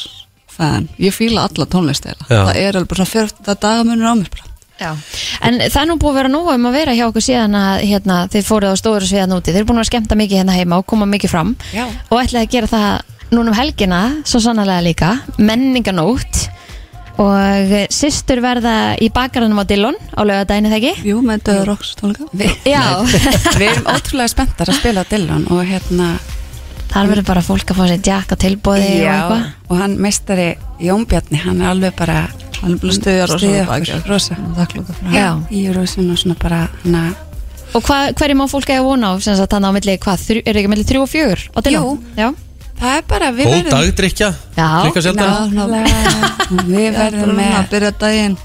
fan, 0.56 0.88
ég 1.02 1.12
fíla 1.14 1.44
alla 1.50 1.66
tónlist 1.68 2.06
eða, 2.08 2.28
Já. 2.30 2.42
það 2.48 2.60
er 2.62 2.78
alveg 2.78 2.90
bara 2.92 3.04
svona 3.04 3.12
fyrir 3.12 3.34
það 3.44 3.58
dagamunur 3.66 4.08
á 4.08 4.14
mér 4.16 4.30
bara. 4.32 4.52
Já. 4.76 4.90
En 5.44 5.58
það 5.60 5.78
er 5.80 5.88
nú 5.88 5.96
búið 6.00 6.10
að 6.12 6.18
vera 6.20 6.30
nóg 6.32 6.48
um 6.52 6.66
að 6.68 6.74
vera 6.76 6.94
hjá 6.96 7.04
okkur 7.08 7.24
síðan 7.24 7.56
að 7.56 7.84
hérna, 7.88 8.16
þið 8.32 8.48
fóruð 8.48 8.74
á 8.76 8.80
stóður 8.80 9.06
sviðan 9.08 9.36
úti. 9.36 9.52
Þið 9.52 9.60
eru 9.62 9.68
búin 9.70 9.80
að 9.80 9.88
skemmta 9.88 10.18
mikið 10.20 10.42
hérna 10.42 10.56
heima 10.56 10.80
og 10.80 10.88
koma 10.88 11.08
mikið 11.08 11.32
fram. 11.32 11.54
Já. 11.72 11.86
Og 12.10 12.20
ætlaði 12.20 12.42
að 12.44 12.52
gera 12.52 12.70
það 12.72 12.90
núna 13.32 13.50
um 13.52 13.56
helgina 13.56 14.00
Svo 14.28 14.40
sannlega 14.44 14.84
líka. 14.84 15.14
Menninganót 15.40 16.42
Og 17.22 17.74
systur 17.94 18.42
verða 18.44 18.94
í 19.00 19.08
bakaranum 19.14 19.62
á 19.62 19.64
Dillon 19.68 19.96
Á 20.12 20.20
laugardaginu 20.20 20.68
þegar 20.72 20.82
ekki? 20.92 21.08
Jú, 21.08 21.20
með 21.24 21.44
döðaroks 21.48 21.94
tónleika 21.96 22.26
Vi, 22.36 22.50
Já, 22.68 22.82
við 23.56 23.68
erum 23.70 23.86
ótrúlega 23.94 24.32
spenntar 24.34 24.72
að 24.72 24.80
spila 24.82 25.04
á 25.04 25.10
Dillon 25.10 25.46
og 25.48 25.62
hérna 25.64 26.10
þar 26.92 27.10
verður 27.10 27.26
bara 27.28 27.44
fólk 27.44 27.72
að 27.72 27.80
fá 27.80 27.84
sér 27.90 28.02
jakk 28.06 28.32
á 28.32 28.36
tilbóði 28.40 28.90
og 29.02 29.08
eitthvað. 29.10 29.46
og 29.68 29.80
hann 29.80 29.96
meistari 30.00 30.48
Jón 30.80 31.06
Bjarni, 31.08 31.40
hann 31.42 31.60
er 31.60 31.72
alveg 31.72 31.96
bara 31.98 32.26
hann 32.62 32.76
er 32.78 33.26
að 33.26 34.08
rosa 34.08 34.36
þakklúta 34.56 34.96
fyrir 35.00 35.16
Já. 35.18 35.28
í 35.50 35.66
Eurovision 35.66 36.10
og 36.12 36.20
svona 36.20 36.38
bara 36.40 36.66
hana, 36.84 37.06
Og 37.74 37.82
hva, 37.84 37.98
hverju 38.16 38.36
má 38.38 38.46
fólk 38.48 38.70
eiga 38.70 38.84
vona 38.86 39.10
á 39.12 39.70
milli, 39.74 39.98
hvað, 40.00 40.22
þrjú, 40.22 40.42
er 40.46 40.56
ekki 40.60 40.70
milli 40.70 40.84
þrjú 40.86 41.02
og 41.02 41.10
fjögur 41.10 41.42
á 41.52 41.58
Dillon? 41.66 41.82
Jú. 41.82 42.14
Já, 42.16 42.28
það 42.80 42.96
er 42.96 43.06
bara, 43.12 43.30
við 43.36 43.48
góð 43.48 43.54
verðum 43.56 43.76
dagdrykja 43.76 44.28
Já. 44.56 44.68
Drykka 44.86 45.04
sjaldan 45.06 45.56
náttúrulega, 45.56 46.34
við 46.66 46.90
verðum 46.98 47.32
að 47.32 47.40
með 47.40 47.70
byrja 47.72 47.94
daginn 48.02 48.36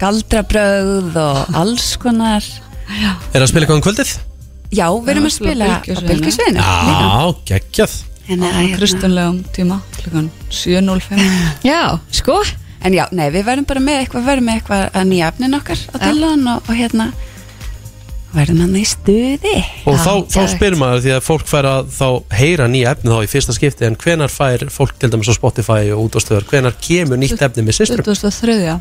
galdrabröð 0.00 1.16
og 1.20 1.56
alls 1.56 1.92
konar. 2.00 2.44
Er 2.86 3.38
það 3.38 3.44
að 3.46 3.52
spila 3.52 3.64
eitthvað 3.64 3.78
um 3.80 3.86
kvöldið? 3.86 4.16
já, 4.74 4.86
við 4.90 5.10
erum 5.14 5.26
Já, 5.26 5.30
að 5.30 5.34
spila 5.36 5.68
á 5.70 5.78
bylgjusviðinu. 6.10 6.66
Já, 6.66 7.34
geggjað. 7.50 7.96
En, 8.26 8.42
að, 8.42 8.54
hérna, 8.56 8.78
kristunlegum 8.80 9.36
tíma 9.54 9.76
klukkan 10.00 10.30
7.05 10.50 11.20
Já, 11.70 11.82
sko. 12.10 12.40
En 12.86 12.94
já, 12.94 13.04
nei, 13.14 13.28
við 13.34 13.46
verðum 13.46 13.68
bara 13.70 13.82
með 13.82 14.00
eitthvað 14.02 14.26
verðum 14.26 14.48
með 14.50 14.58
eitthvað 14.58 14.98
að 14.98 15.06
nýja 15.12 15.28
efnin 15.30 15.58
okkar 15.58 15.84
á 15.94 15.96
Dillon 16.02 16.42
og, 16.50 16.66
og 16.66 16.78
hérna 16.78 17.06
verðum 18.36 18.62
hann 18.64 18.76
í 18.78 18.84
stuði 18.88 19.54
Og 19.88 19.96
þá, 20.00 20.12
þá 20.32 20.40
spyr 20.54 20.76
maður 20.80 21.04
því 21.06 21.14
að 21.16 21.24
fólk 21.26 21.46
fær 21.50 21.70
að 21.70 21.90
þá 21.96 22.08
heyra 22.38 22.68
nýja 22.70 22.92
efni 22.96 23.12
þá 23.12 23.18
í 23.26 23.30
fyrsta 23.32 23.56
skipti 23.56 23.88
en 23.88 23.98
hvenar 24.02 24.32
fær 24.32 24.66
fólk 24.72 24.96
til 25.00 25.10
dæmis 25.12 25.32
á 25.32 25.34
Spotify 25.36 25.90
og 25.94 26.06
útastöðar, 26.08 26.46
hvenar 26.50 26.76
kemur 26.80 27.20
nýtt 27.20 27.42
efni 27.42 27.66
með 27.66 27.80
systrum? 27.80 28.06
2003 28.06 28.76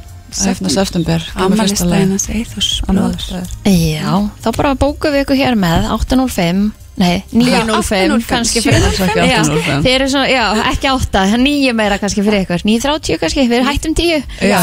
eftir 0.51 0.73
september 0.73 1.27
kemur 1.33 1.61
fyrsta 1.61 1.85
lagi. 1.87 2.05
Amalistæðin 2.05 2.15
að 2.15 2.23
segja 2.23 2.47
þú 2.51 2.63
Afmælisdaginn. 2.89 3.51
Já, 3.95 4.15
þá 4.43 4.49
bara 4.57 4.73
bókum 4.79 5.13
við 5.15 5.25
ykkur 5.25 5.39
hér 5.39 5.59
með 5.59 5.87
805 5.95 6.84
Nei, 6.95 7.23
905 7.35 8.13
805, 8.15 8.27
kannski 8.29 8.61
fyrir 8.63 8.83
805. 8.87 9.81
Þið 9.83 9.91
eru 9.91 10.05
svona, 10.13 10.27
já, 10.31 10.43
ekki 10.71 10.87
8 10.93 11.23
9 11.41 11.73
meira 11.75 11.97
kannski 11.99 12.23
fyrir 12.23 12.45
ykkur. 12.45 12.63
930 12.63 13.19
kannski, 13.19 13.43
við 13.51 13.57
erum 13.57 13.67
hættum 13.67 13.95
10 13.99 14.23
Já. 14.39 14.59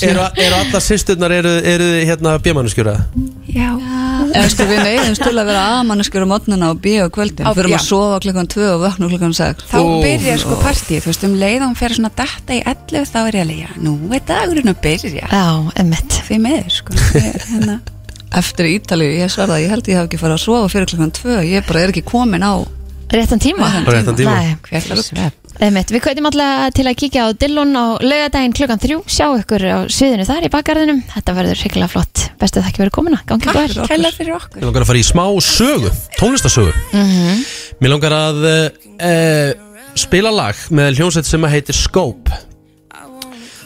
Þið 0.00 0.06
eru- 0.08 0.58
alla 0.62 0.80
systurnar, 0.80 1.34
eru 1.36 1.52
þið 1.60 2.08
hérna 2.08 2.34
bjömanneskjura? 2.40 2.96
Já, 3.52 3.68
við 4.32 4.80
neyðum 4.80 5.18
til 5.20 5.34
að 5.34 5.48
vera 5.50 5.64
aðmanneskjur 5.74 6.24
á 6.24 6.28
mótnuna 6.32 6.72
og 6.72 6.80
á 6.80 7.06
kvöldin. 7.12 7.52
Fyrir 7.54 7.74
já. 7.74 7.78
að 7.78 7.86
sofa 7.86 8.20
klukkan 8.24 8.48
2 8.56 8.68
og 8.72 8.84
vakna 8.86 9.10
klukkan 9.12 9.36
6 9.36 9.68
þá 9.70 9.78
byrjar 10.02 10.40
sko 10.40 10.60
partíð 10.64 11.04
Þú 11.04 11.12
veist, 11.12 11.26
um 11.28 11.34
leið 11.36 11.60
og 11.60 11.66
hún 11.68 11.76
fer 11.76 11.96
svona 11.98 12.12
datta 12.16 12.56
í 12.56 12.62
11 12.64 13.10
þá 13.12 13.18
er 13.28 13.36
ég 13.36 13.44
alveg, 13.44 13.58
já, 13.60 13.70
nú 13.84 13.98
er 14.14 14.24
dagurinn 14.24 14.72
að 14.72 14.80
byrja. 14.88 15.28
Já, 15.28 15.44
emmitt 15.84 16.22
Því 16.24 16.40
miður, 16.40 16.70
sko. 16.72 16.96
Hérna. 17.12 17.82
Eftir 18.34 18.70
Ítalíu, 18.72 19.12
ég 19.20 19.30
sverða, 19.30 19.60
ég 19.62 19.70
held 19.70 19.88
ég 19.90 20.00
hef 20.00 20.08
ekki 20.08 20.18
farið 20.20 20.38
að 20.38 20.44
sofa 20.44 20.72
fyrir 20.72 20.90
klukkan 20.90 21.14
2 21.14 21.38
Ég 21.52 21.68
bara 21.68 21.84
er 21.84 21.94
ekki 21.94 22.04
komin 22.06 22.42
á 22.42 22.54
Réttan 23.14 23.38
tíma? 23.38 23.68
Réttan 23.86 24.16
tíma. 24.18 24.34
Nei, 24.40 24.80
svepp 24.82 25.44
emmitt 25.62 25.92
Við 25.92 26.02
kveitum 26.02 26.28
alltaf 26.28 26.72
til 26.74 26.86
að 26.88 26.96
kíkja 26.98 27.26
á 27.26 27.36
Dillon 27.38 27.74
á 27.78 27.84
laugadaginn 28.02 28.54
klukkan 28.56 28.80
3 28.82 28.96
Sjá 29.06 29.26
ykkur 29.38 29.66
á 29.70 29.78
sviðinu 29.92 30.26
þar 30.26 30.48
í 30.48 30.50
bakgarðinum. 30.52 31.02
Þetta 31.12 31.34
verður 31.36 31.60
hrikalega 31.62 31.92
flott. 31.92 32.24
Bestu 32.40 32.62
þakki 32.64 32.82
fyrir 32.82 32.94
komuna, 32.94 33.20
gangi 33.28 33.46
ykkur 33.46 33.60
vel. 33.60 33.86
Kælar 33.90 34.16
fyrir 34.16 34.34
okkur. 34.38 34.58
Mér 34.58 34.68
langar 34.70 34.86
að 34.86 34.90
fara 34.90 35.02
í 35.02 35.06
smá 35.06 35.24
sögu, 35.44 35.92
tónlistasögu 36.18 36.74
Mér 37.82 37.94
langar 37.94 38.16
að 38.16 38.48
uh, 38.48 39.52
spila 39.98 40.34
lag 40.34 40.66
með 40.74 40.98
hljómsveit 40.98 41.30
sem 41.30 41.48
heitir 41.54 41.78
Scope 41.78 42.42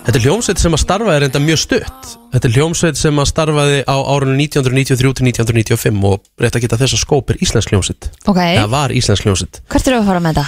Þetta 0.09 0.23
er 0.23 0.25
hljómsveit 0.25 0.61
sem 0.63 0.73
að 0.73 0.81
starfaði 0.81 1.21
reynda 1.21 1.41
mjög 1.45 1.59
stutt. 1.61 2.07
Þetta 2.33 2.49
er 2.49 2.53
hljómsveit 2.55 2.97
sem 2.97 3.19
að 3.21 3.27
starfaði 3.29 3.81
á 3.85 3.97
árunum 4.09 4.39
1993 4.41 5.11
til 5.19 5.27
1995 5.29 6.07
og 6.09 6.23
rétt 6.41 6.55
að 6.57 6.65
geta 6.65 6.79
þess 6.81 6.97
að 6.97 7.03
er 7.35 7.43
íslensk 7.45 7.75
hljómsveit. 7.75 8.09
Ok, 8.25 8.41
Það 8.41 8.71
var 8.73 8.95
íslensk 8.97 9.27
hljómsveit. 9.27 9.61
Hvert 9.69 9.91
eru 9.91 9.99
að 9.99 10.09
fara 10.09 10.23
með 10.25 10.39
þetta? 10.39 10.47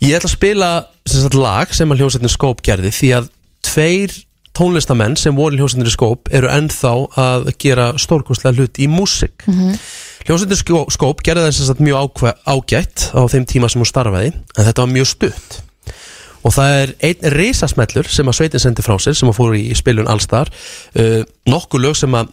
Ég 0.00 0.16
ætla 0.16 0.30
að 0.30 0.32
spila 0.32 0.70
sem 1.04 1.26
sagt, 1.26 1.36
lag 1.36 1.76
sem 1.76 1.92
að 1.92 2.00
hljómsveitin 2.00 2.32
Scope 2.32 2.64
gerði 2.64 2.94
því 2.96 3.12
að 3.18 3.28
tveir 3.68 4.16
tónlistamenn 4.56 5.18
sem 5.20 5.36
voru 5.36 5.60
hljómsveitin 5.60 5.92
Scope 5.92 6.32
eru 6.32 6.48
ennþá 6.56 6.94
að 7.20 7.52
gera 7.60 7.90
stórkostlega 8.00 8.56
hlut 8.56 8.80
í 8.80 8.88
músik 8.88 9.44
mm 9.44 9.60
-hmm. 9.60 9.78
Hljómsveitin 10.24 10.88
Scope 10.88 11.20
gerði 11.20 11.52
þess 11.52 11.68
að 11.68 11.84
mjög 11.84 12.24
ágætt 12.48 13.12
á 13.12 13.20
þeim 13.28 13.44
tíma 13.44 13.68
sem 13.68 13.84
hún 13.84 13.92
starfaði 13.92 14.32
en 14.32 14.64
þetta 14.64 14.80
var 14.80 14.92
mjög 14.96 15.12
stutt 15.12 15.65
og 16.46 16.54
það 16.54 16.80
er 16.80 16.94
einn 17.08 17.30
risasmellur 17.34 18.08
sem 18.12 18.28
að 18.30 18.38
sveitin 18.38 18.62
sendi 18.62 18.84
frá 18.86 18.96
sér 19.02 19.16
sem 19.18 19.30
að 19.30 19.38
fóru 19.40 19.58
í 19.58 19.74
spilun 19.78 20.10
allstar. 20.10 20.50
Uh, 20.94 21.22
nokkuð 21.50 21.86
lög 21.88 21.98
sem 21.98 22.14
að 22.16 22.30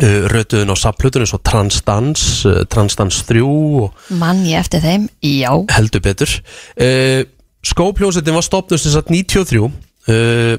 uh, 0.00 0.26
rötuðun 0.32 0.72
á 0.72 0.76
saplutunum 0.80 1.28
svo 1.28 1.40
Transdans, 1.44 2.26
uh, 2.48 2.62
Transdans 2.72 3.22
3 3.28 3.44
og 3.44 4.16
Mann 4.20 4.44
ég 4.48 4.60
eftir 4.64 4.84
þeim, 4.84 5.08
já. 5.20 5.50
Heldur 5.76 6.04
betur. 6.04 6.38
Uh, 6.80 7.24
Skópljónsettin 7.66 8.36
var 8.36 8.46
stopnust 8.46 8.86
þess 8.86 9.00
að 9.00 9.12
93 9.12 9.60
uh, 9.66 10.56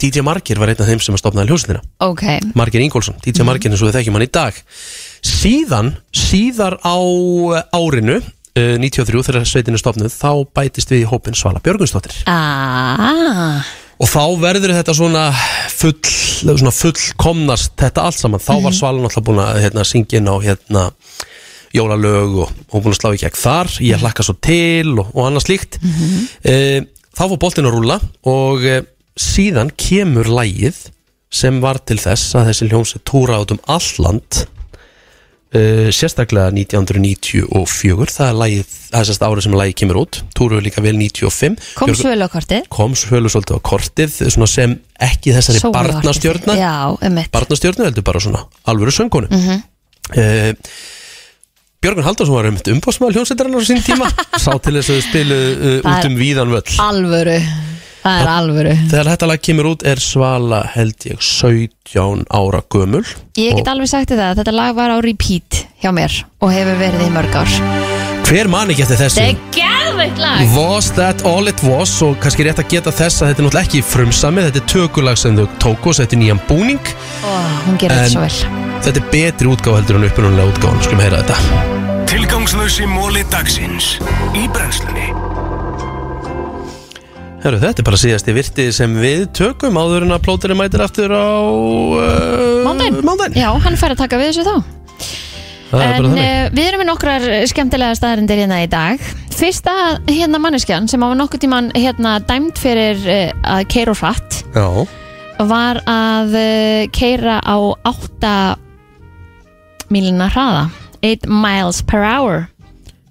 DJ 0.00 0.24
Margir 0.24 0.56
var 0.56 0.72
einn 0.72 0.80
af 0.80 0.88
þeim 0.88 1.02
sem 1.04 1.16
að 1.16 1.20
stopnaði 1.20 1.52
hljónsettina 1.52 1.82
Ok, 2.06 2.24
Margir 2.56 2.80
Ingólfsson, 2.80 3.18
DJ 3.20 3.44
Margir 3.44 3.68
eins 3.68 3.82
og 3.84 3.90
við 3.90 3.98
þekkjum 3.98 4.16
hann 4.16 4.24
í 4.24 4.32
dag. 4.32 4.60
Síðan, 5.20 5.90
síðar 6.16 6.78
á 6.80 6.96
uh, 6.96 7.60
árinu 7.76 8.20
93 8.56 9.26
þegar 9.28 9.46
sveitin 9.48 9.76
er 9.76 9.82
stopnuð 9.82 10.14
þá 10.14 10.32
bætist 10.56 10.90
við 10.90 11.04
í 11.04 11.10
hópin 11.10 11.38
Svala 11.38 11.62
Björgunsdóttir 11.64 12.22
aaaah 12.30 13.68
og 14.00 14.08
þá 14.08 14.22
verður 14.40 14.72
þetta 14.78 14.94
svona 14.96 15.24
full, 15.68 15.98
svona 16.08 16.72
fullkomnast 16.72 17.74
þetta 17.80 18.06
allt 18.08 18.16
saman, 18.16 18.40
þá 18.40 18.54
var 18.64 18.76
Svala 18.76 19.02
náttúrulega 19.02 19.26
búin 19.26 19.42
að 19.44 19.60
hérna, 19.66 19.84
syngja 19.84 20.20
inn 20.22 20.30
á 20.32 20.36
hérna 20.40 20.86
jólalög 21.76 22.38
og 22.46 22.54
hún 22.72 22.84
búin 22.84 22.94
að 22.94 22.98
slá 22.98 23.12
í 23.14 23.20
gegn 23.20 23.36
þar. 23.38 23.68
Ég 23.84 24.00
hlakka 24.02 24.24
svo 24.26 24.34
til 24.42 24.96
og, 24.96 25.12
og 25.12 25.28
annað 25.28 25.46
slíkt. 25.46 25.78
Mm 25.84 26.88
þá 27.10 27.26
fór 27.26 27.40
boltin 27.42 27.66
að 27.68 27.74
rúlla 27.74 27.96
og 28.30 28.64
e, 28.64 28.80
síðan 29.18 29.72
kemur 29.76 30.30
lægið 30.30 30.78
sem 31.30 31.58
var 31.62 31.80
til 31.84 31.98
þess 32.00 32.36
að 32.38 32.50
þessi 32.50 32.68
hljómsið 32.70 33.02
túra 33.10 33.40
át 33.42 33.52
um 33.54 33.60
e, 35.54 35.62
sérstaklega 35.94 36.50
1994 36.56 38.14
það 38.14 38.28
er 38.28 38.38
lægið, 38.42 38.76
það 38.90 39.00
er 39.00 39.08
sérst 39.10 39.26
árið 39.26 39.46
sem 39.46 39.56
lægið 39.60 39.76
kemur 39.82 40.00
út. 40.02 40.20
Túruðu 40.36 40.66
líka 40.66 40.84
vel 40.84 40.96
95 40.98 41.58
Kom 41.78 41.96
svölu 41.98 42.26
á 42.26 42.30
kortið. 42.30 42.70
Kom 42.72 42.96
svölu 42.98 43.32
svolítið 43.32 43.58
á 43.58 43.60
kortið 43.70 44.16
sem 44.50 44.78
ekki 45.00 45.34
þessari 45.36 45.74
barnastjörna 45.74 46.56
barnastjörnu. 47.34 47.86
Heldur 47.88 48.06
bara 48.06 48.22
svona 48.22 48.46
alvöru 48.68 48.94
söngkonu. 48.94 49.30
Mm. 49.30 49.44
-hmm. 49.46 50.64
Björgun 51.80 52.04
Haldarsson 52.04 52.36
var 52.36 52.44
um 52.44 52.58
umbásmaður 52.74 53.14
hljómsveitarinnar 53.16 53.64
á 53.64 53.64
sín 53.64 53.78
tíma. 53.80 54.08
Sá 54.44 54.52
til 54.60 54.74
þess 54.76 54.90
að 54.92 54.98
við 54.98 55.04
spilu 55.06 55.36
uh, 55.40 55.76
Það 55.80 55.94
út 55.94 56.08
um 56.10 56.16
víðan 56.18 56.50
völl. 56.52 56.74
Alvöru, 56.84 57.36
það 58.02 58.20
er 58.24 58.30
alvöru. 58.34 58.74
Þegar 58.90 59.10
þetta 59.14 59.28
lag 59.30 59.42
kemur 59.48 59.68
út 59.74 59.84
er 59.86 60.00
Svala 60.02 60.62
held 60.74 61.06
ég 61.10 61.20
17 61.22 62.24
ára 62.30 62.62
gömul. 62.72 63.04
Ég 63.38 63.56
get 63.60 63.68
alveg 63.72 63.88
sagt 63.92 64.12
það, 64.14 64.36
þetta 64.40 64.54
lag 64.56 64.74
var 64.78 64.94
á 64.94 64.98
repeat 65.04 65.64
hjá 65.82 65.90
mér 65.96 66.22
og 66.40 66.52
hefur 66.54 66.78
verið 66.80 67.06
í 67.06 67.10
mörg 67.14 67.36
ár. 67.42 67.56
Hver 68.30 68.46
man 68.52 68.70
ekki 68.70 68.84
eftir 68.84 69.00
þessu? 69.00 69.18
Þetta 69.18 69.30
er 69.32 69.56
geðveikt 69.56 70.20
lag. 70.22 70.52
Was 70.54 70.90
That 70.94 71.24
All 71.26 71.50
It 71.50 71.62
Was? 71.66 71.96
Og 72.06 72.14
kannski 72.22 72.44
rétt 72.46 72.60
að 72.62 72.68
geta 72.70 72.92
þess 72.94 73.24
að 73.24 73.32
þetta 73.32 73.42
er 73.42 73.46
náttúrulega 73.48 73.66
ekki 73.66 73.80
frumsami 73.82 74.44
þetta 74.46 74.60
er 74.62 74.68
tökulag 74.70 75.18
sem 75.18 75.34
þau 75.40 75.48
tóku 75.64 75.90
og 75.90 75.98
settu 75.98 76.18
nýjan 76.20 76.38
búning. 76.46 76.92
Ó, 77.26 77.32
Hún 77.66 77.80
gerir 77.80 77.98
þetta 78.04 78.12
svo 78.14 78.22
vel. 78.22 78.62
þetta 78.86 79.02
er 79.02 79.08
betri 79.16 79.50
útgáð 79.50 79.80
heldur 79.80 79.98
en 79.98 80.06
upprunalega 80.12 80.52
útgáðan 80.54 80.84
skulum 80.86 81.02
heyra 81.04 81.24
þetta. 81.24 82.06
Tilgangslösi 82.10 82.86
móli 82.90 83.26
dagsins. 83.34 83.96
Í 84.38 84.46
brennslunni 84.54 85.10
Herru, 87.40 87.56
þetta 87.62 87.80
er 87.80 87.86
bara 87.86 87.96
síðasti 88.00 88.32
virti 88.36 88.66
sem 88.76 88.92
við 89.00 89.22
tökum 89.36 89.78
áður 89.80 90.04
en 90.04 90.12
að 90.12 90.24
plóterinn 90.26 90.58
mætir 90.60 90.82
aftur 90.84 91.08
á 91.08 91.40
uh, 91.40 92.60
Mándaginn. 92.66 93.38
Já, 93.38 93.48
hann 93.64 93.78
fær 93.80 93.94
að 93.94 94.02
taka 94.02 94.18
við 94.20 94.28
þessu 94.34 94.44
þá. 94.44 94.56
Það 95.70 95.80
er 95.80 95.86
En 95.86 95.90
bara 95.94 96.10
þannig. 96.10 96.20
uh, 96.20 96.50
við 96.58 96.66
erum 96.68 96.82
með 96.82 96.88
nokkrar 96.90 97.24
skemmtilega 97.48 97.96
staðarindir 97.96 98.42
hérna 98.42 98.58
í 98.60 98.68
dag. 98.68 99.06
Fyrsta 99.40 99.74
hérna 100.10 100.40
manneskjan 100.42 100.90
sem 100.90 101.00
hafa 101.00 101.16
nokkuð 101.16 101.40
tíman 101.46 101.70
hérna 101.78 102.18
dæmt 102.28 102.60
fyrir 102.60 103.00
uh, 103.08 103.32
að 103.56 103.64
keira 103.72 103.94
og 103.94 104.02
hratt 104.02 104.42
Já, 104.52 104.66
var 105.48 105.80
að 105.88 106.36
uh, 106.36 106.84
keira 106.92 107.38
á 107.40 107.56
8 107.88 108.34
mílina 109.90 110.28
hraða 110.34 110.66
8 111.00 111.24
miles 111.32 111.80
per 111.88 112.04
hour. 112.04 112.44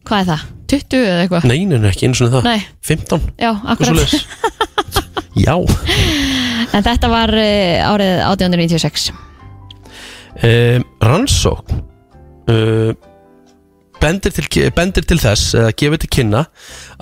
Hvað 0.06 0.22
er 0.22 0.30
það? 0.36 0.48
20 0.70 1.02
eða 1.02 1.24
eitthvað? 1.24 1.48
nei, 1.50 1.66
nei, 1.66 1.78
nei, 1.78 1.90
ekki 1.92 2.10
eins 2.10 2.22
og 2.26 2.34
það 2.34 2.50
Nei. 2.50 2.60
15, 2.86 3.28
Já, 3.42 3.52
akkurat 3.58 3.92
svoleiðis? 3.92 4.24
Já 5.46 5.56
En 6.70 6.86
þetta 6.86 7.10
var 7.10 7.34
uh, 7.34 7.90
árið 7.90 8.16
1896 8.30 9.10
um, 9.12 10.90
Rannsókn 11.02 11.86
uh, 12.52 12.92
bendir, 14.00 14.34
til, 14.36 14.68
bendir 14.76 15.08
til 15.08 15.20
þess 15.22 15.56
eða 15.58 15.72
gefur 15.80 16.02
til 16.02 16.12
kynna 16.20 16.46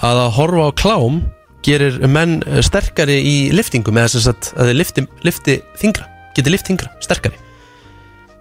að 0.01 0.21
að 0.25 0.31
horfa 0.37 0.69
á 0.69 0.71
klám 0.81 1.19
gerir 1.67 1.99
menn 2.07 2.39
eh, 2.47 2.61
sterkari 2.63 3.17
í 3.21 3.35
liftingum 3.55 3.97
eða 3.99 4.21
sagt 4.21 4.53
að 4.55 4.71
þeir 4.71 4.79
lifti, 4.81 5.03
lifti 5.25 5.57
þingra 5.81 6.07
geti 6.37 6.53
lift 6.53 6.69
þingra, 6.69 6.93
sterkari 7.03 7.46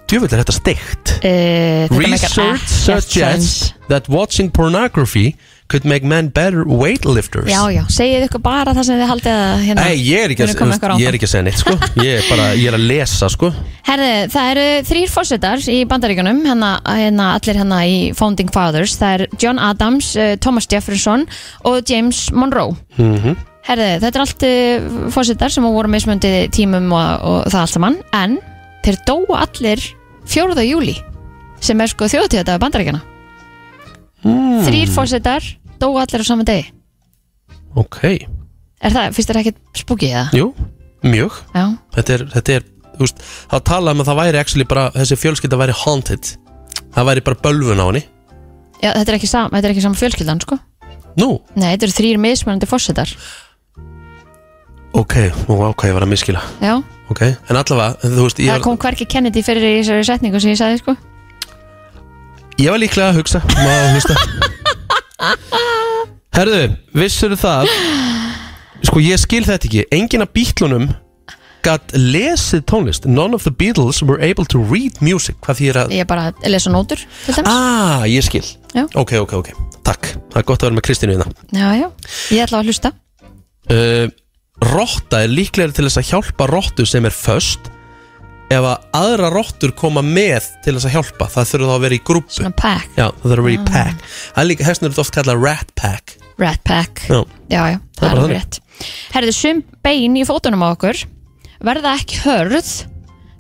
Djúvill 0.07 0.31
er 0.31 0.43
þetta 0.45 0.55
steikt? 0.55 1.13
Uh, 1.27 1.91
Research 1.99 2.69
suggests 2.71 3.73
that 3.91 4.07
watching 4.09 4.53
pornography 4.55 5.35
could 5.67 5.85
make 5.85 6.05
men 6.07 6.29
better 6.29 6.63
weightlifters. 6.63 7.49
Já, 7.51 7.67
já, 7.75 7.83
segið 7.91 8.29
ykkur 8.29 8.43
bara 8.45 8.75
það 8.77 8.87
sem 8.87 9.01
þið 9.01 9.11
haldið 9.11 9.33
að 9.35 9.65
hérna 9.65 9.87
Nei, 9.89 9.97
ég 9.99 10.23
er, 10.23 10.35
ekki 10.35 10.47
að, 10.47 10.53
ykkur 10.55 10.95
ég 11.01 11.11
er 11.11 11.19
ekki 11.19 11.27
að 11.27 11.33
segja 11.33 11.47
neitt 11.49 11.59
sko. 11.65 11.75
Ég 12.07 12.21
er 12.21 12.31
bara, 12.31 12.47
ég 12.55 12.71
er 12.71 12.79
að 12.79 12.87
lesa 12.93 13.31
sko. 13.35 13.51
Herði, 13.89 14.13
það 14.37 14.53
eru 14.53 14.69
þrýr 14.93 15.13
fórsetar 15.17 15.69
í 15.75 15.77
bandaríkunum 15.91 16.43
hérna, 16.47 16.73
hérna 16.87 17.29
allir 17.35 17.61
hérna 17.65 17.83
í 17.91 18.01
Founding 18.15 18.55
Fathers. 18.55 18.95
Það 19.03 19.19
er 19.19 19.39
John 19.43 19.63
Adams, 19.73 20.15
uh, 20.15 20.37
Thomas 20.39 20.71
Jefferson 20.71 21.27
og 21.67 21.83
James 21.91 22.29
Monroe. 22.31 22.79
Mm 23.01 23.37
Herði, 23.67 23.87
þetta 23.99 24.15
er 24.15 24.23
allt 24.23 24.45
uh, 24.47 25.09
fórsetar 25.11 25.51
sem 25.51 25.65
voru 25.67 25.91
mismöndi 25.91 26.37
tímum 26.55 26.87
og, 26.95 27.25
og 27.27 27.49
það 27.51 27.65
allt 27.65 27.73
saman. 27.75 27.97
En 28.15 28.37
þeir 28.87 28.99
dóu 29.09 29.35
allir 29.37 29.83
4. 30.31 30.65
júli 30.67 30.95
sem 31.63 31.81
er 31.83 31.91
sko 31.91 32.09
þjóðtíðadagur 32.11 32.63
bandaríkjana 32.63 33.03
mm. 34.25 34.63
Þrýr 34.67 34.93
fórsetar 34.95 35.45
dóu 35.81 35.97
allir 36.01 36.25
á 36.25 36.27
saman 36.27 36.49
degi. 36.49 36.71
Ok, 37.77 38.01
Er 38.87 38.93
það, 38.93 39.13
finnst 39.17 39.31
þér 39.31 39.39
ekkert 39.43 39.61
spúkið 39.77 40.13
það? 40.15 40.35
jú, 40.37 40.47
mjög. 41.05 41.37
Já, 41.57 41.65
Þetta 41.97 42.15
er, 42.17 42.25
þetta 42.35 42.55
er 42.57 42.67
þú 42.97 43.05
veist, 43.05 43.23
þá 43.53 43.57
talaði 43.71 43.97
um 43.97 44.03
að 44.05 44.09
það 44.11 44.19
væri 44.21 44.41
actually 44.41 44.67
bara, 44.69 44.85
þessi 44.95 45.19
fjölskylda 45.21 45.59
væri 45.61 45.75
haunted. 45.85 46.31
Það 46.97 47.09
væri 47.11 47.25
bara 47.27 47.41
bölvun 47.45 47.81
á 47.81 47.87
henni. 47.89 48.03
Já, 48.81 48.91
þetta 48.93 49.13
er 49.13 49.19
ekki 49.19 49.31
sam, 49.31 49.51
þetta 49.53 49.69
er 49.69 49.75
ekki 49.75 49.85
saman 49.85 50.01
fjölskyldan, 50.01 50.43
sko. 50.45 50.59
Nú, 51.17 51.31
Nei, 51.57 51.71
þetta 51.73 51.89
eru 51.89 51.97
þrýr 51.97 52.21
mismunandi 52.21 52.69
fórsetar 52.69 53.13
ok, 54.97 55.15
nú 55.49 55.57
ákvað 55.65 55.91
ég 55.91 55.97
var 55.97 56.05
að 56.07 56.11
miskila 56.13 56.43
Já, 56.61 56.75
ok, 57.13 57.23
en 57.23 57.61
allavega, 57.61 57.93
þú 58.03 58.23
veist 58.27 58.39
það 58.43 58.65
kom 58.65 58.77
hverki 58.83 59.05
Kennedy 59.11 59.41
fyrir 59.47 59.65
í 59.69 59.71
þessari 59.81 60.09
setningu 60.11 60.39
sem 60.43 60.55
ég 60.55 60.61
sagði, 60.61 60.77
sko. 60.83 60.93
Ég 62.57 62.73
var 62.73 62.81
líklega 62.81 63.09
að 63.13 63.19
hugsa 63.21 63.39
maður 63.53 63.83
að 63.83 63.91
hlusta. 63.97 64.15
Herðu, 66.37 66.63
vissur 66.97 67.33
það? 67.41 67.63
Sko 68.85 69.01
ég 69.01 69.21
skil 69.21 69.45
þetta 69.45 69.69
ekki. 69.69 69.83
Enginn 69.93 70.25
af 70.25 70.33
bítlunum 70.37 70.87
gat 71.67 71.95
lesið 71.97 72.65
tónlist. 72.71 73.09
None 73.09 73.37
of 73.37 73.47
the 73.47 73.53
Beatles 73.53 74.03
were 74.05 74.21
able 74.23 74.47
to 74.53 74.61
read 74.63 75.01
music 75.05 75.39
hvað 75.45 75.61
því 75.61 75.71
er 75.71 75.81
að 75.83 75.95
Ég 75.97 76.05
er 76.05 76.11
bara 76.11 76.29
að 76.31 76.47
lesa 76.53 76.73
nótur, 76.73 77.03
til 77.25 77.37
dæmis. 77.37 77.51
Ah, 77.51 78.05
ég 78.11 78.27
skil. 78.27 78.45
Já. 78.77 78.85
Ok, 78.95 79.17
ok, 79.25 79.35
ok, 79.41 79.51
takk. 79.87 80.13
Það 80.33 80.41
er 80.43 80.47
gott 80.53 80.63
að 80.63 80.69
vera 80.69 80.79
með 80.79 80.87
Kristínu 80.89 81.17
hérna. 81.17 81.49
Já, 81.51 81.69
já, 81.81 81.89
ég 82.37 82.47
ætla 82.47 82.61
að 82.61 82.71
hlusta. 82.71 82.93
Uh, 83.67 84.07
Rotta 84.65 85.23
er 85.25 85.33
líklega 85.33 85.75
til 85.77 85.85
þess 85.85 86.01
að 86.01 86.11
hjálpa 86.13 86.47
rottu 86.49 86.87
sem 86.89 87.05
er 87.05 87.15
föst 87.15 87.73
Ef 88.47 88.63
að 88.63 88.85
aðra 88.95 89.29
rottur 89.35 89.73
koma 89.75 90.05
með 90.07 90.45
til 90.63 90.77
þess 90.77 90.87
að 90.87 90.95
hjálpa 90.95 91.27
Það 91.33 91.49
þurfa 91.51 91.67
þá 91.67 91.75
að 91.75 91.83
vera 91.83 91.97
í 91.97 92.03
grúpu. 92.07 92.35
Svona 92.37 92.55
pack, 92.55 92.93
Já, 92.95 93.09
það 93.09 93.25
þurfa 93.25 93.43
að 93.43 93.49
vera 93.49 93.57
í 93.57 93.65
pack. 93.67 94.05
Það 94.07 94.43
er 94.43 94.49
líka, 94.53 94.67
hessnur 94.69 94.93
er 94.93 95.01
oft 95.03 95.15
kallað 95.17 95.41
rat 95.43 95.73
pack. 95.81 96.15
Rat 96.39 96.63
pack. 96.69 97.03
Já, 97.11 97.19
Já, 97.51 97.63
já, 97.73 97.79
Það 97.99 98.07
er 98.07 98.13
bara 98.15 98.23
alveg 98.23 98.37
rétt. 98.37 98.61
Herðu, 99.17 99.35
sum 99.35 99.63
bein 99.83 100.21
í 100.21 100.23
fótunum 100.29 100.63
á 100.63 100.69
okkur 100.69 101.03
verða 101.67 101.97
ekki 101.99 102.21
hörð 102.23 102.71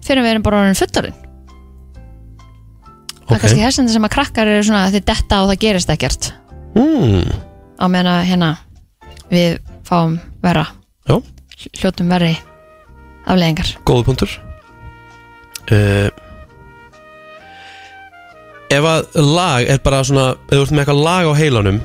fyrir 0.06 0.24
við 0.24 0.32
erum 0.32 0.44
bara 0.46 0.62
orðin 0.64 0.78
fullarinn 0.78 1.22
Það 3.26 3.34
er 3.36 3.42
kannski 3.42 3.62
þessandi 3.64 3.94
sem 3.94 4.06
að 4.06 4.12
krakkar 4.14 4.50
eru 4.50 4.64
svona 4.66 4.86
þið 4.94 5.06
detta 5.10 5.38
og 5.42 5.48
það 5.50 5.60
gerist 5.64 5.92
ekkert. 5.92 6.28
Mm, 6.78 7.30
á 7.78 7.84
meðan 7.90 8.10
að 8.12 8.26
hérna 8.30 8.50
við 9.30 9.56
fáum 9.86 10.18
vera 10.44 10.66
Já, 11.06 11.16
hljótum 11.80 12.10
verri 12.12 12.34
afleðingar 13.26 13.72
góðu 13.88 14.06
punktur. 14.10 14.32
Uh, 15.66 16.08
Ef 18.70 18.86
að 18.86 19.16
lag 19.22 19.66
er 19.70 19.78
bara 19.82 20.02
svona 20.06 20.32
Ef 20.46 20.52
þú 20.52 20.62
ert 20.64 20.72
með 20.74 20.82
eitthvað 20.82 21.00
lag 21.06 21.26
á 21.30 21.32
heilanum 21.38 21.78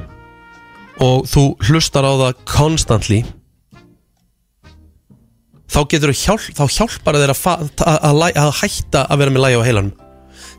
Og 1.02 1.24
þú 1.30 1.44
hlustar 1.70 2.06
á 2.06 2.14
það 2.14 2.44
constantly 2.50 3.20
Þá 5.72 5.80
getur 5.88 6.12
þú 6.12 6.18
hjálp, 6.20 6.48
þá 6.58 6.64
hjálpar 6.76 7.18
þér 7.22 7.32
að, 7.32 7.42
að, 7.88 8.00
að, 8.10 8.24
að 8.44 8.50
hætta 8.60 9.06
að 9.08 9.22
vera 9.22 9.32
með 9.32 9.44
lagi 9.46 9.56
á 9.56 9.68
heilanum. 9.70 9.92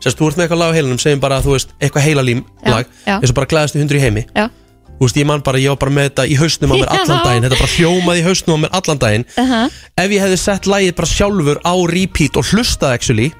Sérst, 0.01 0.17
þú 0.17 0.29
ert 0.31 0.39
með 0.39 0.45
eitthvað 0.47 0.61
lag 0.63 0.71
á 0.73 0.77
heilanum 0.79 1.01
segjum 1.03 1.21
bara 1.21 1.37
að 1.37 1.45
þú 1.45 1.53
veist, 1.53 1.75
eitthvað 1.77 2.07
heilalím 2.07 2.41
Já, 2.41 2.69
lag 2.73 2.87
já. 3.05 3.13
eins 3.19 3.29
og 3.29 3.37
bara 3.37 3.49
glæðast 3.51 3.77
í 3.77 3.81
hundur 3.83 3.99
í 3.99 4.01
heimi. 4.01 4.23
Já, 4.33 4.47
Þú 4.97 5.07
veist, 5.07 5.17
ég 5.19 5.25
man 5.27 5.41
bara, 5.43 5.59
ég 5.59 5.73
var 5.73 5.79
bara 5.81 5.91
með 5.97 6.09
þetta 6.09 6.25
í 6.31 6.35
hausnum 6.39 6.73
á 6.73 6.75
mér 6.79 6.91
allan 6.95 7.23
daginn. 7.25 7.45
Þetta 7.47 7.61
bara 7.61 7.73
hljómaði 7.77 8.21
í 8.21 8.25
hausnum 8.27 8.55
á 8.55 8.59
mér 8.63 8.75
allan 8.79 9.01
daginn. 9.01 9.25
Uh 9.37 9.53
Ef 10.03 10.09
ég 10.13 10.21
hefði 10.23 10.37
sett 10.41 10.67
lagið 10.69 10.93
bara 10.99 11.09
sjálfur 11.13 11.59
á 11.65 11.73
repeat 11.91 12.37
og 12.39 12.47
hlustað 12.53 12.95
actually 12.97 13.31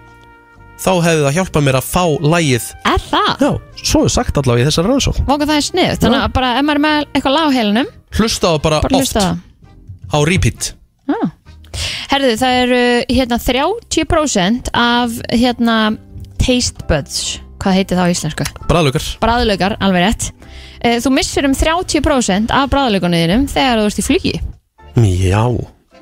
Þá 0.83 0.89
hefði 1.05 1.21
það 1.23 1.35
hjálpað 1.37 1.63
mér 1.63 1.75
að 1.77 1.85
fá 1.87 2.03
lagið. 2.33 2.63
Er 2.89 3.03
það? 3.07 3.29
Já, 3.39 3.51
svo 3.87 3.99
er 4.03 4.11
sagt 4.11 4.39
allavega 4.41 4.65
í 4.65 4.67
þessari 4.67 4.89
rannsókn. 4.89 5.25
Vóka 5.29 5.45
það 5.47 5.59
er 5.59 5.65
snið, 5.69 5.91
þannig 6.01 6.19
að 6.25 6.33
bara 6.35 6.49
ef 6.57 6.65
maður 6.67 6.79
er 6.79 6.83
með 6.83 7.05
eitthvað 7.13 7.35
lag 7.37 7.45
á 7.47 7.51
heilinum, 7.55 7.91
Hlustaðu 8.17 8.59
bara, 8.65 8.79
bara 8.83 8.97
oft. 8.97 9.05
hlusta 9.05 9.23
það. 9.23 9.37
Á 10.11 10.17
repeat. 10.27 10.67
Ah. 11.13 11.29
Herðu, 12.11 12.33
það 12.41 12.57
eru 12.65 12.81
hérna 13.15 13.39
30% 13.45 14.73
af 14.83 15.15
hérna 15.31 15.77
taste 16.41 16.85
buds. 16.89 17.21
Hvað 17.63 17.77
heitir 17.79 18.01
það 18.01 18.09
á 18.09 18.13
íslensku? 18.17 18.45
Bræðlökar 18.67 19.05
Bræðlögar, 19.23 19.77
alveg 19.79 20.03
rétt 20.03 20.25
Eh, 20.83 20.97
Þú 20.99 21.11
missir 21.15 21.45
um 21.47 21.53
30% 21.55 22.51
af 22.51 22.69
bræðlögunniðinum 22.73 23.45
þegar 23.51 23.79
þú 23.79 23.85
ert 23.89 24.01
í 24.01 24.03
flugi. 24.07 24.33
Já, 24.99 25.43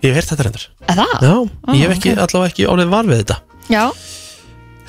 ég 0.02 0.08
hef 0.10 0.16
heyrt 0.18 0.32
þetta 0.34 0.46
reyndar. 0.48 0.66
Er 0.90 0.98
það? 0.98 1.14
Já, 1.22 1.36
Ah, 1.68 1.76
ég 1.78 1.86
hef 1.86 1.94
ekki, 1.98 2.14
allavega 2.18 2.50
ekki 2.52 2.66
orðið 2.68 2.90
var 2.96 3.06
við 3.12 3.22
þetta. 3.22 3.38
Já, 3.70 3.84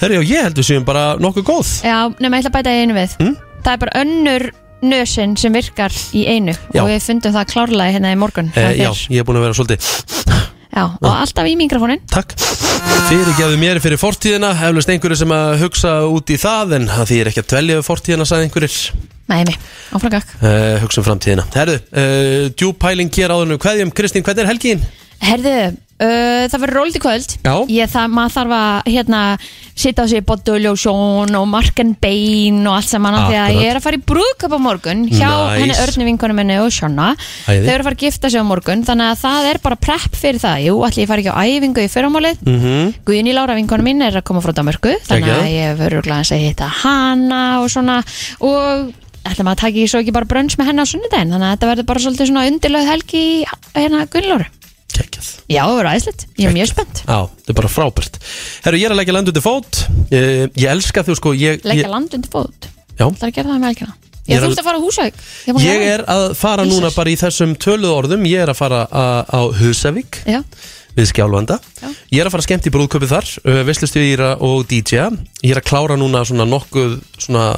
Herri, 0.02 0.16
já, 0.18 0.22
ég 0.32 0.42
heldur 0.48 0.64
séum 0.66 0.84
bara 0.88 1.02
nokkuð 1.22 1.44
góð. 1.46 1.68
Já 1.86 1.98
nema 2.18 2.40
ég 2.40 2.42
ætla 2.42 2.50
að 2.50 2.56
bæta 2.56 2.72
í 2.74 2.80
einu 2.82 2.94
við. 2.96 3.12
Mm? 3.20 3.36
Það 3.62 3.72
er 3.76 3.82
bara 3.84 4.00
önnur 4.00 4.46
nösin 4.82 5.36
sem 5.38 5.52
virkar 5.54 5.92
í 6.18 6.24
einu 6.26 6.54
Já. 6.74 6.80
og 6.82 6.88
við 6.90 7.04
fundum 7.06 7.32
það 7.36 7.52
klárlega 7.52 7.92
hérna 7.94 8.10
í 8.10 8.18
morgun. 8.18 8.48
Eh, 8.56 8.72
Það 8.72 8.80
Já, 8.80 8.90
ég 9.14 9.20
er 9.20 9.24
búin 9.28 9.38
að 9.38 9.44
vera 9.46 9.54
svolítið 9.54 9.80
já, 10.72 10.84
og 10.88 11.06
alltaf 11.12 11.46
í 11.46 11.54
mikrofónin. 11.60 12.00
Takk. 12.10 12.34
Fyrirgefðu 13.06 13.58
mér 13.60 13.78
fyrir 13.84 14.00
fortíðina 14.00 14.50
Eflust 14.56 14.88
einhverju 14.90 15.16
sem 15.20 15.28
að 15.36 15.60
hugsa 15.62 15.92
út 16.10 16.26
í 16.32 16.36
það 16.40 16.72
En 16.80 16.86
það 16.90 17.10
þýr 17.12 17.30
ekki 17.30 17.42
að 17.44 17.48
dvelja 17.52 17.76
við 17.78 17.86
fortíðina 17.86 18.26
Sagði 18.26 18.48
einhverjir 18.48 18.76
Nei, 19.30 19.44
nei, 19.46 19.54
áfram 19.94 20.10
gakk 20.16 20.34
uh, 20.42 20.80
Hugsa 20.82 21.00
um 21.00 21.06
framtíðina 21.06 21.46
Herðu, 21.54 21.78
uh, 21.94 22.50
djúpæling 22.58 23.12
hér 23.14 23.32
áðurnu 23.36 23.60
Kveðjum, 23.62 23.94
Kristín, 23.94 24.24
hvernig 24.26 24.44
er 24.44 24.50
helgin? 24.50 24.82
Herðu, 25.22 25.50
uh, 26.02 26.44
það 26.50 26.58
verður 26.64 26.76
róldi 26.80 26.98
kvöld 26.98 27.34
Já. 27.46 27.52
Ég 27.70 27.90
það, 27.92 28.08
maður 28.16 28.32
þarf 28.34 28.54
að 28.58 28.88
hérna, 28.90 29.20
sitja 29.78 30.02
á 30.02 30.06
sig 30.10 30.24
boduljósjón 30.26 31.36
og 31.38 31.44
marken 31.48 31.92
bein 32.02 32.58
og 32.66 32.74
allt 32.74 32.90
saman 32.90 33.14
að 33.14 33.28
Akkurat. 33.28 33.54
ég 33.62 33.70
er 33.70 33.78
að 33.78 33.84
fara 33.86 34.00
í 34.00 34.02
brúðköp 34.10 34.52
á 34.52 34.58
morgun 34.60 35.04
hjá 35.06 35.28
Nice. 35.30 35.60
henni 35.62 35.76
Örni 35.84 36.08
vinkonum 36.10 36.36
minni 36.42 36.56
og 36.60 36.72
Sjónna 36.74 37.12
Æði. 37.46 37.62
Þau 37.62 37.72
eru 37.72 37.78
að 37.78 37.86
fara 37.86 37.96
að 37.96 38.02
gifta 38.02 38.30
sig 38.34 38.42
á 38.42 38.50
morgun 38.50 38.82
þannig 38.88 39.12
að 39.14 39.22
það 39.22 39.48
er 39.52 39.60
bara 39.62 39.78
prepp 39.86 40.18
fyrir 40.18 40.42
það 40.42 40.64
Jú, 40.66 40.74
allir 40.88 41.04
ég 41.04 41.12
fara 41.12 41.22
ekki 41.22 41.32
á 41.32 41.42
æfingu 41.46 41.86
í 41.86 41.92
fyrramálið 41.94 42.42
Mm 42.42 42.58
-hmm. 42.60 42.92
Guðni 43.06 43.32
Lára 43.38 43.54
vinkonum 43.54 43.86
mín 43.86 44.02
er 44.02 44.18
að 44.18 44.26
koma 44.26 44.42
frá 44.42 44.52
Damörku 44.52 44.96
þannig 45.06 45.30
að 45.38 45.48
ég 45.54 45.78
verður 45.78 46.02
glæðans 46.02 46.32
að 46.34 46.42
hitta 46.42 46.66
hana 46.82 47.60
og 47.62 47.70
svona 47.70 48.02
og 48.42 48.90
ætlum 49.28 49.50
að 49.52 49.60
taka 49.62 49.78
ég 49.82 49.90
svo 49.92 50.00
ekki 50.02 50.14
bara 50.16 50.28
brönns 50.28 50.56
með 50.58 50.68
henni 50.70 50.82
á 50.82 50.86
sunnudaginn? 50.90 51.32
Þannig 51.34 51.46
að 51.48 51.54
þetta 51.56 51.70
verður 51.72 51.88
bara 51.92 52.02
svolítið 52.04 52.28
svona 52.32 52.44
undirlöð 52.50 52.88
helgi 52.90 53.22
í 53.22 53.36
hérna 53.76 54.04
Guðni 54.10 54.30
Lára 54.32 54.48
Kekjað 54.92 55.28
Já, 55.52 55.62
það 55.64 55.76
verður 55.78 55.90
æðislegt, 55.92 56.24
ég 56.38 56.48
er 56.48 56.54
mjög 56.56 56.68
spennt. 56.68 56.98
Já, 57.06 57.18
þetta 57.32 57.52
er 57.52 57.56
bara 57.58 57.70
frábært. 57.72 58.18
Herru, 58.66 58.78
ég 58.80 58.86
er 58.88 58.92
að 58.94 58.98
leggja 59.00 59.14
land 59.16 59.30
undir 59.32 59.44
fót. 59.44 59.78
Uh, 60.12 60.44
Ég 60.56 60.66
elska 60.72 61.02
þú 61.06 61.16
sko 61.18 61.32
ég, 61.36 61.62
Leggja 61.64 61.86
ég, 61.86 61.90
land 61.92 62.16
undir 62.16 62.32
fót? 62.32 62.68
Já. 62.98 63.06
Það 63.08 63.22
er 63.24 63.30
að 63.30 63.34
gera 63.38 63.50
það 63.52 63.62
með 63.62 63.70
helgina. 63.72 63.94
Ég 64.22 64.36
Ég 64.36 64.44
þú 64.44 64.50
að- 64.52 64.62
fara 64.68 64.78
á 64.78 64.84
Húsavík. 64.84 65.22
Ég 65.64 65.86
er 65.96 66.04
að 66.12 66.24
fara 66.38 66.64
núna 66.68 66.90
bara 66.94 67.10
í 67.10 67.16
þessum 67.18 67.56
töluð 67.58 67.94
orðum. 67.96 68.26
Ég 68.28 68.44
er 68.44 68.52
að 68.52 68.60
fara 68.60 68.82
á 69.26 69.40
Husavík 69.58 70.20
Já, 70.28 70.42
við 70.96 71.08
Skjálfanda. 71.10 71.58
Já. 71.82 71.88
Ég 72.12 72.20
er 72.20 72.28
að 72.30 72.34
fara 72.36 72.46
skemmt 72.46 72.68
í 72.68 72.74
brúðköpið 72.76 73.12
þar 73.16 73.32
uh, 73.48 73.62
Veslustýra 73.66 74.30
og 74.44 74.68
DJ 74.70 75.08
Ég 75.42 75.56
er 75.56 75.60
að 75.62 75.68
klára 75.72 75.96
núna 75.98 76.22
svona 76.28 76.46
nokkuð 76.46 77.00
svona, 77.18 77.48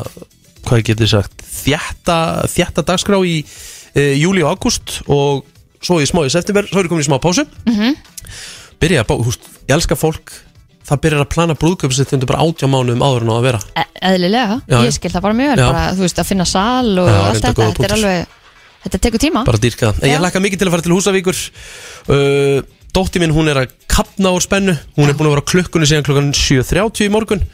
hvað 0.69 0.85
geti 0.91 1.09
sagt 1.11 1.45
þjætta, 1.65 2.19
þjætta 2.51 2.87
dagskrá 2.89 3.21
í 3.25 3.37
uh, 3.45 4.15
júli 4.19 4.45
og 4.45 4.57
ágúst 4.57 5.01
og 5.07 5.45
svo 5.85 6.01
í 6.01 6.09
smá 6.09 6.25
í 6.25 6.33
september, 6.33 6.67
svo 6.71 6.81
er 6.81 6.89
ég 6.89 6.93
komin 6.93 7.05
í 7.05 7.09
smá 7.09 7.21
pásu 7.23 7.45
mm 7.45 7.75
-hmm. 7.79 7.97
Byrja 8.81 9.05
að 9.05 9.09
bá, 9.09 9.15
húst, 9.25 9.47
ég 9.69 9.75
elska 9.77 9.97
fólk 9.97 10.33
það 10.85 11.01
byrjar 11.05 11.25
að 11.25 11.33
plana 11.33 11.55
brúðköpið 11.57 11.97
sitt 11.97 12.13
undir 12.13 12.29
bara 12.29 12.45
átjá 12.45 12.69
mánuðum 12.69 13.05
áður 13.05 13.25
en 13.25 13.33
á 13.33 13.37
að 13.37 13.47
vera 13.47 13.61
e 13.75 13.85
eðlilega 14.05 14.61
Já, 14.69 14.77
já. 14.77 14.85
Ég 14.85 14.95
skil 14.99 15.13
það 15.15 15.25
bara 15.27 15.35
mjög 15.39 15.59
Já. 15.59 15.67
bara, 15.67 15.85
Þú 15.97 16.05
veist, 16.05 16.19
að 16.21 16.29
finna 16.29 16.47
sal 16.49 16.99
og 17.01 17.09
Já, 17.09 17.19
allt 17.25 17.45
þetta 17.45 17.69
Þetta 17.71 17.89
er 17.89 17.97
alveg 17.99 18.27
Þetta 18.85 18.99
tekur 19.07 19.23
tíma 19.23 19.45
bara 19.49 19.61
dýrka 19.63 19.93
það. 19.93 20.03
Já. 20.05 20.13
ég 20.13 20.21
hlakka 20.21 20.43
mikið 20.45 20.59
til 20.61 20.69
að 20.69 20.75
fara 20.75 20.85
til 20.85 20.93
Húsavíkur 20.93 21.39
uh, 22.13 22.59
Dótti 22.95 23.23
mín 23.23 23.33
hún 23.35 23.49
er 23.49 23.63
að 23.63 23.73
kapna 23.89 24.35
úr 24.37 24.45
spennu 24.45 24.77
Hún 24.99 25.09
er 25.09 25.17
búin 25.17 25.31
að 25.31 25.37
vera 25.37 25.45
á 25.45 25.51
klukkunni 25.53 25.89
síðan 25.89 26.05
klukkan 26.05 26.33
7.30 26.37 27.09
í 27.09 27.13
morgun 27.15 27.47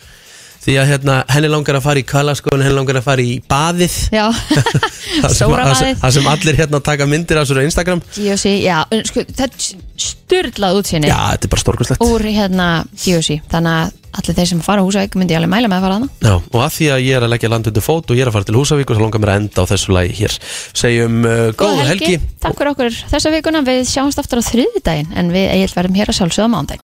Því 0.60 0.76
að 0.76 0.90
hérna, 0.92 1.18
henni 1.32 1.50
langar 1.50 1.78
að 1.78 1.86
fara 1.86 2.02
í 2.02 2.06
kalaskóin 2.08 2.60
Henni 2.60 2.76
langar 2.76 2.98
að 3.00 3.06
fara 3.06 3.24
í 3.24 3.38
baðið. 3.48 3.94
Það 4.10 5.32
sem, 5.32 5.38
Stóra 5.40 5.68
það 5.70 5.78
sem, 5.80 6.02
það 6.02 6.32
allir 6.34 6.58
hérna 6.60 6.82
taka 6.84 7.06
myndir 7.08 7.40
á 7.40 7.44
Instagram. 7.44 8.02
GOC, 8.16 8.44
já, 8.60 8.76
sko, 9.08 9.24
þetta 9.30 9.48
er 9.48 9.80
styrlað 10.00 10.78
útsinni 10.80 11.08
Já, 11.10 11.16
þetta 11.34 11.48
er 11.48 11.52
bara 11.52 11.62
stórkvæmslegt 11.64 12.04
úr 12.04 12.24
hérna 12.24 12.68
GOC 12.94 13.28
Þannig 13.50 13.72
að 13.76 13.96
allir 14.20 14.36
þeir 14.38 14.48
sem 14.50 14.62
fara 14.64 14.82
á 14.82 14.86
Húsavík 14.86 15.16
myndi 15.18 15.34
ég 15.36 15.40
alveg 15.40 15.52
mæla 15.52 15.70
með 15.70 15.78
að 15.78 15.84
fara 15.86 15.98
hana 15.98 16.08
Já, 16.24 16.34
og 16.40 16.60
að 16.64 16.74
því 16.76 16.90
að 16.90 17.04
ég 17.06 17.18
er 17.18 17.26
að 17.26 17.32
leggja 17.34 17.52
land 17.52 17.70
undir 17.70 17.86
fót 17.86 18.10
og 18.10 18.18
ég 18.18 18.24
er 18.24 18.30
að 18.30 18.36
fara 18.38 18.48
til 18.48 18.58
Húsavík 18.58 18.90
og 18.90 18.98
það 18.98 19.04
langar 19.06 19.24
mér 19.24 19.32
að 19.34 19.40
enda 19.44 19.64
á 19.66 19.70
þessu 19.70 19.94
lagi 19.94 20.18
hér. 20.20 20.36
Segjum 20.82 21.16
uh, 21.22 21.46
góða 21.60 21.88
helgi, 21.92 22.20
Takk 22.42 22.58
fyrir 22.58 22.74
okkur 22.74 23.00
þessa 23.14 23.34
vikuna. 23.36 23.64
Við 23.70 23.82
sjáumst 23.92 24.22
aftur 24.22 24.42
á 24.42 24.48
þriðjudaginn 24.50 25.18
En 25.20 25.34
við 25.34 26.89